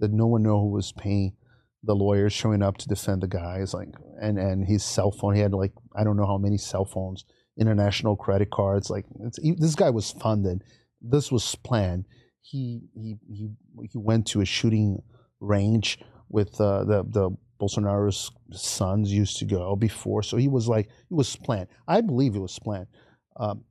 that 0.00 0.12
no 0.12 0.26
one 0.26 0.42
know 0.42 0.60
who 0.60 0.70
was 0.70 0.92
paying 0.92 1.34
the 1.82 1.94
lawyers 1.94 2.32
showing 2.32 2.62
up 2.62 2.78
to 2.78 2.88
defend 2.88 3.22
the 3.22 3.28
guys 3.28 3.74
like 3.74 3.88
and 4.20 4.38
and 4.38 4.66
his 4.66 4.82
cell 4.82 5.10
phone 5.10 5.34
he 5.34 5.40
had 5.40 5.52
like 5.52 5.72
I 5.94 6.02
don't 6.02 6.16
know 6.16 6.26
how 6.26 6.38
many 6.38 6.56
cell 6.56 6.84
phones 6.84 7.24
international 7.58 8.16
credit 8.16 8.50
cards 8.50 8.90
like 8.90 9.04
he, 9.40 9.52
this 9.52 9.74
guy 9.74 9.90
was 9.90 10.10
funded 10.12 10.62
this 11.00 11.30
was 11.30 11.54
planned 11.56 12.06
he 12.40 12.82
he 12.94 13.16
he 13.28 13.50
he 13.92 13.98
went 13.98 14.26
to 14.28 14.40
a 14.40 14.44
shooting 14.44 15.02
range 15.40 15.98
with 16.28 16.60
uh, 16.60 16.84
the 16.84 17.04
the 17.08 17.30
Bolsonaro's 17.60 18.30
sons 18.52 19.12
used 19.12 19.38
to 19.38 19.44
go 19.44 19.76
before. 19.76 20.22
So 20.22 20.36
he 20.36 20.48
was 20.48 20.68
like, 20.68 20.86
it 20.86 21.14
was 21.14 21.36
planned. 21.36 21.68
I 21.86 22.00
believe 22.00 22.34
it 22.34 22.40
was 22.40 22.58
planned. 22.58 22.88
Um, 23.36 23.64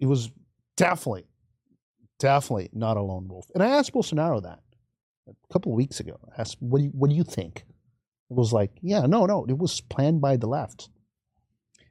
it 0.00 0.06
was 0.06 0.30
definitely, 0.76 1.26
definitely 2.18 2.70
not 2.72 2.96
a 2.96 3.02
lone 3.02 3.28
wolf. 3.28 3.46
And 3.54 3.62
I 3.62 3.68
asked 3.68 3.92
Bolsonaro 3.92 4.42
that 4.42 4.60
a 5.28 5.52
couple 5.52 5.72
of 5.72 5.76
weeks 5.76 6.00
ago. 6.00 6.18
I 6.36 6.40
asked, 6.40 6.56
what 6.60 6.78
do 6.78 6.84
you, 6.84 6.90
what 6.90 7.10
do 7.10 7.16
you 7.16 7.24
think? 7.24 7.64
It 8.30 8.34
was 8.36 8.52
like, 8.52 8.72
yeah, 8.82 9.06
no, 9.06 9.26
no, 9.26 9.46
it 9.48 9.56
was 9.58 9.80
planned 9.80 10.20
by 10.20 10.36
the 10.36 10.46
left. 10.46 10.88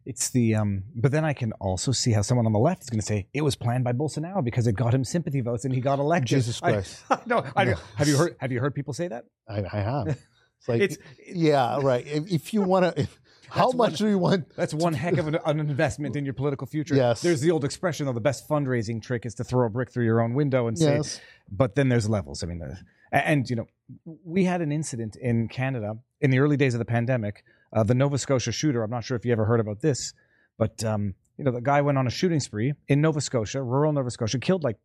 It's 0.06 0.30
the 0.30 0.56
um, 0.56 0.84
but 0.96 1.12
then 1.12 1.26
I 1.26 1.34
can 1.34 1.52
also 1.54 1.92
see 1.92 2.14
how 2.14 2.22
someone 2.22 2.46
on 2.46 2.54
the 2.54 2.60
left 2.60 2.84
is 2.84 2.90
going 2.90 3.02
to 3.02 3.06
say 3.06 3.28
it 3.34 3.42
was 3.42 3.58
planned 3.58 3.84
by 3.84 3.92
Bolsonaro 3.92 4.42
because 4.42 4.66
it 4.66 4.74
got 4.74 4.94
him 4.94 5.04
sympathy 5.04 5.42
votes 5.42 5.66
and 5.66 5.74
he 5.74 5.82
got 5.82 6.00
elected. 6.00 6.28
Jesus 6.30 6.60
I- 6.64 6.72
Christ. 6.72 7.04
no, 7.26 7.44
I, 7.58 7.66
No. 7.66 7.76
have 7.96 8.08
you 8.08 8.16
heard? 8.16 8.36
Have 8.40 8.52
you 8.54 8.60
heard 8.62 8.74
people 8.74 8.94
say 8.94 9.10
that? 9.10 9.26
I, 9.50 9.66
I 9.72 9.80
have. 9.82 10.08
It's 10.08 10.68
like, 10.70 10.82
It's 10.82 10.98
yeah, 11.28 11.80
right. 11.82 12.08
If, 12.08 12.32
if 12.32 12.54
you 12.54 12.62
want 12.62 12.96
to, 12.96 13.08
how 13.50 13.72
much 13.72 13.98
do 13.98 14.08
you 14.08 14.18
want? 14.18 14.56
that's 14.56 14.74
one 14.74 14.94
heck 14.94 15.18
of 15.18 15.28
an, 15.28 15.38
an 15.46 15.60
investment 15.60 16.16
in 16.16 16.26
your 16.26 16.34
political 16.34 16.68
future. 16.68 16.96
Yes. 16.96 17.22
There's 17.22 17.42
the 17.42 17.52
old 17.52 17.64
expression 17.64 18.06
though: 18.06 18.14
the 18.14 18.22
best 18.22 18.48
fundraising 18.48 19.02
trick 19.02 19.26
is 19.26 19.36
to 19.36 19.44
throw 19.44 19.66
a 19.66 19.70
brick 19.70 19.92
through 19.92 20.06
your 20.06 20.22
own 20.22 20.34
window 20.34 20.68
and 20.68 20.78
say. 20.78 20.98
Yes. 20.98 21.20
But 21.50 21.76
then 21.76 21.90
there's 21.90 22.10
levels. 22.10 22.44
I 22.44 22.48
mean, 22.48 22.62
uh, 22.62 22.76
and 23.12 23.50
you 23.50 23.56
know, 23.56 23.68
we 24.24 24.44
had 24.44 24.62
an 24.62 24.72
incident 24.72 25.16
in 25.16 25.48
Canada 25.48 25.96
in 26.20 26.32
the 26.32 26.40
early 26.40 26.58
days 26.58 26.74
of 26.74 26.80
the 26.80 26.86
pandemic. 26.86 27.44
Uh, 27.74 27.84
the 27.84 27.96
Nova 27.96 28.18
Scotia 28.18 28.52
shooter. 28.52 28.84
I'm 28.84 28.92
not 28.92 29.04
sure 29.04 29.18
if 29.18 29.26
you 29.26 29.32
ever 29.32 29.46
heard 29.46 29.60
about 29.60 29.82
this, 29.82 30.14
but 30.58 30.84
um, 30.84 31.16
you 31.38 31.44
know, 31.44 31.52
the 31.52 31.62
guy 31.62 31.82
went 31.82 31.98
on 31.98 32.08
a 32.08 32.10
shooting 32.10 32.40
spree 32.40 32.74
in 32.88 33.02
Nova 33.02 33.22
Scotia, 33.22 33.62
rural 33.62 33.94
Nova 33.94 34.10
Scotia, 34.10 34.40
killed 34.40 34.64
like 34.64 34.78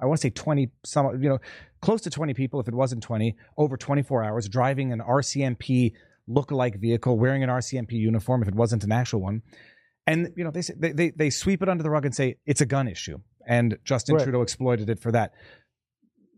I 0.00 0.06
want 0.06 0.20
to 0.20 0.26
say 0.26 0.30
20 0.30 0.70
some 0.84 1.22
you 1.22 1.28
know 1.28 1.38
close 1.80 2.00
to 2.02 2.10
20 2.10 2.34
people 2.34 2.60
if 2.60 2.68
it 2.68 2.74
wasn't 2.74 3.02
20 3.02 3.36
over 3.56 3.76
24 3.76 4.24
hours 4.24 4.48
driving 4.48 4.92
an 4.92 5.00
RCMP 5.00 5.92
look-alike 6.26 6.78
vehicle 6.78 7.18
wearing 7.18 7.42
an 7.42 7.50
RCMP 7.50 7.92
uniform 7.92 8.42
if 8.42 8.48
it 8.48 8.54
wasn't 8.54 8.84
an 8.84 8.92
actual 8.92 9.20
one. 9.20 9.42
And 10.06 10.32
you 10.36 10.44
know 10.44 10.50
they 10.50 10.62
say, 10.62 10.74
they, 10.76 10.92
they 10.92 11.10
they 11.10 11.30
sweep 11.30 11.62
it 11.62 11.68
under 11.68 11.82
the 11.82 11.90
rug 11.90 12.04
and 12.04 12.14
say 12.14 12.36
it's 12.46 12.60
a 12.60 12.66
gun 12.66 12.88
issue. 12.88 13.18
And 13.46 13.78
Justin 13.84 14.16
Right. 14.16 14.24
Trudeau 14.24 14.42
exploited 14.42 14.90
it 14.90 14.98
for 14.98 15.12
that. 15.12 15.32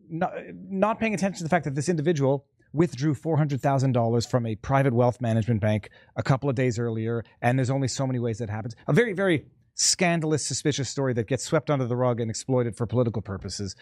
Not, 0.08 0.32
not 0.52 1.00
paying 1.00 1.14
attention 1.14 1.38
to 1.38 1.44
the 1.44 1.48
fact 1.48 1.64
that 1.64 1.74
this 1.74 1.88
individual 1.88 2.46
withdrew 2.74 3.14
$400,000 3.14 4.30
from 4.30 4.46
a 4.46 4.56
private 4.56 4.92
wealth 4.92 5.20
management 5.20 5.60
bank 5.60 5.90
a 6.16 6.22
couple 6.22 6.48
of 6.48 6.54
days 6.54 6.78
earlier 6.78 7.22
and 7.40 7.58
there's 7.58 7.70
only 7.70 7.88
so 7.88 8.06
many 8.06 8.18
ways 8.18 8.38
that 8.38 8.50
happens. 8.50 8.74
A 8.88 8.92
very 8.92 9.12
very 9.12 9.46
scandalous 9.74 10.46
suspicious 10.46 10.90
story 10.90 11.14
that 11.14 11.28
gets 11.28 11.44
swept 11.44 11.70
under 11.70 11.86
the 11.86 11.96
rug 11.96 12.20
and 12.20 12.30
exploited 12.30 12.76
for 12.76 12.86
political 12.86 13.22
purposes. 13.22 13.74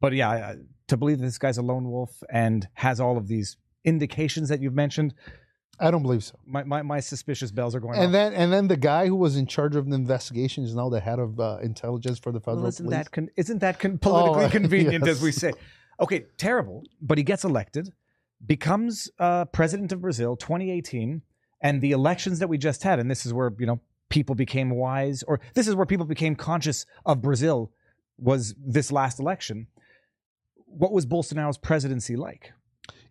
But 0.00 0.12
yeah 0.12 0.54
to 0.88 0.96
believe 0.96 1.18
that 1.18 1.24
this 1.24 1.38
guy's 1.38 1.58
a 1.58 1.62
lone 1.62 1.90
wolf 1.90 2.22
and 2.30 2.68
has 2.74 3.00
all 3.00 3.16
of 3.16 3.28
these 3.28 3.56
indications 3.84 4.48
that 4.50 4.60
you've 4.60 4.74
mentioned 4.74 5.14
I 5.82 5.90
don't 5.90 6.02
believe 6.02 6.24
so. 6.24 6.34
my, 6.46 6.62
my, 6.64 6.80
my 6.82 7.00
suspicious 7.00 7.50
bells 7.50 7.74
are 7.74 7.80
going 7.80 7.96
And 7.96 8.06
off. 8.06 8.12
then, 8.12 8.32
and 8.34 8.52
then 8.52 8.68
the 8.68 8.76
guy 8.76 9.06
who 9.08 9.16
was 9.16 9.36
in 9.36 9.46
charge 9.46 9.74
of 9.76 9.84
the 9.88 9.94
investigation 9.96 10.62
is 10.64 10.74
now 10.74 10.88
the 10.88 11.00
head 11.00 11.18
of 11.18 11.40
uh, 11.40 11.58
intelligence 11.62 12.18
for 12.18 12.30
the 12.32 12.40
federal 12.40 12.58
Well, 12.62 12.68
isn't 12.68 12.86
police. 12.86 12.98
that 12.98 13.10
con- 13.10 13.30
isn't 13.36 13.58
that 13.58 13.78
con- 13.80 13.98
politically 13.98 14.44
Oh, 14.44 14.48
convenient 14.60 15.04
yes. 15.06 15.16
as 15.16 15.22
we 15.22 15.32
say? 15.32 15.52
Okay, 16.00 16.26
terrible. 16.38 16.84
But 17.00 17.18
he 17.18 17.24
gets 17.24 17.44
elected, 17.44 17.92
becomes 18.46 19.10
uh, 19.18 19.44
president 19.46 19.92
of 19.92 20.00
Brazil, 20.00 20.36
2018, 20.36 21.22
and 21.60 21.80
the 21.80 21.92
elections 21.92 22.38
that 22.40 22.48
we 22.48 22.58
just 22.58 22.82
had, 22.82 22.98
and 22.98 23.10
this 23.10 23.24
is 23.26 23.32
where 23.32 23.52
you 23.58 23.66
know 23.66 23.80
people 24.08 24.34
became 24.34 24.70
wise, 24.70 25.22
or 25.24 25.40
this 25.54 25.66
is 25.68 25.74
where 25.74 25.86
people 25.86 26.06
became 26.06 26.34
conscious 26.36 26.86
of 27.06 27.22
Brazil, 27.22 27.70
was 28.18 28.54
this 28.58 28.90
last 28.92 29.18
election. 29.20 29.66
What 30.66 30.92
was 30.92 31.06
Bolsonaro's 31.06 31.58
presidency 31.58 32.16
like? 32.16 32.52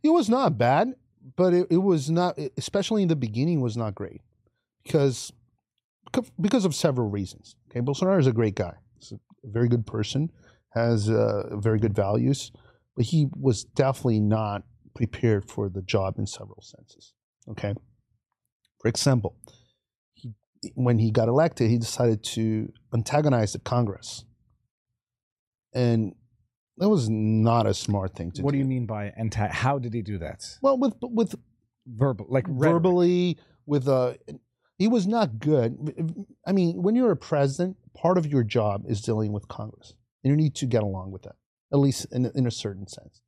It 0.04 0.10
was 0.10 0.30
not 0.30 0.58
bad, 0.58 0.94
but 1.36 1.54
it, 1.54 1.68
it 1.70 1.78
was 1.78 2.10
not, 2.10 2.38
especially 2.58 3.04
in 3.04 3.08
the 3.08 3.16
beginning, 3.16 3.62
was 3.62 3.78
not 3.78 3.96
great 3.96 4.22
because 4.84 5.32
because 6.40 6.66
of 6.66 6.76
several 6.76 7.10
reasons. 7.10 7.56
Okay, 7.70 7.80
Bolsonaro 7.80 8.20
is 8.20 8.28
a 8.28 8.34
great 8.34 8.56
guy. 8.56 8.74
He's 9.00 9.14
a 9.14 9.18
very 9.44 9.70
good 9.70 9.86
person, 9.86 10.32
has 10.72 11.10
uh, 11.10 11.56
very 11.58 11.80
good 11.80 11.96
values, 11.96 12.52
but 12.96 13.06
he 13.06 13.28
was 13.40 13.64
definitely 13.64 14.20
not 14.20 14.64
prepared 14.94 15.50
for 15.50 15.70
the 15.70 15.82
job 15.82 16.16
in 16.18 16.28
several 16.28 16.62
senses. 16.62 17.14
Okay, 17.50 17.74
for 18.80 18.88
example, 18.88 19.36
he, 20.14 20.34
when 20.76 21.00
he 21.00 21.12
got 21.12 21.28
elected, 21.28 21.70
he 21.70 21.78
decided 21.78 22.24
to 22.24 22.72
antagonize 22.94 23.54
the 23.54 23.60
Congress, 23.60 24.26
and 25.74 26.14
that 26.78 26.90
was 26.90 27.10
not 27.10 27.68
a 27.68 27.74
smart 27.74 28.16
thing 28.16 28.32
to 28.32 28.42
What 28.42 28.42
do. 28.42 28.44
What 28.46 28.52
do 28.54 28.58
you 28.58 28.66
mean 28.66 28.86
by 28.86 29.14
anti? 29.18 29.48
How 29.48 29.78
did 29.80 29.94
he 29.94 30.02
do 30.02 30.18
that? 30.20 30.46
Well, 30.62 30.78
with 30.78 30.96
with 31.02 31.36
Verbal, 31.88 32.28
like 32.30 32.46
rhetoric. 32.48 32.84
verbally 32.84 33.38
with 33.66 33.88
a 33.88 34.18
he 34.78 34.88
was 34.88 35.08
not 35.08 35.40
good 35.40 36.26
i 36.46 36.52
mean 36.52 36.82
when 36.82 36.96
you're 36.96 37.12
a 37.12 37.18
president 37.18 37.76
part 37.96 38.18
of 38.18 38.28
your 38.28 38.44
job 38.44 38.84
is 38.88 39.02
dealing 39.02 39.32
with 39.32 39.48
congress 39.48 39.96
and 40.24 40.30
you 40.30 40.38
need 40.38 40.54
to 40.56 40.68
get 40.68 40.84
along 40.84 41.12
with 41.12 41.24
that 41.24 41.36
at 41.74 41.80
least 41.80 42.06
in, 42.12 42.32
in 42.36 42.46
a 42.46 42.52
certain 42.52 42.88
sense 42.88 43.22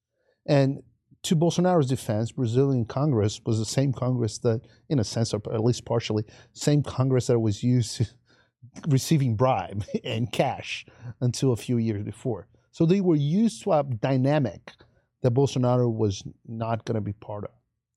and 0.45 0.83
to 1.23 1.35
bolsonaro's 1.35 1.87
defense 1.87 2.31
brazilian 2.31 2.85
congress 2.85 3.41
was 3.43 3.57
the 3.57 3.65
same 3.65 3.91
congress 3.91 4.37
that 4.37 4.61
in 4.87 4.99
a 4.99 5.03
sense 5.03 5.33
or 5.33 5.41
at 5.51 5.63
least 5.63 5.83
partially 5.83 6.23
same 6.53 6.83
congress 6.83 7.27
that 7.27 7.39
was 7.39 7.63
used 7.63 7.97
to 7.97 8.07
receiving 8.87 9.35
bribe 9.35 9.83
and 10.03 10.31
cash 10.31 10.85
until 11.21 11.51
a 11.51 11.57
few 11.57 11.77
years 11.77 12.03
before 12.03 12.47
so 12.73 12.85
they 12.85 12.99
were 12.99 13.15
used 13.15 13.63
to 13.63 13.71
a 13.71 13.83
dynamic 13.83 14.73
that 15.21 15.33
bolsonaro 15.33 15.89
was 15.89 16.23
not 16.45 16.83
going 16.83 16.95
to 16.95 17.01
be 17.01 17.13
part 17.13 17.45
of 17.45 17.51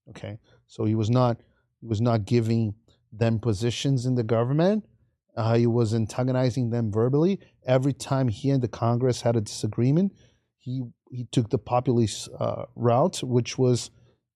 okay 0.08 0.38
so 0.66 0.84
he 0.84 0.94
was 0.94 1.10
not 1.10 1.40
he 1.80 1.86
was 1.86 2.00
not 2.00 2.24
giving 2.24 2.74
them 3.12 3.38
positions 3.38 4.06
in 4.06 4.14
the 4.14 4.22
government. 4.22 4.84
Uh, 5.36 5.54
he 5.54 5.66
was 5.66 5.94
antagonizing 5.94 6.70
them 6.70 6.90
verbally. 6.90 7.38
Every 7.66 7.92
time 7.92 8.28
he 8.28 8.50
and 8.50 8.62
the 8.62 8.68
Congress 8.68 9.20
had 9.20 9.36
a 9.36 9.40
disagreement, 9.40 10.12
he 10.56 10.82
he 11.10 11.24
took 11.30 11.50
the 11.50 11.58
populist 11.58 12.28
uh, 12.40 12.64
route, 12.74 13.22
which 13.22 13.58
was 13.58 13.90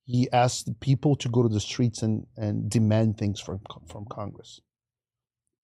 he 0.04 0.28
asked 0.32 0.66
the 0.66 0.74
people 0.74 1.16
to 1.16 1.28
go 1.28 1.42
to 1.42 1.48
the 1.48 1.60
streets 1.60 2.02
and, 2.02 2.26
and 2.36 2.70
demand 2.70 3.16
things 3.16 3.40
from 3.40 3.60
from 3.88 4.04
Congress. 4.06 4.60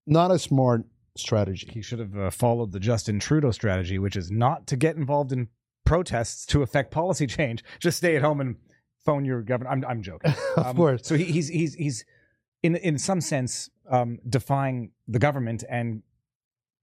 Not 0.07 0.31
a 0.31 0.39
smart 0.39 0.85
strategy. 1.19 1.71
He 1.73 1.83
should 1.83 1.99
have 1.99 2.17
uh, 2.17 2.31
followed 2.31 2.73
the 2.73 2.81
Justin 2.81 3.19
Trudeau 3.21 3.51
strategy, 3.51 3.99
which 3.99 4.17
is 4.17 4.31
not 4.31 4.67
to 4.69 4.77
get 4.77 4.97
involved 4.97 5.33
in 5.33 5.49
protests 5.85 6.47
to 6.47 6.63
affect 6.63 6.91
policy 6.91 7.27
change. 7.39 7.63
Just 7.79 7.99
stay 7.99 8.17
at 8.17 8.23
home 8.23 8.41
and 8.41 8.57
phone 9.05 9.25
your 9.25 9.43
governor. 9.43 9.71
I'm, 9.71 9.85
I'm 9.89 10.03
joking. 10.03 10.35
of 10.57 10.67
Um, 10.67 10.77
course. 10.77 11.01
So 11.05 11.17
he, 11.17 11.25
he's 11.25 11.49
he's 11.49 11.75
he's 11.75 12.05
in 12.63 12.77
in 12.77 12.99
some 12.99 13.21
sense 13.21 13.71
um, 13.91 14.19
defying 14.29 14.91
the 15.07 15.19
government 15.19 15.63
and 15.69 16.03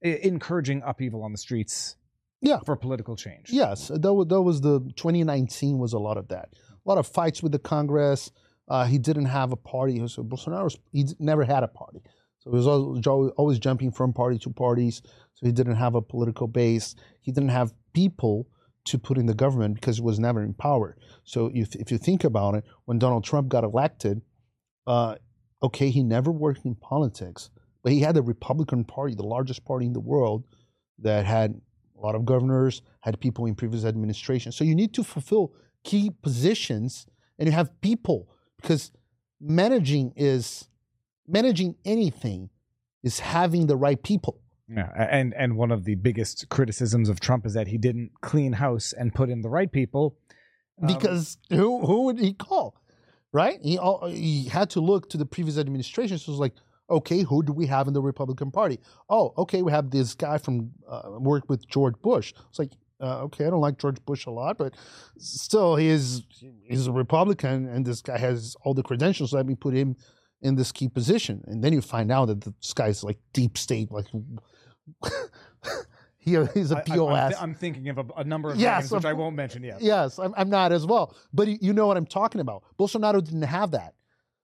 I- 0.04 0.20
encouraging 0.24 0.82
upheaval 0.86 1.24
on 1.24 1.32
the 1.32 1.38
streets. 1.38 1.96
Yeah. 2.42 2.60
For 2.66 2.76
political 2.76 3.16
change. 3.16 3.52
Yes, 3.52 3.88
that 3.88 4.14
was, 4.14 4.28
that 4.28 4.42
was 4.42 4.60
the 4.60 4.80
2019 4.98 5.78
was 5.78 5.94
a 5.94 6.00
lot 6.00 6.18
of 6.18 6.28
that. 6.28 6.50
A 6.54 6.90
lot 6.90 6.98
of 6.98 7.08
fights 7.08 7.42
with 7.42 7.54
the 7.54 7.60
Congress. 7.60 8.32
Uh, 8.68 8.84
he 8.86 8.98
didn't 8.98 9.26
have 9.28 9.54
a 9.54 9.56
party. 9.56 10.06
So 10.10 10.24
Bolsonaro, 10.24 10.76
he 10.92 11.06
never 11.20 11.46
had 11.46 11.64
a 11.64 11.70
party. 11.70 12.02
So 12.44 12.52
he 12.52 12.58
was 12.58 12.68
always, 12.68 13.32
always 13.38 13.60
jumping 13.60 13.92
from 13.92 14.12
party 14.12 14.38
to 14.40 14.50
parties. 14.50 15.02
So 15.34 15.46
he 15.46 15.54
didn't 15.54 15.78
have 15.78 15.96
a 15.96 16.02
political 16.02 16.48
base. 16.48 16.94
He 17.22 17.32
didn't 17.32 17.50
have 17.50 17.74
people 17.94 18.48
to 18.86 18.98
put 18.98 19.18
in 19.18 19.28
the 19.28 19.34
government 19.34 19.76
because 19.76 19.98
he 19.98 20.04
was 20.04 20.20
never 20.20 20.44
in 20.44 20.54
power. 20.54 20.98
So 21.24 21.50
if, 21.54 21.74
if 21.76 21.90
you 21.90 21.98
think 21.98 22.26
about 22.26 22.56
it, 22.56 22.66
when 22.84 23.00
Donald 23.00 23.24
Trump 23.24 23.48
got 23.48 23.64
elected, 23.64 24.22
uh, 24.86 25.16
okay, 25.62 25.90
he 25.90 26.04
never 26.04 26.32
worked 26.32 26.66
in 26.66 26.76
politics, 26.76 27.50
but 27.82 27.94
he 27.94 28.02
had 28.02 28.16
the 28.16 28.22
Republican 28.22 28.84
Party, 28.84 29.16
the 29.16 29.24
largest 29.24 29.64
party 29.64 29.86
in 29.86 29.94
the 29.94 30.02
world, 30.02 30.44
that 31.00 31.26
had 31.26 31.62
a 31.98 32.02
lot 32.02 32.16
of 32.16 32.26
governors, 32.26 32.82
had 33.00 33.20
people 33.22 33.46
in 33.46 33.56
previous 33.56 33.86
administrations. 33.86 34.58
So 34.58 34.66
you 34.66 34.76
need 34.76 34.94
to 34.96 35.04
fulfill 35.04 35.54
key 35.86 36.12
positions 36.22 37.06
and 37.40 37.48
you 37.48 37.54
have 37.54 37.80
people 37.80 38.28
because 38.62 38.92
managing 39.40 40.12
is 40.18 40.68
managing 41.28 41.76
anything 41.86 42.50
is 43.04 43.20
having 43.20 43.68
the 43.68 43.76
right 43.76 44.02
people. 44.02 44.40
Yeah, 44.68 44.90
and 44.98 45.34
and 45.34 45.58
one 45.58 45.72
of 45.72 45.84
the 45.84 45.96
biggest 45.96 46.50
criticisms 46.50 47.10
of 47.10 47.20
Trump 47.20 47.46
is 47.46 47.54
that 47.54 47.68
he 47.68 47.78
didn't 47.78 48.12
clean 48.22 48.54
house 48.54 48.94
and 48.94 49.14
put 49.14 49.30
in 49.30 49.42
the 49.42 49.50
right 49.50 49.72
people. 49.72 50.18
Um, 50.82 50.88
because 50.88 51.38
who 51.50 51.86
who 51.86 52.04
would 52.06 52.20
he 52.20 52.34
call? 52.34 52.82
Right? 53.32 53.60
He 53.62 53.78
he 54.08 54.50
had 54.50 54.70
to 54.72 54.80
look 54.80 55.10
to 55.10 55.18
the 55.18 55.26
previous 55.26 55.58
administration. 55.58 56.18
So 56.18 56.30
it 56.30 56.34
was 56.34 56.40
like, 56.40 56.54
okay, 56.90 57.24
who 57.24 57.44
do 57.44 57.52
we 57.52 57.66
have 57.68 57.88
in 57.88 57.94
the 57.94 58.02
Republican 58.02 58.52
Party? 58.52 58.80
Oh, 59.10 59.34
okay, 59.38 59.62
we 59.62 59.72
have 59.72 59.92
this 59.92 60.14
guy 60.14 60.38
from 60.38 60.72
uh, 60.90 61.18
worked 61.20 61.50
with 61.50 61.68
George 61.68 61.96
Bush. 62.02 62.34
It's 62.50 62.60
like, 62.60 62.72
uh, 63.02 63.24
okay, 63.24 63.46
I 63.46 63.50
don't 63.50 63.62
like 63.62 63.78
George 63.80 64.04
Bush 64.06 64.26
a 64.26 64.32
lot, 64.32 64.58
but 64.58 64.74
still, 65.18 65.76
he 65.76 65.88
is 65.90 66.24
he's 66.64 66.88
a 66.88 66.92
Republican, 66.92 67.68
and 67.68 67.86
this 67.86 68.02
guy 68.02 68.18
has 68.18 68.56
all 68.64 68.74
the 68.74 68.84
credentials. 68.84 69.34
Let 69.34 69.46
me 69.46 69.56
put 69.56 69.74
him 69.74 69.98
in 70.44 70.56
this 70.56 70.72
key 70.72 70.90
position, 70.90 71.44
and 71.48 71.64
then 71.64 71.74
you 71.74 71.82
find 71.82 72.12
out 72.12 72.26
that 72.26 72.42
this 72.42 72.74
guy's 72.74 73.04
like 73.04 73.18
deep 73.32 73.58
state, 73.58 73.92
like. 73.92 74.06
he, 76.18 76.38
he's 76.54 76.72
a 76.72 76.76
POS. 76.86 77.10
I'm, 77.10 77.32
thi- 77.32 77.38
I'm 77.40 77.54
thinking 77.56 77.90
of 77.90 77.98
a, 77.98 78.06
a 78.18 78.24
number 78.24 78.52
of 78.52 78.58
Yes, 78.58 78.84
names 78.84 78.92
which 78.92 79.00
of 79.00 79.06
I 79.06 79.14
won't 79.14 79.36
mention 79.36 79.64
yet. 79.64 79.82
Yes, 79.82 80.20
I'm, 80.20 80.34
I'm 80.38 80.50
not 80.50 80.72
as 80.72 80.86
well. 80.86 81.16
But 81.34 81.62
you 81.62 81.74
know 81.74 81.88
what 81.88 81.98
I'm 81.98 82.06
talking 82.06 82.42
about. 82.42 82.64
Bolsonaro 82.78 83.24
didn't 83.24 83.44
have 83.44 83.72
that. 83.72 83.96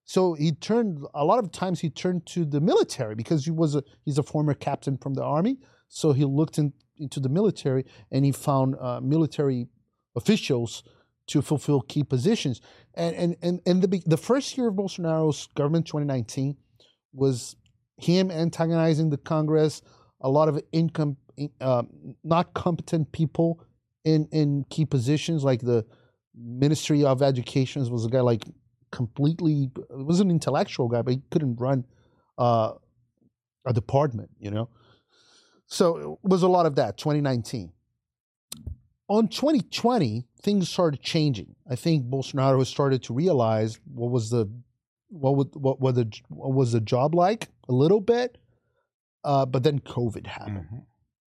So 0.06 0.34
he 0.34 0.54
turned 0.54 1.06
a 1.14 1.24
lot 1.24 1.38
of 1.38 1.52
times 1.52 1.82
he 1.82 1.90
turned 1.90 2.26
to 2.28 2.44
the 2.44 2.60
military 2.60 3.14
because 3.14 3.46
he 3.46 3.52
was 3.52 3.76
a 3.76 3.84
he's 4.06 4.18
a 4.18 4.24
former 4.24 4.56
captain 4.56 4.98
from 4.98 5.14
the 5.14 5.24
army. 5.24 5.58
So 5.88 6.14
he 6.14 6.26
looked 6.26 6.58
in, 6.58 6.74
into 6.98 7.20
the 7.20 7.30
military 7.30 7.86
and 8.12 8.26
he 8.26 8.32
found 8.32 8.76
uh, 8.80 9.02
military 9.02 9.68
officials 10.16 10.84
to 11.30 11.42
fulfill 11.42 11.82
key 11.82 12.04
positions. 12.04 12.62
And 12.96 13.16
and 13.16 13.36
and, 13.42 13.62
and 13.66 13.82
the 13.82 14.02
the 14.06 14.18
first 14.18 14.58
year 14.58 14.68
of 14.68 14.76
Bolsonaro's 14.76 15.48
government, 15.56 15.86
2019, 15.88 16.58
was 17.14 17.56
him 17.98 18.32
antagonizing 18.32 19.10
the 19.10 19.18
Congress, 19.18 19.82
a 20.22 20.30
lot 20.30 20.50
of 20.50 20.62
income, 20.72 21.18
uh, 21.62 21.84
not 22.24 22.54
competent 22.54 23.12
people 23.12 23.64
in 24.04 24.28
in 24.32 24.66
key 24.70 24.86
positions 24.86 25.44
like 25.44 25.62
the 25.62 25.86
Ministry 26.36 27.04
of 27.04 27.22
Education 27.22 27.90
was 27.90 28.06
a 28.06 28.10
guy 28.10 28.22
like 28.22 28.44
completely 28.92 29.70
it 29.76 30.06
was 30.06 30.20
an 30.20 30.32
intellectual 30.32 30.88
guy, 30.88 31.02
but 31.02 31.14
he 31.14 31.22
couldn't 31.30 31.58
run 31.58 31.86
uh, 32.38 32.74
a 33.66 33.74
department, 33.74 34.30
you 34.40 34.50
know. 34.50 34.70
So 35.68 36.20
it 36.24 36.30
was 36.30 36.44
a 36.44 36.48
lot 36.48 36.66
of 36.66 36.76
that. 36.76 36.98
2019. 36.98 37.72
On 39.10 39.28
2020, 39.28 40.28
things 40.42 40.70
started 40.70 41.02
changing. 41.02 41.56
I 41.70 41.76
think 41.76 42.06
Bolsonaro 42.06 42.66
started 42.66 43.04
to 43.04 43.14
realize 43.14 43.80
what 43.94 44.12
was 44.12 44.30
the 44.30 44.50
what 45.10 45.36
would 45.38 45.56
what, 45.56 45.80
what, 45.82 45.96
the, 45.96 46.12
what 46.30 46.54
was 46.54 46.72
the 46.72 46.80
job 46.80 47.16
like 47.16 47.48
a 47.68 47.74
little 47.74 48.00
bit, 48.00 48.38
uh, 49.24 49.46
but 49.46 49.64
then 49.64 49.80
COVID 49.80 50.28
happened 50.28 50.68
Mhm. 50.72 50.84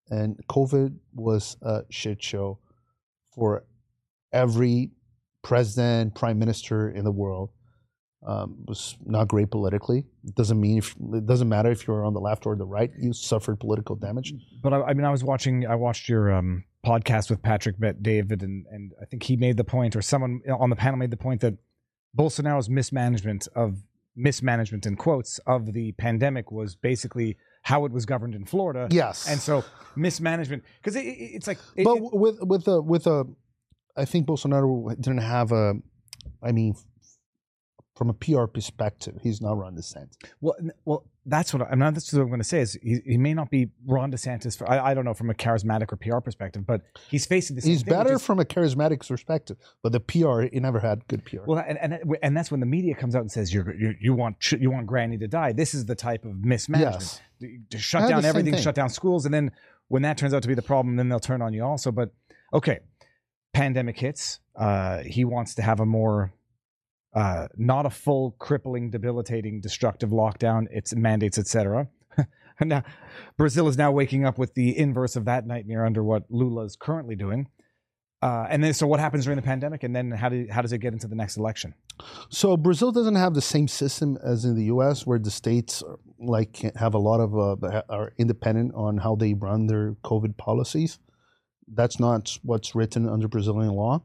and 0.10 0.48
COVID 0.48 0.98
was 1.14 1.58
a 1.62 1.84
shit 1.90 2.22
show 2.22 2.60
for 3.34 3.66
every 4.32 4.92
president, 5.44 6.14
prime 6.16 6.38
minister 6.38 6.90
in 6.90 7.04
the 7.04 7.12
world. 7.12 7.50
Um, 8.24 8.58
was 8.68 8.96
not 9.04 9.28
great 9.30 9.50
politically. 9.50 10.06
It 10.24 10.36
doesn't 10.36 10.62
mean 10.62 10.78
if 10.78 10.96
it 11.14 11.26
doesn't 11.26 11.50
matter 11.50 11.72
if 11.72 11.88
you're 11.88 12.06
on 12.06 12.14
the 12.14 12.20
left 12.20 12.46
or 12.46 12.56
the 12.56 12.68
right. 12.68 12.92
You 13.00 13.14
suffered 13.14 13.60
political 13.60 13.96
damage. 13.96 14.32
But 14.62 14.74
I, 14.74 14.82
I 14.84 14.94
mean, 14.94 15.06
I 15.06 15.10
was 15.10 15.24
watching. 15.24 15.66
I 15.66 15.74
watched 15.74 16.08
your 16.08 16.32
um, 16.32 16.64
podcast 16.86 17.30
with 17.30 17.42
Patrick 17.42 17.80
Bet 17.80 18.02
David, 18.04 18.42
and 18.44 18.66
and 18.72 18.92
I 19.02 19.06
think 19.06 19.24
he 19.24 19.36
made 19.36 19.58
the 19.58 19.64
point, 19.64 19.96
or 19.96 20.02
someone 20.02 20.42
on 20.60 20.70
the 20.70 20.76
panel 20.76 20.98
made 20.98 21.12
the 21.12 21.18
point 21.18 21.42
that 21.42 21.56
Bolsonaro's 22.18 22.70
mismanagement 22.70 23.48
of 23.56 23.78
mismanagement 24.16 24.86
in 24.86 24.96
quotes 24.98 25.40
of 25.48 25.72
the 25.74 25.94
pandemic 25.94 26.52
was 26.52 26.76
basically 26.76 27.38
how 27.64 27.86
it 27.86 27.92
was 27.92 28.06
governed 28.06 28.36
in 28.36 28.44
Florida. 28.46 28.88
Yes, 28.92 29.26
And 29.30 29.40
so 29.40 29.64
mismanagement, 29.96 30.64
because 30.82 30.96
it, 30.98 31.06
it- 31.06 31.32
it's 31.36 31.48
like, 31.48 31.60
it, 31.76 31.84
but 31.86 31.98
with 32.02 32.38
with 32.42 32.68
a 32.68 32.82
with 32.82 33.08
a, 33.08 33.26
I 33.96 34.06
think 34.06 34.28
Bolsonaro 34.28 34.96
didn't 35.00 35.20
have 35.20 35.52
a. 35.52 35.74
I 36.44 36.52
mean, 36.52 36.76
from 38.02 38.10
a 38.10 38.14
PR 38.14 38.46
perspective, 38.46 39.20
he's 39.22 39.42
not 39.42 39.60
Ron 39.60 39.76
DeSantis. 39.76 40.18
well, 40.42 40.56
well, 40.86 41.06
that's 41.28 41.54
what 41.54 41.62
I'm 41.62 41.78
not. 41.78 41.94
That's 41.94 42.12
what 42.12 42.24
I'm 42.24 42.30
going 42.30 42.40
to 42.40 42.44
say 42.44 42.62
is 42.62 42.74
he, 42.82 42.98
he 43.06 43.16
may 43.16 43.36
not 43.36 43.52
be 43.52 43.70
Ron 43.86 44.12
DeSantis. 44.12 44.58
For, 44.58 44.68
I, 44.68 44.90
I 44.90 44.94
don't 44.96 45.06
know 45.06 45.14
from 45.14 45.30
a 45.30 45.36
charismatic 45.36 45.94
or 45.94 45.98
PR 45.98 46.18
perspective, 46.18 46.66
but 46.66 46.82
he's 47.12 47.28
facing 47.28 47.56
the 47.56 47.62
same 47.62 47.70
He's 47.74 47.84
better 47.84 48.14
is- 48.14 48.26
from 48.26 48.40
a 48.40 48.44
charismatic 48.44 49.08
perspective, 49.08 49.58
but 49.84 49.92
the 49.92 50.00
PR 50.00 50.42
he 50.52 50.60
never 50.60 50.80
had 50.80 51.08
good 51.10 51.24
PR. 51.26 51.42
Well, 51.46 51.60
and, 51.60 51.78
and 51.78 52.16
and 52.24 52.36
that's 52.36 52.50
when 52.50 52.60
the 52.60 52.66
media 52.66 52.96
comes 52.96 53.16
out 53.16 53.22
and 53.22 53.32
says 53.32 53.54
you're, 53.54 53.72
you 53.76 53.94
you 54.02 54.16
want 54.16 54.52
you 54.52 54.72
want 54.72 54.88
Granny 54.88 55.20
to 55.20 55.28
die. 55.28 55.52
This 55.52 55.76
is 55.76 55.86
the 55.86 55.94
type 55.94 56.26
of 56.26 56.44
mismanagement 56.44 57.22
yes. 57.40 57.50
to 57.70 57.78
shut 57.78 58.10
down 58.10 58.26
everything, 58.26 58.58
shut 58.58 58.74
down 58.74 58.90
schools, 58.90 59.26
and 59.26 59.34
then 59.34 59.52
when 59.90 60.02
that 60.02 60.18
turns 60.18 60.34
out 60.34 60.42
to 60.42 60.48
be 60.48 60.56
the 60.56 60.64
problem, 60.64 60.96
then 60.96 61.08
they'll 61.08 61.20
turn 61.20 61.44
on 61.44 61.54
you 61.54 61.64
also. 61.64 61.92
But 61.92 62.10
okay, 62.52 62.80
pandemic 63.54 64.00
hits. 64.00 64.40
Uh, 64.56 65.04
he 65.04 65.24
wants 65.24 65.54
to 65.54 65.62
have 65.62 65.80
a 65.80 65.86
more 65.86 66.34
uh, 67.14 67.48
not 67.58 67.86
a 67.86 67.90
full 67.90 68.32
crippling, 68.40 68.90
debilitating, 68.90 69.60
destructive 69.62 70.10
lockdown. 70.10 70.68
It's 70.72 70.96
mandates, 70.96 71.38
etc. 71.38 71.90
now, 72.62 72.84
Brazil 73.38 73.68
is 73.68 73.78
now 73.78 73.92
waking 73.92 74.26
up 74.26 74.38
with 74.38 74.54
the 74.54 74.78
inverse 74.78 75.16
of 75.16 75.26
that 75.26 75.46
nightmare 75.46 75.86
under 75.86 76.04
what 76.04 76.24
Lula 76.30 76.64
is 76.64 76.76
currently 76.76 77.16
doing. 77.16 77.48
Uh, 78.22 78.46
and 78.50 78.64
then, 78.64 78.74
so 78.74 78.86
what 78.86 79.00
happens 79.00 79.26
during 79.26 79.36
the 79.36 79.42
pandemic, 79.42 79.82
and 79.82 79.96
then 79.96 80.12
how 80.12 80.30
do 80.30 80.46
how 80.50 80.62
does 80.62 80.72
it 80.72 80.78
get 80.78 80.94
into 80.94 81.08
the 81.08 81.16
next 81.16 81.38
election? 81.38 81.74
So 82.30 82.56
Brazil 82.56 82.92
doesn't 82.92 83.16
have 83.16 83.34
the 83.34 83.42
same 83.42 83.68
system 83.68 84.18
as 84.24 84.46
in 84.46 84.56
the 84.56 84.66
U.S., 84.66 85.08
where 85.08 85.18
the 85.18 85.32
states 85.32 85.84
like 86.20 86.62
have 86.76 86.94
a 86.94 87.00
lot 87.00 87.20
of 87.20 87.64
uh, 87.64 87.82
are 87.90 88.14
independent 88.20 88.74
on 88.76 88.98
how 88.98 89.16
they 89.16 89.34
run 89.34 89.66
their 89.66 89.94
COVID 90.04 90.38
policies. 90.38 91.00
That's 91.68 92.00
not 92.00 92.38
what's 92.44 92.76
written 92.76 93.10
under 93.10 93.28
Brazilian 93.28 93.74
law. 93.74 94.04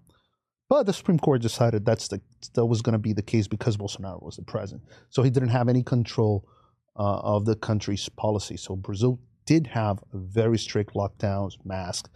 But 0.69 0.85
the 0.85 0.93
Supreme 0.93 1.19
Court 1.19 1.43
decided 1.43 1.85
that's 1.85 2.09
the 2.09 2.21
that 2.55 2.65
was 2.67 2.83
going 2.83 2.95
to 2.95 2.99
be 2.99 3.13
the 3.13 3.23
case 3.23 3.47
because 3.47 3.77
Bolsonaro 3.77 4.23
was 4.23 4.37
the 4.37 4.43
president, 4.43 4.85
so 5.11 5.23
he 5.23 5.31
didn't 5.31 5.51
have 5.51 5.69
any 5.69 5.83
control 5.83 6.49
uh, 6.97 7.21
of 7.21 7.45
the 7.45 7.57
country's 7.57 8.09
policy. 8.09 8.57
So 8.57 8.77
Brazil 8.77 9.21
did 9.45 9.67
have 9.69 10.03
very 10.13 10.59
strict 10.59 10.95
lockdowns, 10.95 11.55
masks, 11.65 12.11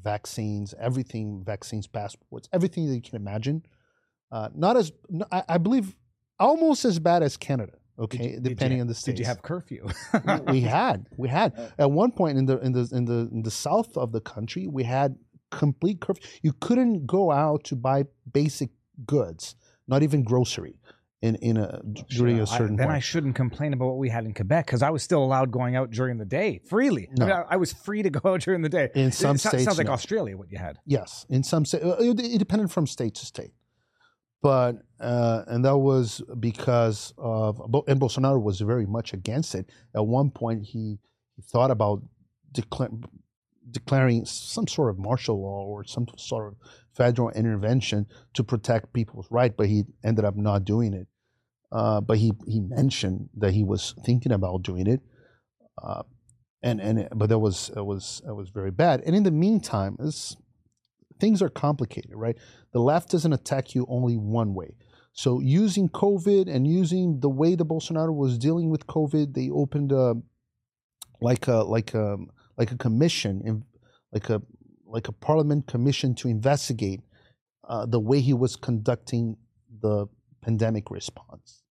vaccines, 0.00 0.74
everything, 0.80 1.42
vaccines, 1.44 1.86
passports, 1.86 2.48
everything 2.52 2.86
that 2.88 2.94
you 2.94 3.02
can 3.02 3.16
imagine. 3.16 3.64
Uh, 4.30 4.48
not 4.54 4.76
as 4.76 4.92
I, 5.30 5.42
I, 5.48 5.58
believe 5.58 5.94
almost 6.38 6.84
as 6.84 6.98
bad 6.98 7.22
as 7.22 7.36
Canada. 7.36 7.72
Okay, 7.98 8.32
you, 8.32 8.40
depending 8.40 8.78
you, 8.78 8.82
on 8.82 8.88
the 8.88 8.94
state. 8.94 9.12
Did 9.12 9.20
you 9.20 9.26
have 9.26 9.42
curfew? 9.42 9.86
we 10.48 10.60
had, 10.62 11.06
we 11.18 11.28
had 11.28 11.72
at 11.78 11.90
one 11.90 12.10
point 12.10 12.38
in 12.38 12.46
the 12.46 12.58
in 12.60 12.72
the 12.72 12.88
in 12.92 13.04
the 13.04 13.28
in 13.30 13.42
the 13.42 13.50
south 13.50 13.96
of 13.98 14.12
the 14.12 14.20
country, 14.20 14.66
we 14.66 14.84
had 14.84 15.16
complete 15.50 16.00
curfew. 16.00 16.26
You 16.42 16.54
couldn't 16.54 17.06
go 17.06 17.30
out 17.30 17.64
to 17.64 17.76
buy 17.76 18.04
basic 18.32 18.70
goods, 19.04 19.54
not 19.88 20.02
even 20.02 20.22
grocery 20.22 20.78
in 21.22 21.36
in 21.36 21.56
a 21.56 21.80
during 22.10 22.40
a 22.40 22.46
certain. 22.46 22.74
I, 22.74 22.78
then 22.78 22.86
point. 22.88 22.96
I 22.96 22.98
shouldn't 22.98 23.34
complain 23.34 23.72
about 23.72 23.86
what 23.86 23.98
we 23.98 24.08
had 24.08 24.24
in 24.24 24.34
Quebec 24.34 24.66
because 24.66 24.82
I 24.82 24.90
was 24.90 25.02
still 25.02 25.22
allowed 25.22 25.50
going 25.50 25.76
out 25.76 25.90
during 25.90 26.18
the 26.18 26.24
day 26.24 26.60
freely. 26.68 27.08
No. 27.16 27.24
I, 27.24 27.28
mean, 27.28 27.36
I, 27.36 27.54
I, 27.54 27.56
was 27.56 27.72
free 27.72 28.02
to 28.02 28.10
go 28.10 28.32
out 28.34 28.40
during 28.42 28.62
the 28.62 28.68
day. 28.68 28.90
In 28.94 29.12
some 29.12 29.36
it, 29.36 29.40
states, 29.40 29.64
sounds 29.64 29.78
like 29.78 29.86
no. 29.86 29.92
Australia. 29.92 30.36
What 30.36 30.50
you 30.50 30.58
had? 30.58 30.78
Yes, 30.84 31.24
in 31.30 31.42
some 31.42 31.64
states, 31.64 31.84
uh, 31.84 31.96
it, 32.00 32.20
it 32.20 32.38
depended 32.38 32.70
from 32.70 32.86
state 32.86 33.14
to 33.16 33.26
state, 33.26 33.52
but 34.42 34.82
uh, 35.00 35.44
and 35.46 35.64
that 35.64 35.78
was 35.78 36.22
because 36.38 37.14
of 37.16 37.60
and 37.86 38.00
Bolsonaro 38.00 38.42
was 38.42 38.60
very 38.60 38.86
much 38.86 39.12
against 39.12 39.54
it. 39.54 39.70
At 39.94 40.06
one 40.06 40.30
point, 40.30 40.64
he 40.64 40.98
he 41.36 41.42
thought 41.42 41.70
about 41.70 42.02
declaring 42.50 43.04
declaring 43.70 44.24
some 44.24 44.66
sort 44.66 44.90
of 44.90 44.98
martial 44.98 45.40
law 45.40 45.64
or 45.64 45.84
some 45.84 46.06
sort 46.16 46.48
of 46.48 46.56
federal 46.94 47.30
intervention 47.30 48.06
to 48.34 48.44
protect 48.44 48.92
people's 48.92 49.26
right, 49.30 49.56
but 49.56 49.66
he 49.66 49.84
ended 50.04 50.24
up 50.24 50.36
not 50.36 50.64
doing 50.64 50.92
it. 50.92 51.06
Uh, 51.70 52.00
but 52.00 52.18
he 52.18 52.32
he 52.46 52.60
mentioned 52.60 53.30
that 53.34 53.54
he 53.54 53.64
was 53.64 53.94
thinking 54.04 54.32
about 54.32 54.62
doing 54.62 54.86
it, 54.86 55.00
uh, 55.82 56.02
and 56.62 56.80
and 56.80 57.08
but 57.14 57.30
that 57.30 57.38
was 57.38 57.70
it 57.74 57.84
was 57.84 58.20
it 58.26 58.32
was 58.32 58.50
very 58.50 58.70
bad. 58.70 59.00
And 59.06 59.16
in 59.16 59.22
the 59.22 59.30
meantime, 59.30 59.96
things 61.18 61.40
are 61.40 61.48
complicated, 61.48 62.10
right? 62.14 62.36
The 62.72 62.80
left 62.80 63.10
doesn't 63.10 63.32
attack 63.32 63.74
you 63.74 63.86
only 63.88 64.16
one 64.16 64.52
way. 64.52 64.76
So 65.14 65.40
using 65.40 65.88
COVID 65.88 66.54
and 66.54 66.66
using 66.66 67.20
the 67.20 67.28
way 67.28 67.54
the 67.54 67.66
Bolsonaro 67.66 68.14
was 68.14 68.38
dealing 68.38 68.70
with 68.70 68.86
COVID, 68.86 69.34
they 69.34 69.48
opened 69.50 69.92
a 69.92 70.14
like 71.20 71.46
a 71.48 71.58
like 71.76 71.94
a 71.94 72.18
like 72.58 72.70
a 72.72 72.76
commission, 72.76 73.64
like 74.12 74.28
a 74.30 74.42
like 74.86 75.08
a 75.08 75.12
parliament 75.12 75.66
commission 75.66 76.14
to 76.14 76.28
investigate 76.28 77.00
uh, 77.68 77.86
the 77.86 77.98
way 78.00 78.20
he 78.20 78.34
was 78.34 78.56
conducting 78.56 79.36
the 79.80 80.06
pandemic 80.42 80.90
response, 80.90 81.62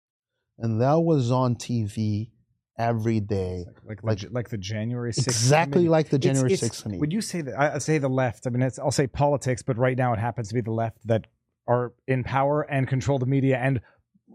and 0.57 0.81
that 0.81 0.99
was 0.99 1.31
on 1.31 1.55
TV 1.55 2.31
every 2.77 3.19
day, 3.19 3.65
like 3.87 4.03
like, 4.03 4.23
like, 4.23 4.31
like 4.31 4.49
the 4.49 4.57
January 4.57 5.11
6th 5.11 5.27
exactly 5.27 5.71
committee. 5.73 5.89
like 5.89 6.09
the 6.09 6.17
January 6.17 6.53
it's- 6.53 6.59
sixth. 6.61 6.85
Would 6.87 7.13
you 7.13 7.21
say 7.21 7.41
that? 7.41 7.59
I 7.59 7.75
I 7.75 7.77
say 7.77 7.97
the 7.97 8.09
left. 8.09 8.47
I 8.47 8.49
mean, 8.49 8.61
it's, 8.63 8.79
I'll 8.79 8.91
say 8.91 9.07
politics, 9.07 9.61
but 9.61 9.77
right 9.77 9.97
now 9.97 10.13
it 10.13 10.19
happens 10.19 10.47
to 10.49 10.53
be 10.55 10.61
the 10.61 10.71
left 10.71 10.97
that 11.05 11.27
are 11.67 11.93
in 12.07 12.23
power 12.23 12.63
and 12.63 12.87
control 12.87 13.19
the 13.19 13.25
media 13.27 13.57
and 13.57 13.81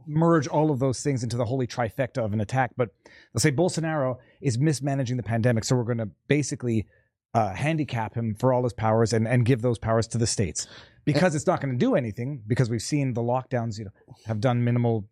merge 0.07 0.47
all 0.47 0.71
of 0.71 0.79
those 0.79 1.03
things 1.03 1.23
into 1.23 1.37
the 1.37 1.45
holy 1.45 1.67
trifecta 1.67 2.25
of 2.25 2.33
an 2.33 2.41
attack. 2.41 2.73
But 2.77 2.91
let's 3.35 3.43
say 3.43 3.51
Bolsonaro 3.51 4.19
is 4.41 4.59
mismanaging 4.59 5.17
the 5.17 5.23
pandemic, 5.23 5.65
so 5.65 5.77
we're 5.77 5.85
going 5.85 5.99
to 5.99 6.11
basically 6.29 6.87
uh, 7.35 7.53
handicap 7.53 8.15
him 8.15 8.35
for 8.35 8.53
all 8.53 8.63
his 8.63 8.73
powers 8.73 9.13
and, 9.13 9.29
and 9.29 9.45
give 9.45 9.61
those 9.63 9.79
powers 9.79 10.07
to 10.09 10.19
the 10.19 10.27
states 10.27 10.67
because 11.05 11.35
it's 11.35 11.47
not 11.47 11.61
going 11.61 11.73
to 11.73 11.79
do 11.79 11.95
anything. 11.95 12.43
Because 12.47 12.71
we've 12.71 12.83
seen 12.83 13.13
the 13.13 13.23
lockdowns, 13.23 13.79
you 13.79 13.85
know, 13.85 13.91
have 14.25 14.41
done 14.41 14.65
minimal. 14.65 15.07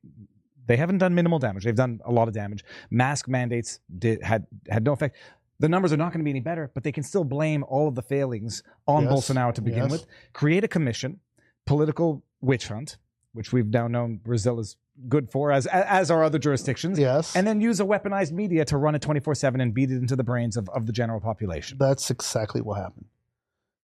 They 0.66 0.76
haven't 0.76 0.98
done 0.98 1.14
minimal 1.14 1.38
damage. 1.38 1.64
They've 1.64 1.74
done 1.74 2.00
a 2.04 2.12
lot 2.12 2.28
of 2.28 2.34
damage. 2.34 2.64
Mask 2.90 3.28
mandates 3.28 3.80
did 3.98 4.22
had 4.22 4.46
had 4.68 4.84
no 4.84 4.92
effect. 4.92 5.16
The 5.60 5.68
numbers 5.68 5.92
are 5.92 5.96
not 5.96 6.12
going 6.12 6.20
to 6.20 6.24
be 6.24 6.30
any 6.30 6.40
better, 6.40 6.70
but 6.74 6.82
they 6.82 6.92
can 6.92 7.04
still 7.04 7.24
blame 7.24 7.62
all 7.68 7.86
of 7.88 7.94
the 7.94 8.02
failings 8.02 8.62
on 8.88 9.04
Yes, 9.04 9.12
Bolsonaro 9.12 9.54
to 9.54 9.60
begin 9.60 9.84
yes. 9.84 9.92
with. 9.92 10.06
Create 10.32 10.64
a 10.64 10.68
commission, 10.68 11.20
political 11.64 12.24
witch 12.40 12.68
hunt, 12.68 12.96
which 13.34 13.52
we've 13.52 13.68
now 13.68 13.86
known 13.86 14.16
Brazil 14.16 14.58
is 14.58 14.76
good 15.08 15.30
for, 15.30 15.52
as 15.52 15.66
as 15.66 16.10
are 16.10 16.22
other 16.24 16.38
jurisdictions, 16.38 16.98
yes, 16.98 17.34
and 17.36 17.46
then 17.46 17.60
use 17.60 17.80
a 17.80 17.84
weaponized 17.84 18.32
media 18.32 18.64
to 18.66 18.76
run 18.76 18.94
it 18.94 19.02
twenty 19.02 19.20
four 19.20 19.34
seven 19.34 19.60
and 19.60 19.74
beat 19.74 19.90
it 19.90 19.96
into 19.96 20.16
the 20.16 20.24
brains 20.24 20.56
of, 20.56 20.68
of 20.70 20.86
the 20.86 20.92
general 20.92 21.20
population. 21.20 21.78
That's 21.78 22.10
exactly 22.10 22.60
what 22.60 22.78
happened. 22.78 23.06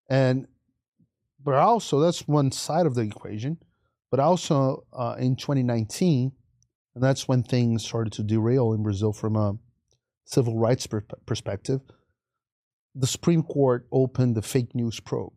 And 0.10 0.48
but 1.44 1.56
also 1.56 1.99
that's 1.99 2.27
one 2.27 2.52
side 2.52 2.86
of 2.86 2.95
the 2.95 3.02
equation. 3.02 3.57
But 4.11 4.19
also 4.19 4.86
uh, 4.91 5.15
in 5.19 5.36
2019, 5.36 6.31
and 6.95 7.03
that's 7.03 7.27
when 7.27 7.44
things 7.44 7.86
started 7.86 8.11
to 8.14 8.23
derail 8.23 8.73
in 8.73 8.81
Brazil 8.81 9.14
from 9.14 9.36
a 9.36 9.53
civil 10.26 10.57
rights 10.57 10.88
per- 10.88 11.06
perspective. 11.26 11.81
The 12.95 13.07
Supreme 13.07 13.44
Court 13.44 13.88
opened 13.91 14.36
the 14.36 14.41
fake 14.41 14.73
news 14.73 14.99
probe. 14.99 15.34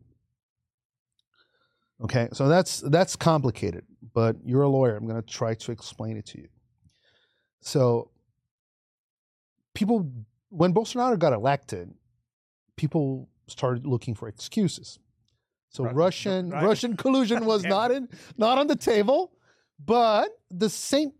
Okay, 2.02 2.28
so 2.32 2.48
that's 2.48 2.80
that's 2.80 3.14
complicated, 3.14 3.84
but 4.14 4.36
you're 4.44 4.62
a 4.62 4.68
lawyer. 4.68 4.96
I'm 4.96 5.06
going 5.06 5.20
to 5.20 5.28
try 5.28 5.54
to 5.54 5.72
explain 5.72 6.16
it 6.16 6.26
to 6.26 6.38
you. 6.38 6.48
So, 7.60 8.10
people, 9.74 10.10
when 10.48 10.74
Bolsonaro 10.74 11.18
got 11.18 11.32
elected, 11.32 11.92
people 12.76 13.28
started 13.46 13.86
looking 13.86 14.14
for 14.14 14.28
excuses. 14.28 14.98
So 15.70 15.84
Right, 15.84 15.94
Russian 15.94 16.50
right. 16.50 16.64
Russian 16.64 16.96
collusion 16.96 17.44
was 17.52 17.62
Yeah. 17.64 17.70
not 17.70 17.90
in 17.90 18.08
not 18.36 18.58
on 18.58 18.66
the 18.66 18.76
table, 18.76 19.32
but 19.84 20.28
the 20.50 20.68
same. 20.68 21.12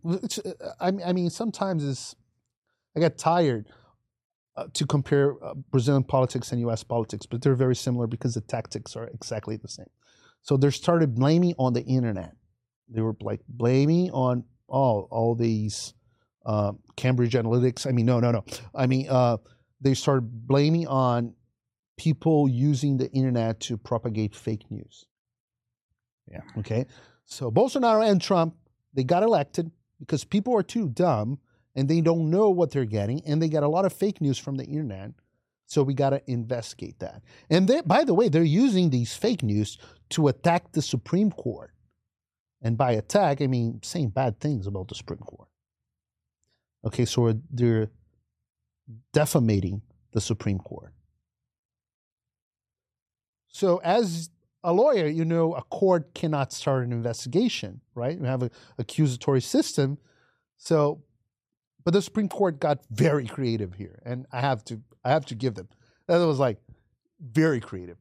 I 0.79 0.91
mean, 0.91 1.01
I 1.05 1.13
mean, 1.13 1.29
sometimes 1.29 1.83
it's 1.83 2.15
I 2.95 2.99
get 2.99 3.17
tired 3.17 3.67
uh, 4.55 4.67
to 4.73 4.85
compare 4.85 5.43
uh, 5.43 5.55
Brazilian 5.71 6.03
politics 6.03 6.51
and 6.51 6.61
U.S. 6.61 6.83
politics, 6.83 7.25
but 7.25 7.41
they're 7.41 7.55
very 7.55 7.75
similar 7.75 8.05
because 8.05 8.35
the 8.35 8.41
tactics 8.41 8.95
are 8.95 9.07
exactly 9.07 9.57
the 9.57 9.67
same. 9.67 9.89
So 10.43 10.57
they 10.57 10.69
started 10.69 11.15
blaming 11.15 11.55
on 11.57 11.73
the 11.73 11.81
internet. 11.81 12.35
They 12.89 13.01
were 13.01 13.15
like 13.21 13.41
blaming 13.47 14.11
on 14.11 14.43
all 14.67 15.07
all 15.11 15.35
these 15.35 15.93
uh, 16.45 16.73
Cambridge 16.95 17.33
Analytics. 17.33 17.87
I 17.87 17.91
mean, 17.91 18.05
no, 18.05 18.19
no, 18.19 18.31
no. 18.31 18.43
I 18.75 18.87
mean, 18.87 19.07
uh, 19.09 19.37
they 19.81 19.93
started 19.93 20.47
blaming 20.47 20.87
on 20.87 21.33
people 21.97 22.49
using 22.49 22.97
the 22.97 23.09
internet 23.11 23.59
to 23.61 23.77
propagate 23.77 24.35
fake 24.35 24.69
news. 24.69 25.05
Yeah. 26.29 26.41
Okay. 26.57 26.85
So 27.25 27.51
Bolsonaro 27.51 28.07
and 28.09 28.21
Trump, 28.21 28.55
they 28.93 29.03
got 29.03 29.23
elected 29.23 29.71
because 29.99 30.23
people 30.23 30.55
are 30.55 30.63
too 30.63 30.89
dumb 30.89 31.39
and 31.75 31.87
they 31.87 32.01
don't 32.01 32.29
know 32.29 32.49
what 32.49 32.71
they're 32.71 32.85
getting, 32.85 33.21
and 33.25 33.41
they 33.41 33.49
got 33.49 33.63
a 33.63 33.67
lot 33.67 33.85
of 33.85 33.93
fake 33.93 34.21
news 34.21 34.37
from 34.37 34.57
the 34.57 34.65
internet. 34.65 35.11
So 35.65 35.81
we 35.81 35.95
got 35.95 36.11
to 36.11 36.21
investigate 36.29 36.99
that. 36.99 37.23
And 37.49 37.67
they, 37.67 37.81
by 37.81 38.03
the 38.03 38.13
way, 38.13 38.29
they're 38.29 38.43
using 38.43 38.89
these 38.89 39.15
fake 39.15 39.41
news 39.41 39.79
to 40.09 40.27
attack 40.27 40.71
the 40.73 40.83
Supreme 40.83 41.31
Court. 41.31 41.72
And 42.63 42.77
by 42.77 42.93
attack, 42.93 43.41
I 43.41 43.47
mean 43.47 43.81
saying 43.83 44.09
bad 44.09 44.39
things 44.39 44.65
about 44.65 44.87
the 44.87 44.95
Supreme 44.95 45.19
Court. 45.19 45.49
Okay, 46.85 47.05
so 47.05 47.39
they're 47.51 47.91
defamating 49.11 49.81
the 50.13 50.21
Supreme 50.21 50.59
Court. 50.59 50.93
So, 53.49 53.77
as 53.83 54.29
a 54.63 54.73
lawyer, 54.73 55.07
you 55.07 55.25
know 55.25 55.53
a 55.53 55.61
court 55.63 56.13
cannot 56.13 56.53
start 56.53 56.85
an 56.85 56.91
investigation, 56.91 57.81
right? 57.95 58.17
You 58.17 58.23
have 58.23 58.41
an 58.41 58.49
accusatory 58.77 59.41
system. 59.41 59.97
So, 60.57 61.03
but 61.83 61.93
the 61.93 62.01
Supreme 62.01 62.29
Court 62.29 62.59
got 62.59 62.79
very 62.89 63.27
creative 63.27 63.73
here, 63.73 64.01
and 64.05 64.25
I 64.31 64.39
have 64.39 64.63
to, 64.65 64.81
I 65.03 65.11
have 65.11 65.25
to 65.27 65.35
give 65.35 65.55
them. 65.55 65.67
That 66.07 66.17
was 66.25 66.39
like 66.39 66.57
very 67.21 67.59
creative. 67.59 67.97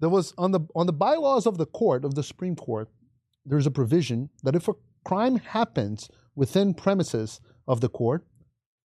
There 0.00 0.08
was 0.08 0.34
on 0.36 0.50
the 0.50 0.60
on 0.74 0.86
the 0.86 0.92
bylaws 0.92 1.46
of 1.46 1.58
the 1.58 1.66
court 1.66 2.04
of 2.04 2.14
the 2.14 2.22
Supreme 2.22 2.56
Court. 2.56 2.88
There's 3.50 3.66
a 3.66 3.70
provision 3.70 4.30
that 4.44 4.54
if 4.54 4.68
a 4.68 4.74
crime 5.04 5.36
happens 5.36 6.08
within 6.36 6.72
premises 6.72 7.40
of 7.66 7.80
the 7.80 7.88
court, 7.88 8.24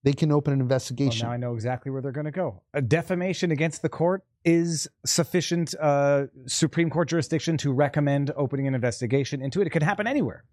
they 0.03 0.11
can 0.13 0.31
open 0.31 0.53
an 0.53 0.59
Well, 0.59 0.63
investigation. 0.65 1.27
now 1.27 1.31
I 1.33 1.37
know 1.37 1.53
exactly 1.53 1.91
where 1.91 2.01
they're 2.01 2.11
going 2.11 2.25
to 2.25 2.31
go. 2.31 2.63
A 2.73 2.81
defamation 2.81 3.51
against 3.51 3.83
the 3.83 3.89
court 3.89 4.23
is 4.43 4.87
sufficient 5.05 5.75
uh, 5.79 6.25
Supreme 6.47 6.89
Court 6.89 7.09
jurisdiction 7.09 7.57
to 7.57 7.71
recommend 7.71 8.31
opening 8.35 8.65
an 8.67 8.73
investigation 8.75 9.39
into 9.41 9.61
it. 9.61 9.67
It 9.67 9.69
could 9.69 9.83
happen 9.83 10.07
anywhere. 10.07 10.43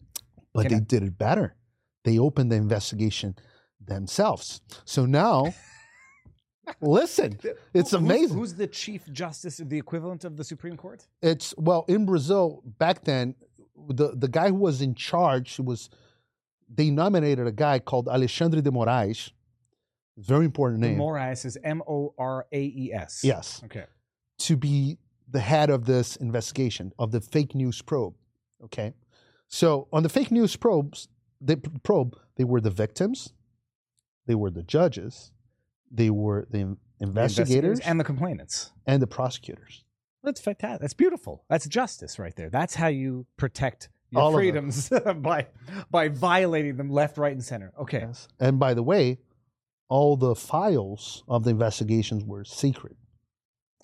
but 0.55 0.68
they 0.68 0.76
I- 0.76 0.80
did 0.80 1.02
it 1.02 1.16
better. 1.18 1.56
They 2.05 2.18
opened 2.18 2.52
the 2.52 2.56
investigation 2.56 3.36
themselves. 3.80 4.60
So 4.84 5.06
now 5.06 5.55
Listen, 6.80 7.39
it's 7.74 7.90
Who- 7.90 7.98
who's- 7.98 8.12
amazing. 8.12 8.36
Who's, 8.39 8.55
the 8.55 8.68
chief 8.68 9.10
justice, 9.12 9.56
the 9.56 9.76
equivalent 9.78 10.24
of 10.24 10.36
the 10.36 10.44
Supreme 10.44 10.76
Court? 10.76 11.06
It's 11.20 11.52
well 11.59 11.84
in 11.89 12.06
Brazil 12.06 12.62
back 12.78 13.02
then. 13.05 13.34
The 13.77 14.12
the 14.15 14.28
guy 14.28 14.49
who 14.49 14.55
was 14.57 14.81
in 14.82 14.94
charge 14.94 15.59
was 15.59 15.90
they 16.69 16.90
nominated 16.90 17.47
a 17.47 17.53
guy 17.53 17.78
called 17.78 18.09
Alexandre 18.09 18.61
de 18.61 18.70
Moraes. 18.70 19.31
Very 20.16 20.44
important 20.44 20.81
name. 20.81 20.99
Moraes 20.99 21.44
is 21.44 21.57
M 21.65 21.82
O 21.89 22.15
R 22.19 22.47
A 22.53 22.61
E 22.61 22.93
S. 22.93 23.23
yes, 23.24 23.61
Okay. 23.65 23.85
to 24.39 24.57
be 24.57 24.99
the 25.28 25.40
head 25.40 25.70
of 25.70 25.86
this 25.86 26.16
investigation 26.16 26.93
of 26.99 27.11
the 27.12 27.20
fake 27.20 27.55
news 27.55 27.81
probe. 27.82 28.15
Okay, 28.65 28.93
so 29.49 29.89
on 29.93 30.03
the 30.03 30.09
fake 30.09 30.31
news 30.31 30.55
probes, 30.57 31.09
the 31.40 31.57
probe, 31.82 32.16
they 32.36 32.44
were 32.44 32.61
the 32.61 32.70
victims, 32.70 33.32
they 34.27 34.35
were 34.35 34.51
the 34.51 34.62
judges, 34.62 35.32
they 35.90 36.11
were 36.11 36.47
the 36.51 36.59
in- 36.59 36.77
The 36.99 37.07
investigators, 37.09 37.81
and 37.81 37.99
the 37.99 38.05
complainants. 38.05 38.70
and 38.86 39.03
the 39.03 39.07
prosecutors. 39.09 39.82
That's 40.23 40.40
fantastic. 40.40 40.81
That's 40.81 40.94
beautiful. 40.94 41.44
That's 41.49 41.66
justice 41.66 42.19
right 42.19 42.35
there. 42.36 42.51
That's 42.51 42.74
how 42.74 42.89
you 42.89 43.27
protect 43.36 43.89
your 44.11 44.23
All 44.23 44.32
freedoms 44.32 44.89
by 45.16 45.47
by 45.90 46.09
violating 46.09 46.77
them 46.77 46.90
left, 46.90 47.19
right, 47.19 47.32
and 47.32 47.43
center. 47.44 47.73
Okay. 47.81 48.01
Yes. 48.01 48.28
And 48.39 48.59
by 48.59 48.74
the 48.74 48.82
way, 48.82 49.19
all 49.89 50.16
the 50.16 50.35
files 50.35 51.24
of 51.28 51.44
the 51.44 51.51
investigations 51.51 52.24
were 52.24 52.44
secret, 52.44 52.97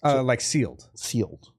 Uh, 0.04 0.22
like 0.22 0.40
sealed. 0.40 0.88
sealed. 0.94 1.50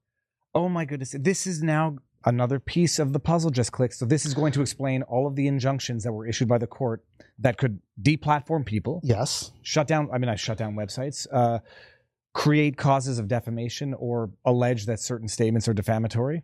Oh 0.54 0.68
my 0.68 0.84
goodness. 0.84 1.14
This 1.18 1.46
is 1.46 1.62
now 1.62 1.98
another 2.24 2.58
piece 2.58 2.98
of 2.98 3.12
the 3.12 3.20
puzzle 3.20 3.50
just 3.50 3.72
clicked. 3.72 3.94
So 3.94 4.04
this 4.04 4.26
is 4.26 4.34
going 4.34 4.52
to 4.52 4.60
explain 4.60 5.02
all 5.02 5.26
of 5.26 5.36
the 5.36 5.46
injunctions 5.46 6.04
that 6.04 6.12
were 6.12 6.26
issued 6.26 6.48
by 6.48 6.58
the 6.58 6.66
court 6.66 7.04
that 7.38 7.56
could 7.56 7.80
deplatform 8.02 8.66
people, 8.66 9.00
Yes. 9.02 9.52
shut 9.62 9.86
down, 9.86 10.08
I 10.12 10.18
mean, 10.18 10.28
I 10.28 10.34
shut 10.34 10.58
down 10.58 10.74
websites, 10.74 11.26
uh, 11.32 11.60
create 12.32 12.76
causes 12.76 13.18
of 13.18 13.28
defamation 13.28 13.94
or 13.94 14.30
allege 14.44 14.86
that 14.86 15.00
certain 15.00 15.28
statements 15.28 15.66
are 15.68 15.74
defamatory. 15.74 16.42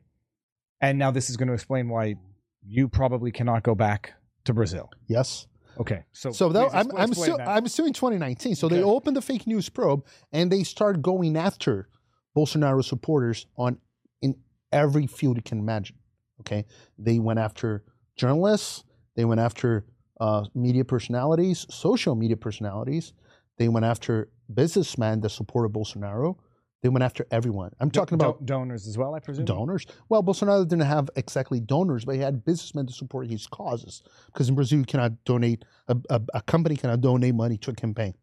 And 0.81 0.99
now 0.99 1.11
this 1.11 1.31
is 1.31 1.37
going 1.37 1.49
to 1.49 1.55
explain 1.55 1.89
why 1.89 2.17
you 2.65 2.89
probably 2.89 3.31
cannot 3.31 3.63
go 3.63 3.75
back 3.75 4.15
to 4.45 4.53
Brazil. 4.53 4.91
Yes. 5.09 5.47
Okay. 5.79 6.05
So, 6.13 6.33
So 6.33 6.49
that, 6.51 6.71
I'm 6.75 6.91
I'm, 6.97 7.13
su- 7.15 7.37
that. 7.37 7.49
I'm 7.49 7.69
suing 7.69 7.93
2019. 7.93 8.55
So 8.57 8.69
they 8.69 8.77
Okay. 8.77 8.85
opened 8.85 9.17
the 9.17 9.23
fake 9.23 9.47
news 9.47 9.69
probe 9.69 10.05
and 10.33 10.51
they 10.51 10.63
start 10.65 11.03
going 11.03 11.37
after 11.37 11.89
Bolsonaro 12.37 12.85
supporters 12.85 13.47
on 13.57 13.79
in 14.23 14.37
every 14.73 15.07
field 15.07 15.37
you 15.37 15.43
can 15.43 15.59
imagine. 15.59 15.97
Okay, 16.41 16.67
they 16.99 17.19
went 17.19 17.39
after 17.39 17.85
journalists. 18.17 18.85
They 19.15 19.25
went 19.25 19.41
after 19.41 19.87
uh, 20.21 20.45
media 20.55 20.85
personalities, 20.85 21.67
social 21.71 22.15
media 22.15 22.37
personalities. 22.37 23.13
They 23.59 23.69
went 23.69 23.87
after 23.87 24.29
businessmen 24.53 25.21
that 25.21 25.31
supported 25.31 25.73
Bolsonaro. 25.73 26.37
They 26.83 26.91
went 26.91 27.03
after 27.03 27.27
everyone. 27.31 27.73
I'm 27.81 27.91
talking 27.91 28.15
about 28.15 28.41
do- 28.41 28.47
donors 28.47 28.87
as 28.87 28.97
well, 28.99 29.15
I 29.15 29.19
presume. 29.19 29.45
donors. 29.45 29.87
Well, 30.09 30.23
Bolsonaro 30.23 30.63
didn't 30.69 30.85
have 30.85 31.09
exactly 31.17 31.59
donors, 31.59 32.05
but 32.05 32.15
he 32.15 32.21
had 32.21 32.45
businessmen 32.45 32.87
to 32.87 32.93
support 32.93 33.29
his 33.29 33.47
causes. 33.47 34.03
Because 34.27 34.49
in 34.49 34.55
Brazil, 34.55 34.79
you 34.81 34.85
cannot 34.85 35.25
donate, 35.25 35.65
a, 35.89 35.97
a, 36.11 36.21
a 36.35 36.43
company 36.43 36.77
cannot 36.77 37.01
donate 37.01 37.35
money 37.35 37.57
to 37.59 37.71
a 37.71 37.75
campaign. 37.75 38.15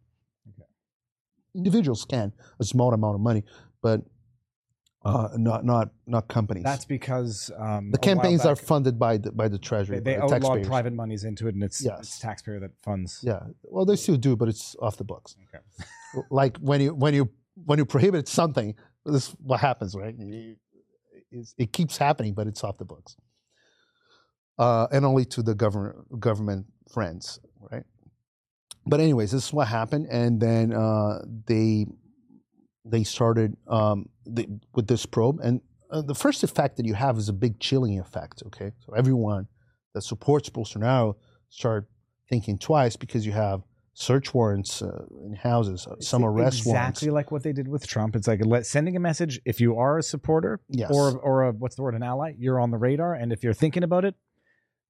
Okay. 0.47 0.68
Individuals 1.55 2.05
can, 2.05 2.31
a 2.60 2.64
small 2.64 2.93
amount 2.93 3.15
of 3.15 3.22
money, 3.22 3.43
but 3.81 4.01
uh, 5.05 5.30
not 5.35 5.65
not 5.65 5.89
not 6.07 6.27
companies. 6.27 6.63
That's 6.63 6.85
because 6.85 7.51
um, 7.57 7.91
the 7.91 7.97
campaigns 7.97 8.45
are 8.45 8.55
funded 8.55 8.97
by 8.97 9.17
the 9.17 9.31
by 9.31 9.47
the 9.47 9.57
treasury, 9.57 9.99
They, 9.99 10.13
they 10.13 10.17
the 10.17 10.23
outlawed 10.23 10.63
private 10.65 10.93
monies 10.93 11.23
into 11.23 11.47
it, 11.47 11.55
and 11.55 11.63
it's, 11.63 11.84
Yes. 11.84 11.99
it's 11.99 12.19
taxpayer 12.19 12.59
that 12.61 12.71
funds. 12.81 13.19
Yeah, 13.21 13.41
well, 13.63 13.85
they 13.85 13.97
still 13.97 14.15
do, 14.17 14.35
but 14.35 14.47
it's 14.47 14.75
off 14.81 14.97
the 14.97 15.03
books. 15.03 15.35
Okay. 15.53 16.23
like 16.30 16.57
when 16.57 16.80
you 16.81 16.93
when 16.93 17.13
you 17.13 17.30
when 17.65 17.80
you 17.80 17.85
prohibit 17.85 18.27
something, 18.27 18.75
this 19.05 19.27
is 19.30 19.35
what 19.39 19.59
happens, 19.59 19.95
right? 19.95 20.15
It 21.57 21.73
keeps 21.73 21.97
happening, 21.97 22.34
but 22.34 22.47
it's 22.47 22.63
off 22.63 22.77
the 22.77 22.85
books, 22.85 23.17
uh, 24.57 24.88
and 24.91 25.03
only 25.05 25.25
to 25.25 25.43
the 25.43 25.55
government 25.55 26.19
government 26.19 26.67
friends, 26.91 27.39
right? 27.71 27.84
But 28.85 28.99
anyways, 28.99 29.31
this 29.31 29.47
is 29.47 29.53
what 29.53 29.67
happened, 29.67 30.07
and 30.11 30.39
then 30.39 30.71
uh, 30.73 31.19
they 31.47 31.88
they 32.85 33.03
started 33.03 33.55
um, 33.68 34.10
the, 34.26 34.47
with 34.76 34.88
this 34.88 35.05
probe, 35.05 35.39
and 35.41 35.61
uh, 35.91 36.01
the 36.01 36.15
first 36.15 36.43
effect 36.43 36.77
that 36.77 36.85
you 36.85 36.93
have 36.93 37.18
is 37.18 37.30
a 37.30 37.34
big 37.34 37.60
chilling 37.60 37.99
effect. 37.99 38.43
Okay, 38.47 38.72
so 38.85 38.93
everyone 38.93 39.47
that 39.93 40.01
supports 40.01 40.49
Bolsonaro 40.49 41.15
start 41.49 41.88
thinking 42.30 42.57
twice 42.57 42.95
because 42.95 43.26
you 43.26 43.31
have 43.31 43.61
search 43.95 44.34
warrants 44.34 44.81
uh, 44.81 45.05
in 45.23 45.35
houses, 45.35 45.85
uh, 45.85 45.95
some 45.99 46.26
arrest 46.26 46.57
exactly 46.57 46.72
warrants. 46.72 46.99
Exactly 46.99 47.14
like 47.14 47.31
what 47.31 47.43
they 47.43 47.53
did 47.53 47.68
with 47.68 47.85
Trump. 47.85 48.15
It's 48.15 48.27
like 48.27 48.43
let, 48.43 48.65
sending 48.65 48.95
a 48.95 48.99
message. 48.99 49.39
If 49.45 49.61
you 49.61 49.77
are 49.77 49.99
a 49.99 50.03
supporter 50.03 50.60
Yes. 50.68 50.89
or 50.91 51.18
or 51.19 51.43
a, 51.43 51.51
what's 51.51 51.76
the 51.76 51.84
word, 51.84 51.93
an 51.93 52.03
ally, 52.03 52.34
you're 52.38 52.60
on 52.60 52.72
the 52.72 52.77
radar. 52.77 53.14
And 53.14 53.31
if 53.31 53.43
you're 53.43 53.53
thinking 53.53 53.84
about 53.84 54.03
it, 54.03 54.15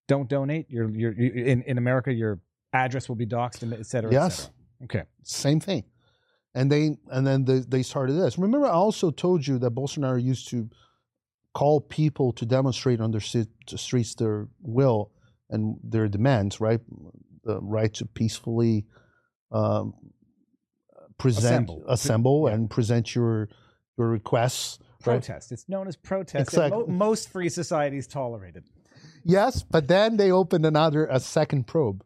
don't 0.08 0.30
donate. 0.30 0.68
You're 0.70 0.90
you're 0.90 1.14
you, 1.14 1.32
in 1.44 1.64
in 1.64 1.78
America. 1.78 2.14
Your 2.14 2.40
address 2.72 3.08
will 3.10 3.16
be 3.18 3.28
doxxed, 3.28 3.62
and 3.64 3.74
et 3.74 3.86
cetera, 3.86 4.10
et 4.10 4.14
Yes. 4.14 4.38
cetera. 4.38 4.54
Okay. 4.86 5.04
Same 5.24 5.60
thing. 5.60 5.84
And 6.56 6.72
they 6.72 6.98
and 7.12 7.26
then 7.26 7.46
they, 7.46 7.60
they 7.60 7.84
started 7.84 8.14
this. 8.14 8.38
Remember, 8.38 8.68
I 8.68 8.72
also 8.72 9.10
told 9.12 9.46
you 9.48 9.58
that 9.60 9.74
Bolsonaro 9.74 10.22
used 10.22 10.50
to 10.50 10.70
call 11.54 11.82
people 11.82 12.32
to 12.34 12.46
demonstrate 12.46 13.00
on 13.02 13.12
their 13.12 13.22
the 13.72 13.78
streets 13.78 14.16
their 14.16 14.48
will 14.62 15.12
and 15.50 15.78
their 15.84 16.08
demands, 16.08 16.60
right? 16.62 16.80
The 17.44 17.60
right 17.62 17.94
to 17.96 18.06
peacefully 18.06 18.86
um, 19.52 19.94
present, 21.18 21.46
Assemble. 21.70 21.84
assemble, 21.88 22.46
Yeah. 22.48 22.54
and 22.56 22.70
present 22.70 23.16
your 23.16 23.50
your 23.98 24.10
requests. 24.10 24.80
Right? 25.06 25.16
Protest. 25.16 25.52
It's 25.52 25.68
known 25.68 25.88
as 25.88 25.96
protest. 25.96 26.50
Exactly. 26.50 26.80
Mo- 26.88 26.88
most 26.88 27.30
free 27.30 27.50
societies 27.50 28.08
tolerate 28.08 28.56
it. 28.56 28.64
Yes, 29.26 29.64
but 29.64 29.88
then 29.88 30.18
they 30.18 30.32
opened 30.32 30.66
another, 30.66 31.06
a 31.08 31.20
second 31.20 31.66
probe. 31.68 32.04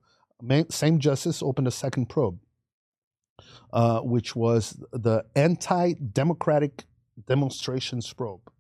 Same 0.70 1.00
justice 1.00 1.42
opened 1.44 1.68
a 1.68 1.72
second 1.72 2.08
probe, 2.10 2.40
uh, 3.72 4.02
which 4.02 4.36
was 4.36 4.84
the 4.92 5.24
anti-democratic 5.36 6.86
demonstrations 7.26 8.12
probe. 8.14 8.52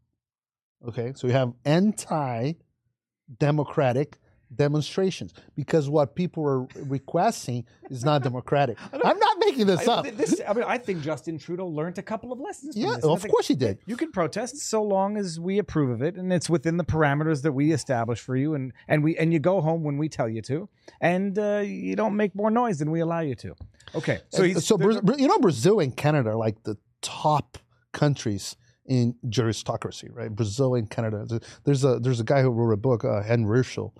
Okay, 0.87 1.11
so 1.15 1.27
you 1.27 1.33
have 1.33 1.53
anti-democratic 1.65 4.17
demonstrations 4.55 5.33
because 5.55 5.89
what 5.89 6.15
people 6.15 6.45
are 6.45 6.67
requesting 6.85 7.65
is 7.89 8.03
not 8.03 8.23
democratic. 8.23 8.77
I'm 8.93 9.19
not 9.19 9.37
making 9.39 9.67
this 9.67 9.87
I, 9.87 9.93
up. 9.93 10.07
this, 10.15 10.41
I 10.47 10.53
mean, 10.53 10.63
I 10.67 10.77
think 10.77 11.01
Justin 11.01 11.37
Trudeau 11.37 11.67
learned 11.67 11.97
a 11.97 12.01
couple 12.01 12.31
of 12.31 12.39
lessons. 12.39 12.75
From 12.75 12.83
Yeah. 12.83 12.95
Of 13.03 13.21
think 13.21 13.31
course 13.31 13.47
he 13.47 13.55
did. 13.55 13.79
You 13.85 13.97
can 13.97 14.11
protest 14.11 14.57
so 14.57 14.83
long 14.83 15.17
as 15.17 15.39
we 15.39 15.57
approve 15.57 15.89
of 15.89 16.01
it, 16.01 16.15
and 16.15 16.31
it's 16.31 16.49
within 16.49 16.77
the 16.77 16.85
parameters 16.85 17.41
that 17.43 17.51
we 17.51 17.71
establish 17.71 18.19
for 18.19 18.35
you, 18.35 18.53
and 18.53 18.73
and 18.87 19.03
we 19.03 19.17
and 19.17 19.33
you 19.33 19.39
go 19.39 19.61
home 19.61 19.83
when 19.83 19.97
we 19.97 20.09
tell 20.09 20.29
you 20.29 20.41
to, 20.43 20.69
and 21.01 21.37
uh, 21.37 21.61
you 21.65 21.95
don't 21.95 22.15
make 22.15 22.35
more 22.35 22.51
noise 22.51 22.79
than 22.79 22.91
we 22.91 22.99
allow 22.99 23.19
you 23.19 23.35
to. 23.35 23.55
Okay, 23.95 24.19
so 24.29 24.37
So, 24.37 24.43
he's, 24.43 24.65
so 24.65 24.77
Bra- 24.77 25.15
you 25.17 25.27
know, 25.27 25.39
Brazil 25.39 25.79
and 25.79 25.95
Canada 25.95 26.31
are 26.31 26.35
like 26.35 26.63
the 26.63 26.77
top 27.01 27.57
countries 27.93 28.55
in 28.85 29.15
juristocracy, 29.27 30.09
right? 30.13 30.33
Brazil 30.33 30.75
and 30.75 30.89
Canada. 30.89 31.39
There's 31.63 31.83
a 31.83 31.99
there's 31.99 32.19
a 32.19 32.23
guy 32.23 32.41
who 32.41 32.49
wrote 32.49 32.73
a 32.73 32.77
book, 32.77 33.03
uh, 33.03 33.21
Ran 33.21 33.45
Hirschl, 33.45 33.91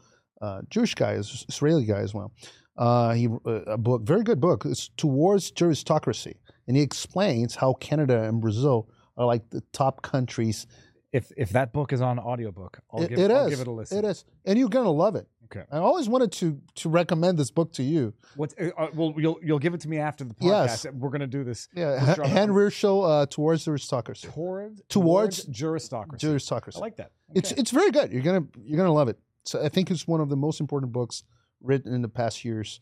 uh, 0.42 0.62
Jewish 0.70 0.96
guy, 0.96 1.14
is 1.14 1.46
Israeli 1.50 1.86
guy 1.86 2.00
as 2.00 2.14
well. 2.14 2.32
Uh, 2.78 3.14
he 3.14 3.28
uh, 3.28 3.52
a 3.66 3.78
book, 3.78 4.04
very 4.04 4.24
good 4.24 4.40
book. 4.40 4.64
It's 4.66 4.90
towards 4.98 5.52
juristocracy, 5.52 6.36
and 6.68 6.78
he 6.78 6.84
explains 6.84 7.56
how 7.56 7.74
Canada 7.74 8.24
and 8.24 8.40
Brazil 8.42 8.88
are 9.18 9.26
like 9.26 9.50
the 9.50 9.62
top 9.74 10.02
countries. 10.04 10.68
if 11.12 11.32
if 11.38 11.50
that 11.52 11.74
book 11.74 11.92
is 11.94 12.02
on 12.02 12.20
audiobook, 12.20 12.80
I'll, 12.94 13.02
It- 13.04 13.10
give, 13.10 13.20
it 13.20 13.32
I'll 13.32 13.46
is. 13.46 13.50
give 13.52 13.62
it 13.62 13.68
a 13.68 13.72
listen. 13.72 13.98
It 13.98 14.06
is, 14.06 14.26
and 14.46 14.60
you're 14.60 14.70
gonna 14.70 14.92
love 14.92 15.16
it. 15.16 15.28
Okay. 15.46 15.64
I 15.72 15.78
always 15.78 16.10
wanted 16.10 16.34
to 16.34 16.60
to 16.76 16.90
recommend 16.90 17.40
this 17.40 17.50
book 17.52 17.72
to 17.74 17.84
you. 17.84 18.14
What's 18.36 18.54
uh, 18.62 18.70
uh, 18.78 18.90
well, 18.94 19.14
you'll 19.18 19.40
you'll 19.42 19.60
give 19.60 19.74
it 19.74 19.80
to 19.82 19.90
me 19.90 19.98
after 19.98 20.24
the 20.26 20.34
podcast. 20.36 20.84
Yes. 20.84 20.88
We're 20.94 21.10
gonna 21.10 21.26
do 21.26 21.44
this 21.46 21.70
Yeah, 21.74 22.14
sure. 22.16 22.26
Ran 22.26 22.50
Hirschl, 22.50 23.10
uh, 23.10 23.26
towards 23.28 23.66
juristocracy. 23.66 24.32
towards 24.34 24.82
Towards 24.90 25.46
juristocracy. 25.48 26.20
Juristocracy. 26.20 26.76
I 26.76 26.80
like 26.80 26.98
that. 26.98 27.12
It's 27.34 27.54
it's 27.54 27.72
very 27.72 27.92
good. 27.92 28.12
You're 28.12 28.24
gonna 28.24 28.46
you're 28.62 28.78
gonna 28.78 28.92
love 28.94 29.08
it. 29.08 29.18
So 29.48 29.64
I 29.64 29.70
think 29.70 29.90
it's 29.90 30.08
one 30.08 30.20
of 30.20 30.30
the 30.30 30.36
most 30.36 30.60
important 30.60 30.92
books 30.92 31.24
written 31.62 31.94
in 31.94 32.02
the 32.02 32.10
past 32.10 32.44
years, 32.44 32.82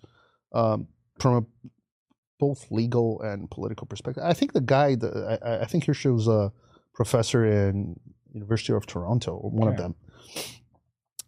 um, 0.53 0.87
from 1.19 1.35
a 1.35 1.69
both 2.39 2.69
legal 2.69 3.21
and 3.21 3.49
political 3.49 3.87
perspective. 3.87 4.23
I 4.25 4.33
think 4.33 4.51
the 4.51 4.61
guy, 4.61 4.95
the, 4.95 5.39
I, 5.41 5.61
I 5.61 5.65
think 5.65 5.85
here 5.85 5.93
shows 5.93 6.27
a 6.27 6.51
professor 6.93 7.45
in 7.45 7.99
University 8.33 8.73
of 8.73 8.85
Toronto, 8.85 9.31
or 9.35 9.51
one 9.51 9.69
of 9.69 9.77
them. 9.77 9.95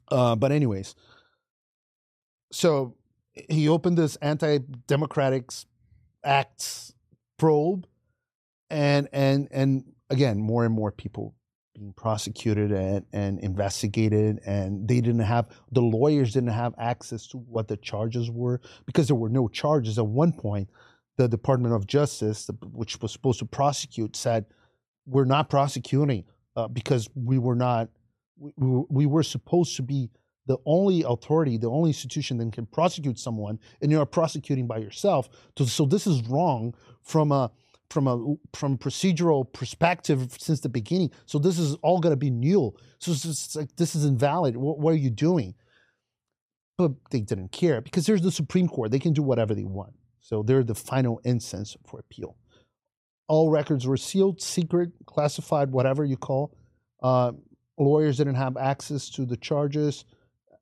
Uh, 0.09 0.35
but 0.35 0.51
anyways, 0.51 0.95
so 2.51 2.95
he 3.49 3.69
opened 3.69 3.97
this 3.97 4.15
anti-democratic 4.18 5.51
acts 6.26 6.93
probe, 7.38 7.88
and 8.69 9.07
and 9.14 9.47
and 9.51 9.93
again, 10.09 10.39
more 10.39 10.65
and 10.65 10.73
more 10.73 10.91
people 10.91 11.35
being 11.78 11.94
prosecuted 11.94 12.72
and, 12.72 13.06
and 13.14 13.40
investigated 13.40 14.40
and 14.45 14.88
they 14.88 14.99
didn't 15.02 15.20
have 15.20 15.48
the 15.72 15.82
lawyers 15.82 16.34
didn't 16.34 16.49
have 16.49 16.74
access 16.78 17.28
to 17.28 17.38
what 17.38 17.68
the 17.68 17.78
charges 17.78 18.32
were 18.32 18.60
because 18.86 19.08
there 19.08 19.16
were 19.16 19.30
no 19.30 19.48
charges 19.48 19.98
at 19.99 20.06
one 20.06 20.32
point 20.32 20.70
the 21.18 21.28
Department 21.28 21.74
of 21.74 21.88
Justice, 21.88 22.48
which 22.72 23.02
was 23.02 23.12
supposed 23.12 23.40
to 23.40 23.45
prosecute, 23.45 24.16
said 24.16 24.45
we're 25.06 25.26
not 25.26 25.49
prosecuting 25.49 26.24
uh, 26.56 26.68
because 26.68 27.10
we 27.16 27.40
were 27.40 27.56
not 27.56 27.90
we, 28.38 28.54
we 28.58 28.68
were- 28.70 28.86
we 28.90 29.06
were 29.06 29.24
supposed 29.24 29.76
to 29.78 29.82
be 29.82 30.10
the 30.45 30.58
only 30.66 31.04
authority, 31.06 31.58
the 31.58 31.70
only 31.70 31.90
institution 31.90 32.38
that 32.38 32.54
can 32.54 32.66
prosecute 32.68 33.20
someone, 33.20 33.60
and 33.82 33.91
you 33.91 33.99
are 33.99 34.06
prosecuting 34.06 34.66
by 34.66 34.78
yourself. 34.78 35.28
So, 35.58 35.66
so 35.66 35.86
this 35.86 36.08
is 36.08 36.22
wrong 36.30 36.74
from 37.04 37.32
a 37.34 37.52
from 37.89 38.07
a 38.07 38.35
from 38.55 38.77
procedural 38.77 39.51
perspective 39.51 40.35
since 40.39 40.59
the 40.59 40.69
beginning. 40.69 41.11
So 41.26 41.39
this 41.39 41.57
is 41.57 41.76
all 41.76 41.99
going 41.99 42.11
to 42.11 42.18
be 42.18 42.30
new. 42.30 42.73
So 42.99 43.11
it's 43.11 43.55
like 43.55 43.76
this 43.76 43.95
is 43.95 44.05
invalid. 44.05 44.57
What, 44.57 44.80
what 44.80 44.93
are 44.93 44.97
you 44.97 45.09
doing? 45.09 45.55
But 46.77 46.91
they 47.11 47.22
didn't 47.22 47.51
care 47.51 47.81
because 47.81 48.05
there's 48.05 48.22
the 48.22 48.31
Supreme 48.31 48.68
Court. 48.68 48.91
They 48.91 48.99
can 48.99 49.14
do 49.14 49.23
whatever 49.23 49.55
they 49.55 49.64
want. 49.64 49.93
So 50.19 50.43
they're 50.43 50.64
the 50.64 50.76
final 50.76 51.22
instance 51.23 51.76
for 51.85 51.99
appeal. 51.99 52.35
All 53.27 53.49
records 53.49 53.88
were 53.88 53.97
sealed, 53.97 54.41
secret, 54.41 54.91
classified, 55.05 55.72
whatever 55.72 56.05
you 56.05 56.18
call. 56.18 56.55
Uh, 57.01 57.31
lawyers 57.77 58.18
didn't 58.18 58.35
have 58.35 58.57
access 58.57 59.09
to 59.11 59.26
the 59.26 59.38
charges. 59.38 60.05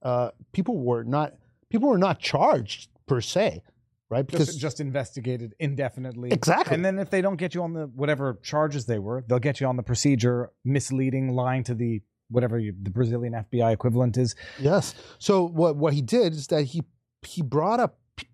Uh, 0.01 0.29
people 0.51 0.77
were 0.77 1.03
not 1.03 1.33
people 1.69 1.89
were 1.89 1.97
not 1.97 2.19
charged 2.19 2.89
per 3.07 3.21
se, 3.21 3.61
right? 4.09 4.25
Because 4.25 4.47
Just, 4.47 4.59
just 4.59 4.79
investigated 4.79 5.53
indefinitely. 5.59 6.31
exactly. 6.31 6.75
And 6.75 6.85
then 6.85 6.99
if 6.99 7.09
they 7.09 7.21
don't 7.21 7.37
get 7.37 7.55
you 7.55 7.63
on 7.63 7.73
the 7.73 7.87
whatever 7.87 8.39
charges 8.43 8.85
they 8.85 8.99
were, 8.99 9.23
they'll 9.27 9.39
get 9.39 9.59
you 9.59 9.67
on 9.67 9.77
the 9.77 9.83
procedure, 9.83 10.51
misleading, 10.63 11.33
lying 11.33 11.63
to 11.65 11.73
the 11.73 12.01
whatever 12.29 12.57
you, 12.57 12.73
the 12.81 12.89
Brazilian 12.89 13.33
FBI 13.33 13.73
equivalent 13.73 14.17
is. 14.17 14.35
Yes. 14.59 14.95
So 15.19 15.47
what 15.47 15.75
what 15.75 15.93
he 15.93 16.01
did 16.01 16.33
is 16.33 16.47
that 16.47 16.63
he 16.63 16.83
he 17.21 17.41
brought 17.41 17.79
a 17.79 17.91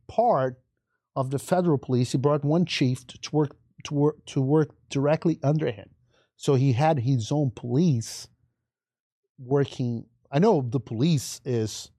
part 0.07 0.59
of 1.15 1.31
the 1.31 1.39
federal 1.39 1.77
police. 1.77 2.11
He 2.11 2.17
brought 2.17 2.43
one 2.43 2.65
chief 2.65 3.05
to, 3.07 3.19
to 3.19 3.35
work 3.35 3.55
to 3.85 3.93
work 3.93 4.25
to 4.27 4.41
work 4.41 4.75
directly 4.89 5.39
under 5.43 5.71
him. 5.71 5.89
So 6.35 6.55
he 6.55 6.73
had 6.73 6.99
his 6.99 7.31
own 7.31 7.51
police 7.51 8.27
working. 9.37 10.05
I 10.31 10.39
know 10.39 10.65
the 10.67 10.79
police 10.79 11.41
is 11.45 11.91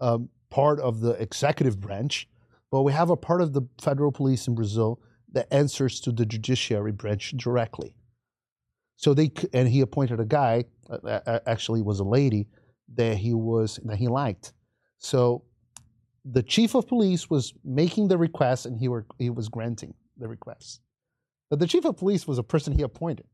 um, 0.00 0.28
part 0.50 0.80
of 0.80 1.00
the 1.00 1.12
executive 1.12 1.80
branch, 1.80 2.28
but 2.70 2.82
we 2.82 2.92
have 2.92 3.10
a 3.10 3.16
part 3.16 3.40
of 3.40 3.52
the 3.52 3.62
federal 3.80 4.12
police 4.12 4.46
in 4.46 4.54
Brazil 4.54 5.00
that 5.32 5.52
answers 5.52 6.00
to 6.00 6.12
the 6.12 6.26
judiciary 6.26 6.92
branch 6.92 7.32
directly. 7.36 7.94
So 8.96 9.14
they 9.14 9.32
and 9.52 9.68
he 9.68 9.80
appointed 9.80 10.20
a 10.20 10.24
guy, 10.24 10.64
actually 11.46 11.82
was 11.82 12.00
a 12.00 12.04
lady 12.04 12.48
that 12.94 13.16
he 13.16 13.32
was 13.34 13.80
that 13.84 13.96
he 13.96 14.08
liked. 14.08 14.52
So 14.98 15.44
the 16.24 16.42
chief 16.42 16.74
of 16.74 16.86
police 16.86 17.30
was 17.30 17.54
making 17.64 18.08
the 18.08 18.18
request 18.18 18.66
and 18.66 18.78
he 18.78 18.88
were 18.88 19.06
he 19.18 19.30
was 19.30 19.48
granting 19.48 19.94
the 20.18 20.28
request. 20.28 20.80
But 21.48 21.58
the 21.58 21.66
chief 21.66 21.84
of 21.84 21.96
police 21.96 22.26
was 22.26 22.38
a 22.38 22.42
person 22.42 22.72
he 22.72 22.82
appointed. 22.82 23.26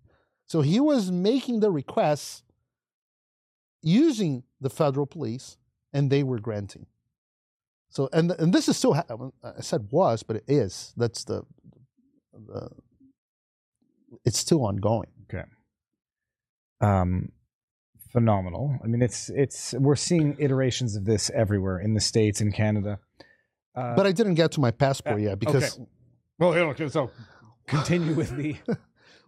So 0.47 0.61
he 0.61 0.79
was 0.79 1.11
making 1.11 1.61
the 1.61 1.71
requests 1.71 2.45
using 3.83 4.45
the 4.61 4.71
federal 4.71 5.07
police 5.07 5.57
and 5.93 6.11
they 6.11 6.23
were 6.23 6.39
granting. 6.39 6.87
So 7.97 8.11
and 8.13 8.31
and 8.33 8.53
this 8.53 8.69
is 8.69 8.77
still 8.77 8.93
ha- 8.93 9.07
I 9.43 9.63
said 9.63 9.89
was 9.91 10.23
but 10.23 10.37
it 10.37 10.45
is. 10.49 10.93
That's 10.99 11.25
the 11.25 11.45
the 12.35 12.69
it's 14.27 14.39
still 14.39 14.67
ongoing. 14.67 15.09
Okay. 15.25 15.45
Um, 16.83 17.33
phenomenal. 18.13 18.79
I 18.85 18.87
mean, 18.87 19.01
it's 19.01 19.31
it's 19.31 19.73
we're 19.79 19.97
seeing 19.97 20.37
iterations 20.39 20.95
of 20.95 21.07
this 21.07 21.31
everywhere 21.31 21.79
in 21.79 21.95
the 21.95 22.01
states 22.01 22.43
in 22.43 22.53
Canada. 22.53 22.99
Uh, 23.75 23.95
But 23.97 24.07
I 24.07 24.13
didn't 24.13 24.35
get 24.35 24.53
to 24.53 24.61
my 24.61 24.73
passport 24.73 25.23
yet 25.23 25.39
because 25.39 25.79
okay. 25.79 25.89
well, 26.39 26.53
here, 26.53 26.65
okay, 26.73 26.91
so 26.91 27.11
continue 27.67 28.13
with 28.13 28.37
the 28.37 28.57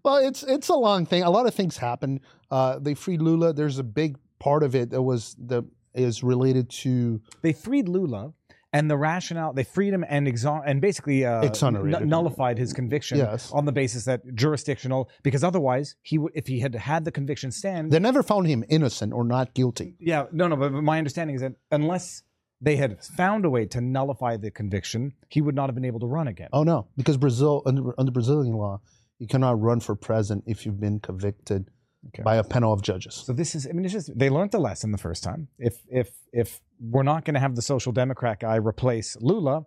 Well, 0.04 0.16
it's 0.18 0.42
it's 0.42 0.68
a 0.68 0.76
long 0.76 1.06
thing. 1.06 1.22
A 1.22 1.30
lot 1.30 1.46
of 1.46 1.54
things 1.54 1.78
happen. 1.78 2.20
Uh, 2.50 2.78
they 2.78 2.92
freed 2.92 3.22
Lula. 3.22 3.54
There's 3.54 3.78
a 3.78 3.82
big 3.82 4.18
part 4.38 4.62
of 4.62 4.74
it 4.74 4.90
that 4.90 5.00
was 5.00 5.34
the 5.38 5.62
is 5.94 6.22
related 6.22 6.68
to 6.84 7.22
they 7.40 7.54
freed 7.54 7.88
Lula. 7.88 8.34
And 8.72 8.90
the 8.90 8.96
rationale, 8.98 9.54
they 9.54 9.64
freed 9.64 9.94
him 9.94 10.04
and 10.08 10.26
exon- 10.26 10.62
and 10.66 10.80
basically 10.80 11.24
uh, 11.24 11.40
Exonerated. 11.42 12.00
nu- 12.00 12.06
nullified 12.06 12.58
his 12.58 12.74
conviction 12.74 13.16
yes. 13.16 13.50
on 13.50 13.64
the 13.64 13.72
basis 13.72 14.04
that 14.04 14.20
jurisdictional, 14.34 15.08
because 15.22 15.42
otherwise 15.42 15.96
he 16.02 16.18
would, 16.18 16.32
if 16.34 16.46
he 16.46 16.60
had 16.60 16.74
had 16.74 17.04
the 17.06 17.10
conviction 17.10 17.50
stand, 17.50 17.90
They 17.90 17.98
never 17.98 18.22
found 18.22 18.46
him 18.46 18.64
innocent 18.68 19.14
or 19.14 19.24
not 19.24 19.54
guilty. 19.54 19.96
Yeah, 19.98 20.26
no, 20.32 20.48
no, 20.48 20.56
but, 20.56 20.72
but 20.72 20.82
my 20.82 20.98
understanding 20.98 21.36
is 21.36 21.40
that 21.42 21.54
unless 21.70 22.22
they 22.60 22.76
had 22.76 23.02
found 23.02 23.44
a 23.46 23.50
way 23.50 23.64
to 23.66 23.80
nullify 23.80 24.36
the 24.36 24.50
conviction, 24.50 25.14
he 25.30 25.40
would 25.40 25.54
not 25.54 25.68
have 25.68 25.74
been 25.74 25.84
able 25.86 26.00
to 26.00 26.06
run 26.06 26.28
again. 26.28 26.48
Oh 26.52 26.62
no, 26.64 26.88
because 26.96 27.16
Brazil 27.16 27.62
under 27.64 27.94
under 27.98 28.12
Brazilian 28.12 28.54
law, 28.54 28.80
you 29.18 29.26
cannot 29.28 29.60
run 29.60 29.80
for 29.80 29.94
president 29.94 30.44
if 30.46 30.66
you've 30.66 30.80
been 30.80 31.00
convicted 31.00 31.70
Okay. 32.08 32.22
by 32.22 32.36
a 32.36 32.44
panel 32.44 32.72
of 32.72 32.80
judges. 32.80 33.14
So 33.26 33.32
this 33.32 33.54
is, 33.56 33.66
I 33.66 33.72
mean, 33.72 33.84
it's 33.84 33.92
just 33.92 34.16
they 34.16 34.30
learned 34.30 34.52
the 34.52 34.60
lesson 34.60 34.92
the 34.92 34.98
first 34.98 35.24
time. 35.24 35.48
If 35.58 35.82
if 35.88 36.10
if 36.32 36.60
we're 36.80 37.02
not 37.02 37.24
going 37.24 37.34
to 37.34 37.40
have 37.40 37.54
the 37.56 37.62
social 37.62 37.92
democrat 37.92 38.40
guy 38.40 38.56
replace 38.56 39.16
Lula, 39.20 39.62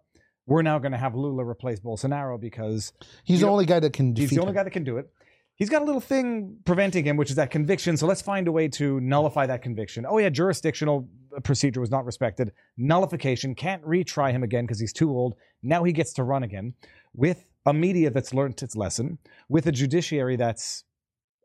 we're 0.45 0.61
now 0.61 0.79
going 0.79 0.91
to 0.91 0.97
have 0.97 1.15
Lula 1.15 1.43
replace 1.43 1.79
Bolsonaro 1.79 2.39
because 2.39 2.93
He's 3.23 3.41
the 3.41 3.45
know, 3.45 3.51
only 3.53 3.65
guy 3.65 3.79
that 3.79 3.93
can 3.93 4.13
defeat 4.13 4.29
he's 4.29 4.35
the 4.35 4.41
only 4.41 4.51
him. 4.51 4.55
guy 4.55 4.63
that 4.63 4.71
can 4.71 4.83
do 4.83 4.97
it. 4.97 5.09
He's 5.55 5.69
got 5.69 5.83
a 5.83 5.85
little 5.85 6.01
thing 6.01 6.57
preventing 6.65 7.05
him, 7.05 7.17
which 7.17 7.29
is 7.29 7.35
that 7.35 7.51
conviction. 7.51 7.95
So 7.95 8.07
let's 8.07 8.21
find 8.21 8.47
a 8.47 8.51
way 8.51 8.67
to 8.69 8.99
nullify 8.99 9.45
that 9.45 9.61
conviction. 9.61 10.05
Oh 10.09 10.17
yeah, 10.17 10.29
jurisdictional 10.29 11.07
procedure 11.43 11.79
was 11.79 11.91
not 11.91 12.03
respected. 12.03 12.51
Nullification 12.77 13.53
can't 13.53 13.83
retry 13.85 14.31
him 14.31 14.41
again 14.41 14.65
because 14.65 14.79
he's 14.79 14.93
too 14.93 15.11
old. 15.11 15.35
Now 15.61 15.83
he 15.83 15.93
gets 15.93 16.13
to 16.13 16.23
run 16.23 16.41
again 16.43 16.73
with 17.13 17.45
a 17.65 17.73
media 17.73 18.09
that's 18.09 18.33
learned 18.33 18.61
its 18.63 18.75
lesson, 18.75 19.19
with 19.49 19.67
a 19.67 19.71
judiciary 19.71 20.35
that's 20.35 20.83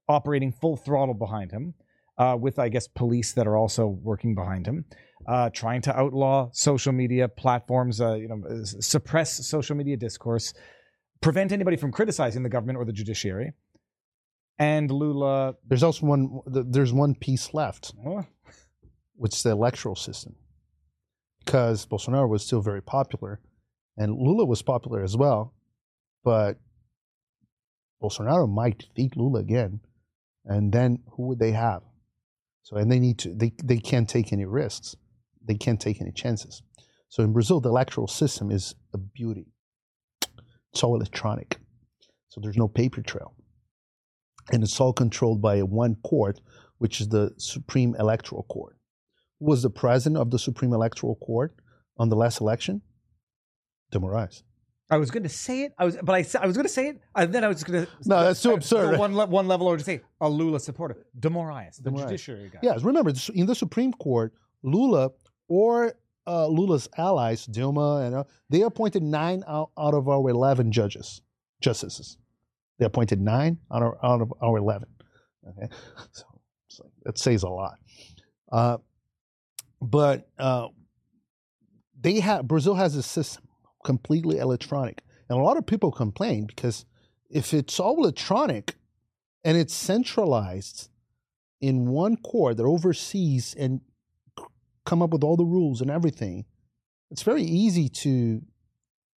operating 0.08 0.50
full 0.52 0.76
throttle 0.76 1.14
behind 1.14 1.50
him, 1.52 1.74
uh, 2.16 2.36
with 2.40 2.58
I 2.58 2.70
guess 2.70 2.88
police 2.88 3.32
that 3.34 3.46
are 3.46 3.56
also 3.56 3.86
working 3.86 4.34
behind 4.34 4.66
him, 4.66 4.86
uh, 5.26 5.50
trying 5.50 5.82
to 5.82 5.98
outlaw 5.98 6.48
social 6.52 6.92
media 6.92 7.28
platforms, 7.28 8.00
uh, 8.00 8.14
you 8.14 8.28
know, 8.28 8.42
suppress 8.64 9.46
social 9.46 9.76
media 9.76 9.96
discourse, 9.96 10.54
prevent 11.20 11.52
anybody 11.52 11.76
from 11.76 11.92
criticizing 11.92 12.42
the 12.42 12.48
government 12.48 12.78
or 12.78 12.84
the 12.84 12.92
judiciary. 12.92 13.52
And 14.58 14.90
Lula, 14.90 15.54
There's 15.66 15.82
also 15.82 16.06
one. 16.06 16.40
There's 16.46 16.92
one 16.92 17.14
piece 17.14 17.52
left, 17.52 17.92
oh, 18.06 18.24
which 19.14 19.34
is 19.34 19.42
the 19.42 19.50
electoral 19.50 19.96
system, 19.96 20.36
because 21.44 21.84
Bolsonaro 21.86 22.28
was 22.28 22.46
still 22.46 22.62
very 22.62 22.80
popular, 22.80 23.40
and 23.98 24.16
Lula 24.16 24.46
was 24.46 24.62
popular 24.62 25.02
as 25.02 25.14
well, 25.14 25.52
but 26.24 26.58
Bolsonaro 28.02 28.48
might 28.48 28.78
defeat 28.78 29.14
Lula 29.16 29.40
again, 29.40 29.80
and 30.46 30.72
then 30.72 31.02
who 31.12 31.26
would 31.26 31.38
they 31.38 31.52
have? 31.52 31.82
So, 32.62 32.76
and 32.76 32.90
they 32.90 32.98
need 32.98 33.18
to. 33.18 33.34
They 33.34 33.52
they 33.62 33.78
can't 33.78 34.08
take 34.08 34.32
any 34.32 34.46
risks. 34.46 34.96
They 35.46 35.54
can't 35.54 35.80
take 35.80 36.00
any 36.00 36.12
chances. 36.12 36.62
So 37.08 37.22
in 37.22 37.32
Brazil, 37.32 37.60
the 37.60 37.68
electoral 37.68 38.08
system 38.08 38.50
is 38.50 38.74
a 38.92 38.98
beauty. 38.98 39.46
It's 40.72 40.82
all 40.82 40.94
electronic, 40.94 41.58
so 42.28 42.40
there's 42.40 42.58
no 42.58 42.68
paper 42.68 43.00
trail, 43.00 43.34
and 44.52 44.62
it's 44.62 44.78
all 44.80 44.92
controlled 44.92 45.40
by 45.40 45.60
one 45.62 45.96
court, 46.04 46.40
which 46.78 47.00
is 47.00 47.08
the 47.08 47.32
Supreme 47.38 47.94
Electoral 47.98 48.42
Court. 48.42 48.76
Who 49.40 49.46
was 49.46 49.62
the 49.62 49.70
president 49.70 50.20
of 50.20 50.30
the 50.30 50.38
Supreme 50.38 50.74
Electoral 50.74 51.16
Court 51.16 51.54
on 51.96 52.10
the 52.10 52.16
last 52.16 52.40
election? 52.40 52.82
De 53.90 53.98
Moraes. 53.98 54.42
I 54.90 54.98
was 54.98 55.10
going 55.10 55.22
to 55.22 55.28
say 55.28 55.62
it. 55.62 55.72
I 55.78 55.84
was, 55.84 55.96
but 56.02 56.12
I, 56.12 56.26
I 56.42 56.46
was 56.46 56.56
going 56.56 56.66
to 56.66 56.72
say 56.72 56.88
it, 56.88 57.00
and 57.14 57.32
then 57.32 57.42
I 57.42 57.48
was 57.48 57.64
going 57.64 57.86
to. 57.86 57.92
No, 58.04 58.22
that's 58.22 58.42
too 58.42 58.52
absurd. 58.52 58.98
One, 58.98 59.16
le- 59.16 59.26
one 59.26 59.48
level 59.48 59.66
over 59.68 59.78
to 59.78 59.84
say 59.84 60.02
a 60.20 60.28
Lula 60.28 60.60
supporter, 60.60 61.06
De 61.18 61.28
Moraes, 61.28 61.82
the 61.82 61.90
judiciary 61.90 62.50
guy. 62.52 62.58
Yes, 62.62 62.82
remember 62.82 63.12
in 63.34 63.46
the 63.46 63.54
Supreme 63.54 63.92
Court, 63.94 64.34
Lula 64.62 65.10
or 65.48 65.94
uh, 66.26 66.46
Lula's 66.46 66.88
allies, 66.96 67.46
Dilma, 67.46 68.06
and 68.06 68.14
uh, 68.14 68.24
they 68.50 68.62
appointed 68.62 69.02
nine 69.02 69.44
out, 69.46 69.70
out 69.78 69.94
of 69.94 70.08
our 70.08 70.28
eleven 70.28 70.72
judges, 70.72 71.20
justices. 71.60 72.18
They 72.78 72.84
appointed 72.84 73.20
nine 73.20 73.58
out 73.72 73.82
of, 73.82 73.94
out 74.02 74.20
of 74.20 74.32
our 74.42 74.58
eleven. 74.58 74.88
Okay, 75.48 75.72
so, 76.12 76.24
so 76.68 76.90
that 77.04 77.18
says 77.18 77.42
a 77.42 77.48
lot. 77.48 77.78
Uh, 78.50 78.78
but 79.80 80.28
uh, 80.38 80.68
they 82.00 82.20
have 82.20 82.48
Brazil 82.48 82.74
has 82.74 82.96
a 82.96 83.02
system 83.02 83.44
completely 83.84 84.38
electronic, 84.38 85.02
and 85.28 85.38
a 85.38 85.42
lot 85.42 85.56
of 85.56 85.66
people 85.66 85.92
complain 85.92 86.46
because 86.46 86.84
if 87.30 87.54
it's 87.54 87.78
all 87.78 87.96
electronic 87.98 88.74
and 89.44 89.56
it's 89.56 89.74
centralized 89.74 90.88
in 91.60 91.86
one 91.86 92.16
court 92.16 92.56
that 92.56 92.64
oversees 92.64 93.54
and 93.54 93.80
come 94.86 95.02
up 95.02 95.10
with 95.10 95.22
all 95.22 95.36
the 95.36 95.44
rules 95.44 95.82
and 95.82 95.90
everything, 95.90 96.46
it's 97.10 97.22
very 97.22 97.42
easy 97.42 97.88
to 97.88 98.40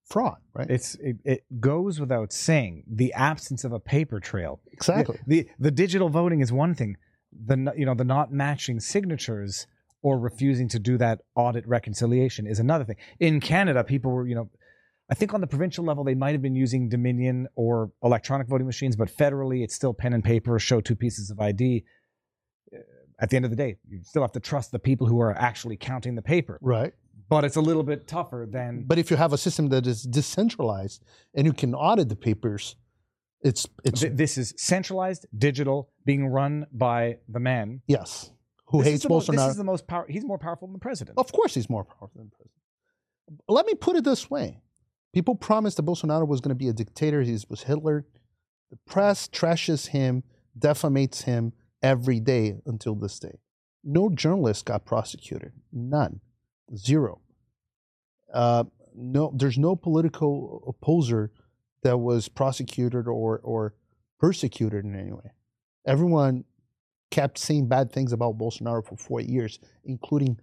fraud, 0.06 0.38
right? 0.54 0.70
It's 0.70 0.96
it, 0.96 1.18
it 1.24 1.44
goes 1.60 2.00
without 2.00 2.34
saying 2.34 2.84
the 2.88 3.14
absence 3.14 3.64
of 3.64 3.72
a 3.72 3.80
paper 3.80 4.20
trail. 4.20 4.60
exactly. 4.72 5.20
The 5.26 5.48
the 5.60 5.72
digital 5.72 6.10
voting 6.10 6.41
is 6.41 6.52
one 6.52 6.76
thing. 6.76 6.98
The 7.32 7.74
you 7.78 7.86
know 7.86 7.94
the 7.94 8.04
not 8.04 8.32
matching 8.34 8.80
signatures 8.80 9.68
or 10.02 10.18
refusing 10.18 10.68
to 10.70 10.80
do 10.80 10.98
that 10.98 11.22
audit 11.36 11.68
reconciliation 11.68 12.48
is 12.48 12.60
another 12.60 12.84
thing. 12.84 12.98
In 13.20 13.40
Canada, 13.40 13.84
people 13.84 14.12
were 14.12 14.28
you 14.28 14.36
know 14.36 14.50
I 15.12 15.16
think 15.16 15.34
on 15.34 15.41
the 15.41 15.48
provincial 15.48 15.84
level, 15.84 16.04
they 16.04 16.14
might 16.14 16.34
have 16.34 16.41
been 16.41 16.56
using 16.56 16.88
Dominion 16.88 17.48
or 17.56 17.91
electronic 18.04 18.48
voting 18.48 18.68
machines, 18.68 18.96
but 18.96 19.10
federally, 19.10 19.64
it's 19.64 19.74
still 19.74 19.94
pen 19.94 20.14
and 20.14 20.24
paper, 20.24 20.60
show 20.60 20.82
two 20.82 20.96
pieces 20.96 21.32
of 21.32 21.40
ID. 21.40 21.84
At 23.22 23.30
the 23.30 23.36
end 23.36 23.46
of 23.46 23.52
the 23.52 23.58
day, 23.58 23.78
you 23.90 24.00
still 24.04 24.22
have 24.22 24.32
to 24.34 24.40
trust 24.40 24.72
the 24.72 24.80
people 24.80 25.06
who 25.08 25.20
are 25.20 25.34
actually 25.38 25.76
counting 25.78 26.16
the 26.16 26.22
paper. 26.22 26.58
Right. 26.62 26.94
But 27.28 27.44
it's 27.44 27.58
a 27.58 27.62
little 27.62 27.84
bit 27.84 28.08
tougher 28.08 28.48
than. 28.50 28.86
But 28.88 28.98
if 28.98 29.12
you 29.12 29.18
have 29.18 29.34
a 29.34 29.38
system 29.38 29.68
that 29.70 29.86
is 29.86 30.04
decentralized 30.04 31.04
and 31.36 31.46
you 31.46 31.54
can 31.54 31.76
audit 31.76 32.10
the 32.10 32.16
papers, 32.16 32.76
it's 33.41 33.68
it's 33.84 34.02
Th- 34.02 34.14
this 34.14 34.38
is 34.38 34.54
centralized, 34.58 35.26
digital, 35.38 35.90
being 36.06 36.28
run 36.28 36.66
by 36.72 37.18
the 37.28 37.40
man 37.40 37.82
yes. 37.88 38.32
Who 38.68 38.80
This 38.84 38.91
hates 38.94 39.10
mo- 39.10 39.20
This 39.20 39.30
Bolsonaro? 39.30 39.50
is 39.50 39.56
the 39.58 39.64
most 39.64 39.88
power. 39.88 40.06
He's 40.10 40.26
more 40.26 40.38
powerful 40.38 40.68
than 40.68 40.74
the 40.74 40.80
president. 40.80 41.18
Of 41.18 41.32
course, 41.32 41.54
he's 41.56 41.70
more 41.70 41.84
powerful 41.84 42.12
than 42.16 42.30
the 42.30 42.36
president. 42.36 43.41
Let 43.48 43.66
me 43.66 43.76
put 43.76 43.96
it 43.96 44.04
this 44.04 44.30
way: 44.30 44.62
people 45.14 45.36
promised 45.36 45.78
that 45.78 45.86
Bolsonaro 45.86 46.28
was 46.28 46.41
going 46.41 46.50
to 46.50 46.56
be 46.56 46.70
a 46.70 46.74
dictator. 46.74 47.22
He 47.22 47.38
was 47.50 47.64
Hitler. 47.64 48.06
The 48.72 48.78
press 48.88 49.28
trashes 49.28 49.88
him, 49.88 50.24
defamates 50.58 51.24
him 51.24 51.54
every 51.81 52.19
day 52.19 52.57
until 52.65 52.95
this 52.95 53.19
day. 53.19 53.39
No 53.84 54.10
journalist 54.10 54.65
got 54.65 54.85
prosecuted. 54.85 55.53
None. 55.72 56.19
Zero. 56.76 57.22
Uh, 58.34 58.65
no, 58.95 59.31
there's 59.35 59.57
no 59.57 59.76
political 59.76 60.64
opposer 60.68 61.31
that 61.84 61.97
was 61.97 62.27
prosecuted 62.27 63.07
or 63.07 63.39
or 63.39 63.73
persecuted 64.19 64.84
in 64.84 64.95
any 64.95 65.14
way. 65.14 65.31
Everyone 65.85 66.43
kept 67.10 67.38
saying 67.38 67.68
bad 67.68 67.91
things 67.91 68.11
about 68.14 68.38
Bolsonaro 68.38 68.85
for 68.85 68.97
four 68.97 69.22
years, 69.22 69.60
including 69.85 70.39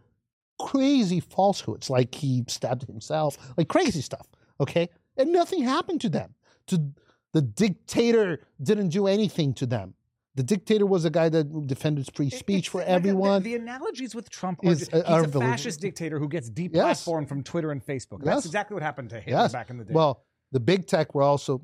crazy 0.58 1.20
falsehoods, 1.20 1.90
like 1.90 2.14
he 2.14 2.42
stabbed 2.48 2.86
himself, 2.86 3.36
like 3.56 3.68
crazy 3.68 4.00
stuff. 4.00 4.26
Okay, 4.60 4.88
and 5.16 5.32
nothing 5.32 5.62
happened 5.62 6.00
to 6.00 6.08
them. 6.08 6.34
To 6.68 6.92
the 7.32 7.42
dictator 7.42 8.40
didn't 8.62 8.88
do 8.88 9.06
anything 9.06 9.52
to 9.54 9.66
them. 9.66 9.94
The 10.36 10.42
dictator 10.42 10.84
was 10.86 11.04
a 11.06 11.10
guy 11.10 11.28
that 11.30 11.66
defended 11.66 12.08
free 12.14 12.28
speech 12.30 12.58
it's 12.58 12.68
for 12.68 12.82
a- 12.82 12.84
the- 12.84 12.90
everyone. 12.90 13.42
The, 13.42 13.54
analogies 13.54 14.14
with 14.14 14.28
Trump 14.30 14.60
are, 14.64 14.70
Is- 14.70 14.88
are 14.90 15.24
he's 15.24 15.34
a 15.34 15.38
fascist 15.40 15.80
dictator 15.80 16.18
who 16.18 16.28
gets 16.28 16.50
Yes. 16.54 17.04
deplatformed 17.04 17.28
from 17.28 17.42
Twitter 17.42 17.70
and 17.72 17.84
Facebook. 17.84 18.22
That's 18.22 18.36
Yes. 18.38 18.46
exactly 18.46 18.74
what 18.74 18.82
happened 18.82 19.10
to 19.10 19.16
him 19.20 19.30
Yes. 19.30 19.52
back 19.52 19.70
in 19.70 19.78
the 19.78 19.84
day. 19.84 19.94
Well, 19.94 20.22
the 20.52 20.60
big 20.60 20.86
tech 20.86 21.14
were 21.14 21.22
also, 21.22 21.62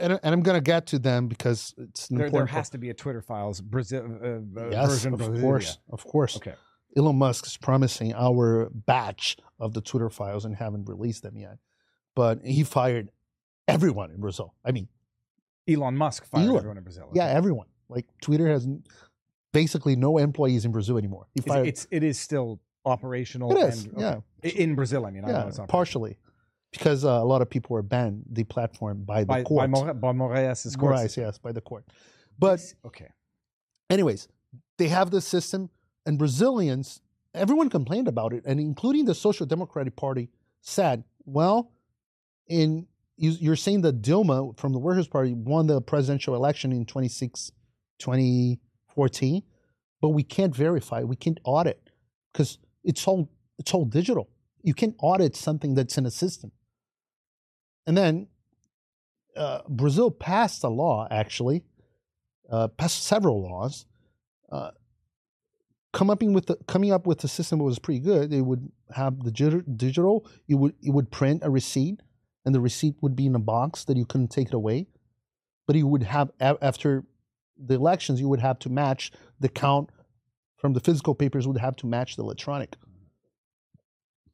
and, 0.00 0.18
and 0.22 0.34
I'm 0.34 0.42
going 0.42 0.56
to 0.56 0.60
get 0.60 0.86
to 0.88 0.98
them 0.98 1.28
because 1.28 1.74
it's 1.78 2.10
an 2.10 2.16
there, 2.16 2.24
there 2.24 2.26
important. 2.26 2.50
has 2.50 2.70
to 2.70 2.78
be 2.78 2.90
a 2.90 2.94
Twitter 2.94 3.22
files 3.22 3.60
Brazil 3.60 4.02
uh, 4.04 4.60
uh, 4.60 4.68
yes, 4.70 4.88
version 4.90 5.14
of 5.14 5.20
Brasilia. 5.20 5.40
course, 5.40 5.78
of 5.90 6.04
course. 6.04 6.36
Okay. 6.36 6.54
Elon 6.96 7.16
Musk 7.16 7.46
is 7.46 7.56
promising 7.56 8.14
our 8.14 8.68
batch 8.70 9.36
of 9.60 9.74
the 9.74 9.80
Twitter 9.80 10.10
files 10.10 10.44
and 10.44 10.56
haven't 10.56 10.88
released 10.88 11.22
them 11.22 11.36
yet. 11.36 11.58
But 12.16 12.44
he 12.44 12.64
fired 12.64 13.10
everyone 13.68 14.10
in 14.10 14.20
Brazil. 14.20 14.54
I 14.64 14.72
mean, 14.72 14.88
Elon 15.68 15.96
Musk 15.96 16.24
fired 16.24 16.46
Elon. 16.46 16.56
everyone 16.56 16.78
in 16.78 16.82
Brazil. 16.82 17.10
yeah, 17.14 17.26
everyone. 17.26 17.66
Like 17.88 18.06
Twitter 18.20 18.48
has 18.48 18.66
basically 19.52 19.96
no 19.96 20.18
employees 20.18 20.64
in 20.64 20.72
Brazil 20.72 20.98
anymore. 20.98 21.26
He 21.34 21.40
It's, 21.40 21.48
fired. 21.48 21.66
it's 21.66 21.86
it 21.90 22.02
is 22.02 22.18
still 22.18 22.60
operational. 22.84 23.56
It 23.56 23.68
is, 23.68 23.84
and, 23.84 24.00
yeah. 24.00 24.20
In 24.42 24.74
Brazil, 24.74 25.06
I 25.06 25.10
mean, 25.10 25.24
I 25.24 25.28
know 25.28 25.38
yeah, 25.38 25.46
it's 25.48 25.60
partially 25.68 26.18
because 26.72 27.04
uh, 27.04 27.08
a 27.08 27.24
lot 27.24 27.42
of 27.42 27.48
people 27.50 27.74
were 27.74 27.82
banned, 27.82 28.24
deplatformed 28.32 29.06
by 29.06 29.20
the 29.20 29.26
by 29.26 29.40
by, 29.40 29.42
court. 29.44 29.70
More, 29.70 29.94
by 29.94 30.12
Moraes' 30.12 30.78
court 30.78 30.96
Moraes, 30.96 31.16
yes, 31.16 31.38
by 31.38 31.52
the 31.52 31.60
court. 31.60 31.84
But 32.38 32.60
okay, 32.84 33.08
anyways, 33.90 34.28
they 34.76 34.88
have 34.88 35.10
this 35.10 35.26
system, 35.26 35.70
and 36.06 36.18
Brazilians, 36.18 37.00
everyone 37.34 37.68
complained 37.70 38.08
about 38.08 38.32
it, 38.32 38.44
and 38.46 38.60
including 38.60 39.06
the 39.06 39.14
Social 39.14 39.46
Democratic 39.46 39.96
Party 39.96 40.28
said, 40.60 41.04
well, 41.24 41.72
in 42.46 42.86
you, 43.16 43.30
you're 43.30 43.56
saying 43.56 43.82
that 43.82 44.00
Dilma 44.02 44.56
from 44.58 44.72
the 44.72 44.78
Workers' 44.78 45.08
Party 45.08 45.34
won 45.34 45.66
the 45.66 45.80
presidential 45.80 46.34
election 46.34 46.72
in 46.72 46.86
26, 46.86 47.52
2014, 47.98 49.42
but 50.00 50.10
we 50.10 50.22
can't 50.22 50.54
verify, 50.54 51.02
we 51.02 51.16
can't 51.16 51.40
audit 51.44 51.90
because 52.32 52.58
it's 52.84 53.06
all 53.06 53.30
it's 53.58 53.74
all 53.74 53.84
digital. 53.84 54.28
You 54.62 54.74
can't 54.74 54.94
audit 54.98 55.34
something 55.36 55.74
that's 55.74 55.98
in 55.98 56.06
a 56.06 56.10
system. 56.10 56.52
And 57.86 57.96
then 57.96 58.28
uh, 59.36 59.60
Brazil 59.68 60.10
passed 60.10 60.62
a 60.62 60.68
law, 60.68 61.08
actually, 61.10 61.64
uh, 62.50 62.68
passed 62.68 63.04
several 63.04 63.42
laws, 63.42 63.86
uh, 64.50 64.70
come 65.92 66.10
up 66.10 66.22
with 66.22 66.46
the, 66.46 66.56
coming 66.66 66.92
up 66.92 67.06
with 67.06 67.22
a 67.24 67.28
system 67.28 67.58
that 67.58 67.64
was 67.64 67.78
pretty 67.78 68.00
good. 68.00 68.30
They 68.30 68.40
would 68.40 68.70
have 68.94 69.22
the 69.24 69.30
digital. 69.30 70.26
You 70.46 70.58
would 70.58 70.74
you 70.80 70.92
would 70.92 71.10
print 71.10 71.42
a 71.44 71.50
receipt, 71.50 72.00
and 72.44 72.54
the 72.54 72.60
receipt 72.60 72.96
would 73.00 73.16
be 73.16 73.26
in 73.26 73.34
a 73.34 73.40
box 73.40 73.84
that 73.84 73.96
you 73.96 74.04
couldn't 74.04 74.28
take 74.28 74.48
it 74.48 74.54
away. 74.54 74.86
But 75.66 75.76
you 75.76 75.86
would 75.86 76.04
have 76.04 76.30
after 76.40 77.04
the 77.58 77.74
elections, 77.74 78.20
you 78.20 78.28
would 78.28 78.40
have 78.40 78.58
to 78.60 78.68
match 78.68 79.12
the 79.40 79.48
count 79.48 79.90
from 80.56 80.72
the 80.72 80.80
physical 80.80 81.14
papers 81.14 81.46
would 81.46 81.58
have 81.58 81.76
to 81.76 81.86
match 81.86 82.16
the 82.16 82.22
electronic. 82.22 82.76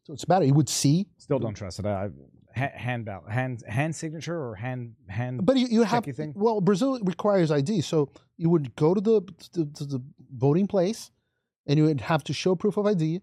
So 0.05 0.13
it's 0.13 0.25
better. 0.25 0.45
You 0.45 0.55
would 0.55 0.69
see, 0.69 1.07
still 1.19 1.39
don't 1.39 1.55
trust 1.55 1.79
it. 1.79 1.87
I, 1.87 2.11
hand 2.55 3.05
ballot, 3.05 3.31
hand 3.31 3.63
hand 3.67 3.95
signature 3.97 4.41
or 4.41 4.55
hand 4.55 4.95
hand. 5.09 5.45
but 5.45 5.57
you, 5.57 5.67
you 5.69 5.83
have 5.83 6.05
thing? 6.05 6.33
well, 6.37 6.61
Brazil 6.61 6.99
requires 7.03 7.51
ID, 7.51 7.81
so 7.81 8.11
you 8.37 8.49
would 8.49 8.75
go 8.77 8.95
to 8.95 9.01
the 9.01 9.23
to, 9.53 9.67
to 9.67 9.85
the 9.85 10.03
voting 10.37 10.67
place, 10.67 11.11
and 11.67 11.79
you 11.79 11.85
would 11.85 12.01
have 12.01 12.23
to 12.25 12.33
show 12.33 12.55
proof 12.55 12.77
of 12.77 12.87
ID. 12.87 13.21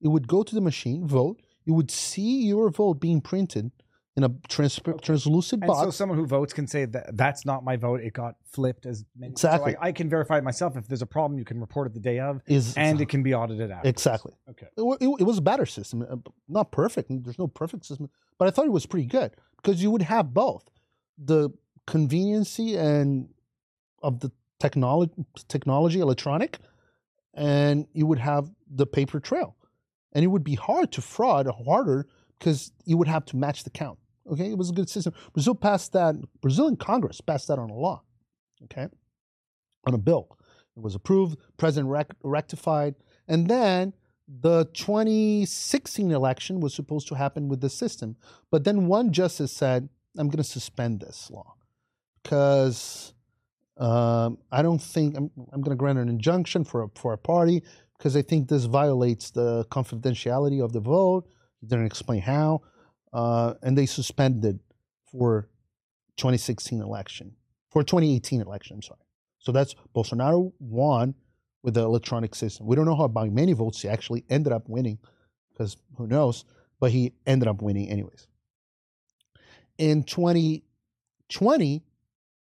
You 0.00 0.10
would 0.10 0.26
go 0.26 0.42
to 0.42 0.54
the 0.54 0.60
machine, 0.60 1.06
vote. 1.06 1.40
You 1.64 1.74
would 1.74 1.90
see 1.90 2.42
your 2.42 2.70
vote 2.70 2.94
being 2.94 3.20
printed 3.20 3.70
in 4.16 4.24
a 4.24 4.30
trans- 4.48 4.78
translucent 5.00 5.62
and 5.62 5.68
box. 5.68 5.84
so 5.84 5.90
someone 5.90 6.18
who 6.18 6.26
votes 6.26 6.52
can 6.52 6.66
say 6.66 6.84
that 6.84 7.16
that's 7.16 7.46
not 7.46 7.64
my 7.64 7.76
vote. 7.76 8.00
It 8.02 8.12
got 8.12 8.34
flipped 8.44 8.84
as 8.84 9.04
many. 9.16 9.32
Exactly. 9.32 9.72
So 9.72 9.78
I, 9.80 9.88
I 9.88 9.92
can 9.92 10.10
verify 10.10 10.38
it 10.38 10.44
myself. 10.44 10.76
If 10.76 10.86
there's 10.86 11.02
a 11.02 11.06
problem, 11.06 11.38
you 11.38 11.44
can 11.44 11.58
report 11.58 11.86
it 11.86 11.94
the 11.94 12.00
day 12.00 12.18
of, 12.18 12.42
is 12.46 12.76
and 12.76 13.00
it 13.00 13.08
can 13.08 13.22
be 13.22 13.34
audited 13.34 13.70
out. 13.70 13.86
exactly. 13.86 14.32
Okay. 14.50 14.66
It, 14.76 14.82
it, 15.00 15.20
it 15.20 15.24
was 15.24 15.38
a 15.38 15.42
better 15.42 15.64
system, 15.64 16.02
uh, 16.08 16.16
not 16.48 16.72
perfect. 16.72 17.10
There's 17.10 17.38
no 17.38 17.48
perfect 17.48 17.86
system, 17.86 18.10
but 18.38 18.48
I 18.48 18.50
thought 18.50 18.66
it 18.66 18.72
was 18.72 18.84
pretty 18.84 19.06
good 19.06 19.34
because 19.56 19.82
you 19.82 19.90
would 19.90 20.02
have 20.02 20.34
both 20.34 20.68
the 21.16 21.50
conveniency 21.86 22.76
and 22.76 23.28
of 24.02 24.20
the 24.20 24.30
technology, 24.60 25.12
technology, 25.48 26.00
electronic, 26.00 26.58
and 27.34 27.86
you 27.94 28.06
would 28.06 28.18
have 28.18 28.50
the 28.70 28.86
paper 28.86 29.20
trail, 29.20 29.56
and 30.12 30.22
it 30.22 30.28
would 30.28 30.44
be 30.44 30.54
hard 30.54 30.92
to 30.92 31.00
fraud, 31.00 31.46
harder 31.64 32.06
because 32.38 32.72
you 32.84 32.96
would 32.98 33.08
have 33.08 33.24
to 33.24 33.36
match 33.36 33.64
the 33.64 33.70
count. 33.70 33.98
Okay, 34.30 34.50
it 34.50 34.58
was 34.58 34.70
a 34.70 34.72
good 34.72 34.88
system. 34.88 35.14
Brazil 35.32 35.54
passed 35.54 35.92
that. 35.92 36.14
Brazilian 36.40 36.76
Congress 36.76 37.20
passed 37.20 37.48
that 37.48 37.58
on 37.58 37.70
a 37.70 37.74
law. 37.74 38.02
Okay, 38.64 38.88
on 39.86 39.94
a 39.94 39.98
bill. 39.98 40.38
It 40.76 40.82
was 40.82 40.94
approved. 40.94 41.38
President 41.56 41.90
rec- 41.90 42.14
rectified, 42.22 42.94
and 43.28 43.48
then 43.48 43.92
the 44.28 44.64
2016 44.74 46.10
election 46.10 46.60
was 46.60 46.74
supposed 46.74 47.08
to 47.08 47.14
happen 47.14 47.48
with 47.48 47.60
the 47.60 47.68
system. 47.68 48.16
But 48.50 48.64
then 48.64 48.86
one 48.86 49.12
justice 49.12 49.52
said, 49.52 49.88
I'm 50.16 50.28
going 50.28 50.38
to 50.38 50.44
suspend 50.44 51.00
this 51.00 51.30
law 51.30 51.54
because 52.22 53.14
um, 53.78 54.38
I 54.50 54.62
don't 54.62 54.80
think 54.80 55.16
I'm, 55.16 55.30
I'm 55.52 55.60
going 55.60 55.76
to 55.76 55.78
grant 55.78 55.98
an 55.98 56.08
injunction 56.08 56.64
for 56.64 56.84
a, 56.84 56.88
for 56.94 57.12
a 57.12 57.18
party 57.18 57.62
because 57.98 58.16
I 58.16 58.22
think 58.22 58.48
this 58.48 58.64
violates 58.64 59.30
the 59.30 59.64
confidentiality 59.70 60.62
of 60.62 60.72
the 60.72 60.80
vote. 60.80 61.28
He 61.60 61.66
didn't 61.66 61.86
explain 61.86 62.20
how. 62.20 62.62
Uh, 63.12 63.54
and 63.62 63.76
they 63.76 63.86
suspended 63.86 64.60
for 65.10 65.48
2016 66.16 66.80
election, 66.80 67.34
for 67.70 67.82
2018 67.82 68.40
election, 68.40 68.76
I'm 68.76 68.82
sorry. 68.82 69.00
So 69.38 69.52
that's 69.52 69.74
Bolsonaro 69.94 70.52
won 70.60 71.14
with 71.62 71.74
the 71.74 71.82
electronic 71.82 72.34
system. 72.34 72.66
We 72.66 72.76
don't 72.76 72.86
know 72.86 72.96
how 72.96 73.08
by 73.08 73.28
many 73.28 73.52
votes 73.52 73.82
he 73.82 73.88
actually 73.88 74.24
ended 74.30 74.52
up 74.52 74.68
winning, 74.68 74.98
because 75.52 75.76
who 75.96 76.06
knows? 76.06 76.44
But 76.80 76.90
he 76.90 77.12
ended 77.26 77.48
up 77.48 77.62
winning 77.62 77.88
anyways. 77.88 78.26
In 79.78 80.04
2020, 80.04 81.82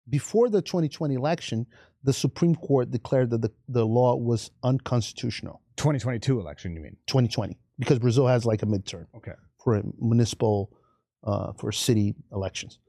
before 0.10 0.50
the 0.50 0.62
2020 0.62 1.16
election, 1.16 1.66
the 2.04 2.14
Supreme 2.14 2.56
Court 2.56 2.92
declared 2.92 3.30
that 3.30 3.42
the, 3.42 3.52
the 3.68 3.86
law 3.86 4.16
was 4.16 4.52
unconstitutional. 4.64 5.62
2022 5.78 6.40
election, 6.40 6.76
you 6.76 6.82
mean? 6.82 6.98
2020, 7.08 7.58
because 7.80 8.00
Brazil 8.00 8.28
has 8.28 8.46
like 8.46 8.62
a 8.62 8.66
midterm 8.66 9.08
Okay. 9.16 9.34
For 9.64 9.82
municipal, 10.00 10.72
uh, 11.24 11.54
for 11.54 11.72
city 11.72 12.16
elections. 12.32 12.80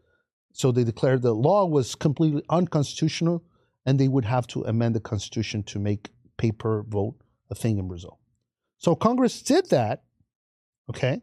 So 0.53 0.73
they 0.73 0.85
declared 0.85 1.23
the 1.23 1.33
law 1.33 1.67
was 1.67 1.95
completely 1.95 2.43
unconstitutional, 2.51 3.45
and 3.87 3.99
they 3.99 4.09
would 4.09 4.25
have 4.25 4.47
to 4.49 4.65
amend 4.65 4.95
the 4.95 5.01
constitution 5.01 5.63
to 5.65 5.79
make 5.79 6.11
paper 6.37 6.85
vote 6.89 7.17
a 7.51 7.55
thing 7.55 7.79
in 7.79 7.89
Brazil. 7.89 8.19
So 8.79 8.95
Congress 8.95 9.43
did 9.43 9.71
that, 9.71 10.03
okay, 10.91 11.21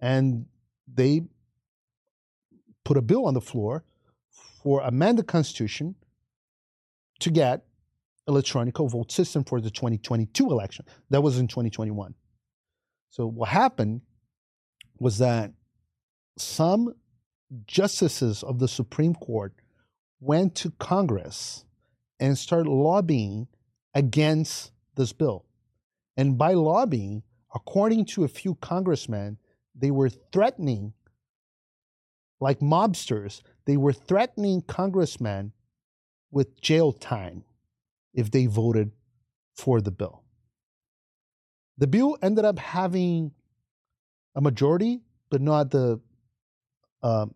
and 0.00 0.46
they 0.92 1.22
put 2.84 2.96
a 2.96 3.02
bill 3.02 3.26
on 3.26 3.34
the 3.34 3.40
floor 3.40 3.84
for 4.62 4.82
amend 4.82 5.18
the 5.18 5.22
constitution 5.22 5.94
to 7.20 7.30
get 7.30 7.64
electronic 8.28 8.76
vote 8.78 9.10
system 9.10 9.44
for 9.44 9.60
the 9.60 9.70
2022 9.70 10.50
election. 10.50 10.84
That 11.10 11.22
was 11.22 11.38
in 11.38 11.48
2021. 11.48 12.14
So 13.10 13.26
what 13.26 13.48
happened 13.48 14.02
was 15.02 15.18
that 15.18 15.50
some 16.38 16.94
justices 17.66 18.44
of 18.44 18.60
the 18.60 18.68
Supreme 18.68 19.16
Court 19.16 19.52
went 20.20 20.54
to 20.54 20.70
Congress 20.78 21.64
and 22.20 22.38
started 22.38 22.70
lobbying 22.70 23.48
against 23.94 24.70
this 24.94 25.12
bill. 25.12 25.44
And 26.16 26.38
by 26.38 26.52
lobbying, 26.52 27.24
according 27.52 28.04
to 28.06 28.22
a 28.22 28.28
few 28.28 28.54
congressmen, 28.54 29.38
they 29.74 29.90
were 29.90 30.08
threatening, 30.08 30.92
like 32.40 32.60
mobsters, 32.60 33.42
they 33.64 33.76
were 33.76 33.92
threatening 33.92 34.62
congressmen 34.62 35.50
with 36.30 36.60
jail 36.60 36.92
time 36.92 37.42
if 38.14 38.30
they 38.30 38.46
voted 38.46 38.92
for 39.56 39.80
the 39.80 39.90
bill. 39.90 40.22
The 41.76 41.88
bill 41.88 42.16
ended 42.22 42.44
up 42.44 42.60
having 42.60 43.32
a 44.34 44.40
majority, 44.40 45.00
but 45.30 45.40
not 45.40 45.70
the 45.70 46.00
uh, 47.02 47.26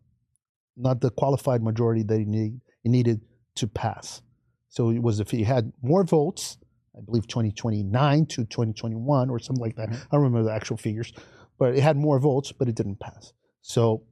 not 0.76 1.00
the 1.00 1.10
qualified 1.10 1.62
majority 1.62 2.02
that 2.02 2.18
he, 2.18 2.24
need, 2.24 2.60
it 2.84 2.88
needed 2.90 3.20
to 3.56 3.66
pass. 3.66 4.22
So 4.68 4.90
it 4.90 5.02
was 5.02 5.20
if 5.20 5.30
he 5.30 5.42
had 5.42 5.72
more 5.82 6.04
votes, 6.04 6.58
I 6.96 7.00
believe 7.00 7.26
2029 7.26 8.26
to 8.26 8.44
2021 8.44 9.30
or 9.30 9.38
something 9.38 9.62
like 9.62 9.76
that. 9.76 9.88
Mhm. 9.88 9.94
I 9.96 10.06
don't 10.12 10.22
remember 10.22 10.44
the 10.44 10.54
actual 10.54 10.76
figures, 10.76 11.12
but 11.58 11.74
it 11.74 11.82
had 11.82 11.96
more 11.96 12.18
votes, 12.18 12.52
but 12.52 12.68
it 12.68 12.74
didn't 12.74 13.00
pass. 13.00 13.32
So, 13.62 14.02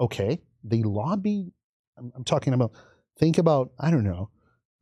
okay, 0.00 0.40
the 0.64 0.82
lobby. 0.82 1.52
I'm, 1.98 2.12
I'm 2.14 2.24
talking 2.24 2.52
about. 2.54 2.72
Think 3.18 3.38
about 3.38 3.72
I 3.78 3.90
don't 3.90 4.04
know, 4.04 4.30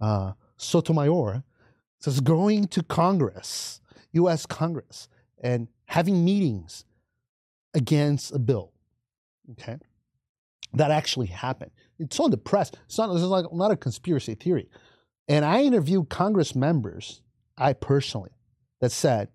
uh, 0.01 0.33
Sotomayor 0.57 1.43
says 1.99 2.21
going 2.21 2.69
to 2.69 2.83
Congress, 2.83 3.81
U.S. 4.13 4.47
Congress, 4.47 5.09
and 5.43 5.69
having 5.87 6.25
meetings 6.25 6.85
against 7.75 8.35
a 8.35 8.39
bill. 8.39 8.73
Okay, 9.53 9.79
that 10.75 10.91
actually 10.91 11.27
happened. 11.27 11.71
It's 11.99 12.19
on 12.21 12.31
the 12.31 12.37
press. 12.37 12.71
It's 12.87 12.99
not. 12.99 13.15
Is 13.15 13.23
like 13.23 13.47
not 13.53 13.71
a 13.71 13.77
conspiracy 13.77 14.35
theory. 14.35 14.69
And 15.29 15.45
I 15.45 15.63
interviewed 15.63 16.09
Congress 16.09 16.55
members, 16.55 17.23
I 17.57 17.73
personally, 17.73 18.31
that 18.81 18.91
said 18.91 19.29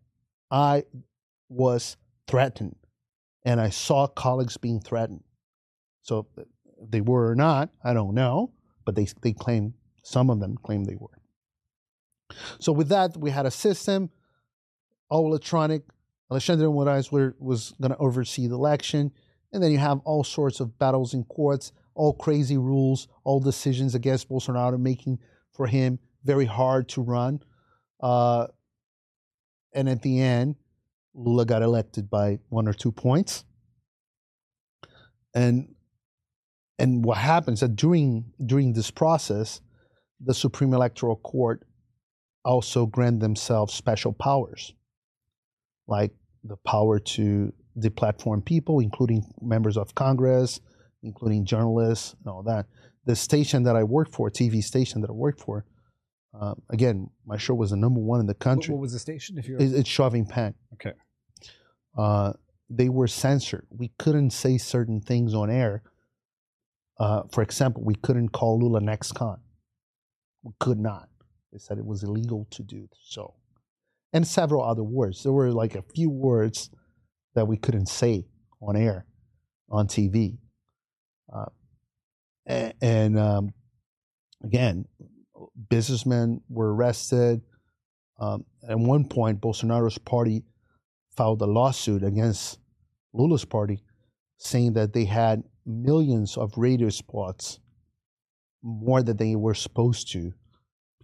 I 0.52 0.84
was 1.48 1.98
threatened, 2.28 2.76
and 3.45 3.62
I 3.62 3.70
saw 3.70 4.07
colleagues 4.07 4.57
being 4.57 4.82
threatened. 4.82 5.24
So 6.02 6.28
they 6.82 7.02
were 7.02 7.30
or 7.30 7.36
not, 7.36 7.70
I 7.84 7.94
don't 7.94 8.14
know, 8.14 8.52
but 8.86 8.95
they 8.95 9.07
they 9.22 9.34
claim 9.34 9.74
some 10.03 10.30
of 10.30 10.40
them 10.40 10.57
claim 10.64 10.84
they 10.84 10.95
were. 10.95 11.22
So 12.60 12.72
with 12.72 12.90
that, 12.90 13.18
we 13.18 13.32
had 13.32 13.45
a 13.45 13.52
system, 13.52 14.10
all 15.10 15.26
electronic. 15.28 15.84
Alexandre 16.31 16.68
Moraes 16.68 17.11
were, 17.11 17.35
was 17.39 17.73
going 17.80 17.91
to 17.91 17.97
oversee 17.97 18.47
the 18.47 18.56
election, 18.56 19.11
and 19.53 19.61
then 19.61 19.72
you 19.72 19.77
have 19.77 19.99
all 20.06 20.23
sorts 20.23 20.60
of 20.60 20.77
battles 20.80 21.14
in 21.14 21.23
courts, 21.23 21.72
all 21.93 22.14
crazy 22.14 22.57
rules, 22.57 23.07
all 23.23 23.39
decisions 23.39 23.95
against 23.95 24.30
Bolsonaro, 24.30 24.80
making 24.80 25.19
for 25.52 25.68
him 25.68 25.99
very 26.23 26.45
hard 26.45 26.89
to 26.89 27.02
run. 27.02 27.39
Uh, 28.02 28.47
and 29.73 29.88
at 29.88 30.02
the 30.02 30.19
end, 30.19 30.56
Lula 31.14 31.45
got 31.45 31.61
elected 31.61 32.10
by 32.10 32.39
one 32.49 32.68
or 32.68 32.73
two 32.73 32.91
points. 32.91 33.45
And 35.34 35.76
and 36.77 37.06
what 37.06 37.18
happens 37.18 37.61
that 37.61 37.76
during 37.76 38.26
during 38.45 38.73
this 38.73 38.91
process, 38.91 39.61
the 40.19 40.34
Supreme 40.34 40.73
Electoral 40.73 41.18
Court 41.18 41.65
also 42.43 42.85
grant 42.85 43.19
themselves 43.19 43.73
special 43.73 44.14
powers, 44.14 44.73
like 45.88 46.12
the 46.44 46.57
power 46.57 46.99
to 46.99 47.53
deplatform 47.78 48.45
people, 48.45 48.80
including 48.80 49.24
members 49.41 49.78
of 49.78 49.95
Congress, 49.95 50.60
including 51.03 51.45
journalists, 51.45 52.16
and 52.20 52.32
all 52.32 52.44
that. 52.44 52.66
The 53.06 53.16
station 53.16 53.64
that 53.64 53.76
I 53.76 53.84
worked 53.84 54.14
for, 54.14 54.30
TV 54.30 54.64
station 54.64 55.02
that 55.02 55.10
I 55.10 55.14
worked 55.14 55.41
for, 55.41 55.66
uh, 56.40 56.56
again, 56.70 57.10
my 57.26 57.38
show 57.38 57.53
was 57.53 57.70
the 57.70 57.78
number 57.78 57.99
one 57.99 58.20
in 58.20 58.26
the 58.26 58.34
country. 58.34 58.74
what 58.74 58.82
was 58.82 58.94
the 58.94 58.99
station? 58.99 59.38
If 59.38 59.48
you're 59.48 59.60
It's, 59.60 59.74
it's 59.74 59.90
Jovem 59.90 60.28
Pan. 60.28 60.53
Okay. 60.74 60.94
Uh, 61.98 62.34
they 62.70 62.90
were 62.90 63.07
censored. 63.07 63.66
We 63.70 63.91
couldn't 63.99 64.32
say 64.32 64.57
certain 64.57 64.99
things 65.02 65.34
on 65.34 65.49
air. 65.49 65.84
Uh, 66.99 67.24
for 67.32 67.41
example, 67.41 67.84
we 67.84 67.95
couldn't 67.95 68.30
call 68.30 68.60
Lula 68.60 68.82
next 68.82 69.14
con. 69.14 69.40
We 70.44 70.53
could 70.60 70.80
not. 70.80 71.10
They 71.52 71.60
said 71.60 71.78
it 71.78 71.86
was 71.86 72.03
illegal 72.03 72.48
to 72.52 72.64
do 72.64 72.90
so. 73.02 73.36
And 74.16 74.26
several 74.26 74.64
other 74.64 74.82
words. 74.82 75.24
There 75.24 75.34
were 75.34 75.52
like 75.52 75.76
a 75.76 75.84
few 75.94 76.10
words 76.10 76.70
that 77.34 77.50
we 77.50 77.58
couldn't 77.58 77.88
say 77.88 78.24
on 78.62 78.78
air, 78.78 79.06
on 79.70 79.88
TV. 79.88 80.38
Uh, 81.32 81.48
and 82.82 83.20
um, 83.20 83.54
again, 84.42 84.86
businessmen 85.70 86.40
were 86.48 86.74
arrested. 86.74 87.42
Um, 88.18 88.46
at 88.66 88.80
one 88.80 89.04
point, 89.10 89.42
Bolsonaro's 89.42 89.98
party 89.98 90.46
filed 91.18 91.42
a 91.42 91.46
lawsuit 91.46 92.02
against 92.02 92.58
Lula's 93.12 93.44
party, 93.44 93.84
saying 94.38 94.74
that 94.74 94.94
they 94.94 95.04
had 95.04 95.44
millions 95.66 96.38
of 96.38 96.54
radio 96.56 96.88
spots, 96.88 97.60
more 98.64 99.04
than 99.04 99.18
they 99.18 99.36
were 99.36 99.54
supposed 99.54 100.10
to, 100.14 100.32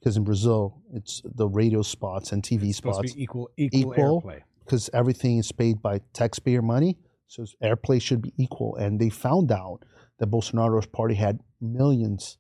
because 0.02 0.18
in 0.18 0.24
Brazil, 0.24 0.82
it's 0.94 1.22
the 1.24 1.48
radio 1.48 1.84
spots 1.84 2.32
and 2.32 2.42
TV 2.42 2.70
it's 2.70 2.78
spots 2.78 3.14
equal 3.16 3.52
equal, 3.56 3.94
Equal. 3.94 4.22
airplay. 4.22 4.42
because 4.66 4.90
everything 4.94 5.38
is 5.38 5.52
paid 5.52 5.82
by 5.82 6.02
taxpayer 6.14 6.62
money. 6.62 6.98
So 7.28 7.46
airplay 7.64 8.02
should 8.02 8.22
be 8.22 8.34
equal. 8.38 8.76
And 8.76 9.00
they 9.00 9.10
found 9.10 9.52
out 9.52 9.80
that 10.18 10.30
Bolsonaro's 10.30 10.88
party 10.88 11.16
had 11.16 11.40
millions 11.62 12.38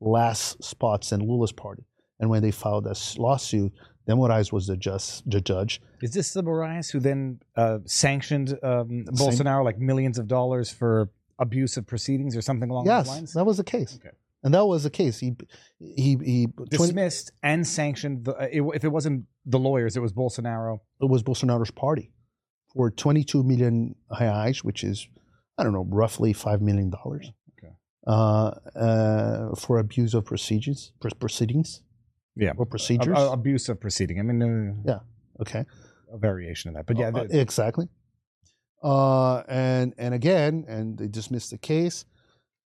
less 0.00 0.56
spots 0.60 1.10
than 1.10 1.20
Lula's 1.20 1.52
party. 1.52 1.84
And 2.20 2.30
when 2.30 2.42
they 2.42 2.50
filed 2.50 2.84
this 2.84 3.18
lawsuit, 3.18 3.72
then 4.06 4.16
Moraes 4.16 4.52
was 4.52 4.66
the, 4.66 4.76
just, 4.76 5.28
the 5.28 5.40
judge. 5.40 5.80
Is 6.00 6.12
this 6.12 6.32
the 6.32 6.42
Moraes 6.42 6.90
who 6.90 7.00
then 7.00 7.40
uh, 7.56 7.78
sanctioned 7.86 8.58
um. 8.62 9.04
Bolsonaro 9.10 9.64
like 9.64 9.78
millions 9.78 10.18
of 10.18 10.26
dollars 10.26 10.70
for 10.70 11.10
abusive 11.38 11.86
proceedings 11.86 12.36
or 12.36 12.42
something 12.42 12.70
along 12.70 12.86
yes, 12.86 13.06
those 13.06 13.14
lines? 13.14 13.28
Yes, 13.30 13.34
that 13.34 13.44
was 13.44 13.56
the 13.56 13.64
case. 13.64 13.98
Okay. 14.00 14.14
And 14.42 14.54
that 14.54 14.64
was 14.66 14.84
the 14.84 14.90
case. 14.90 15.18
He, 15.18 15.36
he, 15.78 16.16
he, 16.24 16.46
20, 16.56 16.70
Dismissed 16.70 17.32
and 17.42 17.66
sanctioned. 17.66 18.24
The, 18.24 18.34
uh, 18.36 18.48
it, 18.50 18.62
if 18.74 18.84
it 18.84 18.88
wasn't 18.88 19.26
the 19.44 19.58
lawyers, 19.58 19.96
it 19.96 20.00
was 20.00 20.12
Bolsonaro. 20.12 20.78
it 21.00 21.08
was 21.10 21.22
Bolsonaro's 21.22 21.70
party 21.70 22.12
for 22.74 22.90
22 22.90 23.42
million 23.42 23.94
reais, 24.10 24.58
which 24.64 24.82
is, 24.84 25.06
I 25.58 25.64
don't 25.64 25.72
know, 25.72 25.86
roughly 25.90 26.32
$5 26.32 26.60
million. 26.62 26.90
Okay. 27.04 27.74
Uh, 28.06 28.50
uh, 28.76 29.54
for 29.56 29.78
abuse 29.78 30.14
of 30.14 30.24
procedures, 30.24 30.92
pr- 31.00 31.08
proceedings 31.18 31.82
Yeah. 32.36 32.52
or 32.56 32.64
procedures. 32.64 33.18
A, 33.18 33.20
a, 33.20 33.32
abusive 33.32 33.78
proceeding. 33.80 34.18
I 34.20 34.22
mean, 34.22 34.42
uh, 34.42 34.90
Yeah. 34.90 34.98
okay. 35.42 35.64
a 36.12 36.16
variation 36.18 36.70
of 36.70 36.74
that. 36.76 36.86
But 36.86 36.96
yeah, 36.98 37.10
Uh, 37.14 37.26
exactly. 37.30 37.88
Uh, 38.82 39.40
and 39.48 39.92
and 39.98 40.14
again, 40.14 40.64
and 40.66 40.96
they 40.96 41.06
dismissed 41.06 41.50
the 41.50 41.58
case. 41.58 42.06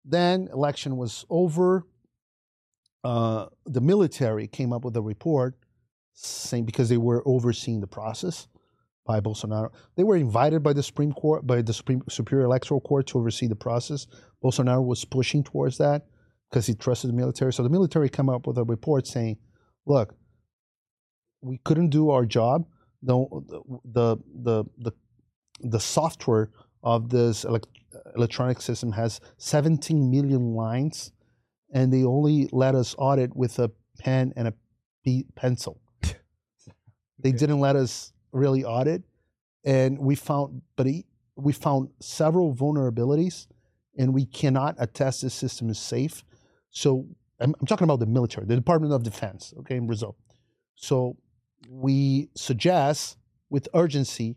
Then 0.05 0.48
election 0.52 0.97
was 0.97 1.24
over. 1.31 1.86
Uh, 3.02 3.47
the 3.66 3.81
military 3.81 4.47
came 4.47 4.72
up 4.72 4.85
with 4.85 4.97
a 4.97 5.02
report 5.02 5.56
saying 6.14 6.64
because 6.64 6.89
they 6.89 6.97
were 6.97 7.22
overseeing 7.26 7.81
the 7.81 7.86
process 7.86 8.47
by 9.05 9.20
Bolsonaro. 9.20 9.70
They 9.97 10.05
were 10.05 10.16
invited 10.16 10.62
by 10.62 10.72
the 10.72 10.82
Supreme 10.82 11.12
Court, 11.12 11.47
by 11.47 11.62
the 11.62 11.72
Supreme 11.72 12.02
Superior 12.09 12.47
Electoral 12.47 12.81
Court 12.81 13.06
to 13.09 13.18
oversee 13.18 13.47
the 13.47 13.56
process. 13.56 14.06
Bolsonaro 14.43 14.85
was 14.85 15.05
pushing 15.05 15.43
towards 15.43 15.78
that 15.78 16.06
because 16.51 16.66
he 16.66 16.74
trusted 16.74 17.10
the 17.10 17.14
military. 17.14 17.52
So 17.52 17.62
the 17.62 17.68
military 17.68 18.09
came 18.09 18.28
up 18.28 18.47
with 18.47 18.59
a 18.59 18.64
report 18.64 19.06
saying, 19.06 19.39
"Look, 19.86 20.14
we 21.43 21.59
couldn't 21.64 21.90
do 21.90 22.10
our 22.10 22.24
job. 22.24 22.66
The 23.02 23.26
the 23.85 24.16
the 24.43 24.64
the, 24.78 24.93
the 25.60 25.81
software 25.81 26.51
of 26.82 27.10
this 27.10 27.44
elect- 27.44 27.68
electronic 28.15 28.61
system 28.61 28.93
has 28.93 29.20
17 29.39 30.11
million 30.11 30.55
lines, 30.55 31.12
and 31.73 31.93
they 31.93 32.05
only 32.05 32.49
let 32.53 32.74
us 32.74 32.95
audit 32.99 33.35
with 33.36 33.59
a 33.59 33.70
pen 33.99 34.32
and 34.36 34.49
a 34.49 34.55
pe- 35.05 35.24
pencil. 35.35 35.81
They 37.19 37.31
Okay. 37.31 37.39
didn't 37.39 37.61
let 37.61 37.77
us 37.77 38.12
really 38.32 38.65
audit, 38.65 39.03
and 39.65 39.99
we 39.99 40.15
found, 40.15 40.62
but 40.77 40.86
he, 40.86 41.07
we 41.36 41.53
found 41.53 41.89
several 42.01 42.55
vulnerabilities, 42.55 43.47
and 43.97 44.12
we 44.12 44.27
cannot 44.27 44.74
attest 44.78 45.23
this 45.23 45.32
system 45.35 45.70
is 45.70 45.78
safe. 45.78 46.23
So 46.70 47.07
I'm, 47.41 47.55
I'm 47.61 47.66
talking 47.66 47.85
about 47.85 48.01
the 48.01 48.07
military, 48.07 48.47
the 48.47 48.57
Department 48.57 48.93
of 48.93 49.03
Defense, 49.05 49.55
okay, 49.61 49.77
in 49.77 49.86
Brazil. 49.86 50.16
So 50.74 51.16
we 51.70 52.28
suggest 52.36 53.16
with 53.49 53.69
urgency 53.74 54.36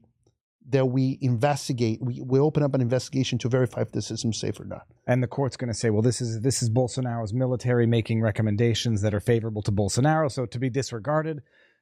that 0.69 0.87
we 0.87 1.17
investigate, 1.21 2.01
we, 2.01 2.21
we 2.21 2.39
open 2.39 2.61
up 2.61 2.73
an 2.73 2.81
investigation 2.81 3.37
to 3.39 3.47
verify 3.47 3.81
if 3.81 3.91
the 3.91 4.01
system's 4.01 4.37
safe 4.37 4.59
or 4.59 4.65
not. 4.65 4.85
and 5.05 5.23
the 5.23 5.27
court's 5.27 5.55
going 5.55 5.69
to 5.69 5.73
say, 5.73 5.89
well, 5.89 6.01
this 6.01 6.19
is 6.19 6.41
this 6.41 6.61
is 6.61 6.69
Bolsonaro's 6.69 7.33
military 7.33 7.87
making 7.87 8.21
recommendations 8.21 9.01
that 9.01 9.13
are 9.13 9.19
favorable 9.19 9.61
to 9.61 9.71
Bolsonaro, 9.71 10.31
so 10.31 10.45
to 10.45 10.59
be 10.59 10.69
disregarded. 10.69 11.41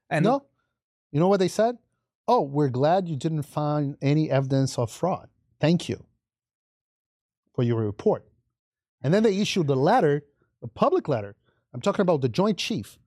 And 0.09 0.23
no, 0.23 0.45
you 1.11 1.19
know 1.19 1.27
what 1.27 1.39
they 1.39 1.47
said? 1.47 1.77
Oh, 2.27 2.41
we're 2.41 2.69
glad 2.69 3.07
you 3.07 3.15
didn't 3.15 3.43
find 3.43 3.97
any 4.01 4.29
evidence 4.29 4.77
of 4.77 4.91
fraud. 4.91 5.29
Thank 5.59 5.89
you 5.89 6.05
for 7.55 7.63
your 7.63 7.79
report. 7.79 8.25
And 9.01 9.13
then 9.13 9.23
they 9.23 9.37
issued 9.37 9.69
a 9.69 9.75
letter, 9.75 10.23
a 10.61 10.67
public 10.67 11.07
letter. 11.07 11.35
I'm 11.73 11.81
talking 11.81 12.01
about 12.01 12.21
the 12.21 12.29
Joint 12.29 12.57
Chief 12.57 12.97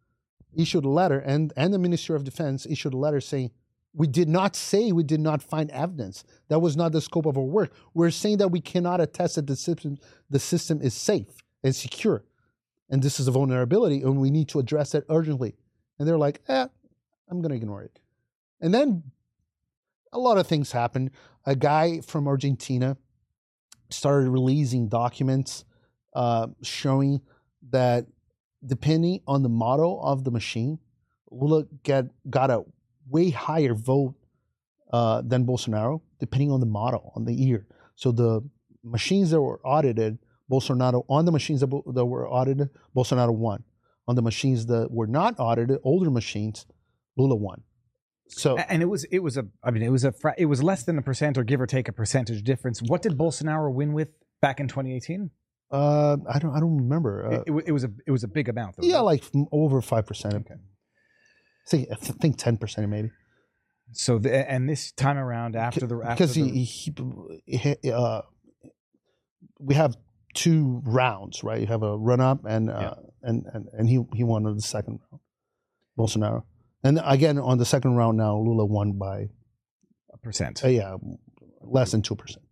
issued 0.56 0.84
a 0.84 0.88
letter, 0.88 1.20
and 1.20 1.52
and 1.56 1.72
the 1.72 1.78
Ministry 1.78 2.16
of 2.16 2.24
Defense 2.24 2.66
issued 2.66 2.94
a 2.94 2.96
letter 2.96 3.20
saying 3.20 3.50
we 3.98 4.06
did 4.06 4.28
not 4.28 4.54
say 4.54 4.92
we 4.92 5.02
did 5.02 5.18
not 5.20 5.42
find 5.42 5.70
evidence. 5.72 6.22
That 6.48 6.60
was 6.60 6.76
not 6.76 6.92
the 6.92 7.00
scope 7.00 7.26
of 7.26 7.36
our 7.36 7.42
work. 7.42 7.72
We're 7.94 8.12
saying 8.12 8.38
that 8.38 8.52
we 8.52 8.60
cannot 8.60 9.00
attest 9.00 9.34
that 9.34 9.48
the 9.48 9.56
system 9.56 9.98
the 10.30 10.38
system 10.38 10.80
is 10.80 10.94
safe 10.94 11.26
and 11.64 11.74
secure, 11.74 12.22
and 12.88 13.02
this 13.02 13.18
is 13.18 13.26
a 13.26 13.32
vulnerability, 13.32 14.02
and 14.02 14.20
we 14.20 14.30
need 14.30 14.48
to 14.50 14.60
address 14.60 14.94
it 14.94 15.04
urgently. 15.10 15.56
And 15.98 16.06
they're 16.06 16.16
like, 16.16 16.40
eh, 16.46 16.68
I'm 17.28 17.42
gonna 17.42 17.56
ignore 17.56 17.82
it. 17.82 17.98
And 18.60 18.72
then 18.72 19.02
a 20.12 20.18
lot 20.18 20.38
of 20.38 20.46
things 20.46 20.70
happened. 20.70 21.10
A 21.44 21.56
guy 21.56 22.00
from 22.00 22.28
Argentina 22.28 22.96
started 23.90 24.30
releasing 24.30 24.88
documents 24.88 25.64
uh, 26.14 26.46
showing 26.62 27.20
that 27.70 28.06
depending 28.64 29.22
on 29.26 29.42
the 29.42 29.48
model 29.48 30.00
of 30.04 30.22
the 30.22 30.30
machine, 30.30 30.78
Lula 31.32 31.64
get 31.82 32.06
got 32.30 32.52
a 32.52 32.64
way 33.10 33.30
higher 33.30 33.74
vote 33.74 34.14
uh, 34.92 35.22
than 35.24 35.44
Bolsonaro, 35.44 36.00
depending 36.18 36.50
on 36.50 36.60
the 36.60 36.66
model 36.66 37.12
on 37.14 37.24
the 37.24 37.34
year. 37.34 37.66
So 37.96 38.12
the 38.12 38.48
machines 38.82 39.30
that 39.30 39.40
were 39.40 39.60
audited, 39.64 40.18
Bolsonaro 40.50 41.04
on 41.08 41.24
the 41.24 41.32
machines 41.32 41.60
that, 41.60 41.70
that 41.94 42.04
were 42.06 42.28
audited, 42.28 42.70
Bolsonaro 42.96 43.34
won. 43.34 43.64
On 44.06 44.16
the 44.16 44.22
machines 44.22 44.66
that 44.66 44.90
were 44.90 45.06
not 45.06 45.34
audited, 45.38 45.78
older 45.82 46.10
machines, 46.10 46.64
Lula 47.16 47.36
won. 47.36 47.62
So 48.28 48.56
and 48.56 48.82
it 48.82 48.86
was 48.86 49.04
it 49.04 49.20
was 49.20 49.36
a 49.36 49.46
I 49.62 49.70
mean 49.70 49.82
it 49.82 49.90
was 49.90 50.04
a 50.04 50.12
fra- 50.12 50.34
it 50.36 50.46
was 50.46 50.62
less 50.62 50.82
than 50.84 50.98
a 50.98 51.02
percent 51.02 51.38
or 51.38 51.44
give 51.44 51.60
or 51.60 51.66
take 51.66 51.88
a 51.88 51.92
percentage 51.92 52.42
difference. 52.42 52.80
What 52.82 53.02
did 53.02 53.16
Bolsonaro 53.16 53.72
win 53.72 53.92
with 53.92 54.10
back 54.40 54.60
in 54.60 54.68
2018? 54.68 55.30
uh, 55.70 56.16
I 56.28 56.38
don't 56.38 56.54
I 56.54 56.60
don't 56.60 56.76
remember. 56.76 57.26
Uh, 57.26 57.30
it, 57.30 57.42
it, 57.46 57.64
it 57.68 57.72
was 57.72 57.84
a 57.84 57.90
it 58.06 58.10
was 58.10 58.24
a 58.24 58.28
big 58.28 58.48
amount 58.48 58.76
though. 58.76 58.86
yeah, 58.86 58.96
right? 58.96 59.02
like 59.02 59.24
over 59.52 59.80
five 59.82 60.06
percent. 60.06 60.34
Okay. 60.34 60.54
I 61.74 61.94
th- 61.94 62.18
think 62.20 62.38
ten 62.38 62.56
percent 62.56 62.88
maybe. 62.88 63.10
so 63.92 64.18
the, 64.18 64.50
and 64.50 64.68
this 64.68 64.92
time 64.92 65.18
around 65.18 65.56
after 65.56 65.86
the 65.86 66.00
after 66.04 66.24
because 66.24 66.34
the, 66.34 66.48
he, 66.48 66.94
he, 67.46 67.90
uh, 67.90 68.22
we 69.58 69.74
have 69.74 69.96
two 70.34 70.82
rounds, 70.84 71.42
right? 71.42 71.60
You 71.60 71.66
have 71.66 71.82
a 71.82 71.96
run 71.96 72.20
up 72.20 72.44
and 72.44 72.70
uh, 72.70 72.94
and, 73.22 73.44
and 73.52 73.68
and 73.72 73.88
he 73.88 74.00
he 74.14 74.24
won 74.24 74.42
the 74.44 74.60
second 74.62 75.00
round, 75.10 75.22
Bolsonaro. 75.98 76.44
And 76.84 77.00
again 77.04 77.38
on 77.38 77.58
the 77.58 77.64
second 77.64 77.94
round 77.96 78.18
now, 78.18 78.36
Lula 78.38 78.64
won 78.64 78.92
by 78.98 79.28
a 80.12 80.18
percent. 80.22 80.64
uh, 80.64 80.68
yeah 80.68 80.96
less 81.62 81.90
than 81.90 82.02
two 82.02 82.14
percent. 82.14 82.44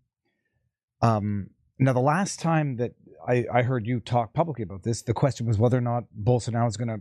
Um, 1.02 1.50
now, 1.78 1.92
the 1.92 2.00
last 2.00 2.40
time 2.40 2.76
that 2.76 2.92
I, 3.26 3.44
I 3.52 3.62
heard 3.62 3.86
you 3.86 4.00
talk 4.00 4.32
publicly 4.32 4.62
about 4.62 4.82
this, 4.82 5.02
the 5.02 5.12
question 5.12 5.46
was 5.46 5.58
whether 5.58 5.76
or 5.76 5.82
not 5.82 6.04
Bolsonaro 6.18 6.68
is 6.68 6.76
going 6.76 6.88
to 6.88 7.00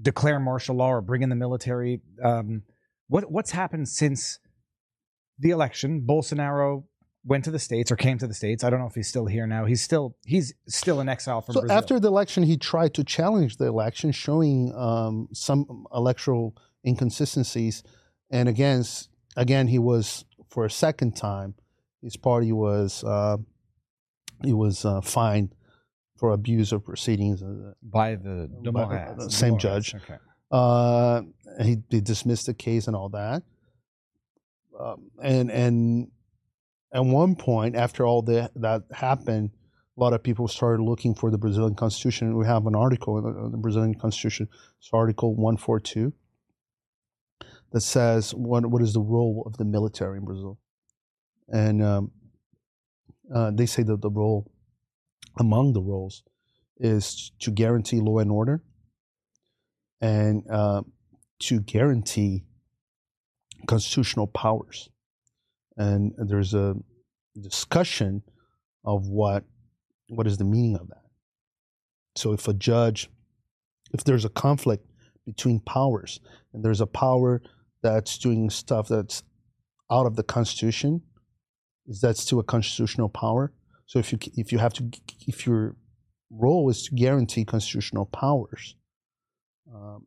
declare 0.00 0.38
martial 0.38 0.76
law 0.76 0.90
or 0.90 1.00
bring 1.00 1.22
in 1.22 1.28
the 1.28 1.36
military. 1.36 2.00
Um, 2.22 2.62
what 3.08 3.30
what's 3.30 3.50
happened 3.50 3.88
since 3.88 4.38
the 5.38 5.50
election? 5.50 6.04
Bolsonaro 6.06 6.84
went 7.24 7.44
to 7.44 7.50
the 7.50 7.58
states 7.58 7.90
or 7.90 7.96
came 7.96 8.18
to 8.18 8.26
the 8.26 8.34
states. 8.34 8.64
I 8.64 8.70
don't 8.70 8.80
know 8.80 8.86
if 8.86 8.94
he's 8.94 9.08
still 9.08 9.26
here 9.26 9.46
now. 9.46 9.64
He's 9.64 9.82
still 9.82 10.16
he's 10.24 10.54
still 10.68 11.00
in 11.00 11.08
exile 11.08 11.40
from 11.40 11.54
So 11.54 11.60
Brazil. 11.60 11.76
after 11.76 12.00
the 12.00 12.08
election, 12.08 12.42
he 12.42 12.56
tried 12.56 12.94
to 12.94 13.04
challenge 13.04 13.56
the 13.56 13.66
election, 13.66 14.12
showing 14.12 14.72
um, 14.74 15.28
some 15.32 15.86
electoral 15.92 16.56
inconsistencies, 16.86 17.82
and 18.30 18.48
again, 18.48 18.84
again 19.36 19.68
he 19.68 19.78
was 19.78 20.24
for 20.48 20.64
a 20.64 20.70
second 20.70 21.16
time, 21.16 21.54
his 22.02 22.16
party 22.16 22.52
was 22.52 23.04
uh, 23.04 23.36
he 24.44 24.52
was 24.52 24.84
uh, 24.84 25.00
fined 25.00 25.54
for 26.18 26.32
abuse 26.32 26.72
of 26.72 26.84
proceedings. 26.84 27.42
Uh, 27.42 27.72
by 27.82 28.16
the 28.16 28.48
By- 28.72 29.14
the 29.16 29.30
same 29.30 29.58
judge. 29.58 29.94
Okay. 29.94 30.16
Uh, 30.50 31.22
he, 31.62 31.76
he 31.90 32.00
dismissed 32.00 32.46
the 32.46 32.54
case 32.54 32.86
and 32.86 32.96
all 32.96 33.10
that. 33.10 33.42
Um, 34.78 35.10
and 35.22 35.50
and 35.50 36.08
at 36.92 37.04
one 37.04 37.34
point, 37.36 37.76
after 37.76 38.06
all 38.06 38.22
that 38.22 38.52
that 38.56 38.82
happened, 38.92 39.50
a 39.96 40.00
lot 40.00 40.12
of 40.12 40.22
people 40.22 40.48
started 40.48 40.82
looking 40.82 41.14
for 41.14 41.30
the 41.30 41.38
Brazilian 41.38 41.74
Constitution. 41.74 42.36
We 42.36 42.46
have 42.46 42.66
an 42.66 42.74
article 42.74 43.18
in 43.18 43.24
the, 43.24 43.44
in 43.46 43.50
the 43.50 43.58
Brazilian 43.58 43.94
Constitution, 43.94 44.48
it's 44.78 44.88
Article 44.92 45.34
One 45.34 45.56
Four 45.56 45.80
Two, 45.80 46.12
that 47.72 47.80
says 47.80 48.34
what 48.34 48.64
what 48.66 48.82
is 48.82 48.92
the 48.92 49.00
role 49.00 49.42
of 49.46 49.56
the 49.56 49.64
military 49.64 50.18
in 50.18 50.24
Brazil, 50.24 50.58
and 51.48 51.82
um, 51.82 52.10
uh, 53.34 53.50
they 53.50 53.66
say 53.66 53.82
that 53.82 54.00
the 54.00 54.10
role 54.10 54.50
among 55.38 55.72
the 55.72 55.82
roles 55.82 56.22
is 56.78 57.32
to 57.40 57.50
guarantee 57.50 58.00
law 58.00 58.18
and 58.18 58.30
order 58.30 58.62
and 60.00 60.44
uh, 60.50 60.82
to 61.40 61.60
guarantee 61.60 62.44
constitutional 63.66 64.26
powers. 64.26 64.88
And 65.76 66.12
there's 66.16 66.54
a 66.54 66.74
discussion 67.40 68.22
of 68.84 69.06
what 69.06 69.44
what 70.08 70.26
is 70.26 70.38
the 70.38 70.44
meaning 70.44 70.76
of 70.76 70.88
that. 70.88 71.04
So 72.16 72.32
if 72.32 72.48
a 72.48 72.54
judge, 72.54 73.10
if 73.92 74.02
there's 74.04 74.24
a 74.24 74.30
conflict 74.30 74.84
between 75.26 75.60
powers, 75.60 76.20
and 76.52 76.64
there's 76.64 76.80
a 76.80 76.86
power 76.86 77.42
that's 77.82 78.18
doing 78.18 78.50
stuff 78.50 78.88
that's 78.88 79.22
out 79.90 80.06
of 80.06 80.16
the 80.16 80.22
Constitution, 80.22 81.02
is 81.86 82.00
that 82.00 82.16
still 82.16 82.40
a 82.40 82.44
constitutional 82.44 83.08
power? 83.08 83.52
So 83.86 83.98
if 83.98 84.12
you 84.12 84.18
if 84.36 84.52
you 84.52 84.58
have 84.58 84.72
to 84.74 84.90
if 85.26 85.46
your 85.46 85.76
role 86.30 86.68
is 86.70 86.84
to 86.84 86.94
guarantee 86.94 87.44
constitutional 87.44 88.06
powers, 88.06 88.76
um, 89.74 90.06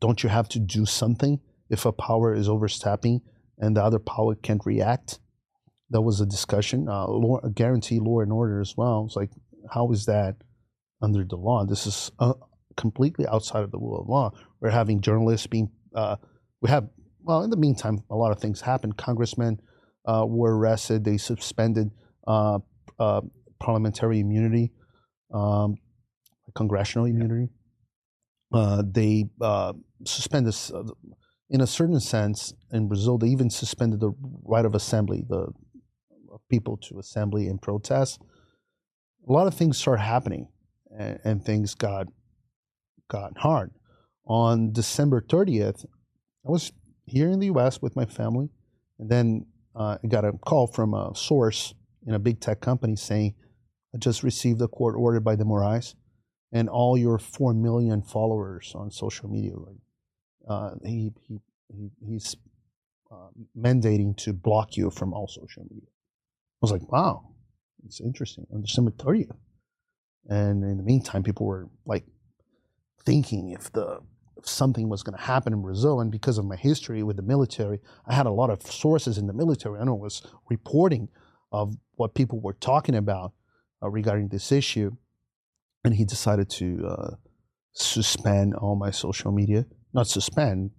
don't 0.00 0.22
you 0.22 0.28
have 0.28 0.48
to 0.50 0.58
do 0.58 0.86
something 0.86 1.40
if 1.70 1.84
a 1.84 1.92
power 1.92 2.34
is 2.34 2.48
overstepping 2.48 3.20
and 3.58 3.76
the 3.76 3.82
other 3.82 3.98
power 3.98 4.34
can't 4.34 4.62
react? 4.64 5.18
That 5.90 6.02
was 6.02 6.20
a 6.20 6.26
discussion. 6.26 6.88
Uh, 6.88 7.06
law, 7.06 7.40
guarantee 7.54 8.00
law 8.00 8.20
and 8.20 8.32
order 8.32 8.60
as 8.60 8.74
well. 8.76 9.04
It's 9.06 9.16
like, 9.16 9.30
how 9.72 9.90
is 9.92 10.06
that 10.06 10.36
under 11.00 11.24
the 11.24 11.36
law? 11.36 11.64
This 11.64 11.86
is 11.86 12.10
uh, 12.18 12.34
completely 12.76 13.26
outside 13.26 13.62
of 13.62 13.70
the 13.70 13.78
rule 13.78 14.00
of 14.00 14.08
law. 14.08 14.32
We're 14.60 14.70
having 14.70 15.00
journalists 15.00 15.46
being, 15.46 15.70
uh, 15.94 16.16
we 16.60 16.70
have, 16.70 16.88
well, 17.22 17.42
in 17.42 17.50
the 17.50 17.56
meantime, 17.56 18.02
a 18.10 18.16
lot 18.16 18.32
of 18.32 18.38
things 18.38 18.60
happened. 18.60 18.96
Congressmen 18.96 19.60
uh, 20.06 20.24
were 20.26 20.56
arrested. 20.56 21.04
They 21.04 21.16
suspended 21.16 21.90
uh, 22.26 22.58
uh, 22.98 23.20
parliamentary 23.60 24.20
immunity, 24.20 24.72
um, 25.32 25.76
congressional 26.54 27.06
immunity. 27.06 27.50
Uh, 28.52 28.82
they 28.86 29.24
uh, 29.40 29.72
suspended, 30.04 30.52
s- 30.54 30.70
uh, 30.72 30.84
in 31.50 31.60
a 31.60 31.66
certain 31.66 32.00
sense, 32.00 32.54
in 32.72 32.88
Brazil, 32.88 33.18
they 33.18 33.28
even 33.28 33.50
suspended 33.50 34.00
the 34.00 34.12
right 34.44 34.64
of 34.64 34.74
assembly, 34.74 35.24
the 35.28 35.48
of 36.32 36.40
people 36.48 36.76
to 36.76 36.98
assembly 36.98 37.46
and 37.48 37.60
protest. 37.62 38.20
A 39.28 39.32
lot 39.32 39.46
of 39.46 39.54
things 39.54 39.78
started 39.78 40.02
happening, 40.02 40.48
and, 40.96 41.18
and 41.24 41.44
things 41.44 41.74
got 41.74 42.06
got 43.08 43.38
hard. 43.38 43.70
On 44.26 44.72
December 44.72 45.20
thirtieth, 45.20 45.84
I 46.46 46.50
was 46.50 46.72
here 47.06 47.28
in 47.30 47.40
the 47.40 47.46
U.S. 47.46 47.80
with 47.82 47.96
my 47.96 48.06
family, 48.06 48.50
and 48.98 49.10
then 49.10 49.46
uh, 49.76 49.98
I 50.02 50.06
got 50.06 50.24
a 50.24 50.32
call 50.32 50.66
from 50.66 50.94
a 50.94 51.12
source 51.14 51.74
in 52.06 52.14
a 52.14 52.18
big 52.18 52.40
tech 52.40 52.60
company 52.60 52.96
saying, 52.96 53.34
"I 53.42 53.43
just 53.98 54.22
received 54.22 54.60
a 54.60 54.68
court 54.68 54.94
order 54.96 55.20
by 55.20 55.36
the 55.36 55.44
Moraes 55.44 55.94
and 56.52 56.68
all 56.68 56.96
your 56.96 57.18
four 57.18 57.54
million 57.54 58.02
followers 58.02 58.72
on 58.74 58.90
social 58.90 59.28
media. 59.28 59.54
Like, 59.56 59.76
uh, 60.48 60.70
he, 60.84 61.12
he, 61.26 61.40
he 61.68 61.90
he's 62.04 62.36
uh, 63.10 63.28
mandating 63.56 64.16
to 64.18 64.32
block 64.32 64.76
you 64.76 64.90
from 64.90 65.12
all 65.12 65.28
social 65.28 65.62
media. 65.64 65.88
I 65.88 66.60
was 66.60 66.72
like, 66.72 66.90
wow, 66.90 67.34
it's 67.84 68.00
interesting. 68.00 68.46
On 68.52 68.62
December 68.62 68.90
30th. 68.92 69.36
And 70.28 70.64
in 70.64 70.78
the 70.78 70.82
meantime, 70.82 71.22
people 71.22 71.46
were 71.46 71.68
like 71.84 72.04
thinking 73.04 73.50
if 73.50 73.70
the 73.72 74.00
if 74.36 74.48
something 74.48 74.88
was 74.88 75.02
going 75.02 75.16
to 75.16 75.22
happen 75.22 75.52
in 75.52 75.62
Brazil, 75.62 76.00
and 76.00 76.10
because 76.10 76.38
of 76.38 76.44
my 76.44 76.56
history 76.56 77.02
with 77.02 77.16
the 77.16 77.22
military, 77.22 77.80
I 78.06 78.14
had 78.14 78.26
a 78.26 78.30
lot 78.30 78.50
of 78.50 78.62
sources 78.62 79.16
in 79.16 79.26
the 79.26 79.32
military. 79.32 79.78
I 79.78 79.84
know 79.84 79.94
was 79.94 80.22
reporting 80.50 81.08
of 81.52 81.76
what 81.96 82.14
people 82.14 82.40
were 82.40 82.54
talking 82.54 82.96
about 82.96 83.32
regarding 83.90 84.28
this 84.28 84.52
issue 84.52 84.90
and 85.84 85.94
he 85.94 86.04
decided 86.04 86.48
to 86.50 86.86
uh, 86.86 87.10
suspend 87.72 88.54
all 88.54 88.76
my 88.76 88.90
social 88.90 89.32
media. 89.32 89.66
Not 89.92 90.08
suspend, 90.08 90.70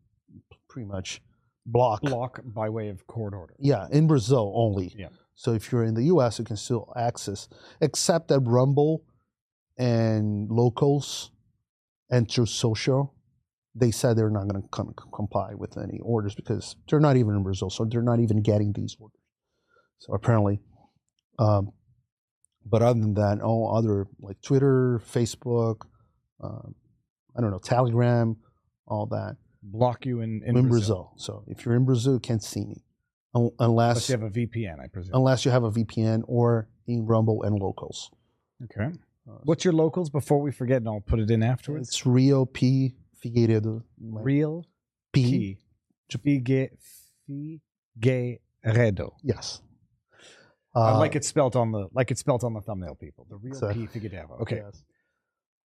pretty 0.68 0.88
much 0.88 1.22
block. 1.66 2.02
Block 2.02 2.42
by 2.44 2.70
way 2.70 2.90
of 2.90 3.06
court 3.08 3.34
order. 3.34 3.54
Yeah, 3.60 3.88
in 3.92 4.08
Brazil 4.08 4.52
only. 4.56 4.94
Yeah. 4.98 5.10
So 5.36 5.54
if 5.54 5.72
you're 5.72 5.84
in 5.84 5.94
the 5.94 6.04
U.S., 6.04 6.40
you 6.40 6.46
can 6.46 6.58
still 6.58 6.92
access, 6.96 7.48
except 7.82 8.30
that 8.30 8.40
Rumble 8.40 9.04
and 9.78 10.50
locals 10.50 11.32
and 12.10 12.30
through 12.30 12.46
social, 12.46 13.14
they 13.76 13.92
said 13.92 14.18
they're 14.18 14.30
not 14.30 14.48
going 14.48 14.62
to 14.62 14.68
com- 14.70 14.96
comply 15.14 15.54
with 15.54 15.78
any 15.78 16.00
orders 16.02 16.36
because 16.36 16.78
they're 16.90 17.02
not 17.02 17.18
even 17.18 17.36
in 17.36 17.44
Brazil, 17.44 17.70
so 17.70 17.86
they're 17.86 18.02
not 18.02 18.20
even 18.20 18.42
getting 18.42 18.72
these 18.72 18.96
orders. 19.00 19.20
So 20.00 20.14
apparently, 20.14 20.62
um, 21.38 21.72
but 22.66 22.82
other 22.82 23.00
than 23.00 23.14
that, 23.16 23.42
all 23.42 23.76
other 23.76 24.08
like 24.20 24.42
Twitter, 24.42 25.02
Facebook, 25.12 25.82
uh, 26.44 26.68
I 27.38 27.42
don't 27.42 27.52
know, 27.52 27.60
Telegram, 27.60 28.38
all 28.88 29.06
that 29.08 29.38
Block 29.64 30.06
you 30.06 30.22
in, 30.22 30.44
in, 30.46 30.56
in, 30.58 30.68
Brazil. 30.68 30.70
Brazil. 30.70 31.14
So 31.18 31.44
if 31.48 31.66
you're 31.66 31.76
in 31.76 31.86
Brazil, 31.86 32.14
you 32.14 32.20
can't 32.20 32.44
see 32.44 32.66
me 32.66 32.84
Un- 33.34 33.50
Unless 33.60 34.08
unless 34.08 34.10
you 34.10 34.14
have 34.14 34.24
a 34.24 34.30
VPN, 34.30 34.80
I 34.80 34.88
presume. 34.88 35.16
unless 35.16 35.44
you 35.44 35.52
have 35.52 35.64
a 35.64 35.72
VPN 35.72 36.24
or 36.28 36.68
in 36.88 37.06
Rumble 37.06 37.44
and 37.44 37.60
locals. 37.60 38.12
Okay. 38.64 38.92
Uh, 39.28 39.32
What's 39.44 39.66
your 39.66 39.74
locals 39.74 40.10
before 40.10 40.40
we 40.40 40.52
forget, 40.52 40.78
and 40.78 40.88
I'll 40.88 41.02
put 41.02 41.20
it 41.20 41.32
in 41.32 41.42
afterwards? 41.44 41.90
It's 41.90 42.06
Real 42.06 42.46
P 42.46 42.94
Figueiredo. 43.24 43.82
Real 44.00 44.66
P. 45.12 45.58
P. 46.10 46.18
Figue, 46.18 46.70
Figueiredo. 47.28 49.14
Yes. 49.24 49.62
I 50.76 50.92
Uh, 50.92 50.98
like 51.00 51.16
it 51.16 51.24
spelt 51.24 51.56
on 51.56 51.72
the 51.72 51.88
like 51.94 52.12
it's 52.12 52.20
spelt 52.20 52.44
on 52.44 52.54
the 52.54 52.62
thumbnail, 52.62 52.96
people. 52.96 53.26
The 53.30 53.38
real 53.38 53.56
So- 53.56 53.74
P 53.74 53.88
Figueiredo. 53.88 54.42
Okay. 54.42 54.58
Yes. 54.66 54.84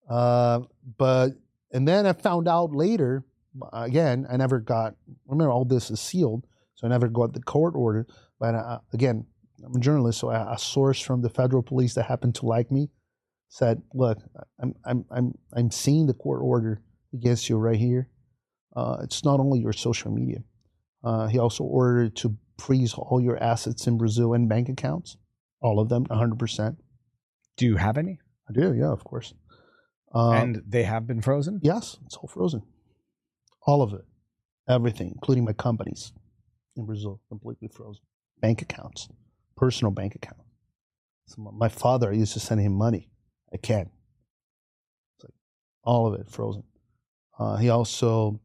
Uh, 0.08 0.60
but 0.98 1.30
and 1.72 1.86
then 1.86 2.06
I 2.06 2.12
found 2.12 2.48
out 2.48 2.72
later. 2.72 3.24
Again, 3.72 4.26
I 4.30 4.36
never 4.36 4.60
got. 4.60 4.94
Remember, 5.26 5.50
all 5.50 5.64
this 5.64 5.90
is 5.90 5.98
sealed, 5.98 6.46
so 6.76 6.86
I 6.86 6.90
never 6.90 7.08
got 7.08 7.32
the 7.32 7.42
court 7.42 7.74
order. 7.74 8.06
But 8.38 8.54
uh, 8.54 8.78
again, 8.92 9.26
I'm 9.64 9.74
a 9.74 9.80
journalist, 9.80 10.20
so 10.20 10.30
a, 10.30 10.52
a 10.52 10.56
source 10.58 11.00
from 11.00 11.20
the 11.22 11.28
federal 11.30 11.60
police 11.60 11.94
that 11.94 12.04
happened 12.04 12.36
to 12.36 12.46
like 12.46 12.70
me 12.70 12.90
said, 13.48 13.82
"Look, 13.92 14.18
I'm 14.60 14.74
I'm 14.84 15.04
I'm 15.10 15.34
I'm 15.52 15.70
seeing 15.72 16.06
the 16.06 16.14
court 16.14 16.42
order 16.44 16.80
against 17.12 17.48
you 17.48 17.56
right 17.58 17.76
here. 17.76 18.08
Uh, 18.76 18.98
it's 19.02 19.24
not 19.24 19.40
only 19.40 19.58
your 19.58 19.72
social 19.72 20.12
media. 20.12 20.44
Uh, 21.02 21.26
he 21.26 21.36
also 21.40 21.64
ordered 21.64 22.14
to 22.14 22.36
freeze 22.60 22.94
all 22.94 23.20
your 23.20 23.42
assets 23.42 23.86
in 23.86 23.98
Brazil 23.98 24.34
and 24.34 24.48
bank 24.48 24.68
accounts, 24.68 25.16
all 25.60 25.80
of 25.80 25.88
them, 25.88 26.04
100 26.04 26.38
percent. 26.38 26.76
Do 27.56 27.66
you 27.66 27.76
have 27.76 27.98
any? 27.98 28.18
I 28.48 28.52
do, 28.52 28.74
yeah, 28.74 28.90
of 28.92 29.04
course. 29.04 29.34
Uh, 30.14 30.30
and 30.32 30.62
they 30.66 30.82
have 30.82 31.06
been 31.06 31.20
frozen. 31.22 31.60
yes, 31.62 31.96
it's 32.06 32.16
all 32.16 32.28
frozen. 32.28 32.62
All 33.66 33.82
of 33.82 33.92
it. 33.92 34.04
Everything, 34.68 35.08
including 35.14 35.44
my 35.44 35.52
companies 35.52 36.12
in 36.76 36.84
Brazil, 36.86 37.20
completely 37.28 37.68
frozen. 37.68 38.02
Bank 38.40 38.62
accounts, 38.62 39.08
personal 39.56 39.90
bank 39.92 40.14
accounts. 40.14 40.42
So 41.26 41.42
my- 41.52 41.68
father, 41.68 42.10
I 42.10 42.14
used 42.14 42.32
to 42.32 42.40
send 42.40 42.60
him 42.60 42.72
money. 42.72 43.08
I 43.52 43.56
can't. 43.56 43.90
It's 45.16 45.24
like 45.24 45.34
all 45.84 46.06
of 46.12 46.20
it 46.20 46.28
frozen. 46.28 46.64
Uh, 47.38 47.56
he 47.56 47.68
also, 47.68 48.40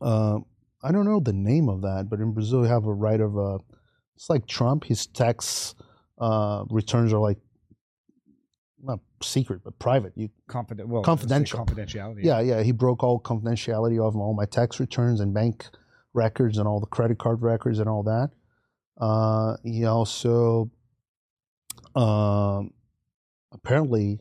uh, 0.00 0.38
I 0.82 0.92
don't 0.92 1.04
know 1.04 1.20
the 1.20 1.32
name 1.32 1.68
of 1.68 1.82
that, 1.82 2.08
but 2.10 2.20
in 2.20 2.32
Brazil, 2.32 2.62
you 2.62 2.68
have 2.68 2.86
a 2.86 2.92
right 2.92 3.20
of, 3.20 3.38
uh, 3.38 3.58
it's 4.16 4.28
like 4.28 4.46
Trump. 4.46 4.84
His 4.84 5.06
tax 5.06 5.74
uh, 6.18 6.64
returns 6.70 7.12
are 7.12 7.20
like, 7.20 7.38
not 8.82 8.98
secret, 9.22 9.60
but 9.64 9.78
private. 9.78 10.12
You 10.16 10.28
Confident. 10.48 10.88
Well, 10.88 11.02
Confidential. 11.02 11.64
Confidentiality. 11.64 12.24
yeah, 12.24 12.40
yeah. 12.40 12.62
He 12.62 12.72
broke 12.72 13.04
all 13.04 13.20
confidentiality 13.20 14.04
of 14.04 14.16
all 14.16 14.34
my 14.34 14.44
tax 14.44 14.80
returns 14.80 15.20
and 15.20 15.32
bank 15.32 15.66
records 16.14 16.58
and 16.58 16.66
all 16.66 16.80
the 16.80 16.86
credit 16.86 17.18
card 17.18 17.42
records 17.42 17.78
and 17.78 17.88
all 17.88 18.02
that. 18.02 18.30
Uh, 19.00 19.56
he 19.62 19.84
also 19.84 20.70
um, 21.94 22.72
apparently 23.52 24.20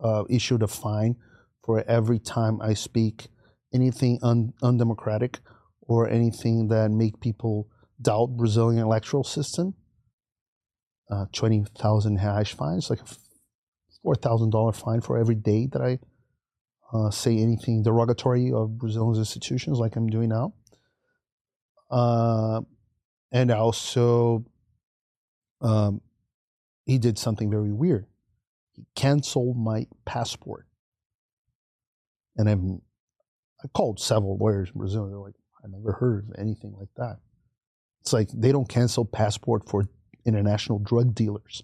uh, 0.00 0.24
issued 0.28 0.62
a 0.62 0.68
fine 0.68 1.16
for 1.64 1.84
every 1.88 2.18
time 2.18 2.60
I 2.60 2.74
speak 2.74 3.28
anything 3.76 4.18
un- 4.22 4.52
undemocratic 4.62 5.38
or 5.82 6.08
anything 6.08 6.68
that 6.68 6.90
make 6.90 7.20
people 7.20 7.68
doubt 8.00 8.36
Brazilian 8.36 8.82
electoral 8.82 9.24
system. 9.24 9.74
Uh, 11.08 11.26
Twenty 11.32 11.64
thousand 11.78 12.16
hash 12.16 12.54
fines, 12.54 12.90
like 12.90 13.00
a 13.00 13.06
four 14.02 14.16
thousand 14.16 14.50
dollar 14.50 14.72
fine 14.72 15.00
for 15.00 15.16
every 15.16 15.36
day 15.36 15.68
that 15.72 15.80
I 15.80 15.98
uh, 16.92 17.10
say 17.10 17.38
anything 17.38 17.84
derogatory 17.84 18.52
of 18.52 18.78
Brazilian 18.78 19.16
institutions, 19.16 19.78
like 19.78 19.94
I'm 19.96 20.08
doing 20.08 20.30
now. 20.30 20.54
Uh, 21.90 22.62
and 23.30 23.50
also, 23.52 24.44
um, 25.60 26.00
he 26.84 26.98
did 26.98 27.18
something 27.18 27.50
very 27.50 27.72
weird. 27.72 28.06
He 28.72 28.84
canceled 28.96 29.56
my 29.56 29.86
passport, 30.04 30.66
and 32.36 32.48
I've 32.48 32.64
I 33.64 33.68
called 33.68 34.00
several 34.00 34.36
lawyers 34.38 34.68
in 34.74 34.78
Brazil. 34.78 35.06
They're 35.08 35.18
like, 35.18 35.34
I 35.64 35.68
never 35.68 35.92
heard 35.92 36.28
of 36.28 36.34
anything 36.38 36.74
like 36.78 36.90
that. 36.96 37.18
It's 38.02 38.12
like 38.12 38.28
they 38.32 38.52
don't 38.52 38.68
cancel 38.68 39.04
passport 39.04 39.68
for 39.68 39.88
international 40.24 40.78
drug 40.78 41.14
dealers. 41.14 41.62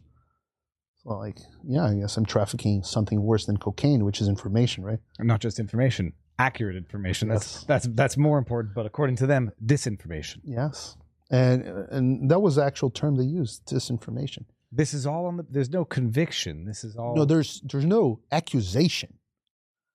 So 0.99 1.11
like, 1.11 1.39
yeah, 1.65 1.85
I 1.85 1.95
guess 1.95 2.17
I'm 2.17 2.25
trafficking 2.27 2.83
something 2.83 3.23
worse 3.23 3.47
than 3.47 3.57
cocaine, 3.57 4.05
which 4.05 4.21
is 4.21 4.29
information, 4.29 4.85
right? 4.85 4.99
And 5.19 5.29
not 5.29 5.41
just 5.41 5.59
information, 5.59 6.13
accurate 6.39 6.77
information. 6.77 7.29
That's 7.29 7.55
Yes. 7.57 7.65
that's 7.65 7.89
that's 7.93 8.17
more 8.17 8.39
important. 8.39 8.75
But 8.75 8.87
according 8.87 9.17
to 9.17 9.27
them, 9.27 9.53
disinformation. 9.65 10.39
Yes. 10.45 10.97
And 11.31 11.63
and 11.91 12.31
that 12.31 12.41
was 12.41 12.57
the 12.57 12.65
actual 12.65 12.91
term 12.91 13.17
they 13.17 13.25
used, 13.25 13.67
disinformation. 13.67 14.45
This 14.71 14.95
is 14.95 15.07
all 15.07 15.27
on 15.27 15.37
the. 15.37 15.47
There's 15.49 15.71
no 15.71 15.85
conviction. 15.85 16.65
This 16.65 16.83
is 16.85 16.97
all. 16.97 17.15
No, 17.17 17.25
there's 17.25 17.61
there's 17.71 17.85
no 17.85 18.21
accusation. 18.31 19.15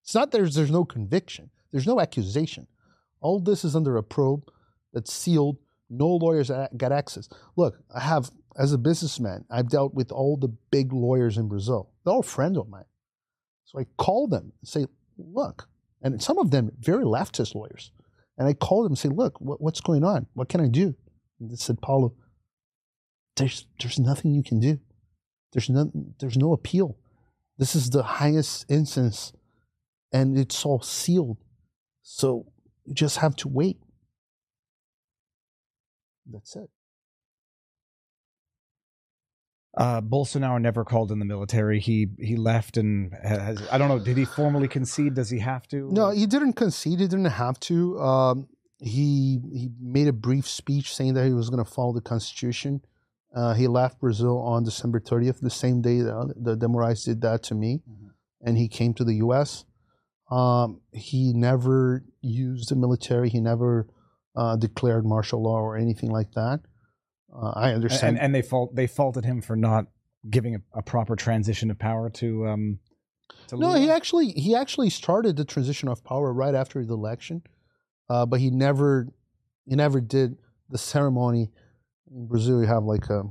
It's 0.03 0.13
not 0.15 0.31
there's 0.31 0.55
there's 0.55 0.71
no 0.71 0.85
conviction. 0.85 1.49
There's 1.71 1.87
no 1.87 1.99
accusation. 1.99 2.67
All 3.21 3.39
this 3.39 3.63
is 3.65 3.75
under 3.75 3.97
a 3.97 4.03
probe 4.03 4.49
that's 4.93 5.13
sealed. 5.13 5.57
No 5.89 6.07
lawyers 6.07 6.51
got 6.75 6.91
access. 6.91 7.29
Look, 7.55 7.79
I 7.93 8.01
have 8.01 8.29
as 8.57 8.73
a 8.73 8.77
businessman, 8.77 9.45
I've 9.49 9.69
dealt 9.69 9.93
with 9.93 10.11
all 10.11 10.35
the 10.35 10.47
big 10.71 10.91
lawyers 10.91 11.37
in 11.37 11.47
Brazil. 11.47 11.91
They're 12.03 12.13
all 12.13 12.23
friends 12.23 12.57
of 12.57 12.67
mine. 12.67 12.85
So 13.65 13.79
I 13.79 13.85
call 13.97 14.27
them 14.27 14.51
and 14.59 14.67
say, 14.67 14.85
look, 15.17 15.67
and 16.01 16.21
some 16.21 16.39
of 16.39 16.51
them 16.51 16.71
very 16.79 17.03
leftist 17.03 17.53
lawyers. 17.53 17.91
And 18.37 18.47
I 18.47 18.53
call 18.53 18.83
them 18.83 18.91
and 18.91 18.97
say, 18.97 19.09
look, 19.09 19.39
what, 19.39 19.61
what's 19.61 19.81
going 19.81 20.03
on? 20.03 20.27
What 20.33 20.49
can 20.49 20.61
I 20.61 20.67
do? 20.67 20.95
And 21.39 21.51
they 21.51 21.55
said, 21.55 21.81
Paulo, 21.81 22.13
there's 23.35 23.67
there's 23.79 23.99
nothing 23.99 24.33
you 24.33 24.43
can 24.43 24.59
do. 24.59 24.79
There's 25.53 25.69
no 25.69 25.91
there's 26.19 26.37
no 26.37 26.53
appeal. 26.53 26.97
This 27.57 27.75
is 27.75 27.89
the 27.89 28.03
highest 28.03 28.65
instance, 28.69 29.33
and 30.11 30.37
it's 30.37 30.65
all 30.65 30.81
sealed. 30.81 31.37
So 32.09 32.45
you 32.85 32.93
just 32.93 33.17
have 33.17 33.35
to 33.37 33.49
wait. 33.49 33.79
That's 36.25 36.55
it. 36.55 36.69
Uh, 39.75 39.99
Bolsonaro 39.99 40.59
never 40.59 40.85
called 40.85 41.11
in 41.11 41.19
the 41.19 41.25
military. 41.25 41.81
He 41.81 42.07
he 42.17 42.37
left 42.37 42.77
and 42.77 43.13
has. 43.21 43.61
I 43.69 43.77
don't 43.77 43.89
know. 43.89 43.99
Did 43.99 44.15
he 44.17 44.23
formally 44.23 44.69
concede? 44.69 45.15
Does 45.15 45.29
he 45.29 45.39
have 45.39 45.67
to? 45.67 45.89
No, 45.91 46.11
he 46.11 46.25
didn't 46.25 46.53
concede. 46.53 47.01
He 47.01 47.07
didn't 47.07 47.25
have 47.25 47.59
to. 47.71 47.99
Um, 47.99 48.47
he 48.79 49.39
he 49.53 49.69
made 49.79 50.07
a 50.07 50.13
brief 50.13 50.47
speech 50.47 50.95
saying 50.95 51.13
that 51.15 51.25
he 51.27 51.33
was 51.33 51.49
going 51.49 51.63
to 51.63 51.69
follow 51.69 51.91
the 51.91 52.01
constitution. 52.01 52.81
Uh, 53.35 53.53
he 53.53 53.67
left 53.67 53.99
Brazil 53.99 54.39
on 54.39 54.63
December 54.63 55.01
30th, 55.01 55.41
the 55.41 55.49
same 55.49 55.81
day 55.81 55.99
that 55.99 56.33
the 56.37 56.55
de 56.55 56.67
Moraes 56.67 57.03
did 57.03 57.19
that 57.21 57.43
to 57.43 57.53
me, 57.53 57.83
Mhm. 57.87 58.11
and 58.41 58.57
he 58.57 58.69
came 58.69 58.93
to 58.93 59.03
the 59.03 59.15
U.S. 59.15 59.65
Um, 60.29 60.81
he 60.91 61.33
never 61.33 62.03
used 62.21 62.69
the 62.69 62.75
military. 62.75 63.29
He 63.29 63.39
never 63.39 63.87
uh, 64.35 64.55
declared 64.57 65.05
martial 65.05 65.41
law 65.41 65.59
or 65.59 65.77
anything 65.77 66.11
like 66.11 66.31
that. 66.33 66.59
Uh, 67.33 67.51
I 67.55 67.73
understand. 67.73 68.17
and, 68.17 68.25
and 68.25 68.35
they 68.35 68.41
fault 68.41 68.75
they 68.75 68.87
faulted 68.87 69.25
him 69.25 69.41
for 69.41 69.55
not 69.55 69.85
giving 70.29 70.55
a, 70.55 70.59
a 70.79 70.81
proper 70.81 71.15
transition 71.15 71.71
of 71.71 71.79
power 71.79 72.09
to 72.11 72.47
um. 72.47 72.79
To 73.49 73.57
No, 73.57 73.67
Lula. 73.67 73.79
he 73.79 73.89
actually 73.89 74.27
he 74.31 74.55
actually 74.55 74.89
started 74.89 75.35
the 75.37 75.45
transition 75.45 75.89
of 75.89 76.03
power 76.03 76.33
right 76.33 76.55
after 76.55 76.83
the 76.83 76.93
election, 76.93 77.41
uh, 78.09 78.25
but 78.25 78.39
he 78.39 78.49
never 78.49 79.07
he 79.65 79.75
never 79.75 80.01
did 80.01 80.37
the 80.69 80.77
ceremony. 80.77 81.51
In 82.09 82.27
Brazil, 82.27 82.61
you 82.61 82.67
have 82.67 82.83
like 82.83 83.09
a 83.09 83.23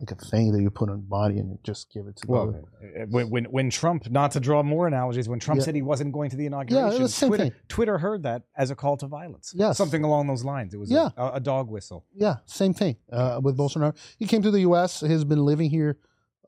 like 0.00 0.10
a 0.10 0.14
thing 0.14 0.52
that 0.52 0.60
you 0.62 0.70
put 0.70 0.88
on 0.90 1.00
body 1.02 1.38
and 1.38 1.58
just 1.62 1.90
give 1.92 2.06
it 2.06 2.16
to 2.16 2.26
Well, 2.26 2.52
the. 2.52 3.02
uh, 3.02 3.06
when, 3.10 3.30
when 3.30 3.44
when 3.46 3.70
Trump, 3.70 4.10
not 4.10 4.30
to 4.32 4.40
draw 4.40 4.62
more 4.62 4.86
analogies, 4.86 5.28
when 5.28 5.38
Trump 5.40 5.58
Yeah. 5.60 5.64
said 5.64 5.74
he 5.74 5.82
wasn't 5.82 6.12
going 6.12 6.30
to 6.30 6.36
the 6.36 6.46
inauguration, 6.46 7.00
Yeah, 7.00 7.06
the 7.06 7.26
Twitter. 7.26 7.56
Twitter 7.68 7.98
heard 7.98 8.22
that 8.24 8.42
as 8.56 8.70
a 8.70 8.74
call 8.74 8.96
to 8.98 9.06
violence. 9.06 9.52
Yes. 9.56 9.76
something 9.78 10.04
along 10.04 10.26
those 10.26 10.44
lines. 10.44 10.74
It 10.74 10.78
was 10.78 10.90
Yeah. 10.90 11.10
a, 11.16 11.32
a 11.34 11.40
dog 11.40 11.68
whistle. 11.70 12.04
Yeah, 12.14 12.36
same 12.46 12.74
thing 12.74 12.96
uh, 13.12 13.40
with 13.42 13.56
Bolsonaro. 13.56 13.94
He 14.18 14.26
came 14.26 14.42
to 14.42 14.50
the 14.50 14.60
U.S. 14.60 15.00
He's 15.00 15.24
been 15.24 15.44
living 15.44 15.70
here, 15.70 15.98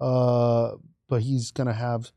uh, 0.01 0.73
but 1.09 1.23
he's 1.23 1.51
gonna 1.51 1.73
have 1.75 2.13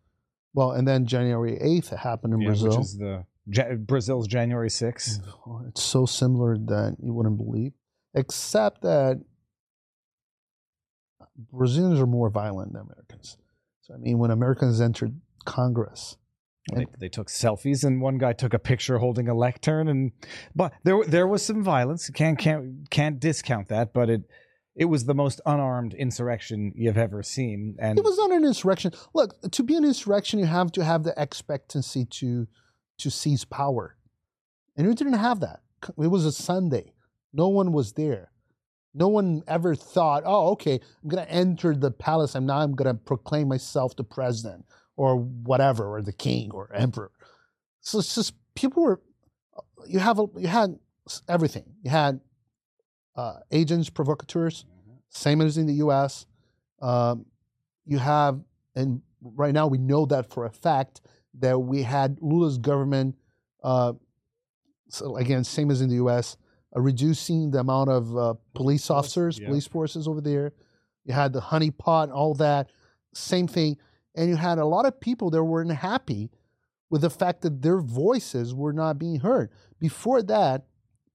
well, 0.54 0.72
and 0.72 0.88
then 0.88 1.06
January 1.06 1.58
eighth 1.62 1.90
happened 1.90 2.34
in 2.34 2.42
Yeah, 2.42 2.48
Brazil. 2.50 2.70
which 2.72 2.80
is 2.80 2.98
the 2.98 3.26
Ja- 3.48 3.76
Brazil's 3.76 4.28
January 4.28 4.70
6th. 4.70 5.22
Oh, 5.48 5.62
It's 5.68 5.82
so 5.82 6.06
similar 6.06 6.58
that 6.58 6.98
you 7.02 7.14
wouldn't 7.14 7.38
believe, 7.38 7.72
except 8.14 8.82
that 8.82 9.22
Brazilians 11.52 12.00
are 12.00 12.08
more 12.08 12.30
violent 12.30 12.74
than 12.74 12.82
Americans. 12.82 13.38
So 13.82 13.94
I 13.94 13.98
mean, 13.98 14.20
when 14.20 14.32
Americans 14.32 14.82
entered 14.82 15.20
Congress, 15.46 16.18
They, 16.74 16.86
they 17.00 17.10
took 17.10 17.28
selfies, 17.28 17.84
and 17.84 18.02
one 18.02 18.18
guy 18.20 18.34
took 18.34 18.54
a 18.54 18.60
picture 18.60 19.00
holding 19.00 19.28
a 19.28 19.34
lectern, 19.34 19.88
and 19.88 20.12
but 20.56 20.74
there 20.84 21.04
there 21.06 21.28
was 21.28 21.44
some 21.44 21.64
violence. 21.64 22.10
Can't 22.10 22.38
can't 22.38 22.90
can't 22.90 23.20
discount 23.20 23.68
that, 23.70 23.94
but 23.94 24.10
it 24.10 24.22
it 24.76 24.86
was 24.86 25.06
the 25.06 25.16
most 25.16 25.42
unarmed 25.46 25.94
insurrection 25.96 26.72
you've 26.76 26.98
ever 26.98 27.24
seen. 27.24 27.76
And 27.80 27.98
It 27.98 28.06
was 28.06 28.18
not 28.18 28.32
an 28.32 28.46
insurrection. 28.46 28.94
Look, 29.14 29.52
to 29.52 29.64
be 29.64 29.76
an 29.76 29.84
insurrection, 29.84 30.40
you 30.40 30.46
have 30.46 30.72
to 30.74 30.84
have 30.84 31.04
the 31.04 31.14
expectancy 31.18 32.06
to 32.20 32.48
to 33.00 33.10
seize 33.10 33.44
power, 33.44 33.98
and 34.78 34.88
we 34.88 34.94
didn't 34.94 35.14
have 35.14 35.40
that. 35.40 35.62
It 35.98 36.08
was 36.08 36.26
a 36.26 36.32
Sunday. 36.32 36.94
No 37.34 37.48
one 37.48 37.72
was 37.72 37.94
there. 37.94 38.31
No 38.94 39.08
one 39.08 39.44
ever 39.48 39.76
thought, 39.76 40.24
"Oh, 40.26 40.50
okay, 40.52 40.80
I'm 41.02 41.10
going 41.10 41.26
to 41.26 41.32
enter 41.32 41.76
the 41.76 41.92
palace. 41.92 42.36
I'm 42.36 42.46
now 42.46 42.58
I'm 42.58 42.76
going 42.76 42.94
to 42.94 43.02
proclaim 43.02 43.48
myself 43.48 43.96
the 43.96 44.04
president 44.04 44.66
or 44.96 45.18
whatever, 45.18 45.86
or 45.86 46.02
the 46.02 46.14
king 46.14 46.52
or 46.52 46.72
emperor." 46.74 47.12
So 47.82 48.00
it's 48.00 48.16
just 48.16 48.34
people 48.56 48.84
were. 48.84 49.02
You 49.88 50.00
have 50.00 50.20
a, 50.20 50.26
you 50.38 50.48
had 50.48 50.78
everything. 51.28 51.66
You 51.84 51.90
had 51.90 52.20
uh, 53.16 53.38
agents, 53.52 53.90
provocateurs, 53.90 54.66
same 55.10 55.42
as 55.42 55.58
in 55.58 55.68
the 55.68 55.76
U.S. 55.76 56.26
Um, 56.82 57.26
you 57.86 57.98
have, 57.98 58.40
and 58.76 59.02
right 59.22 59.54
now 59.54 59.68
we 59.68 59.78
know 59.78 60.06
that 60.06 60.30
for 60.32 60.46
a 60.46 60.50
fact 60.50 61.02
that 61.40 61.58
we 61.58 61.84
had 61.84 62.18
Lula's 62.22 62.58
government, 62.58 63.16
uh, 63.64 63.94
so 64.90 65.16
again, 65.18 65.44
same 65.44 65.72
as 65.72 65.82
in 65.82 65.90
the 65.90 65.96
U.S., 65.96 66.38
reducing 66.74 67.52
the 67.52 67.60
amount 67.60 67.90
of 67.90 68.18
uh, 68.18 68.34
police 68.54 68.90
officers, 68.90 69.40
yeah. 69.40 69.48
police 69.48 69.68
forces 69.68 70.08
over 70.08 70.22
there. 70.22 70.54
You 71.06 71.14
had 71.14 71.34
the 71.34 71.42
honeypot, 71.42 72.12
all 72.12 72.34
that, 72.36 72.70
same 73.14 73.48
thing, 73.48 73.78
and 74.16 74.30
you 74.30 74.36
had 74.36 74.58
a 74.58 74.66
lot 74.66 74.86
of 74.86 75.00
people 75.00 75.30
that 75.32 75.44
weren't 75.44 75.72
happy 75.72 76.30
with 76.90 77.02
the 77.02 77.10
fact 77.10 77.42
that 77.42 77.62
their 77.62 77.80
voices 77.80 78.54
were 78.54 78.74
not 78.74 79.00
being 79.00 79.20
heard. 79.20 79.50
Before 79.80 80.22
that, 80.24 80.66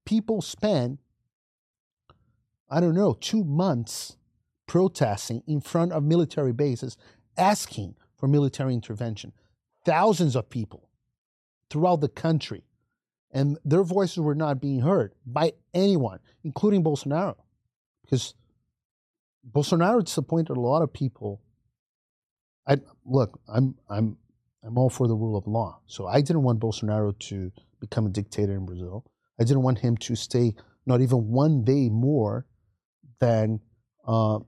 people 0.05 0.41
spent, 0.41 0.99
I 2.69 2.79
don't 2.79 2.95
know, 2.95 3.13
two 3.13 3.43
months 3.43 4.17
protesting 4.67 5.43
in 5.47 5.61
front 5.61 5.93
of 5.93 6.03
military 6.03 6.51
bases, 6.51 6.97
asking 7.37 7.95
for 8.17 8.27
military 8.27 8.73
intervention. 8.73 9.31
Thousands 9.85 10.35
of 10.35 10.49
people 10.49 10.89
throughout 11.69 12.01
the 12.01 12.09
country. 12.09 12.63
And 13.31 13.57
their 13.65 13.83
voices 13.83 14.19
were 14.19 14.35
not 14.35 14.61
being 14.61 14.79
heard 14.79 15.13
by 15.25 15.53
anyone, 15.73 16.19
including 16.43 16.83
Bolsonaro. 16.83 17.35
Because 18.03 18.33
Bolsonaro 19.49 20.03
disappointed 20.03 20.55
a 20.55 20.59
lot 20.59 20.81
of 20.81 20.93
people. 20.93 21.41
I 22.67 22.77
look, 23.05 23.39
I'm 23.47 23.75
I'm 23.89 24.17
I'm 24.63 24.77
all 24.77 24.89
for 24.89 25.07
the 25.07 25.15
rule 25.15 25.37
of 25.37 25.47
law. 25.47 25.79
So 25.87 26.07
I 26.07 26.21
didn't 26.21 26.43
want 26.43 26.59
Bolsonaro 26.59 27.17
to 27.19 27.51
become 27.79 28.05
a 28.05 28.09
dictator 28.09 28.55
in 28.55 28.65
Brazil. 28.65 29.05
I 29.39 29.43
didn't 29.43 29.63
want 29.63 29.79
him 29.79 29.97
to 29.97 30.15
stay 30.15 30.55
not 30.85 31.01
even 31.01 31.27
one 31.27 31.63
day 31.63 31.89
more 31.89 32.45
than 33.19 33.59
uh, 34.07 34.39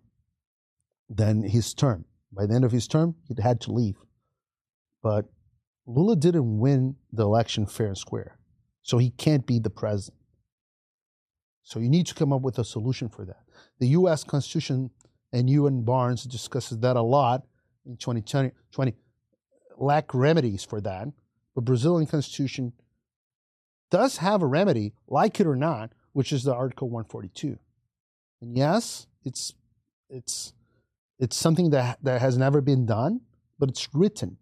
than 1.09 1.43
his 1.43 1.73
term. 1.73 2.05
By 2.31 2.45
the 2.45 2.55
end 2.55 2.65
of 2.65 2.71
his 2.71 2.87
term, 2.87 3.15
he 3.27 3.35
had 3.41 3.61
to 3.61 3.71
leave. 3.71 3.97
But 5.01 5.25
Lula 5.85 6.15
didn't 6.15 6.59
win 6.59 6.95
the 7.11 7.23
election 7.23 7.65
fair 7.65 7.87
and 7.87 7.97
square, 7.97 8.37
so 8.89 8.97
he 8.97 9.11
can't 9.11 9.45
be 9.45 9.59
the 9.59 9.69
president. 9.69 10.19
So 11.61 11.79
you 11.79 11.91
need 11.91 12.07
to 12.07 12.15
come 12.15 12.33
up 12.33 12.41
with 12.41 12.57
a 12.57 12.65
solution 12.65 13.07
for 13.07 13.23
that. 13.23 13.43
The 13.77 13.89
U.S. 13.89 14.23
Constitution 14.23 14.89
and 15.31 15.47
UN 15.47 15.83
Barnes 15.83 16.23
discusses 16.23 16.79
that 16.79 16.95
a 16.95 17.01
lot 17.03 17.45
in 17.85 17.97
2020. 17.97 18.49
20 18.71 18.95
lack 19.77 20.11
remedies 20.11 20.63
for 20.63 20.81
that, 20.81 21.07
but 21.53 21.65
Brazilian 21.65 22.07
Constitution 22.07 22.73
does 23.91 24.17
have 24.17 24.41
a 24.41 24.47
remedy, 24.47 24.93
like 25.07 25.39
it 25.39 25.45
or 25.45 25.55
not, 25.55 25.91
which 26.13 26.33
is 26.33 26.43
the 26.43 26.55
Article 26.55 26.89
142. 26.89 27.59
And 28.41 28.57
yes, 28.57 29.05
it's 29.23 29.53
it's 30.09 30.53
it's 31.19 31.37
something 31.37 31.69
that 31.69 31.99
that 32.01 32.21
has 32.21 32.39
never 32.39 32.59
been 32.59 32.87
done, 32.87 33.21
but 33.59 33.69
it's 33.69 33.87
written. 33.93 34.37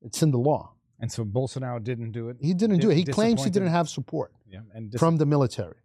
It's 0.00 0.20
in 0.20 0.32
the 0.32 0.38
law. 0.38 0.71
And 1.02 1.10
so 1.10 1.24
Bolsonaro 1.24 1.82
didn't 1.82 2.12
do 2.12 2.28
it. 2.28 2.36
He 2.40 2.54
didn't 2.54 2.78
do 2.78 2.88
it. 2.90 2.96
He 2.96 3.04
claims 3.04 3.42
he 3.42 3.50
didn't 3.50 3.70
have 3.70 3.88
support 3.88 4.32
Yeah, 4.48 4.60
from 4.98 5.16
the 5.16 5.26
military. 5.26 5.76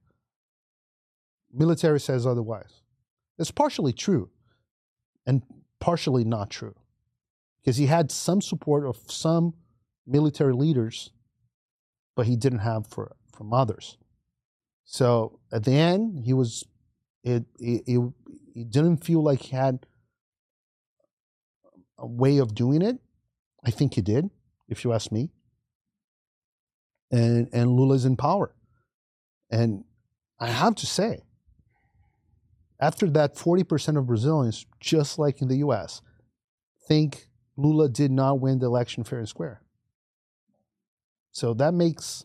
Military 1.52 2.00
says 2.00 2.28
otherwise. 2.28 2.82
It's 3.40 3.50
partially 3.50 3.94
true 3.94 4.30
and 5.26 5.42
partially 5.80 6.24
not 6.24 6.52
true. 6.52 6.76
Because 7.60 7.78
he 7.78 7.88
had 7.88 8.12
some 8.12 8.42
support 8.42 8.86
of 8.86 8.98
some 9.08 9.56
military 10.06 10.54
leaders, 10.54 11.10
but 12.16 12.28
he 12.28 12.36
didn't 12.36 12.60
have 12.60 12.86
for 12.86 13.16
from 13.34 13.54
others. 13.54 13.98
So 14.86 15.40
at 15.52 15.64
the 15.64 15.74
end, 15.74 16.20
he 16.26 16.34
was 16.34 16.64
it 17.24 17.44
it, 17.60 17.84
it, 17.88 18.14
he 18.54 18.64
didn't 18.64 19.04
feel 19.04 19.24
like 19.24 19.42
he 19.42 19.56
had 19.56 19.86
a 21.98 22.06
way 22.06 22.38
of 22.38 22.54
doing 22.54 22.84
it. 22.84 23.00
I 23.66 23.72
think 23.72 23.96
he 23.96 24.02
did, 24.02 24.30
if 24.68 24.84
you 24.84 24.94
ask 24.94 25.12
me. 25.12 25.30
And 27.12 27.50
and 27.54 27.72
Lula's 27.72 28.06
in 28.06 28.18
power. 28.18 28.54
And 29.50 29.86
I 30.40 30.48
have 30.48 30.76
to 30.76 30.86
say, 30.86 31.24
after 32.80 33.10
that, 33.12 33.36
40% 33.36 33.98
of 33.98 34.06
Brazilians, 34.06 34.66
just 34.80 35.18
like 35.18 35.42
in 35.42 35.48
the 35.48 35.58
US, 35.58 36.02
think 36.88 37.28
Lula 37.56 37.90
did 37.90 38.12
not 38.12 38.40
win 38.40 38.60
the 38.60 38.68
election 38.68 39.04
fair 39.04 39.20
and 39.20 39.28
square. 39.28 39.62
So 41.32 41.54
that 41.56 41.74
makes 41.74 42.24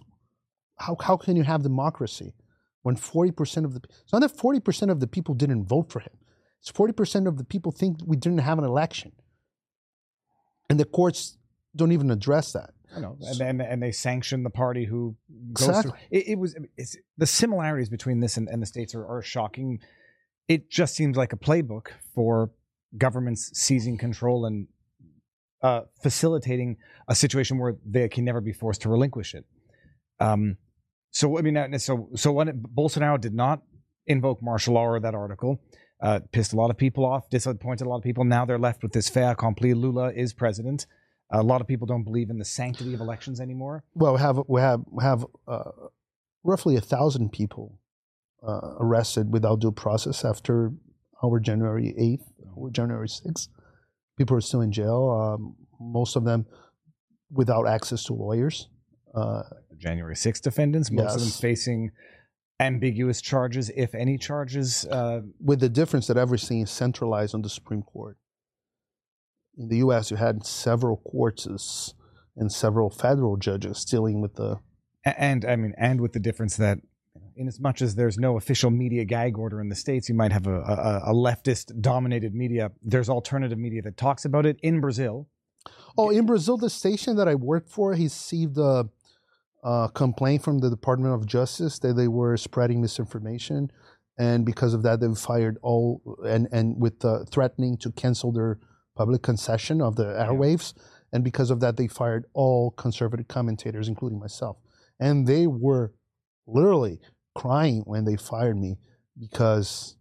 how 0.79 0.97
how 1.01 1.17
can 1.17 1.37
you 1.37 1.43
have 1.45 1.63
democracy 1.63 2.35
when 2.83 2.97
40% 2.97 3.65
of 3.65 3.75
the 3.75 3.81
it's 4.03 4.13
not 4.13 4.21
that 4.21 4.37
40% 4.37 4.91
of 4.91 5.01
the 5.01 5.07
people 5.07 5.35
didn't 5.35 5.65
vote 5.65 5.91
for 5.91 6.01
him. 6.01 6.17
It's 6.61 6.73
40% 6.73 7.27
of 7.27 7.39
the 7.39 7.45
people 7.45 7.73
think 7.73 7.99
we 8.07 8.17
didn't 8.17 8.39
have 8.39 8.59
an 8.59 8.65
election. 8.65 9.13
And 10.71 10.79
the 10.79 10.85
courts 10.85 11.37
don't 11.77 11.93
even 11.93 12.11
address 12.11 12.53
that. 12.53 12.71
you 12.95 13.03
know, 13.03 13.17
and, 13.21 13.41
and 13.41 13.63
and 13.63 13.83
they 13.83 13.93
sanction 13.93 14.43
the 14.43 14.51
party 14.51 14.85
who 14.85 15.17
goes 15.53 15.69
Exactly. 15.69 15.91
through. 15.93 16.19
It, 16.19 16.29
it 16.29 16.39
was 16.39 16.57
it's, 16.77 16.97
the 17.17 17.27
similarities 17.27 17.89
between 17.89 18.21
this 18.21 18.37
and, 18.37 18.49
and 18.49 18.61
the 18.61 18.67
states 18.67 18.95
are, 18.95 19.07
are 19.07 19.23
shocking. 19.23 19.81
It 20.49 20.71
just 20.71 20.95
seems 20.95 21.17
like 21.17 21.33
a 21.33 21.37
playbook 21.37 21.89
for 22.15 22.51
governments 22.99 23.51
seizing 23.55 23.97
control 23.97 24.45
and 24.45 24.67
uh, 25.63 25.83
facilitating 26.03 26.77
a 27.09 27.15
situation 27.15 27.59
where 27.59 27.77
they 27.87 28.09
can 28.09 28.25
never 28.25 28.41
be 28.41 28.53
forced 28.53 28.83
to 28.83 28.89
relinquish 28.91 29.35
it. 29.35 29.45
Um, 30.21 30.57
so 31.11 31.39
I 31.39 31.43
mean, 31.43 31.79
so 31.79 32.11
so 32.15 32.33
when 32.33 32.49
it, 32.49 32.63
Bolsonaro 32.63 33.21
did 33.21 33.35
not 33.35 33.63
invoke 34.07 34.43
martial 34.43 34.75
law 34.75 34.85
or 34.85 35.01
that 35.01 35.15
article, 35.15 35.61
uh, 36.03 36.21
pissed 36.33 36.53
a 36.53 36.57
lot 36.57 36.71
of 36.71 36.77
people 36.77 37.07
off, 37.07 37.31
disappointed 37.31 37.87
a 37.87 37.89
lot 37.89 37.99
of 37.99 38.03
people. 38.03 38.25
Now 38.25 38.45
they're 38.45 38.59
left 38.59 38.83
with 38.83 38.93
this 38.93 39.09
fait 39.09 39.31
accompli. 39.31 39.73
Lula 39.73 40.13
is 40.13 40.33
president. 40.35 40.87
A 41.33 41.43
lot 41.43 41.61
of 41.61 41.67
people 41.67 41.87
don't 41.87 42.05
believe 42.05 42.31
in 42.31 42.39
the 42.39 42.45
sanctity 42.45 42.95
of 42.95 43.01
elections 43.01 43.41
anymore. 43.41 43.85
Well, 43.95 44.15
we 44.15 44.21
have 44.21 44.41
we 44.49 44.61
have 44.61 44.85
we 44.91 45.03
have 45.03 45.25
uh, 45.49 45.71
roughly 46.45 46.77
a 46.77 46.81
thousand 46.81 47.33
people 47.33 47.79
uh, 48.47 48.75
arrested 48.81 49.33
without 49.33 49.61
due 49.61 49.73
process 49.73 50.25
after 50.25 50.73
our 51.25 51.41
January 51.41 51.95
eighth 51.99 52.31
or 52.55 52.71
January 52.71 53.09
sixth. 53.09 53.49
People 54.19 54.37
are 54.37 54.43
still 54.43 54.61
in 54.61 54.73
jail. 54.73 55.11
Um, 55.11 55.57
most 55.81 56.17
of 56.17 56.25
them 56.25 56.47
without 57.31 57.67
access 57.67 58.05
to 58.05 58.13
lawyers. 58.13 58.69
Uh, 59.15 59.43
January 59.77 60.15
6th 60.15 60.43
defendants, 60.43 60.91
most 60.91 61.17
of 61.17 61.21
them 61.21 61.31
facing 61.31 61.91
ambiguous 62.61 63.21
charges, 63.21 63.71
if 63.77 63.95
any 63.95 64.17
charges. 64.17 64.87
Uh, 64.87 65.23
with 65.41 65.61
the 65.61 65.69
difference 65.69 66.07
that 66.07 66.17
everything 66.17 66.61
is 66.61 66.71
centralized 66.71 67.35
on 67.35 67.43
the 67.43 67.49
Supreme 67.49 67.83
Court. 67.83 68.17
In 69.59 69.69
the 69.69 69.79
U.S., 69.79 70.11
you 70.11 70.17
had 70.17 70.47
several 70.47 70.97
courts 70.99 71.95
and 72.37 72.51
several 72.51 72.91
federal 72.91 73.37
judges 73.37 73.85
dealing 73.85 74.21
with 74.21 74.35
the 74.35 74.59
and 75.05 75.45
I 75.45 75.57
mean, 75.57 75.75
and 75.77 76.01
with 76.01 76.13
the 76.13 76.21
difference 76.21 76.57
that, 76.59 76.79
in 77.37 77.49
as 77.49 77.59
much 77.59 77.83
as 77.83 77.97
there's 77.97 78.19
no 78.19 78.37
official 78.37 78.71
media 78.71 79.05
gag 79.05 79.37
order 79.37 79.61
in 79.61 79.69
the 79.69 79.75
states, 79.75 80.09
you 80.09 80.15
might 80.15 80.33
have 80.33 80.47
a, 80.47 80.61
a, 80.61 81.03
a 81.07 81.15
leftist-dominated 81.15 82.35
media. 82.35 82.71
There's 82.83 83.09
alternative 83.09 83.59
media 83.59 83.83
that 83.83 83.97
talks 83.97 84.25
about 84.25 84.47
it 84.47 84.59
in 84.63 84.81
Brazil. 84.81 85.29
Oh, 85.99 86.11
in 86.11 86.25
Brazil, 86.27 86.57
the 86.57 86.71
station 86.71 87.17
that 87.17 87.29
I 87.29 87.35
worked 87.35 87.69
for, 87.69 87.95
he 87.95 88.05
received 88.05 88.59
a, 88.59 88.89
a 89.65 89.91
complaint 89.93 90.43
from 90.43 90.61
the 90.61 90.71
Department 90.71 91.15
of 91.15 91.27
Justice 91.27 91.79
that 91.81 91.95
they 91.95 92.09
were 92.09 92.37
spreading 92.37 92.81
misinformation, 92.81 93.71
and 94.19 94.45
because 94.47 94.73
of 94.75 94.83
that, 94.85 95.01
they 95.01 95.13
fired 95.15 95.59
all 95.63 96.01
and 96.25 96.49
and 96.53 96.81
with 96.81 97.05
uh, 97.05 97.25
threatening 97.31 97.77
to 97.79 97.91
cancel 97.93 98.31
their 98.31 98.59
public 98.97 99.23
concession 99.23 99.81
of 99.81 99.97
the 99.97 100.05
airwaves, 100.05 100.75
and 101.13 101.25
because 101.25 101.51
of 101.51 101.61
that, 101.61 101.77
they 101.77 101.89
fired 101.89 102.27
all 102.35 102.71
conservative 102.73 103.29
commentators, 103.29 103.89
including 103.89 104.19
myself, 104.19 104.57
and 105.01 105.27
they 105.27 105.47
were 105.47 105.93
literally 106.47 107.01
crying 107.35 107.83
when 107.87 108.05
they 108.05 108.17
fired 108.17 108.59
me 108.59 108.79
because 109.19 109.97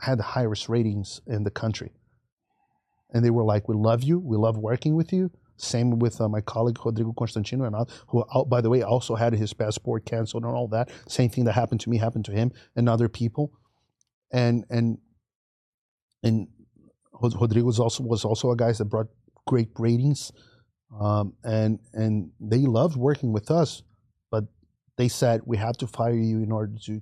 I 0.00 0.06
had 0.06 0.18
the 0.18 0.24
highest 0.24 0.68
ratings 0.68 1.20
in 1.26 1.44
the 1.44 1.50
country 1.50 1.92
and 3.12 3.24
they 3.24 3.30
were 3.30 3.44
like, 3.44 3.68
"We 3.68 3.74
love 3.74 4.02
you. 4.02 4.18
We 4.18 4.36
love 4.36 4.56
working 4.56 4.94
with 4.94 5.12
you." 5.12 5.30
Same 5.56 5.98
with 5.98 6.20
uh, 6.20 6.28
my 6.28 6.40
colleague 6.40 6.78
Rodrigo 6.84 7.12
Constantino, 7.12 7.64
and 7.64 7.76
I, 7.76 7.84
who, 8.08 8.24
by 8.46 8.60
the 8.60 8.70
way, 8.70 8.82
also 8.82 9.14
had 9.14 9.34
his 9.34 9.52
passport 9.52 10.06
canceled 10.06 10.44
and 10.44 10.54
all 10.54 10.68
that. 10.68 10.90
Same 11.08 11.28
thing 11.28 11.44
that 11.44 11.52
happened 11.52 11.80
to 11.82 11.90
me 11.90 11.98
happened 11.98 12.24
to 12.26 12.32
him 12.32 12.52
and 12.76 12.88
other 12.88 13.08
people. 13.08 13.52
and 14.32 14.64
and 14.70 14.98
and 16.22 16.48
Rod- 17.20 17.40
Rodrigo 17.40 17.66
was 17.66 17.78
also 17.78 18.02
was 18.04 18.24
also 18.24 18.50
a 18.50 18.56
guy 18.56 18.72
that 18.72 18.84
brought 18.86 19.08
great 19.46 19.68
ratings, 19.78 20.32
um, 21.00 21.34
and 21.44 21.78
and 21.92 22.30
they 22.40 22.58
loved 22.60 22.96
working 22.96 23.32
with 23.32 23.50
us, 23.50 23.82
but 24.30 24.44
they 24.96 25.08
said 25.08 25.40
we 25.44 25.56
have 25.56 25.76
to 25.78 25.86
fire 25.86 26.14
you 26.14 26.42
in 26.42 26.52
order 26.52 26.72
to 26.86 27.00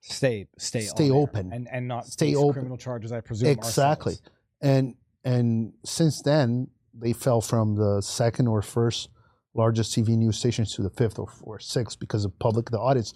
Stay, 0.00 0.46
stay, 0.58 0.80
Stay 0.82 1.10
open. 1.10 1.52
and 1.52 1.68
and 1.72 1.88
not 1.88 2.06
Stay 2.06 2.28
face 2.28 2.36
open. 2.36 2.52
criminal 2.52 2.76
charges. 2.78 3.10
I 3.12 3.20
presume 3.20 3.48
exactly, 3.50 4.12
ourselves. 4.12 4.30
and 4.62 4.94
and 5.24 5.72
since 5.84 6.22
then 6.22 6.68
they 6.94 7.12
fell 7.12 7.40
from 7.40 7.74
the 7.76 8.00
second 8.00 8.46
or 8.48 8.62
first 8.62 9.08
largest 9.54 9.94
TV 9.96 10.16
news 10.16 10.38
stations 10.38 10.72
to 10.74 10.82
the 10.82 10.90
fifth 10.90 11.18
or, 11.18 11.28
or 11.42 11.58
sixth 11.58 11.98
because 11.98 12.22
the 12.22 12.28
public, 12.28 12.70
the 12.70 12.78
audience 12.78 13.12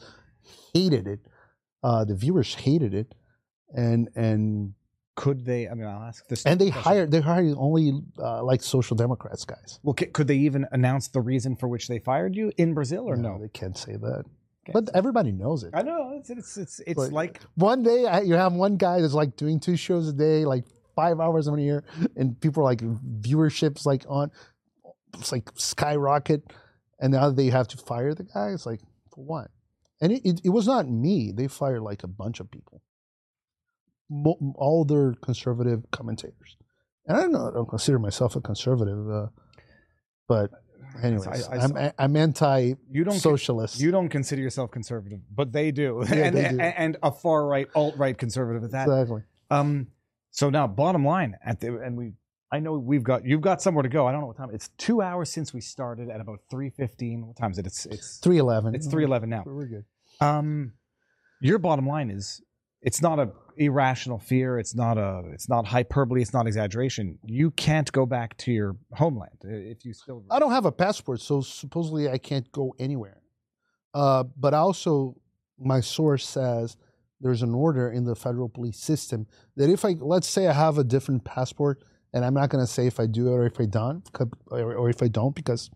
hated 0.75 1.07
it, 1.07 1.21
uh, 1.85 2.05
the 2.05 2.17
viewers 2.17 2.55
hated 2.57 2.95
it, 2.95 3.15
and 3.77 4.09
and 4.17 4.75
Could 5.15 5.45
they? 5.45 5.69
I 5.69 5.75
mean, 5.75 5.87
I'll 5.87 6.03
ask 6.03 6.27
this. 6.29 6.45
and 6.47 6.59
they 6.61 6.71
question. 6.71 6.83
hired 6.83 7.11
they 7.11 7.21
hired 7.21 7.55
only 7.59 8.01
uh, 8.19 8.43
like 8.43 8.63
social 8.63 8.97
democrats 8.97 9.45
guys. 9.45 9.79
Well, 9.83 9.95
c- 9.99 10.07
could 10.07 10.27
they 10.27 10.37
even 10.39 10.67
announce 10.73 11.09
the 11.09 11.21
reason 11.21 11.55
for 11.57 11.69
which 11.69 11.87
they 11.89 11.99
fired 11.99 12.35
you 12.35 12.51
in 12.57 12.73
Brazil 12.73 13.05
or 13.09 13.17
no? 13.17 13.39
they 13.41 13.49
can't 13.49 13.77
say 13.77 13.93
that. 13.97 14.25
Okay. 14.65 14.73
But 14.73 14.89
everybody 14.95 15.33
knows 15.33 15.65
it. 15.65 15.71
I 15.75 15.83
know 15.83 16.13
it's 16.15 16.31
it's 16.31 16.57
it's, 16.57 16.81
it's 16.87 16.97
Like- 16.99 17.13
like 17.13 17.41
One 17.57 17.83
day 17.83 18.07
I, 18.07 18.21
you 18.21 18.35
have 18.35 18.53
one 18.55 18.77
guy 18.77 19.01
that's 19.03 19.13
like 19.13 19.37
doing 19.37 19.61
two 19.61 19.77
shows 19.77 20.09
a 20.09 20.13
day, 20.15 20.45
like 20.47 20.65
five 20.97 21.21
hours 21.21 21.47
a 21.49 21.61
year, 21.61 21.85
and 22.17 22.41
people 22.41 22.63
are 22.63 22.65
like 22.73 22.81
viewerships 22.81 23.85
like 23.85 24.05
on, 24.09 24.31
it's 25.19 25.33
like 25.33 25.51
skyrocket, 25.57 26.53
and 27.01 27.13
now 27.13 27.29
they 27.31 27.47
have 27.51 27.69
to 27.69 27.77
fire 27.77 28.15
the 28.15 28.25
guy. 28.25 28.51
It's 28.51 28.65
like 28.67 28.81
for 29.15 29.25
what? 29.25 29.51
And 30.01 30.13
it, 30.13 30.23
it, 30.25 30.41
it 30.45 30.49
was 30.51 30.67
not 30.67 30.89
me. 30.89 31.33
They 31.33 31.49
fired 31.49 31.83
like 31.83 32.03
a 32.03 32.09
bunch 32.09 32.41
of 32.41 32.51
people, 32.51 32.83
all 34.57 34.85
their 34.85 35.15
conservative 35.15 35.85
commentators. 35.91 36.57
And 37.07 37.17
I 37.17 37.23
don't. 37.23 37.35
I 37.35 37.51
don't 37.55 37.69
consider 37.69 37.99
myself 37.99 38.37
a 38.37 38.41
conservative, 38.41 39.11
uh, 39.11 39.27
but 40.29 40.51
anyways, 41.03 41.49
I- 41.49 41.65
am 41.65 41.93
I'm 41.99 42.17
anti 42.17 42.75
you 42.91 43.05
don't 43.05 43.19
socialist. 43.19 43.81
you 43.81 43.91
don't 43.91 44.09
consider 44.09 44.41
yourself 44.43 44.71
conservative, 44.71 45.21
but 45.35 45.53
they 45.53 45.71
do, 45.73 46.05
Yeah, 46.09 46.15
and, 46.17 46.37
they 46.37 46.49
do. 46.51 46.61
and 46.61 46.97
a 47.03 47.11
far 47.11 47.47
right 47.47 47.67
alt 47.75 47.97
right 47.97 48.17
conservative 48.17 48.63
at 48.65 48.71
that. 48.73 48.85
exactly. 48.89 49.23
Um, 49.51 49.89
so 50.31 50.49
now, 50.49 50.67
bottom 50.67 51.05
line, 51.05 51.37
at 51.45 51.61
the 51.61 51.77
and 51.79 51.97
we, 51.97 52.13
I 52.53 52.61
know 52.61 52.79
we've 52.79 53.03
got 53.03 53.27
you've 53.27 53.41
got 53.41 53.61
somewhere 53.61 53.83
to 53.83 53.89
go. 53.89 54.07
I 54.07 54.13
don't 54.13 54.21
know 54.21 54.29
what 54.29 54.37
time. 54.37 54.51
It's 54.53 54.69
two 54.79 55.03
hours 55.03 55.29
since 55.31 55.53
we 55.53 55.61
started 55.61 56.09
at 56.09 56.21
about 56.21 56.39
three 56.51 56.71
fifteen. 56.71 57.27
What 57.27 57.37
time 57.37 57.51
is 57.51 57.59
it? 57.59 57.67
It's 57.67 57.85
it's 57.87 58.19
Three 58.19 58.39
eleven. 58.39 58.75
it's 58.77 58.87
three 58.87 59.05
eleven 59.05 59.29
now. 59.29 59.43
We're 59.45 59.67
good. 59.67 59.85
Um, 60.21 60.75
your 61.41 61.59
bottom 61.59 61.87
line 61.87 62.11
is 62.11 62.41
it's 62.83 63.01
not 63.01 63.19
a 63.19 63.31
irrational 63.57 64.19
fear. 64.19 64.59
It's 64.59 64.75
not 64.75 64.99
a 64.99 65.23
it's 65.33 65.49
not 65.49 65.67
hyperbole. 65.67 66.21
It's 66.21 66.33
not 66.33 66.47
exaggeration. 66.47 67.19
You 67.25 67.51
can't 67.53 67.91
go 67.93 68.07
back 68.07 68.37
to 68.39 68.53
your 68.53 68.77
homeland 68.93 69.39
uh, 69.45 69.51
if 69.51 69.85
you 69.85 69.93
still. 69.93 70.25
I 70.31 70.39
don't 70.39 70.53
have 70.53 70.67
a 70.67 70.73
passport, 70.73 71.21
so 71.21 71.41
supposedly 71.41 72.09
I 72.11 72.19
can't 72.19 72.51
go 72.53 72.75
anywhere. 72.79 73.21
Uh, 73.95 74.25
but 74.37 74.55
also, 74.55 75.17
my 75.59 75.81
source 75.81 76.27
says 76.27 76.77
there's 77.21 77.43
an 77.43 77.55
order 77.55 77.91
in 77.91 78.05
the 78.05 78.17
federal 78.17 78.49
police 78.49 78.79
system 78.79 79.27
that 79.57 79.71
if 79.71 79.85
I, 79.85 79.95
let's 80.01 80.29
say 80.29 80.49
I 80.49 80.53
have 80.53 80.79
a 80.79 80.85
different 80.85 81.25
passport, 81.25 81.85
and 82.13 82.25
I'm 82.25 82.35
not 82.35 82.51
going 82.51 82.65
to 82.65 82.71
say 82.71 82.87
if 82.87 82.99
I 82.99 83.07
do 83.07 83.29
or 83.29 83.47
if 83.47 83.61
I 83.61 83.67
don't, 83.67 84.09
or 84.51 84.89
if 84.89 85.03
I 85.03 85.09
don't, 85.09 85.35
because 85.35 85.71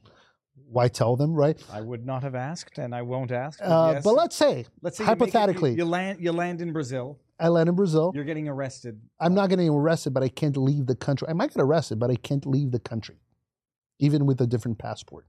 why 0.69 0.89
tell 0.89 1.17
them, 1.17 1.33
right? 1.35 1.61
I 1.73 1.81
would 1.81 2.05
not 2.05 2.23
have 2.23 2.35
asked, 2.35 2.79
and 2.79 2.95
I 2.95 3.03
won't 3.03 3.31
ask. 3.31 3.59
But, 3.61 3.67
Uh, 3.67 3.93
yes, 3.95 4.05
but 4.05 4.15
let's 4.15 4.37
say 4.37 4.67
let's 4.83 4.97
say 4.99 5.05
you 5.05 5.11
it- 5.11 5.13
you- 5.13 5.25
hypothetically, 5.25 5.75
you, 5.75 5.85
land 5.85 6.21
you 6.21 6.33
land 6.33 6.61
in 6.61 6.73
Brazil. 6.73 7.19
I 7.39 7.49
land 7.49 7.69
in 7.69 7.75
Brazil. 7.75 8.13
You're 8.15 8.25
getting 8.25 8.49
arrested. 8.49 9.01
I'm 9.21 9.35
not 9.35 9.49
getting 9.51 9.69
arrested, 9.69 10.13
but 10.15 10.23
I 10.23 10.29
can't 10.29 10.57
leave 10.57 10.87
the 10.87 10.97
country. 10.97 11.29
I 11.29 11.35
might 11.35 11.53
get 11.55 11.63
arrested, 11.63 11.99
but 11.99 12.11
I 12.11 12.17
can't 12.17 12.47
leave 12.47 12.71
the 12.73 12.79
country, 12.81 13.21
even 13.99 14.27
with 14.27 14.41
a 14.41 14.47
different 14.47 14.79
passport. 14.79 15.27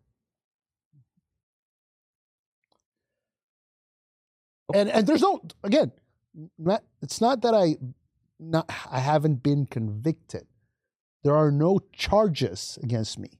And 4.73 4.89
and 4.89 5.07
there's 5.07 5.21
no 5.21 5.41
again, 5.63 5.91
not, 6.57 6.83
it's 7.01 7.21
not 7.21 7.41
that 7.43 7.53
I 7.53 7.77
not 8.39 8.69
I 8.91 8.99
haven't 8.99 9.41
been 9.43 9.65
convicted. 9.65 10.45
There 11.23 11.35
are 11.35 11.51
no 11.51 11.79
charges 11.93 12.77
against 12.83 13.17
me. 13.19 13.36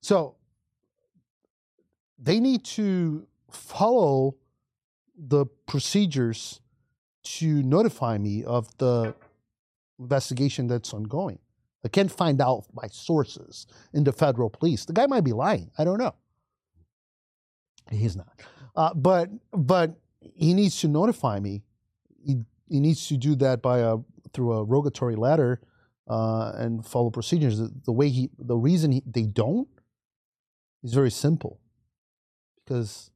So 0.00 0.36
they 2.18 2.40
need 2.40 2.64
to 2.64 3.26
follow 3.50 4.36
the 5.16 5.46
procedures 5.66 6.60
to 7.22 7.62
notify 7.62 8.18
me 8.18 8.44
of 8.44 8.76
the 8.78 9.14
investigation 9.98 10.66
that's 10.66 10.94
ongoing. 10.94 11.38
I 11.84 11.88
can't 11.88 12.10
find 12.10 12.40
out 12.40 12.64
by 12.74 12.88
sources 12.88 13.66
in 13.92 14.04
the 14.04 14.12
federal 14.12 14.50
police. 14.50 14.84
The 14.84 14.92
guy 14.92 15.06
might 15.06 15.24
be 15.24 15.32
lying. 15.32 15.70
I 15.78 15.84
don't 15.84 15.98
know. 15.98 16.14
He's 17.90 18.16
not. 18.16 18.40
Uh, 18.76 18.94
but 18.94 19.30
but 19.52 19.98
he 20.20 20.54
needs 20.54 20.80
to 20.80 20.88
notify 20.88 21.40
me. 21.40 21.62
He, 22.24 22.36
he 22.68 22.80
needs 22.80 23.08
to 23.08 23.16
do 23.16 23.34
that 23.36 23.62
by 23.62 23.80
a 23.80 23.96
through 24.32 24.52
a 24.52 24.64
rogatory 24.64 25.16
letter 25.16 25.60
uh, 26.08 26.52
and 26.54 26.86
follow 26.86 27.10
procedures. 27.10 27.58
The, 27.58 27.72
the 27.84 27.92
way 27.92 28.08
he, 28.08 28.30
the 28.38 28.56
reason 28.56 28.92
he, 28.92 29.02
they 29.06 29.24
don't 29.24 29.68
is 30.82 30.94
very 30.94 31.10
simple, 31.10 31.60
because 32.64 33.10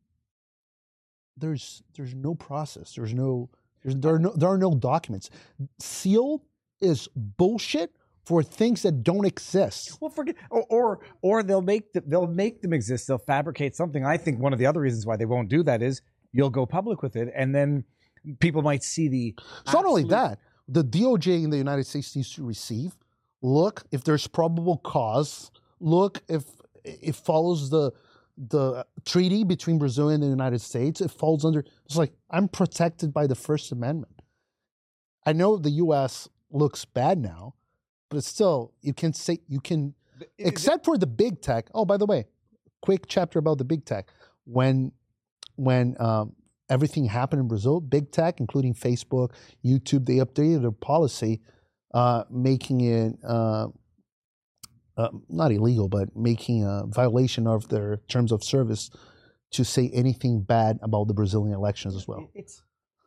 there's 1.37 1.83
there's 1.97 2.15
no 2.15 2.35
process. 2.35 2.95
There's 2.95 3.15
no 3.15 3.51
there's, 3.83 3.97
there 3.97 4.15
are 4.15 4.19
no 4.19 4.33
there 4.37 4.49
are 4.49 4.59
no 4.59 4.75
documents. 4.75 5.31
Seal 5.79 6.45
is 6.81 7.09
bullshit 7.17 7.91
for 8.25 8.43
things 8.43 8.83
that 8.83 9.03
don't 9.03 9.27
exist. 9.27 9.99
Well, 10.01 10.11
forget 10.11 10.37
or 10.51 10.65
or, 10.71 11.01
or 11.23 11.43
they'll 11.43 11.63
make 11.63 11.93
the, 11.93 12.03
they'll 12.03 12.27
make 12.27 12.63
them 12.63 12.73
exist. 12.73 13.07
They'll 13.07 13.19
fabricate 13.19 13.75
something. 13.77 14.05
I 14.05 14.17
think 14.17 14.41
one 14.41 14.53
of 14.53 14.59
the 14.59 14.67
other 14.67 14.81
reasons 14.81 15.07
why 15.07 15.17
they 15.17 15.27
won't 15.27 15.49
do 15.49 15.63
that 15.65 15.83
is 15.83 16.03
you'll 16.33 16.51
go 16.51 16.67
public 16.67 17.03
with 17.03 17.17
it, 17.17 17.33
and 17.35 17.55
then 17.55 17.85
people 18.41 18.63
might 18.63 18.83
see 18.83 19.09
the. 19.09 19.35
It's 19.63 19.73
not 19.73 19.85
only 19.85 20.05
that. 20.05 20.39
The 20.67 20.83
DOJ 20.83 21.45
in 21.45 21.51
the 21.51 21.59
United 21.59 21.87
States 21.87 22.17
needs 22.17 22.33
to 22.35 22.45
receive, 22.45 22.97
look 23.43 23.85
if 23.93 24.03
there's 24.03 24.27
probable 24.27 24.79
cause, 24.79 25.51
look 25.79 26.23
if 26.29 26.45
it 26.85 27.15
follows 27.17 27.71
the 27.71 27.93
the 28.37 28.85
treaty 29.05 29.45
between 29.45 29.79
Brazil 29.79 30.09
and 30.09 30.23
the 30.23 30.27
United 30.27 30.61
States. 30.61 31.01
It 31.01 31.11
falls 31.11 31.45
under. 31.45 31.65
It's 31.87 31.97
like 31.97 32.13
I'm 32.31 32.49
protected 32.49 33.13
by 33.13 33.27
the 33.27 33.35
First 33.37 33.71
Amendment. 33.73 34.21
I 35.27 35.33
know 35.33 35.57
the 35.57 35.71
U.S. 35.71 36.29
looks 36.51 36.85
bad 36.85 37.19
now, 37.19 37.55
but 38.11 38.25
still, 38.25 38.73
you 38.83 38.93
can 38.93 39.13
say 39.13 39.39
you 39.49 39.61
can 39.61 39.95
It- 40.21 40.31
it- 40.39 40.47
except 40.49 40.85
for 40.85 40.99
the 40.99 41.07
big 41.07 41.41
tech. 41.41 41.69
Oh, 41.75 41.85
by 41.85 41.97
the 41.97 42.07
way, 42.07 42.27
quick 42.83 43.07
chapter 43.07 43.39
about 43.39 43.59
the 43.59 43.65
big 43.65 43.85
tech. 43.85 44.09
When 44.45 44.93
when 45.57 45.97
um, 46.01 46.35
everything 46.69 47.05
happened 47.05 47.41
in 47.41 47.49
Brazil, 47.49 47.81
big 47.81 48.11
tech, 48.11 48.41
including 48.41 48.75
Facebook, 48.75 49.31
YouTube, 49.65 50.05
they 50.07 50.17
updated 50.17 50.63
their 50.63 50.73
policy, 50.73 51.41
uh, 51.95 52.25
making 52.31 52.81
it 52.81 53.17
uh, 53.25 53.69
uh, 54.97 55.09
not 55.29 55.53
illegal, 55.53 55.89
but 55.89 56.15
making 56.17 56.65
a 56.65 56.85
violation 56.87 57.47
of 57.47 57.69
their 57.69 57.99
terms 58.09 58.33
of 58.33 58.43
service 58.45 58.91
to 59.53 59.65
say 59.65 59.91
anything 59.95 60.43
bad 60.43 60.79
about 60.83 61.09
the 61.09 61.15
Brazilian 61.15 61.55
elections 61.55 61.95
as 61.95 62.07
well. 62.09 62.29
It's 62.35 62.63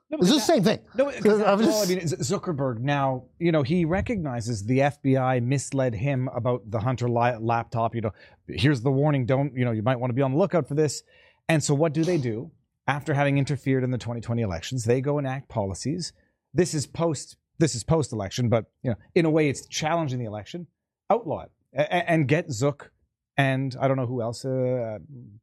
no, 0.09 0.17
It's 0.19 0.29
the 0.29 0.39
same 0.39 0.63
thing. 0.63 0.79
No, 0.95 1.11
because 1.11 1.41
all, 1.41 1.53
I 1.53 1.85
mean, 1.85 1.99
Zuckerberg 1.99 2.79
now, 2.79 3.25
you 3.39 3.51
know, 3.51 3.61
he 3.61 3.83
recognizes 3.83 4.63
the 4.63 4.79
FBI 4.79 5.43
misled 5.43 5.93
him 5.93 6.29
about 6.33 6.69
the 6.71 6.79
Hunter 6.79 7.09
li- 7.09 7.35
laptop. 7.39 7.93
You 7.93 8.01
know, 8.01 8.11
here's 8.47 8.81
the 8.81 8.91
warning: 8.91 9.25
don't, 9.25 9.53
you 9.55 9.65
know, 9.65 9.71
you 9.71 9.83
might 9.83 9.97
want 9.97 10.09
to 10.09 10.13
be 10.13 10.21
on 10.21 10.31
the 10.31 10.37
lookout 10.37 10.65
for 10.65 10.75
this. 10.75 11.03
And 11.49 11.61
so, 11.61 11.73
what 11.73 11.93
do 11.93 12.05
they 12.05 12.17
do 12.17 12.51
after 12.87 13.13
having 13.13 13.37
interfered 13.37 13.83
in 13.83 13.91
the 13.91 13.97
2020 13.97 14.41
elections? 14.41 14.85
They 14.85 15.01
go 15.01 15.17
and 15.17 15.27
act 15.27 15.49
policies. 15.49 16.13
This 16.53 16.73
is 16.73 16.87
post. 16.87 17.35
This 17.59 17.75
is 17.75 17.83
post 17.83 18.13
election, 18.13 18.47
but 18.47 18.65
you 18.83 18.91
know, 18.91 18.97
in 19.13 19.25
a 19.25 19.29
way, 19.29 19.49
it's 19.49 19.67
challenging 19.67 20.19
the 20.19 20.25
election. 20.25 20.67
Outlaw 21.09 21.41
it 21.41 21.51
and 21.77 22.27
get 22.27 22.49
Zuck 22.49 22.89
and 23.37 23.75
I 23.79 23.87
don't 23.87 23.97
know 23.97 24.07
who 24.07 24.21
else, 24.21 24.43
uh, 24.43 24.97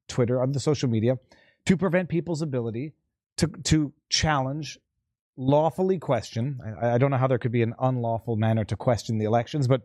Twitter, 0.08 0.42
on 0.42 0.52
the 0.52 0.60
social 0.60 0.88
media, 0.88 1.18
to 1.66 1.76
prevent 1.76 2.08
people's 2.08 2.42
ability 2.42 2.92
to 3.36 3.48
to 3.64 3.92
challenge, 4.08 4.78
lawfully 5.36 5.98
question. 5.98 6.60
I, 6.82 6.90
I 6.90 6.98
don't 6.98 7.10
know 7.10 7.16
how 7.16 7.28
there 7.28 7.38
could 7.38 7.52
be 7.52 7.62
an 7.62 7.74
unlawful 7.78 8.36
manner 8.36 8.64
to 8.64 8.76
question 8.76 9.18
the 9.18 9.24
elections, 9.24 9.68
but 9.68 9.82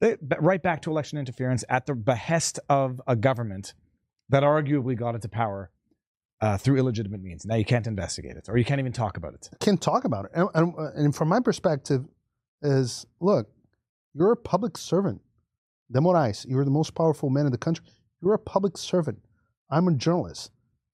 they, 0.00 0.16
but 0.20 0.42
right 0.42 0.62
back 0.62 0.82
to 0.82 0.90
election 0.90 1.18
interference 1.18 1.64
at 1.68 1.86
the 1.86 1.94
behest 1.94 2.58
of 2.68 3.00
a 3.06 3.16
government 3.16 3.74
that 4.28 4.42
arguably 4.42 4.96
got 4.96 5.14
into 5.14 5.28
power 5.28 5.70
uh, 6.40 6.56
through 6.56 6.76
illegitimate 6.76 7.20
means. 7.20 7.44
Now 7.44 7.56
you 7.56 7.64
can't 7.64 7.86
investigate 7.86 8.36
it, 8.36 8.48
or 8.48 8.56
you 8.56 8.64
can't 8.64 8.80
even 8.80 8.92
talk 8.92 9.16
about 9.16 9.34
it. 9.34 9.50
Can't 9.60 9.80
talk 9.80 10.04
about 10.04 10.26
it. 10.26 10.30
And, 10.34 10.48
and, 10.54 10.74
and 10.94 11.14
from 11.14 11.28
my 11.28 11.40
perspective, 11.40 12.04
is 12.62 13.06
look, 13.20 13.48
you're 14.14 14.32
a 14.32 14.36
public 14.36 14.76
servant. 14.76 15.22
Demorais, 15.92 16.46
you're 16.48 16.64
the 16.64 16.70
most 16.70 16.94
powerful 16.94 17.30
man 17.30 17.46
in 17.46 17.52
the 17.52 17.58
country. 17.58 17.84
You're 18.22 18.34
a 18.34 18.38
public 18.38 18.78
servant. 18.78 19.18
I'm 19.70 19.88
a 19.88 19.92
journalist. 19.92 20.50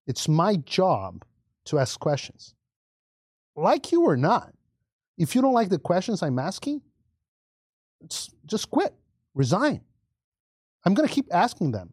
It's 0.06 0.28
my 0.28 0.56
job 0.56 1.24
to 1.66 1.78
ask 1.78 1.98
questions. 1.98 2.54
like 3.56 3.90
you 3.90 4.02
or 4.02 4.16
not, 4.16 4.52
if 5.18 5.34
you 5.34 5.42
don't 5.42 5.54
like 5.54 5.70
the 5.70 5.78
questions 5.78 6.22
I'm 6.22 6.38
asking, 6.38 6.82
just 8.44 8.70
quit, 8.70 8.94
resign. 9.34 9.80
I'm 10.84 10.94
going 10.94 11.08
to 11.08 11.14
keep 11.14 11.26
asking 11.32 11.72
them, 11.72 11.92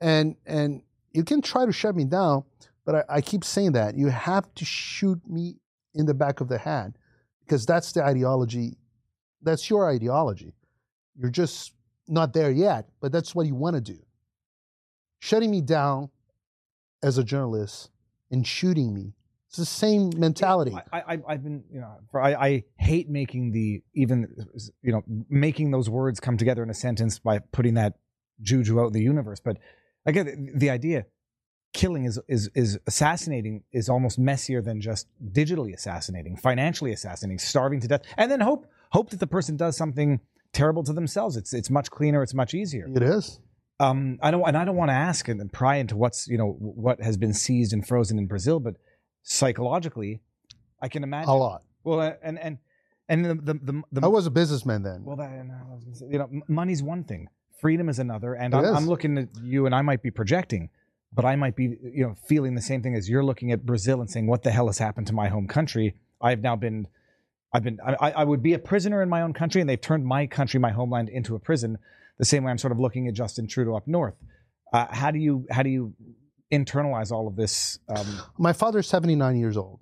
and 0.00 0.36
and 0.46 0.82
you 1.12 1.24
can 1.24 1.42
try 1.42 1.66
to 1.66 1.72
shut 1.72 1.94
me 1.94 2.04
down, 2.04 2.44
but 2.86 2.94
I, 2.94 3.16
I 3.16 3.20
keep 3.20 3.44
saying 3.44 3.72
that 3.72 3.96
you 3.96 4.08
have 4.08 4.52
to 4.54 4.64
shoot 4.64 5.20
me 5.28 5.56
in 5.94 6.06
the 6.06 6.14
back 6.14 6.40
of 6.40 6.48
the 6.48 6.58
head 6.58 6.96
because 7.44 7.66
that's 7.66 7.92
the 7.92 8.02
ideology. 8.02 8.78
That's 9.42 9.68
your 9.68 9.90
ideology. 9.90 10.54
You're 11.16 11.30
just 11.30 11.73
not 12.08 12.32
there 12.32 12.50
yet, 12.50 12.88
but 13.00 13.12
that's 13.12 13.34
what 13.34 13.46
you 13.46 13.54
want 13.54 13.74
to 13.76 13.80
do. 13.80 13.98
Shutting 15.20 15.50
me 15.50 15.60
down 15.60 16.10
as 17.02 17.18
a 17.18 17.24
journalist 17.24 17.90
and 18.30 18.46
shooting 18.46 18.92
me. 18.92 19.14
It's 19.48 19.56
the 19.56 19.64
same 19.64 20.10
mentality. 20.16 20.76
I, 20.92 21.14
I, 21.14 21.18
I've 21.28 21.44
been, 21.44 21.62
you 21.70 21.80
know, 21.80 21.94
for, 22.10 22.20
I, 22.20 22.34
I 22.34 22.64
hate 22.76 23.08
making 23.08 23.52
the 23.52 23.82
even, 23.94 24.26
you 24.82 24.92
know, 24.92 25.02
making 25.28 25.70
those 25.70 25.88
words 25.88 26.18
come 26.18 26.36
together 26.36 26.62
in 26.62 26.70
a 26.70 26.74
sentence 26.74 27.20
by 27.20 27.38
putting 27.38 27.74
that 27.74 27.94
juju 28.42 28.80
out 28.80 28.88
in 28.88 28.92
the 28.92 29.02
universe. 29.02 29.40
But 29.40 29.58
again, 30.06 30.26
the, 30.26 30.58
the 30.58 30.70
idea, 30.70 31.06
killing 31.72 32.04
is 32.04 32.20
is 32.28 32.50
is 32.54 32.78
assassinating 32.86 33.62
is 33.72 33.88
almost 33.88 34.18
messier 34.18 34.60
than 34.60 34.80
just 34.80 35.06
digitally 35.32 35.72
assassinating, 35.72 36.36
financially 36.36 36.92
assassinating, 36.92 37.38
starving 37.38 37.80
to 37.80 37.88
death, 37.88 38.02
and 38.16 38.30
then 38.30 38.40
hope 38.40 38.66
hope 38.90 39.10
that 39.10 39.20
the 39.20 39.26
person 39.26 39.56
does 39.56 39.76
something 39.76 40.20
terrible 40.54 40.82
to 40.84 40.92
themselves. 40.92 41.36
It's 41.36 41.52
it's 41.52 41.70
much 41.70 41.90
cleaner. 41.90 42.22
It's 42.22 42.34
much 42.34 42.54
easier. 42.54 42.88
It 42.94 43.02
is. 43.02 43.40
Um, 43.80 44.18
I 44.22 44.30
don't, 44.30 44.46
and 44.46 44.56
I 44.56 44.64
don't 44.64 44.76
want 44.76 44.90
to 44.90 44.94
ask 44.94 45.28
and 45.28 45.52
pry 45.52 45.76
into 45.76 45.96
what's 45.96 46.28
you 46.28 46.38
know 46.38 46.56
what 46.58 47.00
has 47.02 47.16
been 47.16 47.34
seized 47.34 47.72
and 47.72 47.86
frozen 47.86 48.18
in 48.18 48.26
Brazil, 48.26 48.60
but 48.60 48.74
psychologically, 49.22 50.20
I 50.80 50.88
can 50.88 51.02
imagine 51.02 51.30
A 51.30 51.36
lot. 51.36 51.62
Well, 51.82 52.00
uh, 52.00 52.12
and 52.22 52.38
and 52.38 52.58
and 53.08 53.24
the 53.24 53.34
the 53.34 53.54
the, 53.54 53.82
the 53.92 54.00
I 54.04 54.06
was 54.06 54.26
a 54.26 54.30
businessman 54.30 54.82
then. 54.82 55.04
well, 55.04 55.16
that, 55.16 55.30
and 55.30 55.50
I 55.50 55.74
was 55.74 55.84
gonna 55.84 55.96
say, 55.96 56.06
you 56.10 56.18
know, 56.18 56.30
money's 56.48 56.82
one 56.82 57.04
thing, 57.04 57.28
freedom 57.60 57.88
is 57.88 57.98
another, 57.98 58.34
and 58.34 58.54
I'm, 58.54 58.64
is. 58.64 58.70
I'm 58.70 58.86
looking 58.86 59.18
at 59.18 59.28
you, 59.42 59.66
and 59.66 59.74
I 59.74 59.82
might 59.82 60.02
be 60.02 60.10
projecting, 60.10 60.70
but 61.12 61.24
I 61.24 61.36
might 61.36 61.56
be 61.56 61.76
you 61.82 62.06
know 62.06 62.14
feeling 62.28 62.54
the 62.54 62.62
same 62.62 62.82
thing 62.82 62.94
as 62.94 63.08
you're 63.08 63.24
looking 63.24 63.50
at 63.52 63.66
Brazil 63.66 64.00
and 64.00 64.08
saying, 64.08 64.26
what 64.26 64.44
the 64.44 64.50
hell 64.50 64.66
has 64.66 64.78
happened 64.78 65.08
to 65.08 65.12
my 65.12 65.28
home 65.28 65.48
country? 65.48 65.96
I've 66.20 66.40
now 66.40 66.56
been. 66.56 66.86
I've 67.54 67.62
been. 67.62 67.78
I, 67.82 68.10
I 68.10 68.24
would 68.24 68.42
be 68.42 68.52
a 68.52 68.58
prisoner 68.58 69.00
in 69.00 69.08
my 69.08 69.22
own 69.22 69.32
country, 69.32 69.60
and 69.60 69.70
they've 69.70 69.80
turned 69.80 70.04
my 70.04 70.26
country, 70.26 70.60
my 70.60 70.72
homeland, 70.72 71.08
into 71.08 71.34
a 71.36 71.38
prison. 71.38 71.78
The 72.18 72.24
same 72.24 72.44
way 72.44 72.50
I'm 72.50 72.58
sort 72.58 72.72
of 72.72 72.80
looking 72.80 73.08
at 73.08 73.14
Justin 73.14 73.46
Trudeau 73.46 73.76
up 73.76 73.86
north. 73.86 74.14
Uh, 74.72 74.86
how 74.90 75.10
do 75.10 75.18
you 75.18 75.46
how 75.50 75.62
do 75.62 75.70
you 75.70 75.94
internalize 76.52 77.10
all 77.10 77.26
of 77.26 77.36
this 77.36 77.78
um, 77.88 78.06
My 78.38 78.52
father's 78.52 78.88
79 78.88 79.36
years 79.36 79.56
old. 79.56 79.80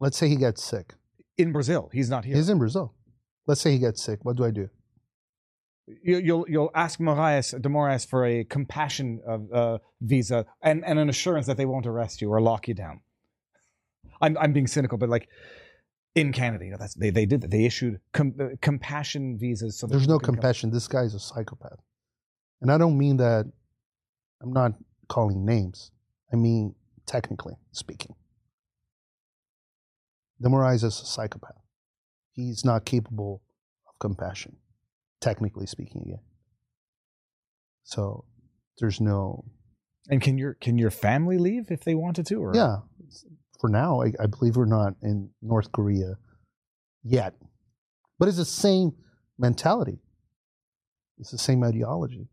Let's 0.00 0.16
say 0.16 0.28
he 0.28 0.36
gets 0.36 0.62
sick. 0.62 0.94
in 1.36 1.52
Brazil? 1.52 1.90
He's 1.92 2.08
not 2.08 2.24
here. 2.24 2.36
He's 2.36 2.48
in 2.48 2.58
Brazil. 2.58 2.94
Let's 3.46 3.60
say 3.60 3.72
he 3.72 3.78
gets 3.78 4.02
sick. 4.02 4.20
What 4.24 4.36
do 4.36 4.44
I 4.44 4.50
do? 4.50 4.70
you, 6.02 6.18
you'll 6.18 6.46
you'll 6.48 6.70
ask 6.74 6.98
Moraes 6.98 7.60
de 7.60 7.68
Moraes 7.68 8.06
for 8.08 8.24
a 8.24 8.44
compassion 8.44 9.20
of, 9.26 9.52
uh, 9.52 9.78
visa 10.00 10.46
and, 10.62 10.84
and 10.84 10.98
an 10.98 11.08
assurance 11.08 11.46
that 11.46 11.56
they 11.56 11.66
won't 11.66 11.86
arrest 11.86 12.20
you 12.20 12.32
or 12.32 12.40
lock 12.40 12.68
you 12.68 12.74
down. 12.74 13.00
I'm 14.20 14.38
I'm 14.38 14.52
being 14.52 14.66
cynical, 14.66 14.98
but 14.98 15.08
like 15.08 15.28
in 16.14 16.32
Canada, 16.32 16.64
you 16.64 16.70
know, 16.72 16.76
that's 16.78 16.94
they 16.94 17.10
they 17.10 17.26
did 17.26 17.40
that. 17.42 17.50
They 17.50 17.64
issued 17.64 18.00
com- 18.12 18.34
uh, 18.40 18.48
compassion 18.60 19.38
visas. 19.38 19.78
So 19.78 19.86
There's 19.86 20.06
no 20.08 20.18
can 20.18 20.26
come- 20.26 20.34
compassion. 20.36 20.70
This 20.70 20.88
guy's 20.88 21.14
a 21.14 21.20
psychopath. 21.20 21.80
And 22.60 22.70
I 22.70 22.78
don't 22.78 22.96
mean 22.98 23.16
that, 23.16 23.46
I'm 24.42 24.52
not 24.52 24.72
calling 25.08 25.44
names. 25.44 25.90
I 26.32 26.36
mean, 26.36 26.74
technically 27.06 27.54
speaking. 27.72 28.14
de 30.40 30.48
Moraes 30.48 30.84
is 30.84 31.00
a 31.00 31.06
psychopath. 31.06 31.56
He's 32.32 32.64
not 32.64 32.84
capable 32.84 33.42
of 33.88 33.98
compassion, 33.98 34.56
technically 35.20 35.66
speaking 35.66 36.02
again. 36.02 36.20
So 37.84 38.24
there's 38.78 39.00
no, 39.00 39.44
And 40.08 40.20
can 40.22 40.38
your 40.38 40.54
can 40.54 40.78
your 40.78 40.90
family 40.90 41.38
leave 41.38 41.70
if 41.70 41.84
they 41.84 41.94
wanted 41.94 42.26
to? 42.26 42.36
Or 42.36 42.52
yeah, 42.54 42.76
for 43.62 43.70
now, 43.70 44.02
I, 44.02 44.12
I 44.20 44.26
believe 44.26 44.56
we're 44.56 44.66
not 44.66 44.94
in 45.02 45.30
North 45.40 45.70
Korea 45.70 46.18
yet. 47.04 47.34
But 48.18 48.28
it's 48.28 48.36
the 48.36 48.44
same 48.44 48.92
mentality, 49.38 50.00
it's 51.18 51.30
the 51.30 51.38
same 51.38 51.62
ideology. 51.62 52.28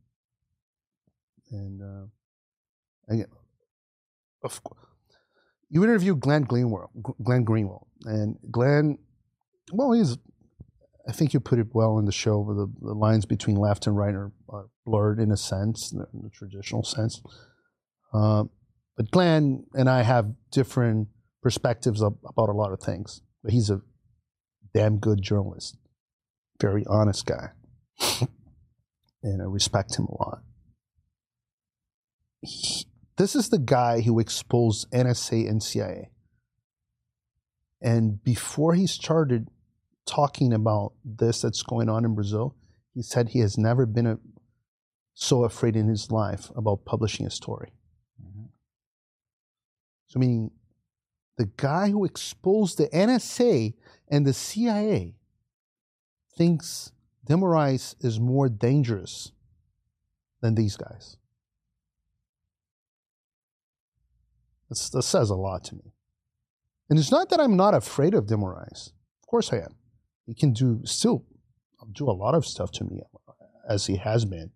And 1.51 1.81
uh, 1.81 3.13
again, 3.13 3.27
of 4.43 4.61
course, 4.63 4.85
you 5.69 5.83
interviewed 5.83 6.19
Glenn 6.19 6.45
Greenwald, 6.45 6.87
Glenn 7.23 7.45
Greenwald, 7.45 7.85
and 8.05 8.37
Glenn, 8.51 8.97
well, 9.71 9.91
he's, 9.91 10.17
I 11.07 11.11
think 11.11 11.33
you 11.33 11.39
put 11.39 11.59
it 11.59 11.67
well 11.73 11.99
in 11.99 12.05
the 12.05 12.11
show. 12.11 12.39
where 12.39 12.55
The, 12.55 12.67
the 12.81 12.93
lines 12.93 13.25
between 13.25 13.55
left 13.55 13.85
and 13.85 13.95
right 13.95 14.15
are, 14.15 14.31
are 14.49 14.69
blurred 14.83 15.19
in 15.19 15.31
a 15.31 15.37
sense, 15.37 15.91
in 15.91 15.99
the 16.23 16.29
traditional 16.31 16.83
sense. 16.83 17.21
Uh, 18.11 18.45
but 18.97 19.11
Glenn 19.11 19.65
and 19.75 19.87
I 19.87 20.01
have 20.01 20.33
different 20.51 21.07
perspectives 21.41 22.01
about 22.01 22.49
a 22.49 22.53
lot 22.53 22.71
of 22.73 22.79
things. 22.81 23.21
But 23.43 23.53
he's 23.53 23.69
a 23.69 23.81
damn 24.73 24.97
good 24.97 25.21
journalist, 25.21 25.77
very 26.61 26.85
honest 26.87 27.25
guy, 27.25 27.51
and 29.23 29.41
I 29.41 29.45
respect 29.45 29.97
him 29.97 30.05
a 30.05 30.23
lot. 30.23 30.43
He- 32.41 32.85
this 33.17 33.35
is 33.35 33.49
the 33.49 33.59
guy 33.59 33.99
who 34.01 34.17
exposed 34.19 34.89
NSA 34.91 35.49
and 35.49 35.61
CIA. 35.61 36.09
And 37.81 38.23
before 38.23 38.73
he 38.75 38.87
started 38.87 39.49
talking 40.05 40.53
about 40.53 40.93
this 41.03 41.41
that's 41.41 41.61
going 41.61 41.89
on 41.89 42.05
in 42.05 42.15
Brazil, 42.15 42.55
he 42.93 43.01
said 43.01 43.29
he 43.29 43.39
has 43.39 43.57
never 43.57 43.85
been 43.85 44.07
a, 44.07 44.19
so 45.13 45.43
afraid 45.43 45.75
in 45.75 45.89
his 45.89 46.11
life 46.11 46.49
about 46.55 46.85
publishing 46.85 47.25
a 47.25 47.29
story. 47.29 47.73
Mhm. 48.21 48.47
So, 50.07 50.19
meaning 50.19 50.51
the 51.39 51.49
guy 51.55 51.89
who 51.89 52.03
exposed 52.03 52.77
the 52.77 52.89
NSA 52.89 53.73
and 54.09 54.27
the 54.27 54.33
CIA 54.33 55.15
thinks 56.37 56.91
de 57.23 57.33
Moraes 57.35 57.95
is 58.03 58.19
more 58.19 58.49
dangerous 58.49 59.31
than 60.41 60.55
these 60.55 60.75
guys. 60.75 61.15
That's, 64.69 64.89
that 64.89 65.03
says 65.03 65.29
a 65.29 65.35
lot 65.35 65.63
to 65.65 65.75
me. 65.75 65.93
And 66.89 66.99
it's 66.99 67.09
not 67.09 67.29
that 67.29 67.39
I'm 67.39 67.55
not 67.55 67.73
afraid 67.73 68.13
of 68.13 68.27
de 68.27 68.35
Moraes. 68.35 68.91
Of 69.21 69.27
course 69.27 69.53
I 69.53 69.59
am. 69.59 69.75
He 70.25 70.33
can 70.33 70.51
do 70.51 70.81
still 70.83 71.23
do 71.93 72.09
a 72.09 72.11
lot 72.11 72.35
of 72.35 72.45
stuff 72.45 72.69
to 72.73 72.83
me 72.83 72.99
as 73.65 73.85
he 73.85 73.95
has 73.95 74.25
been. 74.25 74.51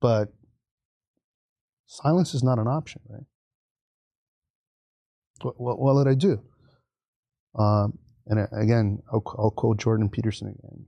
But 0.00 0.32
silence 1.86 2.32
is 2.32 2.44
not 2.44 2.60
an 2.60 2.68
option, 2.68 3.02
right? 3.08 3.24
What, 5.44 5.60
what, 5.60 5.78
what 5.78 6.04
did 6.04 6.10
I 6.10 6.14
do? 6.14 6.42
Um, 7.58 7.98
and 8.26 8.46
again, 8.52 9.02
I'll, 9.12 9.22
I'll 9.38 9.50
quote 9.50 9.78
Jordan 9.78 10.08
Peterson 10.08 10.48
again. 10.48 10.86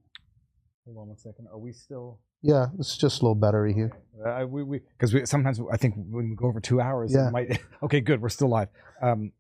Hold 0.87 0.99
on 0.99 1.09
one 1.09 1.17
second. 1.19 1.47
Are 1.53 1.59
we 1.59 1.73
still? 1.73 2.21
Yeah, 2.43 2.67
it's 2.79 2.97
just 2.97 3.23
a 3.23 3.25
low 3.25 3.35
battery 3.35 3.73
here. 3.73 3.91
Uh, 4.25 4.47
we 4.47 4.63
we 4.63 4.81
because 4.99 5.15
we 5.15 5.25
sometimes 5.25 5.59
I 5.73 5.77
think 5.79 5.95
when 5.97 6.31
we 6.31 6.37
go 6.37 6.47
over 6.47 6.61
two 6.61 6.81
hours, 6.81 7.13
Yeah. 7.15 7.29
it 7.29 7.33
might. 7.33 7.59
Okay, 7.83 8.01
good. 8.01 8.21
We're 8.21 8.29
still 8.29 8.49
live. 8.49 8.69
Um, 9.03 9.33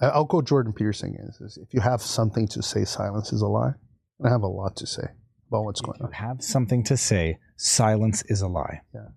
I'll 0.00 0.26
quote 0.26 0.46
Jordan 0.46 0.72
Peterson 0.72 1.10
again. 1.14 1.30
Says, 1.32 1.58
if 1.60 1.74
you 1.74 1.80
have 1.80 2.00
something 2.02 2.46
to 2.48 2.62
say, 2.62 2.84
silence 2.84 3.32
is 3.32 3.42
a 3.42 3.46
lie. 3.48 3.72
And 4.18 4.28
I 4.28 4.30
have 4.30 4.42
a 4.42 4.48
lot 4.48 4.76
to 4.76 4.86
say 4.86 5.02
about 5.48 5.64
what's 5.64 5.80
if 5.80 5.86
going 5.86 5.98
you 6.00 6.06
on. 6.06 6.12
have 6.12 6.42
something 6.42 6.82
to 6.84 6.96
say, 6.96 7.38
silence 7.56 8.22
is 8.28 8.40
a 8.40 8.48
lie. 8.48 8.80
Yeah. 8.94 9.08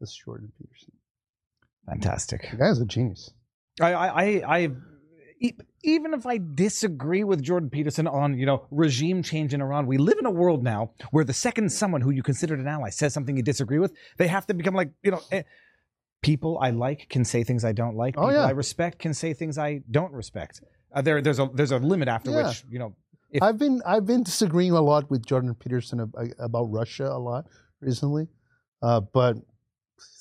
This 0.00 0.10
is 0.10 0.20
Jordan 0.24 0.52
Peterson. 0.58 0.92
Fantastic. 1.86 2.48
The 2.50 2.56
guy's 2.56 2.80
a 2.80 2.84
genius. 2.86 3.30
I, 3.80 3.92
I, 3.92 4.22
I, 4.22 4.44
I 4.56 4.70
even 5.84 6.14
if 6.14 6.26
I 6.26 6.40
disagree 6.54 7.22
with 7.24 7.42
Jordan 7.42 7.70
Peterson 7.70 8.06
on, 8.08 8.36
you 8.36 8.44
know, 8.46 8.66
regime 8.70 9.22
change 9.22 9.54
in 9.54 9.60
Iran, 9.60 9.86
we 9.86 9.96
live 9.98 10.18
in 10.18 10.26
a 10.26 10.30
world 10.30 10.64
now 10.64 10.90
where 11.12 11.24
the 11.24 11.32
second 11.32 11.70
someone 11.70 12.00
who 12.00 12.10
you 12.10 12.22
considered 12.22 12.58
an 12.58 12.66
ally 12.66 12.90
says 12.90 13.14
something 13.14 13.36
you 13.36 13.42
disagree 13.42 13.78
with, 13.78 13.92
they 14.16 14.26
have 14.26 14.46
to 14.48 14.54
become 14.54 14.74
like, 14.74 14.90
you 15.02 15.12
know, 15.12 15.20
eh, 15.30 15.42
people 16.22 16.58
I 16.60 16.70
like 16.70 17.08
can 17.08 17.24
say 17.24 17.44
things 17.44 17.64
I 17.64 17.72
don't 17.72 17.96
like. 17.96 18.16
Oh, 18.18 18.30
yeah. 18.30 18.44
I 18.44 18.50
respect 18.50 18.98
can 18.98 19.14
say 19.14 19.32
things 19.32 19.56
I 19.58 19.82
don't 19.90 20.12
respect. 20.12 20.60
Uh, 20.92 21.02
there, 21.02 21.22
there's 21.22 21.38
a 21.38 21.48
there's 21.54 21.70
a 21.70 21.78
limit 21.78 22.08
after 22.08 22.30
Yeah. 22.32 22.48
which, 22.48 22.64
you 22.68 22.78
know, 22.80 22.96
If- 23.30 23.42
I've 23.42 23.58
been 23.58 23.80
I've 23.86 24.06
been 24.06 24.24
disagreeing 24.24 24.72
a 24.72 24.80
lot 24.80 25.08
with 25.10 25.24
Jordan 25.24 25.54
Peterson 25.54 26.10
about 26.40 26.64
Russia 26.72 27.06
a 27.06 27.18
lot 27.20 27.46
recently, 27.80 28.26
uh, 28.82 29.00
but 29.00 29.36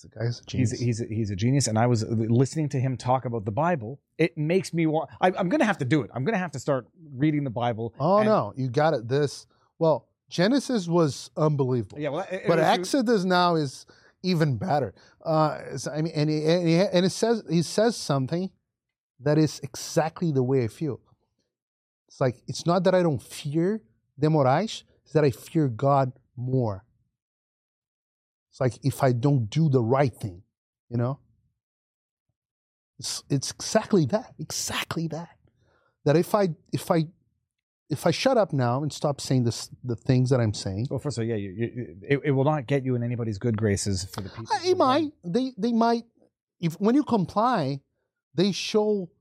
the 0.01 0.09
guy's 0.09 0.39
a 0.39 0.43
he's 0.51 0.71
genius. 0.71 0.79
he's 0.79 1.01
a, 1.01 1.05
he's 1.05 1.31
a 1.31 1.35
genius. 1.35 1.67
And 1.67 1.77
I 1.77 1.87
was 1.87 2.03
listening 2.07 2.69
to 2.69 2.79
him 2.79 2.97
talk 2.97 3.25
about 3.25 3.45
the 3.45 3.51
Bible. 3.51 3.99
It 4.17 4.37
makes 4.37 4.73
me 4.73 4.85
want. 4.85 5.09
I, 5.21 5.27
I'm 5.27 5.49
going 5.49 5.59
to 5.59 5.65
have 5.65 5.77
to 5.79 5.85
do 5.85 6.01
it. 6.01 6.09
I'm 6.13 6.23
going 6.23 6.33
to 6.33 6.39
have 6.39 6.51
to 6.51 6.59
start 6.59 6.87
reading 7.15 7.43
the 7.43 7.49
Bible. 7.49 7.93
oh 7.99 8.17
and- 8.17 8.27
no, 8.27 8.53
you 8.55 8.69
got 8.69 8.93
it. 8.93 9.07
This 9.07 9.47
well, 9.79 10.07
Genesis 10.29 10.87
was 10.87 11.29
unbelievable. 11.37 11.99
Yeah, 11.99 12.09
well, 12.09 12.25
it- 12.31 12.43
but 12.47 12.59
it 12.59 12.61
was- 12.63 12.79
Exodus 12.79 13.23
now 13.25 13.55
is 13.55 13.85
even 14.23 14.57
better. 14.57 14.93
Uh, 15.23 15.77
so, 15.77 15.91
I 15.91 16.01
mean, 16.01 16.13
and 16.15 16.29
he, 16.29 16.43
and, 16.45 16.67
he, 16.67 16.75
and 16.77 17.05
it 17.05 17.11
says 17.11 17.43
he 17.49 17.61
says 17.61 17.95
something 17.95 18.49
that 19.19 19.37
is 19.37 19.59
exactly 19.61 20.31
the 20.31 20.43
way 20.43 20.63
I 20.63 20.67
feel. 20.67 20.99
It's 22.07 22.21
like 22.21 22.37
it's 22.47 22.65
not 22.65 22.83
that 22.85 22.95
I 22.95 23.03
don't 23.03 23.21
fear 23.21 23.81
de 24.17 24.27
Moraes, 24.27 24.83
it's 25.03 25.13
that 25.13 25.23
I 25.23 25.31
fear 25.31 25.67
God 25.67 26.13
more. 26.35 26.83
It's 28.57 28.61
like 28.61 28.84
if 28.84 29.03
I 29.03 29.11
don't 29.11 29.49
do 29.51 29.69
the 29.69 29.81
right 29.81 30.13
thing, 30.13 30.41
you 30.89 30.97
know? 30.97 31.19
It's, 32.97 33.23
it's 33.29 33.51
exactly 33.51 34.05
that, 34.07 34.34
exactly 34.39 35.07
that. 35.09 35.29
That 36.05 36.15
if 36.17 36.34
I 36.34 36.49
if 36.73 36.89
I 36.89 37.05
if 37.89 38.07
I 38.07 38.11
shut 38.11 38.35
up 38.38 38.53
now 38.53 38.81
and 38.81 38.91
stop 38.91 39.21
saying 39.21 39.43
this, 39.43 39.69
the 39.84 39.95
things 39.95 40.31
that 40.31 40.39
I'm 40.39 40.53
saying, 40.53 40.88
Well, 40.89 40.99
first 40.99 41.17
of 41.17 41.21
all, 41.21 41.27
yeah, 41.27 41.35
you, 41.35 41.51
you, 41.51 41.95
it, 42.01 42.19
it 42.25 42.31
will 42.31 42.45
not 42.45 42.65
get 42.65 42.84
you 42.84 42.95
in 42.95 43.03
anybody's 43.03 43.38
good 43.38 43.57
graces 43.57 44.05
for 44.05 44.21
the 44.21 44.29
people. 44.29 44.47
It 44.65 44.75
might. 44.75 45.11
They 45.23 45.51
they 45.57 45.71
might. 45.71 46.05
If 46.59 46.73
when 46.79 46.95
you 46.95 47.03
comply, 47.03 47.81
they 48.34 48.51
show 48.51 49.11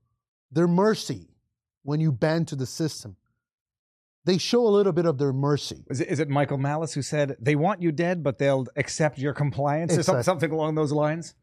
their 0.51 0.67
mercy. 0.67 1.29
When 1.83 1.99
you 1.99 2.11
bend 2.11 2.47
to 2.47 2.55
the 2.55 2.65
system, 2.65 3.15
they 4.27 4.37
show 4.37 4.67
a 4.67 4.69
little 4.69 4.91
bit 4.91 5.05
of 5.05 5.17
their 5.17 5.31
mercy. 5.31 5.85
Is 5.89 6.01
it, 6.01 6.09
is 6.09 6.19
it 6.19 6.27
Michael 6.27 6.57
Malice 6.57 6.93
who 6.93 7.01
said 7.01 7.37
they 7.39 7.55
want 7.55 7.81
you 7.81 7.93
dead, 7.93 8.23
but 8.23 8.37
they'll 8.37 8.67
accept 8.75 9.17
your 9.17 9.33
compliance 9.33 9.93
or 9.93 10.03
some, 10.03 10.17
Exactly. 10.17 10.23
something 10.23 10.51
along 10.51 10.75
those 10.75 10.91
lines? 10.91 11.33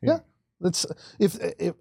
Yeah. 0.00 0.20
That's 0.60 0.86
if 1.18 1.36
if 1.58 1.74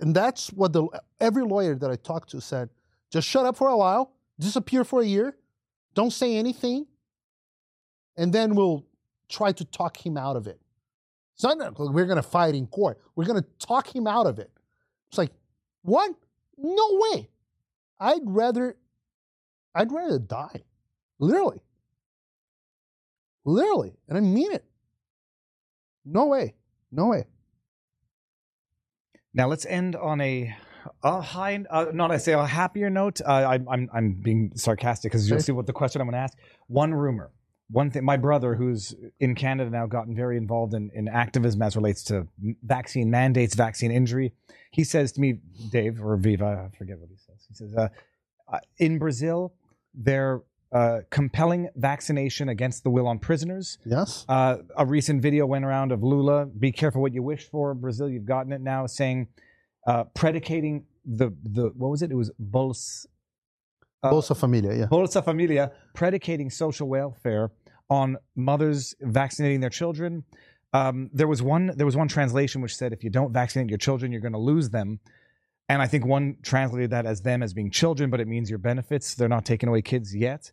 and 0.00 0.14
that's 0.14 0.48
what 0.52 0.72
the 0.72 0.88
every 1.20 1.44
lawyer 1.44 1.76
that 1.76 1.90
I 1.90 1.96
talked 1.96 2.30
to 2.30 2.40
said. 2.40 2.70
Just 3.12 3.28
shut 3.28 3.46
up 3.46 3.56
for 3.56 3.68
a 3.68 3.76
while, 3.76 4.12
disappear 4.38 4.84
for 4.84 5.00
a 5.00 5.04
year, 5.04 5.36
don't 5.94 6.12
say 6.12 6.36
anything, 6.36 6.86
and 8.16 8.32
then 8.32 8.54
we'll 8.54 8.86
try 9.28 9.52
to 9.52 9.64
talk 9.64 10.04
him 10.04 10.16
out 10.16 10.36
of 10.36 10.46
it. 10.46 10.60
It's 11.34 11.44
not 11.44 11.78
we're 11.78 12.06
going 12.06 12.16
to 12.16 12.22
fight 12.22 12.54
in 12.54 12.66
court. 12.66 13.00
We're 13.16 13.24
going 13.24 13.42
to 13.42 13.48
talk 13.64 13.94
him 13.94 14.06
out 14.06 14.26
of 14.26 14.38
it. 14.38 14.50
It's 15.08 15.18
like, 15.18 15.32
what? 15.82 16.12
No 16.58 16.86
way. 17.04 17.30
I'd 17.98 18.22
rather, 18.24 18.76
I'd 19.74 19.92
rather 19.92 20.18
die, 20.18 20.62
literally, 21.18 21.62
literally, 23.44 23.94
and 24.08 24.18
I 24.18 24.20
mean 24.20 24.52
it. 24.52 24.64
No 26.04 26.26
way, 26.26 26.54
no 26.90 27.06
way. 27.06 27.26
Now 29.32 29.46
let's 29.48 29.66
end 29.66 29.94
on 29.94 30.20
a 30.20 30.56
a 31.02 31.20
high, 31.20 31.62
uh, 31.70 31.86
not 31.92 32.10
I 32.10 32.16
say 32.16 32.32
a 32.32 32.44
happier 32.44 32.90
note. 32.90 33.20
Uh, 33.20 33.28
I, 33.30 33.54
I'm 33.70 33.88
I'm 33.92 34.12
being 34.14 34.52
sarcastic 34.56 35.12
because 35.12 35.28
you'll 35.28 35.40
see 35.40 35.52
what 35.52 35.66
the 35.66 35.72
question 35.72 36.00
I'm 36.00 36.06
going 36.06 36.14
to 36.14 36.18
ask. 36.18 36.36
One 36.66 36.92
rumor, 36.92 37.30
one 37.70 37.90
thing. 37.90 38.04
My 38.04 38.16
brother, 38.16 38.54
who's 38.54 38.94
in 39.20 39.34
Canada 39.34 39.70
now, 39.70 39.86
gotten 39.86 40.16
very 40.16 40.36
involved 40.36 40.74
in, 40.74 40.90
in 40.94 41.06
activism 41.06 41.62
as 41.62 41.76
relates 41.76 42.02
to 42.04 42.26
vaccine 42.62 43.10
mandates, 43.10 43.54
vaccine 43.54 43.92
injury. 43.92 44.32
He 44.72 44.84
says 44.84 45.12
to 45.12 45.20
me, 45.20 45.40
Dave 45.70 46.02
or 46.02 46.16
Viva, 46.16 46.68
I 46.72 46.76
forget 46.76 46.98
what 46.98 47.10
he 47.10 47.16
says. 47.16 47.44
He 47.48 47.54
says, 47.54 47.74
uh, 47.74 47.88
uh, 48.52 48.58
in 48.78 48.98
Brazil, 48.98 49.52
they're 49.94 50.42
uh, 50.72 51.00
compelling 51.10 51.68
vaccination 51.76 52.48
against 52.48 52.84
the 52.84 52.90
will 52.90 53.08
on 53.08 53.18
prisoners. 53.18 53.78
Yes. 53.84 54.24
Uh, 54.28 54.58
a 54.76 54.86
recent 54.86 55.20
video 55.20 55.46
went 55.46 55.64
around 55.64 55.90
of 55.92 56.02
Lula. 56.02 56.46
Be 56.46 56.70
careful 56.70 57.02
what 57.02 57.12
you 57.12 57.22
wish 57.22 57.48
for. 57.48 57.74
Brazil, 57.74 58.08
you've 58.08 58.26
gotten 58.26 58.52
it 58.52 58.60
now. 58.60 58.86
Saying, 58.86 59.28
uh, 59.86 60.04
predicating 60.14 60.84
the 61.04 61.34
the 61.42 61.70
what 61.76 61.90
was 61.90 62.02
it? 62.02 62.12
It 62.12 62.14
was 62.14 62.30
Bols, 62.40 63.06
uh, 64.02 64.10
Bolsa 64.10 64.36
Familia, 64.36 64.74
yeah. 64.74 64.86
Bolsa 64.86 65.24
Familia, 65.24 65.72
predicating 65.94 66.50
social 66.50 66.88
welfare 66.88 67.50
on 67.88 68.16
mothers 68.36 68.94
vaccinating 69.00 69.60
their 69.60 69.70
children. 69.70 70.24
Um, 70.72 71.10
there 71.12 71.26
was 71.26 71.42
one 71.42 71.72
there 71.76 71.86
was 71.86 71.96
one 71.96 72.06
translation 72.06 72.60
which 72.60 72.76
said 72.76 72.92
if 72.92 73.02
you 73.02 73.10
don't 73.10 73.32
vaccinate 73.32 73.68
your 73.68 73.78
children, 73.78 74.12
you're 74.12 74.20
going 74.20 74.32
to 74.32 74.38
lose 74.38 74.70
them. 74.70 75.00
And 75.70 75.80
I 75.80 75.86
think 75.86 76.04
one 76.04 76.36
translated 76.42 76.90
that 76.90 77.06
as 77.06 77.22
them 77.22 77.42
as 77.44 77.54
being 77.54 77.70
children, 77.70 78.10
but 78.10 78.18
it 78.20 78.26
means 78.26 78.50
your 78.50 78.58
benefits. 78.58 79.14
They're 79.14 79.28
not 79.28 79.44
taking 79.44 79.68
away 79.68 79.82
kids 79.82 80.14
yet. 80.14 80.50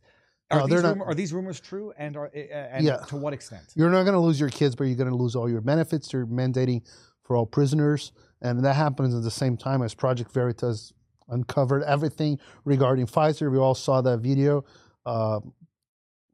Are, 0.52 0.60
No, 0.60 0.68
these, 0.68 0.84
rumor, 0.84 1.06
are 1.06 1.14
these 1.16 1.34
rumors 1.34 1.60
true? 1.60 1.92
And 1.98 2.16
are 2.16 2.28
uh, 2.28 2.40
and 2.76 2.86
Yeah. 2.86 2.98
to 3.08 3.16
what 3.18 3.34
extent? 3.34 3.64
You're 3.76 3.90
not 3.90 4.04
going 4.04 4.14
to 4.14 4.20
lose 4.20 4.40
your 4.40 4.50
kids, 4.50 4.76
but 4.76 4.84
you're 4.84 4.96
going 4.96 5.10
to 5.10 5.16
lose 5.16 5.36
all 5.36 5.50
your 5.50 5.62
benefits. 5.62 6.10
They're 6.10 6.28
mandating 6.28 6.84
for 7.24 7.36
all 7.36 7.48
prisoners. 7.48 8.12
And 8.44 8.64
that 8.64 8.76
happens 8.76 9.16
at 9.16 9.24
the 9.24 9.32
same 9.32 9.58
time 9.58 9.82
as 9.82 9.96
Project 9.96 10.32
Veritas 10.32 10.94
uncovered 11.30 11.82
everything 11.84 12.38
regarding 12.64 13.08
Pfizer. 13.08 13.52
We 13.52 13.58
all 13.58 13.74
saw 13.76 14.02
that 14.02 14.20
video. 14.20 14.66
Uh, 15.04 15.40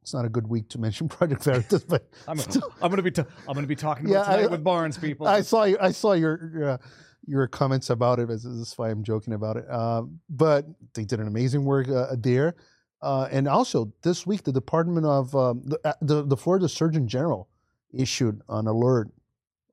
it's 0.02 0.12
not 0.12 0.26
a 0.26 0.28
good 0.28 0.46
week 0.46 0.68
to 0.68 0.78
mention 0.78 1.08
Project 1.18 1.42
Veritas, 1.42 1.84
but 1.84 2.06
I'm, 2.28 2.38
I'm 2.82 2.90
going 2.90 2.96
to 2.96 3.02
be 3.02 3.10
t- 3.10 3.22
I'm 3.48 3.54
going 3.54 3.64
to 3.64 3.66
be 3.66 3.76
talking 3.76 4.10
about 4.10 4.28
Yeah, 4.28 4.44
I- 4.44 4.46
with 4.46 4.62
Barnes 4.62 4.98
people. 4.98 5.26
I 5.26 5.40
saw 5.40 5.64
your, 5.64 5.82
I 5.82 5.92
saw 5.92 6.12
your 6.12 6.50
your, 6.54 6.68
uh, 6.72 6.78
your 7.26 7.46
comments 7.46 7.90
about 7.90 8.18
it. 8.18 8.28
This 8.28 8.44
is 8.44 8.74
why 8.76 8.90
I'm 8.90 9.02
joking 9.02 9.34
about 9.34 9.56
it. 9.56 9.70
Um, 9.70 10.20
but 10.28 10.66
they 10.94 11.04
did 11.04 11.20
an 11.20 11.26
amazing 11.26 11.64
work 11.64 11.88
uh, 11.88 12.14
there. 12.18 12.54
Uh, 13.02 13.28
and 13.30 13.46
also 13.48 13.92
this 14.02 14.26
week, 14.26 14.42
the 14.44 14.52
Department 14.52 15.06
of 15.06 15.34
um, 15.34 15.62
the, 15.66 15.78
uh, 15.84 15.92
the 16.00 16.22
the 16.24 16.36
Florida 16.36 16.68
Surgeon 16.68 17.06
General 17.06 17.48
issued 17.92 18.40
an 18.48 18.66
alert 18.66 19.08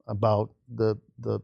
about 0.07 0.51
the 0.67 0.95
the 1.19 1.39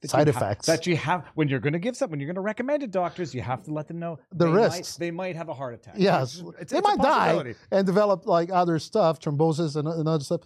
that 0.00 0.10
side 0.10 0.28
effects. 0.28 0.66
that 0.66 0.84
you 0.86 0.96
have 0.96 1.24
when 1.34 1.48
you're 1.48 1.60
going 1.60 1.74
to 1.74 1.78
give 1.78 1.96
something, 1.96 2.12
when 2.12 2.20
you're 2.20 2.26
going 2.26 2.34
to 2.34 2.40
recommend 2.40 2.82
it, 2.82 2.90
doctors, 2.90 3.32
you 3.34 3.40
have 3.42 3.62
to 3.64 3.72
let 3.72 3.86
them 3.88 3.98
know 4.00 4.18
The 4.32 4.46
they 4.46 4.50
risks. 4.50 4.98
Might, 4.98 5.04
they 5.04 5.10
might 5.12 5.36
have 5.36 5.48
a 5.48 5.54
heart 5.54 5.74
attack. 5.74 5.94
Yes, 5.96 6.38
It's- 6.38 6.48
it's- 6.54 6.70
they 6.70 6.78
it's 6.78 6.88
might 6.88 6.98
die 6.98 7.54
and 7.70 7.86
develop 7.86 8.26
like 8.26 8.50
other 8.50 8.78
stuff, 8.80 9.20
thrombosis 9.20 9.76
and, 9.76 9.86
and 9.86 10.08
other 10.08 10.24
stuff. 10.24 10.40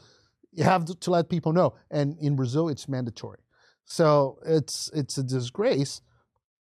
You 0.53 0.65
have 0.65 0.85
to, 0.87 0.95
to 0.97 1.11
let 1.11 1.29
people 1.31 1.53
know. 1.55 1.75
And 1.91 2.19
in 2.19 2.35
Brazil, 2.37 2.69
it's 2.69 2.87
mandatory. 2.89 3.39
So 3.87 4.39
it's 4.45 4.91
it's 4.93 5.17
a 5.17 5.23
disgrace. 5.23 6.03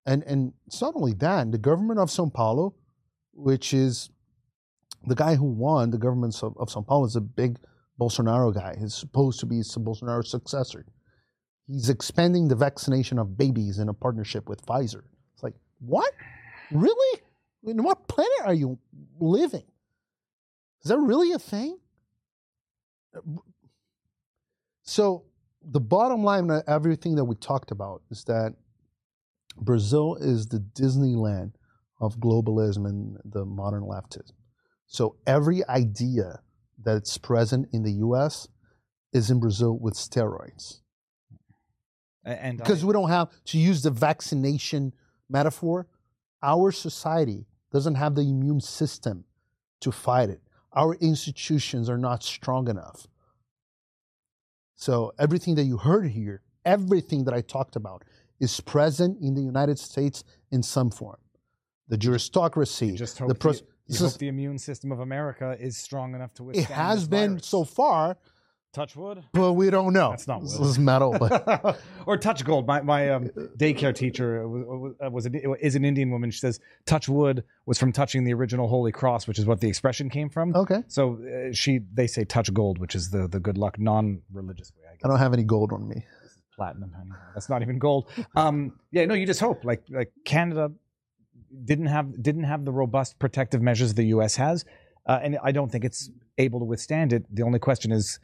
And 0.05 0.23
and 0.25 0.53
it's 0.67 0.83
not 0.83 0.95
only 0.97 1.15
that. 1.15 1.51
The 1.51 1.59
government 1.59 2.01
of 2.01 2.11
São 2.11 2.33
Paulo, 2.33 2.75
which 3.33 3.73
is 3.73 4.11
the 5.07 5.15
guy 5.15 5.37
who 5.37 5.47
won 5.47 5.91
the 5.91 5.99
government 5.99 6.35
of, 6.43 6.57
of 6.59 6.69
São 6.69 6.87
Paulo, 6.87 7.07
is 7.07 7.17
a 7.17 7.21
big 7.21 7.59
Bolsonaro 7.99 8.53
guy. 8.53 8.77
He's 8.79 8.95
supposed 8.95 9.41
to 9.41 9.47
be 9.47 9.61
Bolsonaro's 9.61 10.31
successor. 10.31 10.85
He's 11.69 11.89
expanding 11.89 12.49
the 12.49 12.57
vaccination 12.57 13.19
of 13.19 13.39
babies 13.39 13.79
in 13.79 13.89
a 13.89 13.95
partnership 13.95 14.49
with 14.49 14.67
Pfizer. 14.67 15.05
It's 15.35 15.43
like 15.43 15.55
what? 15.79 16.13
Really? 16.73 17.21
In 17.65 17.83
what 17.85 18.09
planet 18.09 18.43
are 18.45 18.55
you 18.55 18.79
living? 19.21 19.65
Is 20.83 20.89
that 20.89 20.99
really 20.99 21.31
a 21.33 21.39
thing? 21.39 21.79
Uh, 23.17 23.21
so, 24.83 25.25
the 25.65 25.81
bottom 25.81 26.23
line 26.25 26.51
of 26.51 26.63
everything 26.67 27.15
that 27.17 27.25
we 27.25 27.35
talked 27.37 27.71
about 27.71 28.03
is 28.11 28.25
that 28.25 28.55
Brazil 29.57 30.17
is 30.17 30.49
the 30.49 30.59
Disneyland 30.59 31.53
of 32.01 32.19
globalism 32.19 32.87
and 32.87 33.19
the 33.25 33.45
modern 33.45 33.83
leftism. 33.83 34.33
So, 34.87 35.17
every 35.27 35.67
idea 35.69 36.41
that's 36.83 37.17
present 37.19 37.69
in 37.73 37.83
the 37.83 37.93
US 37.93 38.49
is 39.13 39.31
in 39.31 39.41
Brazil 39.41 39.79
with 39.79 39.95
steroids. 39.95 40.81
And 42.25 42.61
I- 42.61 42.65
because 42.65 42.85
we 42.85 42.93
don't 42.93 43.09
have 43.09 43.31
to 43.47 43.59
use 43.59 43.83
the 43.83 43.91
vaccination 43.91 44.93
metaphor 45.29 45.87
our 46.43 46.73
society 46.73 47.47
doesn't 47.71 47.95
have 47.95 48.15
the 48.15 48.23
immune 48.23 48.61
system 48.61 49.25
to 49.81 49.93
fight 49.93 50.29
it. 50.29 50.43
Our 50.73 50.95
institutions 50.95 51.89
are 51.89 51.99
not 51.99 52.23
strong 52.23 52.69
enough 52.69 53.07
so 54.77 55.13
everything 55.19 55.55
that 55.55 55.65
you 55.65 55.77
heard 55.77 56.07
here 56.07 56.43
everything 56.65 57.25
that 57.25 57.35
i 57.35 57.41
talked 57.41 57.77
about 57.77 58.03
is 58.41 58.61
present 58.61 59.19
in 59.21 59.35
the 59.35 59.43
united 59.43 59.79
states 59.79 60.25
in 60.51 60.63
some 60.63 60.91
form 60.91 61.17
the 61.89 61.97
juristocracy 61.97 62.89
you 62.89 62.97
just 62.97 63.19
hope, 63.19 63.29
the 63.29 63.35
the, 63.35 63.63
you 63.87 63.99
hope 63.99 64.19
the 64.19 64.29
immune 64.29 64.59
system 64.59 64.93
of 64.93 65.01
America 65.01 65.57
is 65.61 65.77
strong 65.77 66.15
enough 66.15 66.33
to 66.35 66.45
withstand. 66.45 66.71
it 66.71 66.75
has 66.75 67.07
been 67.07 67.41
so 67.41 67.65
far 67.65 68.17
touch 68.73 68.97
wood. 68.97 69.23
but 69.33 69.53
we 69.53 69.69
don't 69.71 69.93
know 69.93 70.11
That's 70.11 70.27
not 70.27 70.41
this 70.43 70.59
wood. 70.59 70.67
is 70.69 70.79
metal 70.79 71.17
but 71.19 71.79
or 72.07 72.17
touch 72.17 72.45
gold. 72.45 72.67
My 72.67 72.81
my 72.83 73.11
um, 73.11 73.29
daycare 73.59 73.95
teacher 73.95 74.47
was, 74.49 74.95
was 75.11 75.27
a, 75.27 75.55
is 75.65 75.75
an 75.75 75.85
Indian 75.85 76.11
woman. 76.11 76.31
She 76.31 76.39
says 76.41 76.59
touch 76.87 77.09
wood 77.09 77.45
was 77.67 77.79
from 77.79 77.93
touching 77.93 78.25
the 78.25 78.33
original 78.35 78.69
Holy 78.69 78.93
Cross, 78.93 79.27
which 79.29 79.39
is 79.39 79.47
what 79.47 79.61
the 79.61 79.69
expression 79.69 80.09
came 80.09 80.29
from. 80.31 80.55
okay 80.57 80.83
So 80.89 81.19
uh, 81.23 81.53
she 81.53 81.81
they 81.93 82.07
say 82.07 82.25
touch 82.25 82.53
gold, 82.55 82.79
which 82.79 82.95
is 82.95 83.11
the 83.11 83.29
the 83.29 83.41
good 83.41 83.59
luck 83.59 83.79
non-religious 83.79 84.73
way. 84.77 84.89
I 84.91 84.95
guess 84.95 85.05
i 85.05 85.09
don't 85.09 85.19
have 85.19 85.33
any 85.35 85.45
gold 85.45 85.73
on 85.73 85.89
me 85.89 86.05
platinum. 86.57 86.93
honey. 86.97 87.11
That's 87.35 87.49
not 87.49 87.63
even 87.63 87.79
gold. 87.79 88.09
Um, 88.37 88.79
yeah, 88.91 89.05
no, 89.07 89.15
you 89.15 89.27
just 89.27 89.41
hope 89.41 89.65
like 89.65 89.83
like 89.91 90.13
Canada 90.25 90.71
didn't 91.65 91.87
have 91.87 92.23
didn't 92.23 92.45
have 92.45 92.65
the 92.65 92.73
robust 92.73 93.19
protective 93.19 93.61
measures 93.63 93.95
the 93.95 94.05
U.S. 94.17 94.37
has, 94.37 94.65
uh, 95.07 95.19
and 95.23 95.39
I 95.43 95.53
don't 95.53 95.71
think 95.73 95.85
it's 95.85 96.11
able 96.39 96.59
to 96.61 96.65
withstand 96.65 97.13
it. 97.13 97.25
The 97.35 97.43
only 97.43 97.59
question 97.59 97.93
is. 97.93 98.19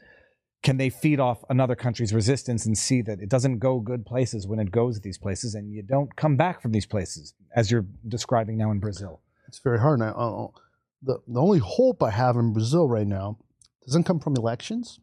Can 0.63 0.77
they 0.77 0.91
feed 0.91 1.21
off 1.21 1.45
another 1.49 1.77
country's 1.77 2.13
resistance 2.13 2.67
and 2.67 2.77
see 2.77 3.01
that 3.03 3.21
it 3.21 3.29
doesn't 3.29 3.59
go 3.59 3.81
good 3.81 4.05
places 4.05 4.47
when 4.47 4.59
it 4.59 4.71
goes 4.71 5.01
these 5.01 5.19
places, 5.19 5.55
and 5.55 5.73
you 5.73 5.83
don't 5.83 6.17
come 6.17 6.37
back 6.37 6.61
from 6.61 6.73
these 6.73 6.87
places, 6.87 7.35
as 7.55 7.71
you're 7.71 7.87
describing 8.07 8.59
now 8.59 8.71
in 8.71 8.81
Brazil? 8.81 9.21
it's 9.47 9.61
very 9.61 9.81
hard 9.81 9.99
now. 10.01 10.13
Uh, 10.15 10.59
the 11.03 11.19
the 11.27 11.41
only 11.41 11.59
hope 11.59 12.03
I 12.03 12.11
have 12.11 12.37
in 12.37 12.53
Brazil 12.53 12.87
right 12.89 13.07
now 13.07 13.39
doesn't 13.87 14.05
come 14.05 14.21
from 14.21 14.35
elections. 14.37 15.01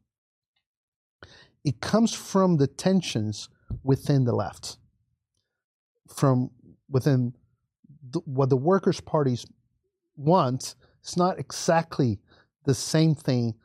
It 1.64 1.82
comes 1.82 2.14
from 2.14 2.58
the 2.58 2.68
tensions 2.68 3.50
within 3.84 4.26
the 4.26 4.34
left. 4.34 4.78
from 6.14 6.52
within 6.90 7.34
the, 8.12 8.20
what 8.26 8.50
the 8.50 8.58
workers' 8.58 9.02
parties 9.02 9.46
want. 10.16 10.76
It's 11.02 11.18
not 11.18 11.40
exactly 11.40 12.20
the 12.66 12.76
same 12.76 13.16
thing 13.16 13.56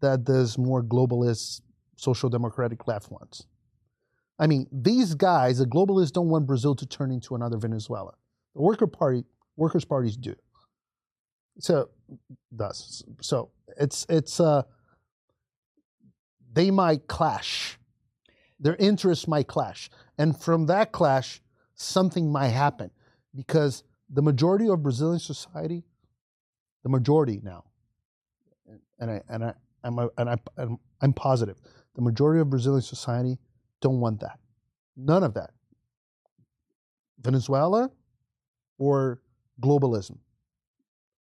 that 0.00 0.26
this 0.26 0.58
more 0.58 0.82
globalist 0.82 1.60
social 1.96 2.28
democratic 2.28 2.86
left 2.86 3.10
wants. 3.10 3.46
I 4.38 4.46
mean, 4.46 4.66
these 4.72 5.14
guys, 5.14 5.58
the 5.58 5.66
globalists, 5.66 6.12
don't 6.12 6.28
want 6.28 6.46
Brazil 6.46 6.74
to 6.74 6.86
turn 6.86 7.10
into 7.10 7.34
another 7.34 7.58
Venezuela. 7.58 8.14
The 8.54 8.62
worker 8.62 8.86
party, 8.86 9.24
workers' 9.56 9.84
parties 9.84 10.16
do. 10.16 10.34
So 11.58 11.90
does 12.54 13.04
so. 13.20 13.50
It's 13.76 14.06
it's 14.08 14.40
uh. 14.40 14.62
They 16.52 16.70
might 16.70 17.06
clash. 17.06 17.78
Their 18.58 18.76
interests 18.76 19.28
might 19.28 19.46
clash, 19.46 19.88
and 20.18 20.36
from 20.36 20.66
that 20.66 20.90
clash, 20.90 21.40
something 21.74 22.32
might 22.32 22.48
happen, 22.48 22.90
because 23.34 23.84
the 24.08 24.22
majority 24.22 24.68
of 24.68 24.82
Brazilian 24.82 25.20
society, 25.20 25.84
the 26.82 26.88
majority 26.88 27.40
now, 27.42 27.64
and 28.98 29.10
I 29.10 29.22
and 29.28 29.44
I 29.44 29.54
I'm 29.84 29.98
a, 29.98 30.08
and 30.18 30.30
I 30.30 30.36
I'm, 30.56 30.78
I'm 31.00 31.12
positive, 31.12 31.56
the 31.94 32.02
majority 32.02 32.40
of 32.40 32.50
Brazilian 32.50 32.82
society 32.82 33.38
don't 33.80 34.00
want 34.00 34.20
that. 34.20 34.38
None 34.96 35.22
of 35.22 35.34
that. 35.34 35.50
Venezuela 37.20 37.90
or 38.78 39.20
globalism. 39.60 40.18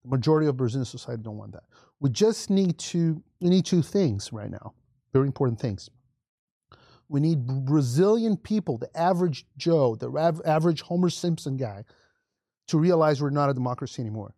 The 0.03 0.09
majority 0.09 0.47
of 0.47 0.57
Brazilian 0.57 0.85
society 0.85 1.21
don't 1.23 1.37
want 1.37 1.53
that. 1.53 1.63
We 1.99 2.09
just 2.09 2.49
need 2.49 2.77
to 2.79 3.21
we 3.39 3.49
need 3.49 3.65
two 3.65 3.81
things 3.81 4.31
right 4.33 4.49
now. 4.49 4.73
Very 5.13 5.27
important 5.27 5.59
things. 5.59 5.89
We 7.09 7.19
need 7.19 7.45
Brazilian 7.45 8.37
people, 8.37 8.77
the 8.77 8.89
average 8.97 9.45
Joe, 9.57 9.95
the 9.95 10.09
av- 10.09 10.41
average 10.45 10.81
Homer 10.81 11.09
Simpson 11.09 11.57
guy, 11.57 11.83
to 12.67 12.77
realize 12.77 13.21
we're 13.21 13.29
not 13.29 13.49
a 13.49 13.53
democracy 13.53 14.01
anymore. 14.01 14.33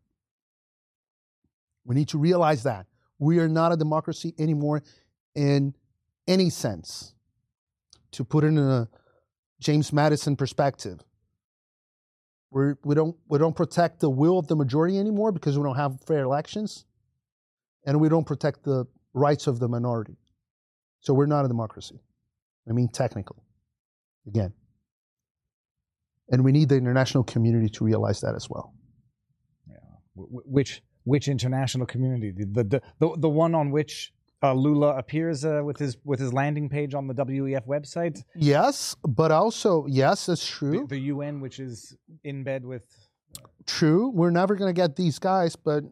We 1.85 1.95
need 1.95 2.09
to 2.09 2.17
realize 2.17 2.63
that 2.63 2.87
we 3.19 3.39
are 3.39 3.47
not 3.47 3.71
a 3.71 3.77
democracy 3.77 4.33
anymore 4.37 4.83
in 5.35 5.73
any 6.27 6.49
sense. 6.49 7.13
To 8.11 8.23
put 8.23 8.43
it 8.43 8.47
in 8.47 8.57
a 8.57 8.87
James 9.59 9.91
Madison 9.91 10.35
perspective, 10.35 10.99
we're, 12.49 12.77
we 12.85 12.95
don't 12.95 13.17
we 13.27 13.37
don't 13.37 13.55
protect 13.55 13.99
the 13.99 14.09
will 14.09 14.39
of 14.39 14.47
the 14.47 14.55
majority 14.55 14.97
anymore 14.97 15.33
because 15.33 15.57
we 15.57 15.63
don't 15.63 15.75
have 15.75 16.01
fair 16.07 16.23
elections, 16.23 16.85
and 17.85 17.99
we 17.99 18.07
don't 18.07 18.25
protect 18.25 18.63
the 18.63 18.85
rights 19.13 19.47
of 19.47 19.59
the 19.59 19.67
minority. 19.67 20.17
So 21.01 21.13
we're 21.13 21.25
not 21.25 21.43
a 21.43 21.49
democracy. 21.49 21.99
I 22.69 22.71
mean, 22.71 22.87
technically, 22.87 23.43
again, 24.25 24.53
and 26.29 26.43
we 26.43 26.53
need 26.53 26.69
the 26.69 26.77
international 26.77 27.23
community 27.25 27.69
to 27.69 27.83
realize 27.83 28.21
that 28.21 28.35
as 28.35 28.49
well. 28.49 28.73
Yeah. 29.67 29.75
Which 30.15 30.81
which 31.05 31.27
international 31.27 31.85
community? 31.87 32.31
The 32.31 32.63
the 32.63 32.81
the, 32.99 33.15
the 33.17 33.29
one 33.29 33.55
on 33.55 33.71
which 33.71 34.13
uh, 34.43 34.53
Lula 34.53 34.95
appears 34.97 35.45
uh, 35.45 35.61
with 35.63 35.77
his 35.77 35.97
with 36.03 36.19
his 36.19 36.33
landing 36.33 36.69
page 36.69 36.93
on 36.93 37.07
the 37.07 37.13
WEF 37.13 37.65
website. 37.65 38.23
Yes, 38.35 38.95
but 39.07 39.31
also 39.31 39.85
yes, 39.87 40.25
that's 40.25 40.45
true. 40.45 40.81
The, 40.81 40.95
the 40.95 40.99
UN, 41.13 41.39
which 41.39 41.59
is 41.59 41.95
in 42.23 42.43
bed 42.43 42.65
with. 42.65 42.83
True, 43.65 44.09
we're 44.09 44.29
never 44.29 44.55
going 44.55 44.69
to 44.69 44.79
get 44.79 44.95
these 44.95 45.17
guys, 45.17 45.55
but 45.55 45.83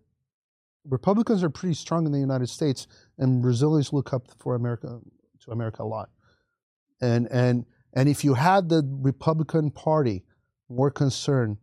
Republicans 0.87 1.43
are 1.43 1.49
pretty 1.49 1.73
strong 1.73 2.05
in 2.05 2.11
the 2.11 2.19
United 2.19 2.47
States, 2.47 2.87
and 3.17 3.41
Brazilians 3.41 3.91
look 3.91 4.13
up 4.13 4.27
for 4.37 4.55
America 4.55 4.99
to 5.43 5.51
America 5.51 5.81
a 5.81 5.85
lot. 5.85 6.09
And 7.01 7.27
and 7.31 7.65
and 7.93 8.07
if 8.07 8.23
you 8.23 8.35
had 8.35 8.69
the 8.69 8.87
Republican 9.01 9.71
Party 9.71 10.23
more 10.69 10.91
concerned 10.91 11.57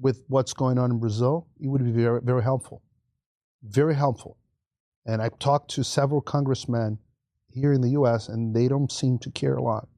with 0.00 0.24
what's 0.28 0.52
going 0.52 0.78
on 0.78 0.90
in 0.90 0.98
Brazil, 0.98 1.46
it 1.60 1.68
would 1.68 1.84
be 1.84 1.90
very 1.92 2.20
very 2.22 2.42
helpful, 2.42 2.82
very 3.62 3.94
helpful. 3.94 4.38
And 5.04 5.20
I've 5.20 5.38
talked 5.38 5.70
to 5.72 5.84
several 5.84 6.20
congressmen 6.20 6.98
here 7.48 7.72
in 7.72 7.80
the 7.80 7.90
U.S., 7.90 8.28
and 8.28 8.54
they 8.54 8.68
don't 8.68 8.90
seem 8.90 9.18
to 9.18 9.30
care 9.30 9.56
a 9.56 9.62
lot, 9.62 9.88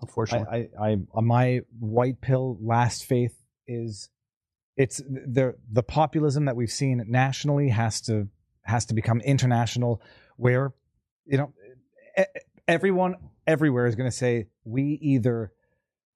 unfortunately. 0.00 0.68
I, 0.78 0.84
I, 0.84 0.96
I 1.16 1.20
my 1.20 1.60
white 1.78 2.20
pill 2.20 2.58
last 2.60 3.04
faith 3.04 3.34
is 3.66 4.08
it's 4.76 4.98
the 4.98 5.54
the 5.70 5.82
populism 5.82 6.46
that 6.46 6.56
we've 6.56 6.70
seen 6.70 7.04
nationally 7.08 7.68
has 7.68 8.00
to 8.02 8.28
has 8.64 8.86
to 8.86 8.94
become 8.94 9.20
international, 9.20 10.00
where 10.36 10.72
you 11.26 11.38
know 11.38 11.52
everyone 12.68 13.16
everywhere 13.46 13.86
is 13.86 13.94
going 13.94 14.10
to 14.10 14.16
say 14.16 14.46
we 14.64 14.98
either 15.02 15.52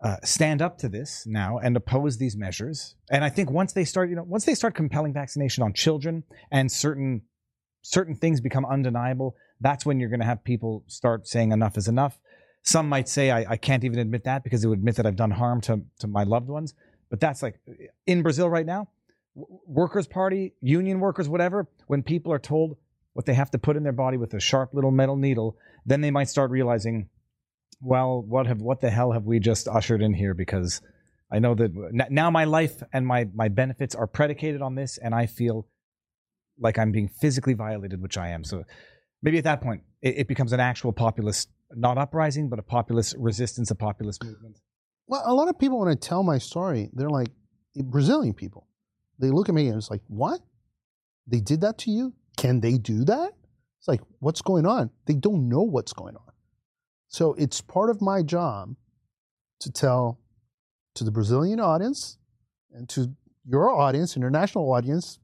uh, 0.02 0.16
stand 0.24 0.60
up 0.60 0.78
to 0.78 0.88
this 0.88 1.24
now 1.26 1.58
and 1.58 1.76
oppose 1.76 2.18
these 2.18 2.36
measures. 2.36 2.96
And 3.10 3.24
I 3.24 3.30
think 3.30 3.50
once 3.50 3.72
they 3.72 3.84
start, 3.84 4.10
you 4.10 4.16
know, 4.16 4.24
once 4.24 4.44
they 4.44 4.54
start 4.54 4.74
compelling 4.74 5.12
vaccination 5.12 5.62
on 5.62 5.72
children 5.72 6.24
and 6.50 6.70
certain 6.70 7.22
certain 7.82 8.16
things 8.16 8.40
become 8.40 8.66
undeniable, 8.66 9.36
that's 9.60 9.86
when 9.86 10.00
you're 10.00 10.08
going 10.10 10.20
to 10.20 10.26
have 10.26 10.42
people 10.42 10.84
start 10.88 11.26
saying 11.26 11.52
enough 11.52 11.76
is 11.76 11.88
enough. 11.88 12.18
Some 12.62 12.88
might 12.88 13.08
say, 13.08 13.30
I, 13.30 13.52
I 13.52 13.56
can't 13.56 13.84
even 13.84 14.00
admit 14.00 14.24
that 14.24 14.42
because 14.42 14.64
it 14.64 14.68
would 14.68 14.80
admit 14.80 14.96
that 14.96 15.06
I've 15.06 15.16
done 15.16 15.30
harm 15.30 15.60
to, 15.62 15.82
to 16.00 16.08
my 16.08 16.24
loved 16.24 16.48
ones. 16.48 16.74
But 17.08 17.20
that's 17.20 17.42
like 17.42 17.60
in 18.06 18.22
Brazil 18.22 18.50
right 18.50 18.66
now, 18.66 18.88
workers' 19.66 20.08
party, 20.08 20.54
union 20.60 20.98
workers, 20.98 21.28
whatever, 21.28 21.68
when 21.86 22.02
people 22.02 22.32
are 22.32 22.40
told 22.40 22.76
what 23.12 23.24
they 23.24 23.34
have 23.34 23.52
to 23.52 23.58
put 23.58 23.76
in 23.76 23.84
their 23.84 23.92
body 23.92 24.16
with 24.16 24.34
a 24.34 24.40
sharp 24.40 24.74
little 24.74 24.90
metal 24.90 25.16
needle, 25.16 25.56
then 25.86 26.00
they 26.00 26.10
might 26.10 26.28
start 26.28 26.50
realizing, 26.50 27.08
well, 27.80 28.22
what 28.22 28.46
have 28.46 28.60
what 28.60 28.80
the 28.80 28.90
hell 28.90 29.12
have 29.12 29.24
we 29.24 29.38
just 29.38 29.68
ushered 29.68 30.02
in 30.02 30.14
here? 30.14 30.34
Because 30.34 30.80
I 31.30 31.38
know 31.38 31.54
that 31.54 31.72
now 32.10 32.30
my 32.30 32.44
life 32.44 32.82
and 32.92 33.06
my 33.06 33.28
my 33.34 33.48
benefits 33.48 33.94
are 33.94 34.06
predicated 34.06 34.62
on 34.62 34.74
this, 34.74 34.98
and 34.98 35.14
I 35.14 35.26
feel 35.26 35.66
like 36.58 36.78
I'm 36.78 36.92
being 36.92 37.08
physically 37.08 37.54
violated, 37.54 38.00
which 38.00 38.16
I 38.16 38.28
am. 38.28 38.44
So 38.44 38.64
maybe 39.22 39.38
at 39.38 39.44
that 39.44 39.60
point, 39.60 39.82
it, 40.00 40.18
it 40.18 40.28
becomes 40.28 40.52
an 40.52 40.60
actual 40.60 40.92
populist, 40.92 41.50
not 41.72 41.98
uprising, 41.98 42.48
but 42.48 42.58
a 42.58 42.62
populist 42.62 43.14
resistance, 43.18 43.70
a 43.70 43.74
populist 43.74 44.24
movement. 44.24 44.58
Well, 45.06 45.22
a 45.24 45.34
lot 45.34 45.48
of 45.48 45.58
people, 45.58 45.78
when 45.80 45.88
I 45.88 45.94
tell 45.94 46.22
my 46.22 46.38
story, 46.38 46.90
they're 46.92 47.10
like 47.10 47.28
Brazilian 47.76 48.34
people. 48.34 48.66
They 49.18 49.30
look 49.30 49.48
at 49.48 49.54
me 49.54 49.68
and 49.68 49.76
it's 49.76 49.90
like, 49.90 50.02
what? 50.08 50.40
They 51.26 51.40
did 51.40 51.60
that 51.62 51.78
to 51.78 51.90
you? 51.90 52.14
Can 52.36 52.60
they 52.60 52.78
do 52.78 53.04
that? 53.04 53.32
It's 53.78 53.88
like, 53.88 54.00
what's 54.20 54.42
going 54.42 54.66
on? 54.66 54.90
They 55.06 55.14
don't 55.14 55.48
know 55.48 55.62
what's 55.62 55.92
going 55.92 56.16
on. 56.16 56.25
So 57.16 57.32
it's 57.38 57.62
part 57.62 57.88
of 57.88 58.02
my 58.02 58.22
job 58.22 58.76
to 59.60 59.72
tell 59.72 60.20
to 60.96 61.02
the 61.02 61.10
Brazilian 61.10 61.60
audience 61.60 62.18
and 62.74 62.86
to 62.90 63.16
your 63.48 63.70
audience, 63.70 64.18
international 64.18 64.70
audience, 64.70 65.18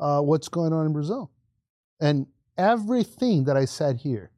uh, 0.00 0.22
what's 0.22 0.48
going 0.48 0.72
on 0.72 0.86
in 0.86 0.94
Brazil. 0.94 1.30
And 2.00 2.28
everything 2.56 3.44
that 3.44 3.58
I 3.58 3.66
said 3.66 3.98
here, 3.98 4.30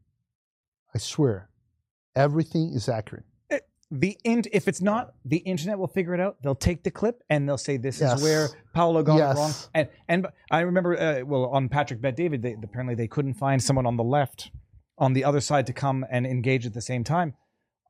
I 0.93 0.99
swear, 0.99 1.49
everything 2.17 2.73
is 2.75 2.89
accurate. 2.89 3.25
Eh, 3.51 3.61
the 3.93 4.19
in, 4.25 4.43
if 4.53 4.67
it's 4.67 4.81
not, 4.81 5.15
the 5.25 5.37
internet 5.37 5.79
will 5.79 5.87
figure 5.87 6.15
it 6.15 6.21
out. 6.21 6.39
They'll 6.43 6.57
take 6.57 6.83
the 6.83 6.91
clip 6.91 7.23
and 7.31 7.49
they'll 7.49 7.57
say 7.57 7.77
this 7.77 8.01
yes. 8.01 8.17
is 8.17 8.25
where 8.25 8.49
Paulo 8.75 9.05
got 9.05 9.17
yes. 9.17 9.37
it 9.37 9.39
wrong. 9.39 9.53
And 9.75 9.89
and 10.09 10.27
I 10.51 10.63
remember, 10.63 11.01
uh, 11.01 11.25
well, 11.25 11.47
on 11.51 11.69
Patrick 11.69 12.01
Bet 12.01 12.17
David, 12.17 12.43
they, 12.43 12.57
apparently 12.61 12.97
they 12.97 13.07
couldn't 13.07 13.35
find 13.35 13.63
someone 13.63 13.87
on 13.87 13.97
the 13.97 14.03
left, 14.03 14.51
on 15.01 15.15
the 15.15 15.25
other 15.25 15.41
side, 15.41 15.67
to 15.67 15.73
come 15.73 16.07
and 16.11 16.27
engage 16.27 16.67
at 16.67 16.75
the 16.75 16.83
same 16.83 17.03
time. 17.03 17.35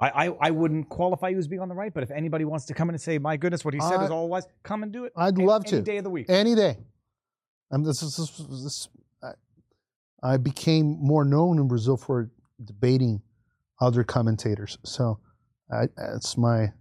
I, 0.00 0.28
I, 0.28 0.36
I, 0.40 0.50
wouldn't 0.50 0.88
qualify 0.88 1.28
you 1.28 1.36
as 1.36 1.46
being 1.46 1.60
on 1.60 1.68
the 1.68 1.74
right, 1.74 1.92
but 1.92 2.02
if 2.02 2.10
anybody 2.10 2.46
wants 2.46 2.64
to 2.66 2.74
come 2.74 2.88
in 2.88 2.94
and 2.94 3.02
say, 3.02 3.18
"My 3.18 3.36
goodness, 3.36 3.66
what 3.66 3.74
he 3.74 3.80
said 3.80 4.00
uh, 4.00 4.04
is 4.04 4.10
all 4.10 4.28
wise," 4.28 4.46
come 4.62 4.82
and 4.82 4.90
do 4.90 5.04
it. 5.04 5.12
I'd 5.14 5.36
any, 5.36 5.44
love 5.44 5.66
to. 5.66 5.76
Any 5.76 5.84
day 5.84 5.98
of 5.98 6.04
the 6.04 6.10
week. 6.10 6.30
Any 6.30 6.54
day. 6.54 6.78
This, 7.70 8.00
this, 8.00 8.16
this 8.16 8.88
I, 9.22 9.32
I 10.22 10.36
became 10.38 10.96
more 11.00 11.24
known 11.24 11.58
in 11.58 11.68
Brazil 11.68 11.96
for 11.96 12.30
debating 12.64 13.22
other 13.80 14.04
commentators. 14.04 14.78
So 14.84 15.18
I, 15.70 15.84
it's 16.14 16.36
my 16.36 16.72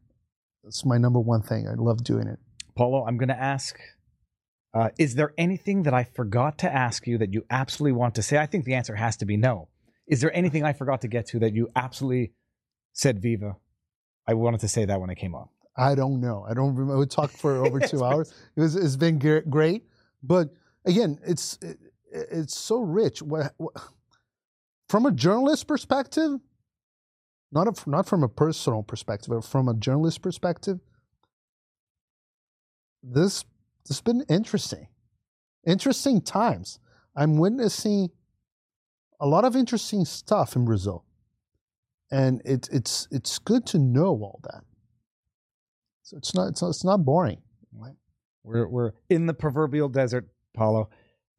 it's 0.64 0.86
my 0.86 0.98
number 0.98 1.20
one 1.20 1.42
thing. 1.42 1.68
I 1.68 1.74
love 1.74 2.04
doing 2.04 2.28
it. 2.28 2.40
Paulo, 2.76 3.06
I'm 3.06 3.18
going 3.18 3.30
to 3.30 3.40
ask 3.40 3.80
uh, 4.74 4.90
Is 4.98 5.16
there 5.16 5.34
anything 5.38 5.84
that 5.84 5.94
I 5.94 6.04
forgot 6.04 6.58
to 6.60 6.74
ask 6.74 7.08
you 7.08 7.18
that 7.18 7.34
you 7.34 7.46
absolutely 7.50 7.94
want 7.94 8.16
to 8.16 8.22
say? 8.22 8.38
I 8.38 8.46
think 8.46 8.66
the 8.66 8.76
answer 8.76 8.96
has 8.96 9.18
to 9.18 9.26
be 9.26 9.38
no. 9.38 9.69
Is 10.10 10.22
there 10.22 10.36
anything 10.36 10.64
I 10.64 10.74
forgot 10.74 11.02
to 11.02 11.08
get 11.08 11.28
to 11.28 11.40
that 11.40 11.54
you 11.54 11.70
absolutely 11.76 12.34
said 12.94 13.22
Viva? 13.22 13.56
I 14.28 14.34
wanted 14.34 14.60
to 14.62 14.68
say 14.68 14.86
that 14.86 15.00
when 15.00 15.10
I 15.10 15.16
came 15.16 15.36
on. 15.36 15.48
I 15.78 15.96
don't 15.96 16.20
know. 16.20 16.46
I 16.50 16.54
don't 16.54 16.76
remember. 16.76 16.98
We 16.98 17.06
talked 17.06 17.38
for 17.38 17.64
over 17.66 17.80
two 17.88 18.04
hours. 18.04 18.34
It 18.56 18.62
was, 18.62 18.76
it's 18.76 18.96
been 18.96 19.20
great. 19.20 19.84
But 20.22 20.50
again, 20.86 21.20
it's 21.26 21.58
it, 21.62 21.78
it's 22.12 22.58
so 22.58 22.82
rich. 22.82 23.22
What, 23.22 23.54
what, 23.58 23.74
from 24.90 25.06
a 25.06 25.12
journalist 25.12 25.68
perspective, 25.68 26.40
not 27.52 27.68
a, 27.68 27.90
not 27.90 28.08
from 28.08 28.24
a 28.24 28.28
personal 28.28 28.84
perspective, 28.84 29.30
but 29.30 29.46
from 29.46 29.70
a 29.70 29.76
journalist 29.76 30.22
perspective, 30.22 30.80
this 33.04 33.46
this 33.88 33.98
has 33.98 34.02
been 34.02 34.26
interesting, 34.28 34.88
interesting 35.66 36.22
times. 36.22 36.80
I'm 37.16 37.38
witnessing 37.38 38.10
a 39.20 39.28
lot 39.28 39.46
of 39.46 39.56
interesting 39.56 40.06
stuff 40.06 40.56
in 40.56 40.66
Brazil, 40.66 41.06
and 42.12 42.42
it's 42.46 42.68
it's 42.70 43.08
it's 43.12 43.40
good 43.40 43.66
to 43.68 43.80
know 43.80 44.10
all 44.10 44.40
that. 44.44 44.64
So 46.04 46.18
it's 46.18 46.34
not 46.34 46.50
it's 46.50 46.62
not, 46.62 46.70
it's 46.70 46.84
not 46.84 47.06
boring. 47.06 47.42
We're 48.44 48.68
we're 48.68 48.92
in 49.10 49.26
the 49.26 49.34
proverbial 49.34 49.90
desert, 49.90 50.28
Paulo. 50.56 50.90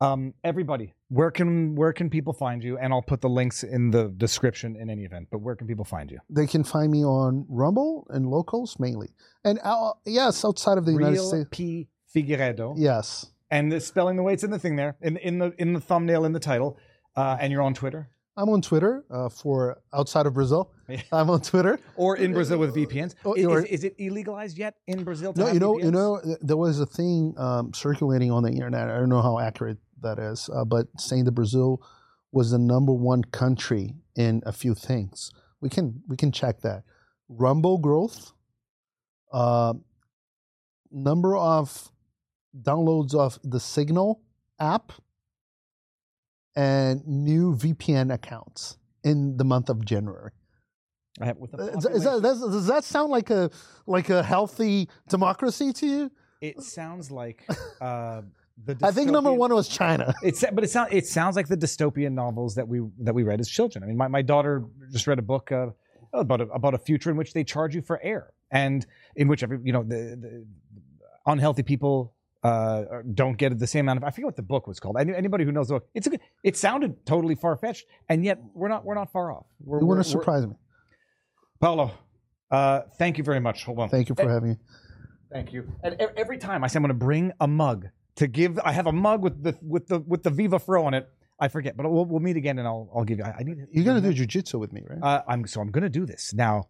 Um, 0.02 0.32
everybody, 0.44 0.94
where 1.08 1.30
can 1.30 1.74
where 1.74 1.92
can 1.92 2.08
people 2.08 2.32
find 2.32 2.62
you? 2.62 2.78
And 2.78 2.92
I'll 2.92 3.02
put 3.02 3.20
the 3.20 3.28
links 3.28 3.64
in 3.64 3.90
the 3.90 4.14
description 4.16 4.76
in 4.76 4.88
any 4.88 5.04
event. 5.04 5.28
But 5.30 5.38
where 5.38 5.56
can 5.56 5.66
people 5.66 5.84
find 5.84 6.10
you? 6.10 6.18
They 6.30 6.46
can 6.46 6.64
find 6.64 6.90
me 6.90 7.04
on 7.04 7.46
Rumble 7.48 8.06
and 8.10 8.26
locals 8.26 8.78
mainly, 8.78 9.08
and 9.44 9.58
uh, 9.64 9.92
yes, 10.06 10.44
outside 10.44 10.78
of 10.78 10.86
the 10.86 10.92
United 10.92 11.20
States. 11.20 11.48
P 11.50 11.88
Figueiredo. 12.14 12.74
Yes, 12.76 13.26
And 13.50 13.72
the 13.72 13.80
spelling 13.80 14.16
the 14.16 14.22
way 14.22 14.32
it's 14.32 14.44
in 14.44 14.50
the 14.50 14.58
thing 14.58 14.76
there, 14.76 14.96
in 15.00 15.16
in 15.16 15.38
the 15.38 15.52
in 15.58 15.72
the 15.72 15.80
thumbnail 15.80 16.24
in 16.24 16.32
the 16.32 16.40
title. 16.40 16.78
Uh, 17.16 17.36
and 17.40 17.52
you're 17.52 17.62
on 17.62 17.74
Twitter 17.74 18.08
I'm 18.40 18.48
on 18.48 18.62
Twitter 18.62 19.04
uh, 19.10 19.28
for 19.28 19.82
outside 19.92 20.24
of 20.24 20.32
Brazil. 20.32 20.72
I'm 21.12 21.28
on 21.28 21.42
Twitter. 21.42 21.78
or 21.96 22.16
in 22.16 22.32
Brazil 22.32 22.58
with 22.58 22.74
VPNs. 22.74 23.14
Oh, 23.24 23.34
Is, 23.34 23.44
or- 23.46 23.58
is, 23.60 23.64
is 23.66 23.84
it 23.84 23.98
illegalized 23.98 24.56
yet 24.56 24.76
in 24.86 25.04
Brazil? 25.04 25.34
No, 25.36 25.52
you 25.52 25.60
know, 25.60 25.78
you 25.78 25.90
know, 25.90 26.20
there 26.40 26.56
was 26.56 26.80
a 26.80 26.86
thing 26.86 27.34
um, 27.36 27.74
circulating 27.74 28.30
on 28.30 28.42
the 28.42 28.50
internet. 28.50 28.88
I 28.88 28.98
don't 28.98 29.10
know 29.10 29.20
how 29.20 29.38
accurate 29.38 29.76
that 30.00 30.18
is, 30.18 30.48
uh, 30.54 30.64
but 30.64 30.86
saying 30.98 31.24
that 31.24 31.32
Brazil 31.32 31.82
was 32.32 32.52
the 32.52 32.58
number 32.58 32.92
one 32.94 33.24
country 33.24 33.96
in 34.16 34.42
a 34.46 34.52
few 34.52 34.74
things. 34.74 35.30
We 35.60 35.68
can 35.68 36.02
we 36.08 36.16
can 36.16 36.32
check 36.32 36.62
that. 36.62 36.84
Rumble 37.28 37.76
growth, 37.76 38.32
uh, 39.32 39.74
number 40.90 41.36
of 41.36 41.90
downloads 42.58 43.14
of 43.14 43.38
the 43.44 43.60
Signal 43.60 44.22
app, 44.58 44.92
and 46.56 47.06
new 47.06 47.54
VPN 47.54 48.12
accounts 48.12 48.76
in 49.04 49.36
the 49.36 49.44
month 49.44 49.68
of 49.68 49.84
January. 49.84 50.32
I 51.20 51.26
have, 51.26 51.36
with 51.38 51.54
Uh, 51.54 51.64
Is, 51.64 51.86
is 51.86 52.04
that, 52.04 52.22
does 52.22 52.66
that 52.66 52.84
sound 52.84 53.10
like 53.10 53.30
a 53.30 53.50
like 53.86 54.10
a 54.10 54.22
healthy 54.22 54.88
democracy 55.08 55.72
to 55.74 55.86
you? 55.86 56.10
it 56.40 56.62
sounds 56.62 57.10
like 57.10 57.46
uh, 57.80 58.22
the. 58.64 58.76
I 58.82 58.92
think 58.92 59.10
number 59.10 59.32
one 59.32 59.52
was 59.52 59.68
China. 59.68 60.14
It's 60.22 60.44
but 60.52 60.64
it 60.64 60.70
sounds 60.70 60.88
it 60.92 61.06
sounds 61.06 61.36
like 61.36 61.48
the 61.48 61.56
dystopian 61.56 62.12
novels 62.12 62.54
that 62.54 62.66
we 62.66 62.80
that 63.00 63.14
we 63.14 63.22
read 63.22 63.40
as 63.40 63.48
children. 63.48 63.84
I 63.84 63.86
mean, 63.86 63.96
my, 63.96 64.08
my 64.08 64.22
daughter 64.22 64.64
just 64.90 65.06
read 65.06 65.18
a 65.18 65.22
book 65.22 65.52
uh, 65.52 65.68
about 66.12 66.40
a, 66.40 66.44
about 66.44 66.74
a 66.74 66.78
future 66.78 67.10
in 67.10 67.16
which 67.16 67.32
they 67.34 67.44
charge 67.44 67.74
you 67.74 67.82
for 67.82 68.00
air, 68.02 68.32
and 68.50 68.86
in 69.16 69.28
which 69.28 69.42
every 69.42 69.58
you 69.62 69.72
know 69.72 69.82
the, 69.82 70.16
the 70.20 70.46
unhealthy 71.26 71.62
people 71.62 72.14
uh, 72.42 72.84
don't 73.14 73.36
get 73.36 73.58
the 73.58 73.66
same 73.66 73.84
amount 73.86 73.98
of. 73.98 74.04
I 74.04 74.10
forget 74.10 74.26
what 74.26 74.36
the 74.36 74.42
book 74.42 74.66
was 74.66 74.80
called. 74.80 74.96
Any, 74.98 75.14
anybody 75.14 75.44
who 75.44 75.52
knows 75.52 75.68
the 75.68 75.74
book, 75.74 75.88
it's 75.94 76.06
a 76.06 76.10
good. 76.10 76.20
It 76.42 76.56
sounded 76.56 77.04
totally 77.04 77.34
far 77.34 77.56
fetched, 77.56 77.86
and 78.08 78.24
yet 78.24 78.40
we're 78.54 78.68
not 78.68 78.84
we're 78.84 78.94
not 78.94 79.12
far 79.12 79.32
off. 79.32 79.46
We're, 79.64 79.80
we're- 79.80 80.02
to 80.02 80.08
surprise 80.08 80.46
me? 80.46 80.54
Paulo, 81.60 81.92
uh, 82.50 82.80
thank 82.98 83.18
you 83.18 83.24
very 83.24 83.40
much. 83.40 83.64
Hold 83.64 83.80
on. 83.80 83.88
Thank 83.90 84.08
you 84.08 84.14
for 84.14 84.28
having 84.28 84.50
me. 84.50 84.56
Thank 85.30 85.52
you. 85.52 85.70
And 85.84 85.94
every 86.16 86.38
time 86.38 86.64
I 86.64 86.66
say 86.66 86.78
I'm 86.78 86.82
going 86.82 86.88
to 86.88 86.94
bring 86.94 87.32
a 87.40 87.46
mug 87.46 87.88
to 88.16 88.26
give, 88.26 88.58
I 88.64 88.72
have 88.72 88.86
a 88.86 88.92
mug 88.92 89.22
with 89.22 89.42
the 89.42 89.56
with 89.62 89.86
the 89.86 90.00
with 90.00 90.22
the 90.22 90.30
Viva 90.30 90.58
Frei 90.58 90.82
on 90.82 90.94
it. 90.94 91.08
I 91.38 91.48
forget, 91.48 91.74
but 91.76 91.90
we'll, 91.90 92.04
we'll 92.04 92.20
meet 92.20 92.36
again, 92.36 92.58
and 92.58 92.66
I'll 92.66 92.90
I'll 92.94 93.04
give 93.04 93.18
you. 93.18 93.24
I, 93.24 93.36
I 93.40 93.42
need. 93.42 93.58
You're 93.70 93.84
gonna 93.84 94.00
do 94.00 94.12
jujitsu 94.12 94.58
with 94.58 94.72
me, 94.72 94.82
right? 94.88 94.98
Uh, 95.02 95.22
I'm 95.28 95.46
so 95.46 95.60
I'm 95.60 95.70
going 95.70 95.84
to 95.84 95.88
do 95.90 96.06
this 96.06 96.32
now. 96.34 96.68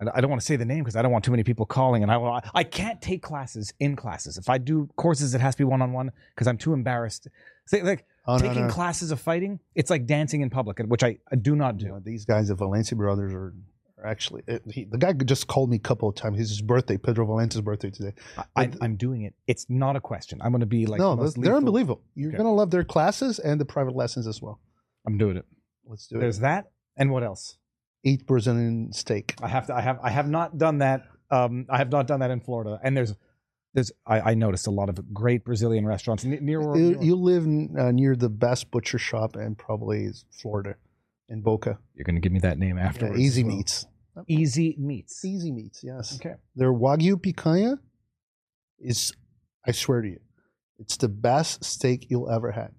I 0.00 0.20
don't- 0.20 0.30
want 0.30 0.40
to 0.40 0.46
say 0.46 0.56
the 0.56 0.64
name 0.64 0.82
because 0.84 0.96
I 0.96 1.02
don't 1.02 1.12
want 1.12 1.24
too 1.24 1.30
many 1.30 1.44
people 1.44 1.66
calling, 1.66 2.02
and 2.02 2.10
I 2.10 2.40
I 2.54 2.64
can't 2.64 3.00
take 3.02 3.22
classes 3.22 3.72
in 3.80 3.96
classes. 3.96 4.38
If 4.38 4.48
I 4.48 4.58
do 4.58 4.88
courses, 4.96 5.34
it 5.34 5.40
has 5.40 5.54
to 5.54 5.58
be 5.58 5.64
one 5.64 5.82
on 5.82 5.92
one 5.92 6.10
because 6.34 6.46
I'm 6.46 6.56
too 6.58 6.72
embarrassed. 6.72 7.28
Say, 7.66 7.82
like 7.82 8.04
oh 8.26 8.38
taking 8.38 8.66
no. 8.66 8.72
classes 8.72 9.10
of 9.10 9.20
fighting, 9.20 9.60
it's 9.74 9.90
like 9.90 10.06
dancing 10.06 10.40
in 10.40 10.50
public, 10.50 10.78
which 10.80 11.02
I, 11.02 11.18
I 11.30 11.36
do 11.36 11.54
not 11.54 11.76
do. 11.78 11.86
You 11.86 11.92
know, 11.92 12.00
these 12.02 12.24
guys, 12.24 12.48
the 12.48 12.54
Valencia 12.54 12.96
brothers, 12.96 13.32
are, 13.34 13.54
are 13.98 14.06
actually. 14.06 14.42
It, 14.46 14.62
he, 14.70 14.84
the 14.84 14.98
guy 14.98 15.12
just 15.12 15.46
called 15.46 15.70
me 15.70 15.76
a 15.76 15.80
couple 15.80 16.08
of 16.08 16.14
times. 16.14 16.40
It's 16.40 16.50
his 16.50 16.62
birthday, 16.62 16.96
Pedro 16.96 17.26
Valencia's 17.26 17.60
birthday 17.60 17.90
today. 17.90 18.14
I, 18.56 18.70
I'm 18.80 18.96
doing 18.96 19.22
it. 19.22 19.34
It's 19.46 19.66
not 19.68 19.96
a 19.96 20.00
question. 20.00 20.40
I'm 20.42 20.50
going 20.52 20.60
to 20.60 20.66
be 20.66 20.86
like 20.86 20.98
no, 21.00 21.14
the 21.14 21.38
they're 21.40 21.56
unbelievable. 21.56 22.02
You're 22.14 22.30
Okay. 22.30 22.38
gonna 22.38 22.54
love 22.54 22.70
their 22.70 22.84
classes 22.84 23.38
and 23.38 23.60
the 23.60 23.64
private 23.66 23.94
lessons 23.94 24.26
as 24.26 24.40
well. 24.40 24.60
I'm 25.06 25.18
doing 25.18 25.36
it. 25.36 25.44
Let's 25.86 26.06
do 26.06 26.18
There's 26.18 26.38
it. 26.38 26.40
There's 26.40 26.64
that, 26.64 26.70
and 26.96 27.10
what 27.10 27.22
else? 27.22 27.56
Eat 28.04 28.26
Brazilian 28.26 28.92
steak. 28.92 29.34
I 29.42 29.48
have 29.48 29.66
to. 29.66 29.74
I 29.74 29.80
have. 29.80 29.98
I 30.02 30.10
have 30.10 30.28
not 30.28 30.56
done 30.58 30.78
that. 30.78 31.06
Um, 31.30 31.66
I 31.68 31.78
have 31.78 31.90
not 31.90 32.06
done 32.06 32.20
that 32.20 32.30
in 32.30 32.40
Florida. 32.40 32.80
And 32.82 32.96
there's, 32.96 33.14
there's. 33.74 33.92
I, 34.06 34.20
I 34.30 34.34
noticed 34.34 34.66
a 34.66 34.70
lot 34.70 34.88
of 34.88 35.12
great 35.12 35.44
Brazilian 35.44 35.86
restaurants 35.86 36.24
ne- 36.24 36.40
near. 36.40 36.60
where- 36.60 36.76
You, 36.80 36.98
you 37.00 37.14
live 37.16 37.44
n- 37.44 37.74
uh, 37.78 37.90
near 37.92 38.16
the 38.16 38.28
best 38.30 38.70
butcher 38.70 38.98
shop 38.98 39.36
and 39.36 39.56
probably 39.58 40.08
Florida, 40.40 40.76
in 41.28 41.42
Boca. 41.42 41.78
You're 41.94 42.04
going 42.04 42.14
to 42.16 42.20
give 42.20 42.32
me 42.32 42.40
that 42.40 42.58
name 42.58 42.78
Yeah, 42.78 42.84
afterwards. 42.86 43.20
Easy 43.20 43.42
as 43.42 43.46
well. 43.46 43.56
Meats. 43.56 43.86
Easy 44.28 44.76
meats. 44.78 45.24
Easy 45.24 45.52
Meats. 45.52 45.80
Yes. 45.84 46.16
Okay. 46.16 46.34
Their 46.56 46.72
Wagyu 46.72 47.14
picanha 47.16 47.78
is, 48.78 49.12
I 49.66 49.70
swear 49.72 50.02
to 50.02 50.08
you, 50.08 50.20
it's 50.78 50.96
the 50.96 51.08
best 51.08 51.64
steak 51.64 52.06
you'll 52.10 52.30
ever 52.30 52.50
had. 52.50 52.72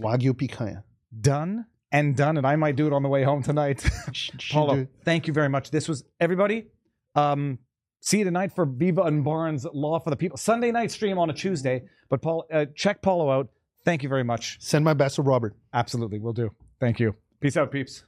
Wagyu 0.00 0.32
picanha. 0.32 0.82
Done 1.18 1.66
and 1.94 2.16
done, 2.16 2.36
and 2.36 2.44
I 2.44 2.56
might 2.56 2.74
do 2.74 2.88
it 2.88 2.92
on 2.92 3.04
the 3.04 3.08
way 3.08 3.22
home 3.22 3.42
tonight. 3.42 3.88
Paulo, 4.50 4.88
thank 5.04 5.28
you 5.28 5.32
very 5.32 5.48
much. 5.48 5.70
This 5.70 5.88
was 5.88 6.02
everybody. 6.18 6.66
Um, 7.14 7.60
see 8.00 8.18
you 8.18 8.24
tonight 8.24 8.52
for 8.52 8.66
Viva 8.66 9.02
and 9.02 9.22
Barnes 9.22 9.64
Law 9.72 10.00
for 10.00 10.10
the 10.10 10.16
People. 10.16 10.36
Sunday 10.36 10.72
night 10.72 10.90
stream 10.90 11.18
on 11.18 11.30
a 11.30 11.32
Tuesday. 11.32 11.84
But 12.10 12.20
Paul, 12.20 12.46
uh, 12.52 12.66
check 12.74 13.00
Paulo 13.00 13.30
out. 13.30 13.48
Thank 13.84 14.02
you 14.02 14.08
very 14.08 14.24
much. 14.24 14.58
Send 14.60 14.84
my 14.84 14.94
best 14.94 15.16
to 15.16 15.22
Robert. 15.22 15.54
Absolutely, 15.72 16.18
we'll 16.18 16.32
do. 16.32 16.50
Thank 16.80 16.98
you. 16.98 17.14
Peace 17.40 17.56
out, 17.56 17.70
peeps. 17.70 18.04